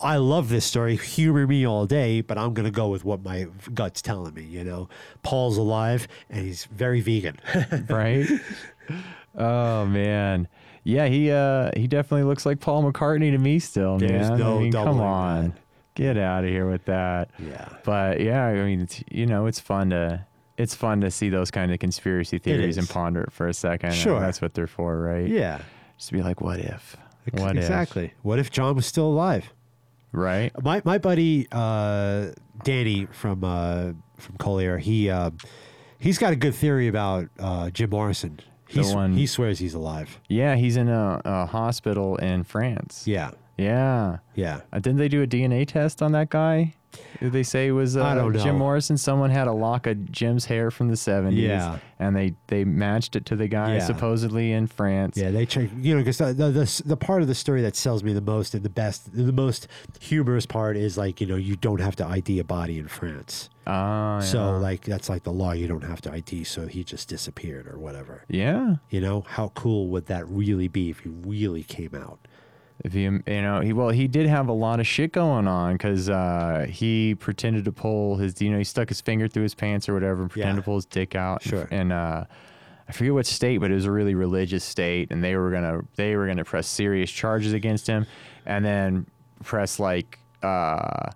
I 0.00 0.16
love 0.16 0.48
this 0.48 0.64
story. 0.64 0.96
Humor 0.96 1.46
me 1.46 1.64
all 1.66 1.86
day, 1.86 2.22
but 2.22 2.36
I'm 2.36 2.54
gonna 2.54 2.70
go 2.72 2.88
with 2.88 3.04
what 3.04 3.22
my 3.22 3.46
gut's 3.72 4.02
telling 4.02 4.34
me. 4.34 4.42
You 4.42 4.64
know, 4.64 4.88
Paul's 5.22 5.56
alive 5.56 6.08
and 6.28 6.44
he's 6.44 6.64
very 6.64 7.00
vegan. 7.00 7.38
right? 7.88 8.26
oh 9.36 9.86
man, 9.86 10.48
yeah, 10.84 11.06
he 11.06 11.30
uh 11.30 11.70
he 11.76 11.86
definitely 11.86 12.24
looks 12.24 12.44
like 12.44 12.60
Paul 12.60 12.90
McCartney 12.90 13.30
to 13.30 13.38
me 13.38 13.58
still, 13.58 13.98
There's 13.98 14.30
man. 14.30 14.38
no 14.38 14.58
I 14.58 14.62
mean, 14.62 14.72
come 14.72 15.00
on, 15.00 15.44
that. 15.50 15.54
get 15.94 16.16
out 16.18 16.42
of 16.44 16.50
here 16.50 16.68
with 16.68 16.84
that. 16.86 17.30
yeah, 17.38 17.68
But 17.84 18.20
yeah, 18.20 18.44
I 18.46 18.54
mean, 18.64 18.80
it's, 18.82 19.02
you 19.10 19.26
know, 19.26 19.46
it's 19.46 19.60
fun 19.60 19.90
to 19.90 20.26
it's 20.62 20.74
fun 20.74 21.00
to 21.02 21.10
see 21.10 21.28
those 21.28 21.50
kind 21.50 21.72
of 21.72 21.78
conspiracy 21.78 22.38
theories 22.38 22.78
and 22.78 22.88
ponder 22.88 23.22
it 23.24 23.32
for 23.32 23.46
a 23.48 23.54
second. 23.54 23.92
Sure. 23.94 24.20
that's 24.20 24.40
what 24.40 24.54
they're 24.54 24.66
for, 24.66 24.98
right? 25.00 25.28
yeah, 25.28 25.60
just 25.96 26.08
to 26.08 26.14
be 26.14 26.22
like, 26.22 26.40
what 26.40 26.58
if? 26.60 26.96
What 27.32 27.56
if? 27.56 27.62
exactly. 27.64 28.12
What 28.22 28.38
if 28.38 28.50
John 28.50 28.74
was 28.76 28.86
still 28.86 29.06
alive? 29.06 29.52
Right? 30.12 30.50
My 30.62 30.82
my 30.84 30.98
buddy 30.98 31.46
uh, 31.52 32.28
Danny 32.64 33.06
from 33.12 33.44
uh, 33.44 33.92
from 34.18 34.36
Collier, 34.38 34.78
he 34.78 35.08
uh, 35.08 35.30
he's 35.98 36.18
got 36.18 36.32
a 36.32 36.36
good 36.36 36.54
theory 36.54 36.88
about 36.88 37.28
uh, 37.38 37.70
Jim 37.70 37.90
Morrison. 37.90 38.40
He's, 38.68 38.94
one- 38.94 39.14
he 39.14 39.26
swears 39.26 39.58
he's 39.58 39.74
alive. 39.74 40.18
Yeah, 40.28 40.56
he's 40.56 40.76
in 40.78 40.88
a, 40.88 41.20
a 41.24 41.46
hospital 41.46 42.16
in 42.16 42.42
France. 42.44 43.06
Yeah, 43.06 43.32
Yeah. 43.58 44.18
yeah. 44.34 44.62
Uh, 44.72 44.78
didn't 44.78 44.96
they 44.98 45.08
do 45.08 45.22
a 45.22 45.26
DNA 45.26 45.66
test 45.66 46.00
on 46.02 46.12
that 46.12 46.30
guy? 46.30 46.74
Who 47.20 47.30
they 47.30 47.42
say 47.42 47.70
was 47.70 47.96
uh, 47.96 48.04
I 48.04 48.14
don't 48.14 48.32
know. 48.32 48.42
Jim 48.42 48.56
Morrison. 48.58 48.96
Someone 48.96 49.30
had 49.30 49.46
a 49.48 49.52
lock 49.52 49.86
of 49.86 50.10
Jim's 50.10 50.44
hair 50.46 50.70
from 50.70 50.88
the 50.88 50.94
70s. 50.94 51.36
Yeah. 51.36 51.78
And 51.98 52.16
they, 52.16 52.34
they 52.48 52.64
matched 52.64 53.14
it 53.14 53.24
to 53.26 53.36
the 53.36 53.46
guy 53.46 53.74
Yeah. 53.76 53.84
supposedly 53.86 54.52
in 54.52 54.66
France. 54.66 55.16
Yeah, 55.16 55.30
they 55.30 55.46
check. 55.46 55.68
You 55.78 55.94
know, 55.94 56.00
because 56.00 56.18
the, 56.18 56.32
the 56.32 56.50
the 56.50 56.82
the 56.86 56.96
part 56.96 57.22
of 57.22 57.28
the 57.28 57.34
story 57.34 57.62
that 57.62 57.76
sells 57.76 58.02
me 58.02 58.12
the 58.12 58.20
most 58.20 58.54
and 58.54 58.64
the 58.64 58.68
best, 58.70 59.14
the 59.14 59.32
most 59.32 59.68
humorous 60.00 60.44
part 60.46 60.76
is 60.76 60.98
like 60.98 61.20
you 61.20 61.26
know 61.26 61.36
you 61.36 61.54
don't 61.56 61.80
have 61.80 61.94
to 61.96 62.06
ID 62.06 62.38
a 62.40 62.44
body 62.44 62.78
in 62.78 62.88
France. 62.88 63.48
Ah, 63.66 64.18
So 64.20 64.58
like 64.58 64.82
that's 64.84 65.08
like 65.08 65.22
the 65.22 65.32
law. 65.32 65.52
You 65.52 65.68
don't 65.68 65.84
have 65.84 66.00
to 66.02 66.12
ID. 66.12 66.42
So 66.44 66.66
he 66.66 66.82
just 66.82 67.08
disappeared 67.08 67.68
or 67.68 67.78
whatever. 67.78 68.24
yeah. 68.28 68.76
You 68.90 69.00
know 69.00 69.20
how 69.28 69.48
cool 69.54 69.86
would 69.88 70.06
that 70.06 70.28
really 70.28 70.66
be 70.68 70.90
if 70.90 71.00
he 71.00 71.08
really 71.10 71.62
came 71.62 71.94
out? 71.94 72.21
If 72.84 72.92
he, 72.94 73.02
you 73.02 73.22
know, 73.26 73.60
he 73.60 73.72
well, 73.72 73.90
he 73.90 74.08
did 74.08 74.26
have 74.26 74.48
a 74.48 74.52
lot 74.52 74.80
of 74.80 74.86
shit 74.88 75.12
going 75.12 75.46
on 75.46 75.74
because 75.74 76.10
uh, 76.10 76.66
he 76.68 77.14
pretended 77.14 77.64
to 77.66 77.72
pull 77.72 78.16
his, 78.16 78.40
you 78.42 78.50
know, 78.50 78.58
he 78.58 78.64
stuck 78.64 78.88
his 78.88 79.00
finger 79.00 79.28
through 79.28 79.44
his 79.44 79.54
pants 79.54 79.88
or 79.88 79.94
whatever, 79.94 80.22
and 80.22 80.30
pretended 80.30 80.54
Yeah. 80.56 80.60
to 80.60 80.64
pull 80.64 80.74
his 80.76 80.86
dick 80.86 81.14
out. 81.14 81.42
Sure. 81.42 81.68
And 81.70 81.92
uh, 81.92 82.24
I 82.88 82.92
forget 82.92 83.14
what 83.14 83.26
state, 83.26 83.58
but 83.58 83.70
it 83.70 83.74
was 83.74 83.84
a 83.84 83.92
really 83.92 84.16
religious 84.16 84.64
state, 84.64 85.12
and 85.12 85.22
they 85.22 85.36
were 85.36 85.52
gonna 85.52 85.82
they 85.94 86.16
were 86.16 86.26
gonna 86.26 86.44
press 86.44 86.66
serious 86.66 87.08
charges 87.10 87.52
against 87.52 87.86
him, 87.86 88.04
and 88.46 88.64
then 88.64 89.06
press 89.44 89.78
like 89.78 90.18
uh, 90.42 91.10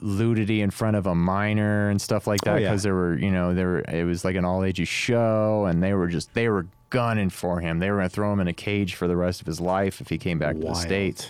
nudity 0.00 0.62
in 0.62 0.70
front 0.70 0.96
of 0.96 1.06
a 1.06 1.14
minor 1.14 1.90
and 1.90 2.00
stuff 2.02 2.26
like 2.26 2.40
that 2.40 2.54
Oh, 2.54 2.56
yeah. 2.58 2.70
because 2.70 2.82
there 2.82 2.94
were 2.94 3.16
you 3.16 3.30
know 3.30 3.54
there 3.54 3.68
were 3.68 3.80
it 3.82 4.04
was 4.04 4.24
like 4.24 4.34
an 4.36 4.44
all 4.44 4.64
ages 4.64 4.88
show, 4.88 5.66
and 5.66 5.80
they 5.82 5.94
were 5.94 6.08
just 6.08 6.34
they 6.34 6.48
were 6.48 6.66
gunning 6.92 7.30
for 7.30 7.60
him. 7.60 7.78
They 7.80 7.90
were 7.90 7.96
gonna 7.96 8.08
throw 8.08 8.32
him 8.32 8.38
in 8.40 8.46
a 8.48 8.52
cage 8.52 8.94
for 8.94 9.08
the 9.08 9.16
rest 9.16 9.40
of 9.40 9.46
his 9.46 9.60
life 9.60 10.00
if 10.00 10.08
he 10.08 10.18
came 10.18 10.38
back 10.38 10.54
to 10.54 10.60
the 10.60 10.66
Wild. 10.66 10.76
states, 10.78 11.28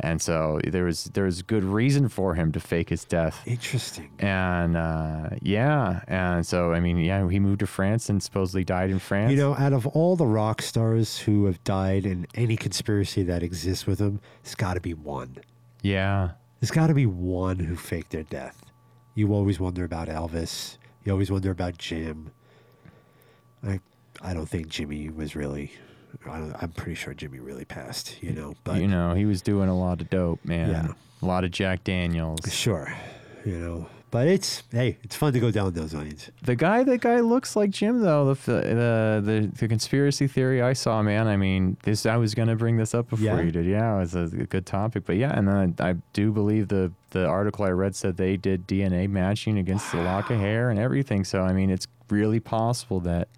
and 0.00 0.20
so 0.20 0.58
there 0.66 0.84
was 0.84 1.04
there 1.14 1.24
was 1.24 1.42
good 1.42 1.62
reason 1.62 2.08
for 2.08 2.34
him 2.34 2.50
to 2.52 2.58
fake 2.60 2.88
his 2.88 3.04
death 3.04 3.40
Interesting. 3.46 4.10
and 4.18 4.76
uh, 4.76 5.28
yeah, 5.42 6.00
and 6.08 6.44
so 6.46 6.72
I 6.72 6.80
mean, 6.80 6.96
yeah, 6.98 7.28
he 7.28 7.38
moved 7.38 7.60
to 7.60 7.66
France 7.66 8.08
and 8.08 8.22
supposedly 8.22 8.64
died 8.64 8.90
in 8.90 8.98
France. 8.98 9.30
You 9.30 9.36
know, 9.36 9.54
out 9.54 9.72
of 9.72 9.86
all 9.86 10.16
the 10.16 10.26
rock 10.26 10.62
stars 10.62 11.18
who 11.18 11.44
have 11.44 11.62
died 11.62 12.06
in 12.06 12.26
any 12.34 12.56
conspiracy 12.56 13.22
that 13.24 13.42
exists 13.42 13.86
with 13.86 13.98
them, 13.98 14.20
there's 14.42 14.54
got 14.56 14.74
to 14.74 14.80
be 14.80 14.94
one. 14.94 15.36
yeah, 15.82 16.30
There's 16.60 16.70
got 16.70 16.86
to 16.88 16.94
be 16.94 17.06
one 17.06 17.58
who 17.58 17.76
faked 17.76 18.10
their 18.10 18.22
death. 18.24 18.64
You 19.14 19.34
always 19.34 19.60
wonder 19.60 19.84
about 19.84 20.08
Elvis. 20.08 20.78
You 21.04 21.12
always 21.12 21.30
wonder 21.30 21.50
about 21.50 21.76
Jim. 21.76 22.30
I, 23.62 23.78
I 24.22 24.34
don't 24.34 24.48
think 24.48 24.68
Jimmy 24.68 25.10
was 25.10 25.34
really. 25.36 25.72
I 26.26 26.38
don't, 26.38 26.54
I'm 26.62 26.70
pretty 26.72 26.94
sure 26.94 27.14
Jimmy 27.14 27.40
really 27.40 27.64
passed. 27.64 28.22
You 28.22 28.32
know, 28.32 28.54
but 28.64 28.80
you 28.80 28.86
know, 28.88 29.14
he 29.14 29.24
was 29.24 29.42
doing 29.42 29.68
a 29.68 29.76
lot 29.78 30.00
of 30.00 30.10
dope, 30.10 30.44
man. 30.44 30.70
Yeah. 30.70 30.88
A 31.22 31.26
lot 31.26 31.44
of 31.44 31.50
Jack 31.50 31.84
Daniels. 31.84 32.40
sure, 32.52 32.92
you 33.44 33.58
know. 33.58 33.86
But 34.10 34.26
it's 34.28 34.62
hey, 34.70 34.98
it's 35.02 35.16
fun 35.16 35.32
to 35.32 35.40
go 35.40 35.50
down 35.50 35.72
those 35.72 35.94
lanes. 35.94 36.30
The 36.42 36.54
guy, 36.54 36.84
the 36.84 36.98
guy 36.98 37.20
looks 37.20 37.56
like 37.56 37.70
Jim 37.70 38.02
though. 38.02 38.34
The 38.34 38.52
the 38.52 39.22
the, 39.24 39.50
the 39.58 39.68
conspiracy 39.68 40.26
theory 40.26 40.60
I 40.60 40.74
saw, 40.74 41.00
man. 41.00 41.26
I 41.28 41.38
mean, 41.38 41.78
this 41.84 42.04
I 42.04 42.16
was 42.18 42.34
gonna 42.34 42.54
bring 42.54 42.76
this 42.76 42.94
up 42.94 43.08
before 43.08 43.24
Yeah? 43.24 43.40
you 43.40 43.50
did. 43.50 43.64
Yeah, 43.64 43.96
it 43.96 44.00
was 44.00 44.14
a, 44.14 44.26
good 44.26 44.66
topic. 44.66 45.04
But 45.06 45.16
yeah, 45.16 45.32
and 45.34 45.48
then 45.48 45.74
I, 45.80 45.90
I 45.90 45.94
do 46.12 46.30
believe 46.30 46.68
the 46.68 46.92
the 47.10 47.24
article 47.26 47.64
I 47.64 47.70
read 47.70 47.96
said 47.96 48.18
they 48.18 48.36
did 48.36 48.66
DNA 48.68 49.08
matching 49.08 49.56
against 49.56 49.90
the 49.92 50.02
lock 50.02 50.28
of 50.28 50.38
hair 50.38 50.68
and 50.68 50.78
everything. 50.78 51.24
So 51.24 51.40
I 51.40 51.54
mean, 51.54 51.70
it's 51.70 51.86
really 52.10 52.40
possible 52.40 53.00
that 53.00 53.28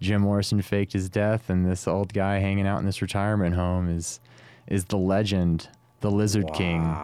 Jim 0.00 0.22
Morrison 0.22 0.60
faked 0.62 0.92
his 0.92 1.08
death, 1.08 1.48
and 1.48 1.64
this 1.64 1.88
old 1.88 2.12
guy 2.12 2.38
hanging 2.38 2.66
out 2.66 2.78
in 2.78 2.86
this 2.86 3.00
retirement 3.00 3.54
home 3.54 3.88
is 3.88 4.20
is 4.66 4.84
the 4.86 4.98
legend, 4.98 5.68
the 6.00 6.10
Lizard 6.10 6.52
King. 6.52 6.96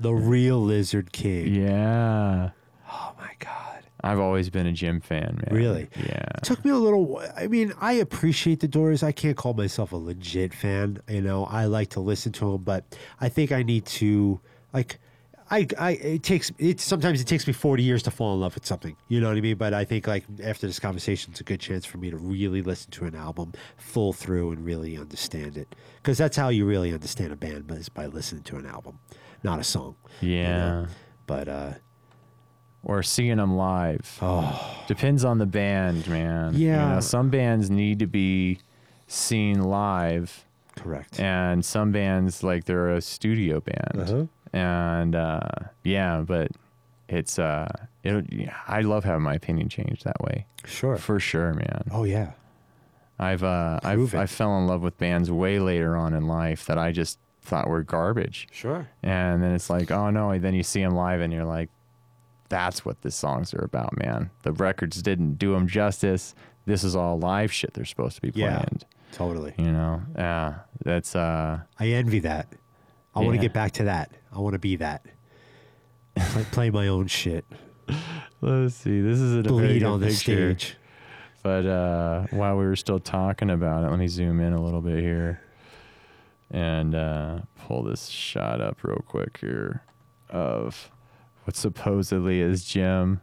The 0.00 0.12
real 0.12 0.60
Lizard 0.60 1.12
King. 1.12 1.54
Yeah. 1.54 2.50
Oh 2.90 3.12
my 3.18 3.30
God. 3.38 3.84
I've 4.02 4.18
always 4.18 4.50
been 4.50 4.66
a 4.66 4.72
Jim 4.72 5.00
fan, 5.00 5.40
man. 5.46 5.56
Really? 5.56 5.88
Yeah. 5.96 6.24
It 6.38 6.42
took 6.42 6.64
me 6.64 6.72
a 6.72 6.76
little. 6.76 7.22
I 7.36 7.46
mean, 7.46 7.72
I 7.80 7.94
appreciate 7.94 8.60
the 8.60 8.68
Doors. 8.68 9.02
I 9.04 9.12
can't 9.12 9.36
call 9.36 9.54
myself 9.54 9.92
a 9.92 9.96
legit 9.96 10.52
fan. 10.54 11.00
You 11.08 11.20
know, 11.20 11.44
I 11.44 11.66
like 11.66 11.90
to 11.90 12.00
listen 12.00 12.32
to 12.32 12.52
them, 12.52 12.62
but 12.62 12.84
I 13.20 13.28
think 13.28 13.52
I 13.52 13.62
need 13.62 13.86
to 13.86 14.40
like. 14.72 14.98
I, 15.52 15.66
I 15.78 15.90
it 15.92 16.22
takes 16.22 16.50
it 16.58 16.80
sometimes 16.80 17.20
it 17.20 17.26
takes 17.26 17.46
me 17.46 17.52
40 17.52 17.82
years 17.82 18.02
to 18.04 18.10
fall 18.10 18.32
in 18.34 18.40
love 18.40 18.54
with 18.54 18.64
something 18.66 18.96
you 19.08 19.20
know 19.20 19.28
what 19.28 19.36
i 19.36 19.40
mean 19.40 19.56
but 19.56 19.74
i 19.74 19.84
think 19.84 20.06
like 20.06 20.24
after 20.42 20.66
this 20.66 20.80
conversation 20.80 21.30
it's 21.32 21.40
a 21.40 21.44
good 21.44 21.60
chance 21.60 21.84
for 21.84 21.98
me 21.98 22.10
to 22.10 22.16
really 22.16 22.62
listen 22.62 22.90
to 22.92 23.04
an 23.04 23.14
album 23.14 23.52
full 23.76 24.12
through 24.14 24.52
and 24.52 24.64
really 24.64 24.96
understand 24.96 25.56
it 25.58 25.74
because 25.96 26.16
that's 26.16 26.36
how 26.36 26.48
you 26.48 26.64
really 26.64 26.92
understand 26.92 27.32
a 27.32 27.36
band 27.36 27.66
but 27.66 27.76
is 27.76 27.88
by 27.90 28.06
listening 28.06 28.42
to 28.44 28.56
an 28.56 28.64
album 28.66 28.98
not 29.42 29.58
a 29.60 29.64
song 29.64 29.94
you 30.22 30.30
Yeah. 30.30 30.58
know? 30.58 30.86
but 31.26 31.48
uh 31.48 31.72
Or 32.82 33.02
seeing 33.02 33.36
them 33.36 33.54
live. 33.56 34.18
oh 34.22 34.84
Depends 34.88 35.24
on 35.24 35.38
the 35.38 35.46
band, 35.46 36.08
man. 36.08 36.54
You 36.54 36.66
Yeah. 36.68 36.94
know, 36.94 37.00
some 37.00 37.30
bands 37.30 37.70
need 37.70 37.98
to 38.00 38.06
be 38.06 38.58
seen 39.06 39.60
live, 39.62 40.44
correct 40.76 41.20
and 41.20 41.64
some 41.64 41.92
bands 41.92 42.42
like 42.42 42.64
they're 42.64 42.90
a 42.94 43.00
studio 43.02 43.60
band. 43.60 44.00
Uh-huh. 44.00 44.26
And 44.52 45.14
uh, 45.14 45.40
yeah, 45.84 46.20
but 46.20 46.50
it's 47.08 47.38
uh, 47.38 47.68
it. 48.04 48.50
I 48.66 48.80
love 48.82 49.04
having 49.04 49.22
my 49.22 49.34
opinion 49.34 49.68
changed 49.68 50.04
that 50.04 50.20
way 50.22 50.46
sure 50.64 50.96
for 50.96 51.18
sure, 51.20 51.54
man. 51.54 51.84
oh 51.90 52.04
yeah 52.04 52.32
I've 53.18 53.44
uh, 53.44 53.78
I've 53.82 54.00
it. 54.00 54.14
I 54.14 54.26
fell 54.26 54.58
in 54.58 54.66
love 54.66 54.82
with 54.82 54.98
bands 54.98 55.30
way 55.30 55.58
later 55.58 55.96
on 55.96 56.12
in 56.14 56.26
life 56.26 56.66
that 56.66 56.78
I 56.78 56.92
just 56.92 57.18
thought 57.42 57.68
were 57.68 57.82
garbage. 57.82 58.48
sure 58.52 58.88
And 59.02 59.42
then 59.42 59.52
it's 59.52 59.70
like, 59.70 59.90
oh 59.90 60.10
no, 60.10 60.30
and 60.30 60.42
then 60.42 60.54
you 60.54 60.62
see 60.62 60.82
them 60.82 60.94
live 60.94 61.20
and 61.20 61.32
you're 61.32 61.44
like, 61.44 61.70
that's 62.48 62.84
what 62.84 63.02
the 63.02 63.10
songs 63.10 63.54
are 63.54 63.64
about, 63.64 63.96
man. 63.98 64.30
The 64.42 64.52
records 64.52 65.02
didn't 65.02 65.34
do 65.34 65.52
them 65.52 65.66
justice. 65.66 66.34
This 66.66 66.84
is 66.84 66.94
all 66.96 67.18
live 67.18 67.52
shit 67.52 67.74
they're 67.74 67.84
supposed 67.84 68.16
to 68.16 68.22
be 68.22 68.30
playing. 68.32 68.50
Yeah. 68.50 68.86
totally 69.12 69.54
You 69.56 69.72
know? 69.72 70.02
Yeah. 70.16 70.54
That's 70.84 71.14
uh 71.14 71.60
I 71.78 71.86
envy 71.88 72.20
that. 72.20 72.48
I 73.14 73.20
want 73.20 73.32
to 73.32 73.38
get 73.38 73.52
back 73.52 73.72
to 73.72 73.84
that. 73.84 74.10
I 74.34 74.38
want 74.40 74.54
to 74.54 74.58
be 74.58 74.76
that. 74.76 75.04
Play, 76.16 76.44
play 76.50 76.70
my 76.70 76.88
own 76.88 77.06
shit. 77.06 77.44
let's 78.40 78.74
see. 78.74 79.00
This 79.00 79.18
is 79.18 79.34
a 79.36 79.42
Bleed 79.42 79.82
on 79.82 80.00
the 80.00 80.06
picture. 80.08 80.54
stage. 80.56 80.76
But 81.42 81.66
uh 81.66 82.26
while 82.30 82.56
we 82.56 82.64
were 82.64 82.76
still 82.76 83.00
talking 83.00 83.50
about 83.50 83.84
it, 83.84 83.90
let 83.90 83.98
me 83.98 84.06
zoom 84.08 84.40
in 84.40 84.52
a 84.52 84.62
little 84.62 84.80
bit 84.80 85.00
here 85.00 85.40
and 86.50 86.94
uh 86.94 87.38
pull 87.66 87.82
this 87.82 88.06
shot 88.08 88.60
up 88.60 88.84
real 88.84 89.02
quick 89.06 89.38
here 89.40 89.82
of 90.30 90.90
what 91.44 91.56
supposedly 91.56 92.40
is 92.40 92.64
Jim. 92.64 93.20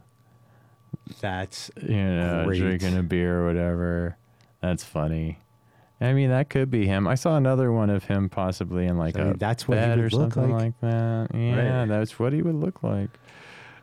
That's 1.20 1.70
you 1.80 1.94
know, 1.96 2.44
Great. 2.46 2.58
drinking 2.60 2.98
a 2.98 3.02
beer 3.02 3.40
or 3.40 3.46
whatever. 3.46 4.16
That's 4.60 4.84
funny. 4.84 5.38
I 6.00 6.12
mean, 6.14 6.30
that 6.30 6.48
could 6.48 6.70
be 6.70 6.86
him. 6.86 7.06
I 7.06 7.14
saw 7.14 7.36
another 7.36 7.70
one 7.72 7.90
of 7.90 8.04
him 8.04 8.28
possibly 8.30 8.86
in 8.86 8.96
like 8.96 9.16
I 9.18 9.24
mean, 9.24 9.32
a 9.34 9.36
that's 9.36 9.68
what 9.68 9.76
he 9.78 9.84
bed 9.84 9.98
would 9.98 10.12
or 10.12 10.16
look 10.16 10.32
something 10.34 10.52
like. 10.52 10.62
like, 10.62 10.80
that. 10.80 11.28
Yeah, 11.34 11.80
Right. 11.80 11.88
that's 11.88 12.18
what 12.18 12.32
he 12.32 12.40
would 12.42 12.54
look 12.54 12.82
like. 12.82 13.10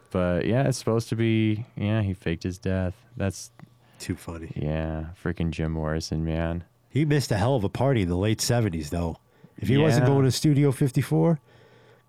But 0.09 0.45
yeah, 0.45 0.67
it's 0.67 0.77
supposed 0.79 1.09
to 1.09 1.15
be. 1.15 1.65
Yeah, 1.75 2.01
he 2.01 2.13
faked 2.13 2.43
his 2.43 2.57
death. 2.57 2.95
That's 3.17 3.51
too 3.99 4.15
funny. 4.15 4.51
yeah, 4.55 5.07
freaking 5.23 5.51
Jim 5.51 5.73
Morrison, 5.73 6.23
man. 6.25 6.63
He 6.89 7.03
missed 7.05 7.31
a 7.31 7.37
hell 7.37 7.55
of 7.55 7.63
a 7.63 7.69
party 7.69 8.03
in 8.03 8.09
the 8.09 8.15
late 8.17 8.39
70s, 8.39 8.89
though. 8.89 9.17
If 9.57 9.67
he 9.67 9.77
wasn't 9.77 10.05
going 10.05 10.23
to 10.23 10.31
Studio 10.31 10.71
54, 10.71 11.39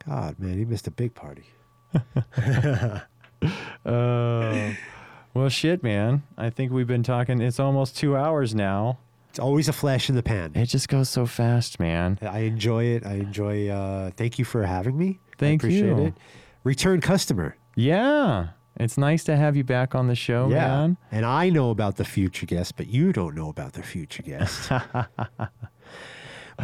God, 0.07 0.39
man, 0.39 0.57
he 0.59 0.65
missed 0.65 0.87
a 0.87 0.91
big 0.91 1.15
party. 1.15 1.45
Oh, 1.95 3.01
well, 5.35 5.49
shit, 5.49 5.83
man. 5.83 6.23
I 6.37 6.51
think 6.51 6.73
we've 6.73 6.87
been 6.87 7.03
talking. 7.03 7.41
It's 7.41 7.61
almost 7.61 7.97
two 7.97 8.17
hours 8.17 8.55
now. 8.55 8.99
It's 9.31 9.39
always 9.39 9.69
a 9.69 9.73
flash 9.73 10.09
in 10.09 10.15
the 10.17 10.23
pan. 10.23 10.53
It 10.55 10.67
just 10.67 10.89
goes 10.89 11.09
so 11.09 11.27
fast, 11.27 11.79
man. 11.79 12.19
I 12.23 12.41
enjoy 12.41 12.85
it. 12.85 13.05
I 13.07 13.15
enjoy. 13.15 13.69
Uh, 13.69 14.11
thank 14.17 14.39
you 14.39 14.45
for 14.45 14.65
having 14.65 14.97
me. 14.97 15.21
Thank 15.39 15.63
I 15.63 15.69
appreciate 15.69 15.87
you. 15.97 16.05
it. 16.07 16.15
Return 16.65 17.01
customer. 17.01 17.57
Yeah, 17.77 18.49
it's 18.77 18.99
nice 18.99 19.25
to 19.25 19.37
have 19.37 19.57
you 19.57 19.65
back 19.65 19.95
on 19.95 20.09
the 20.09 20.15
show, 20.15 20.49
man. 20.49 20.97
And 21.13 21.25
I 21.25 21.51
know 21.51 21.71
about 21.71 21.97
the 21.97 22.05
future 22.05 22.47
guest, 22.47 22.77
but 22.77 22.89
you 22.89 23.13
don't 23.13 23.35
know 23.35 23.49
about 23.49 23.75
the 23.75 23.83
future 23.83 24.23
guest. 24.23 24.71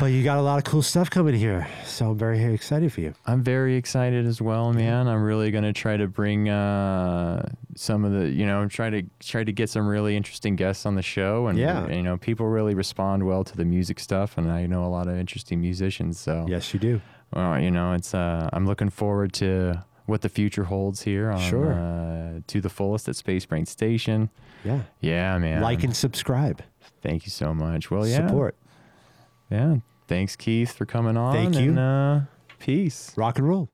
but 0.01 0.07
you 0.07 0.23
got 0.25 0.39
a 0.39 0.43
lot 0.43 0.59
of 0.59 0.65
cool 0.65 0.83
stuff 0.83 1.09
coming 1.09 1.35
here. 1.35 1.67
So 1.85 2.11
I'm 2.11 2.19
very 2.19 2.43
excited 2.53 2.93
for 2.93 3.01
you. 3.01 3.15
I'm 3.27 3.43
very 3.43 3.77
excited 3.77 4.27
as 4.27 4.41
well, 4.43 4.73
man. 4.73 5.07
I'm 5.09 5.23
really 5.23 5.51
gonna 5.51 5.73
try 5.73 5.97
to 5.97 6.09
bring 6.09 6.49
uh, 6.49 7.49
some 7.77 8.05
of 8.05 8.13
the, 8.13 8.29
you 8.29 8.45
know, 8.47 8.67
try 8.69 8.91
to 8.91 9.03
try 9.21 9.45
to 9.45 9.53
get 9.53 9.71
some 9.71 9.87
really 9.87 10.17
interesting 10.17 10.57
guests 10.57 10.85
on 10.87 10.95
the 10.97 11.03
show, 11.03 11.47
and 11.47 11.59
Yeah. 11.59 11.89
you 11.89 12.03
know, 12.03 12.17
people 12.17 12.47
really 12.47 12.75
respond 12.75 13.25
well 13.25 13.45
to 13.45 13.57
the 13.57 13.65
music 13.65 14.01
stuff, 14.01 14.37
and 14.37 14.51
I 14.51 14.67
know 14.67 14.85
a 14.85 14.89
lot 14.89 15.07
of 15.09 15.17
interesting 15.17 15.61
musicians. 15.61 16.19
So, 16.19 16.47
Yes, 16.49 16.75
you 16.75 16.81
do. 16.81 17.01
well, 17.33 17.61
you 17.61 17.71
know, 17.71 17.93
it's 17.93 18.15
uh, 18.15 18.49
I'm 18.53 18.67
looking 18.67 18.91
forward 18.91 19.33
to 19.35 19.85
what 20.07 20.21
the 20.21 20.29
future 20.29 20.65
holds 20.65 21.03
here 21.03 21.31
on 21.31 21.41
Sure. 21.41 21.73
uh, 21.73 22.41
to 22.49 22.61
the 22.61 22.69
fullest 22.69 23.09
at 23.09 23.17
Space 23.17 23.47
Brain 23.47 23.65
Station. 23.65 24.29
Yeah. 24.65 24.81
Yeah, 25.01 25.39
man. 25.39 25.63
Like 25.63 25.83
and 25.85 25.95
subscribe. 25.97 26.63
thank 27.03 27.25
you 27.27 27.31
so 27.31 27.55
much. 27.55 27.91
Well, 27.91 28.07
yeah, 28.07 28.27
Support. 28.27 28.55
Yeah, 29.55 29.77
thanks, 30.09 30.35
Keith, 30.35 30.73
for 30.73 30.85
coming 30.85 31.17
on. 31.17 31.33
Thank 31.33 31.55
you. 31.55 31.71
And, 31.71 31.79
uh, 31.79 32.21
peace. 32.59 33.13
Rock 33.17 33.39
and 33.39 33.49
roll. 33.49 33.69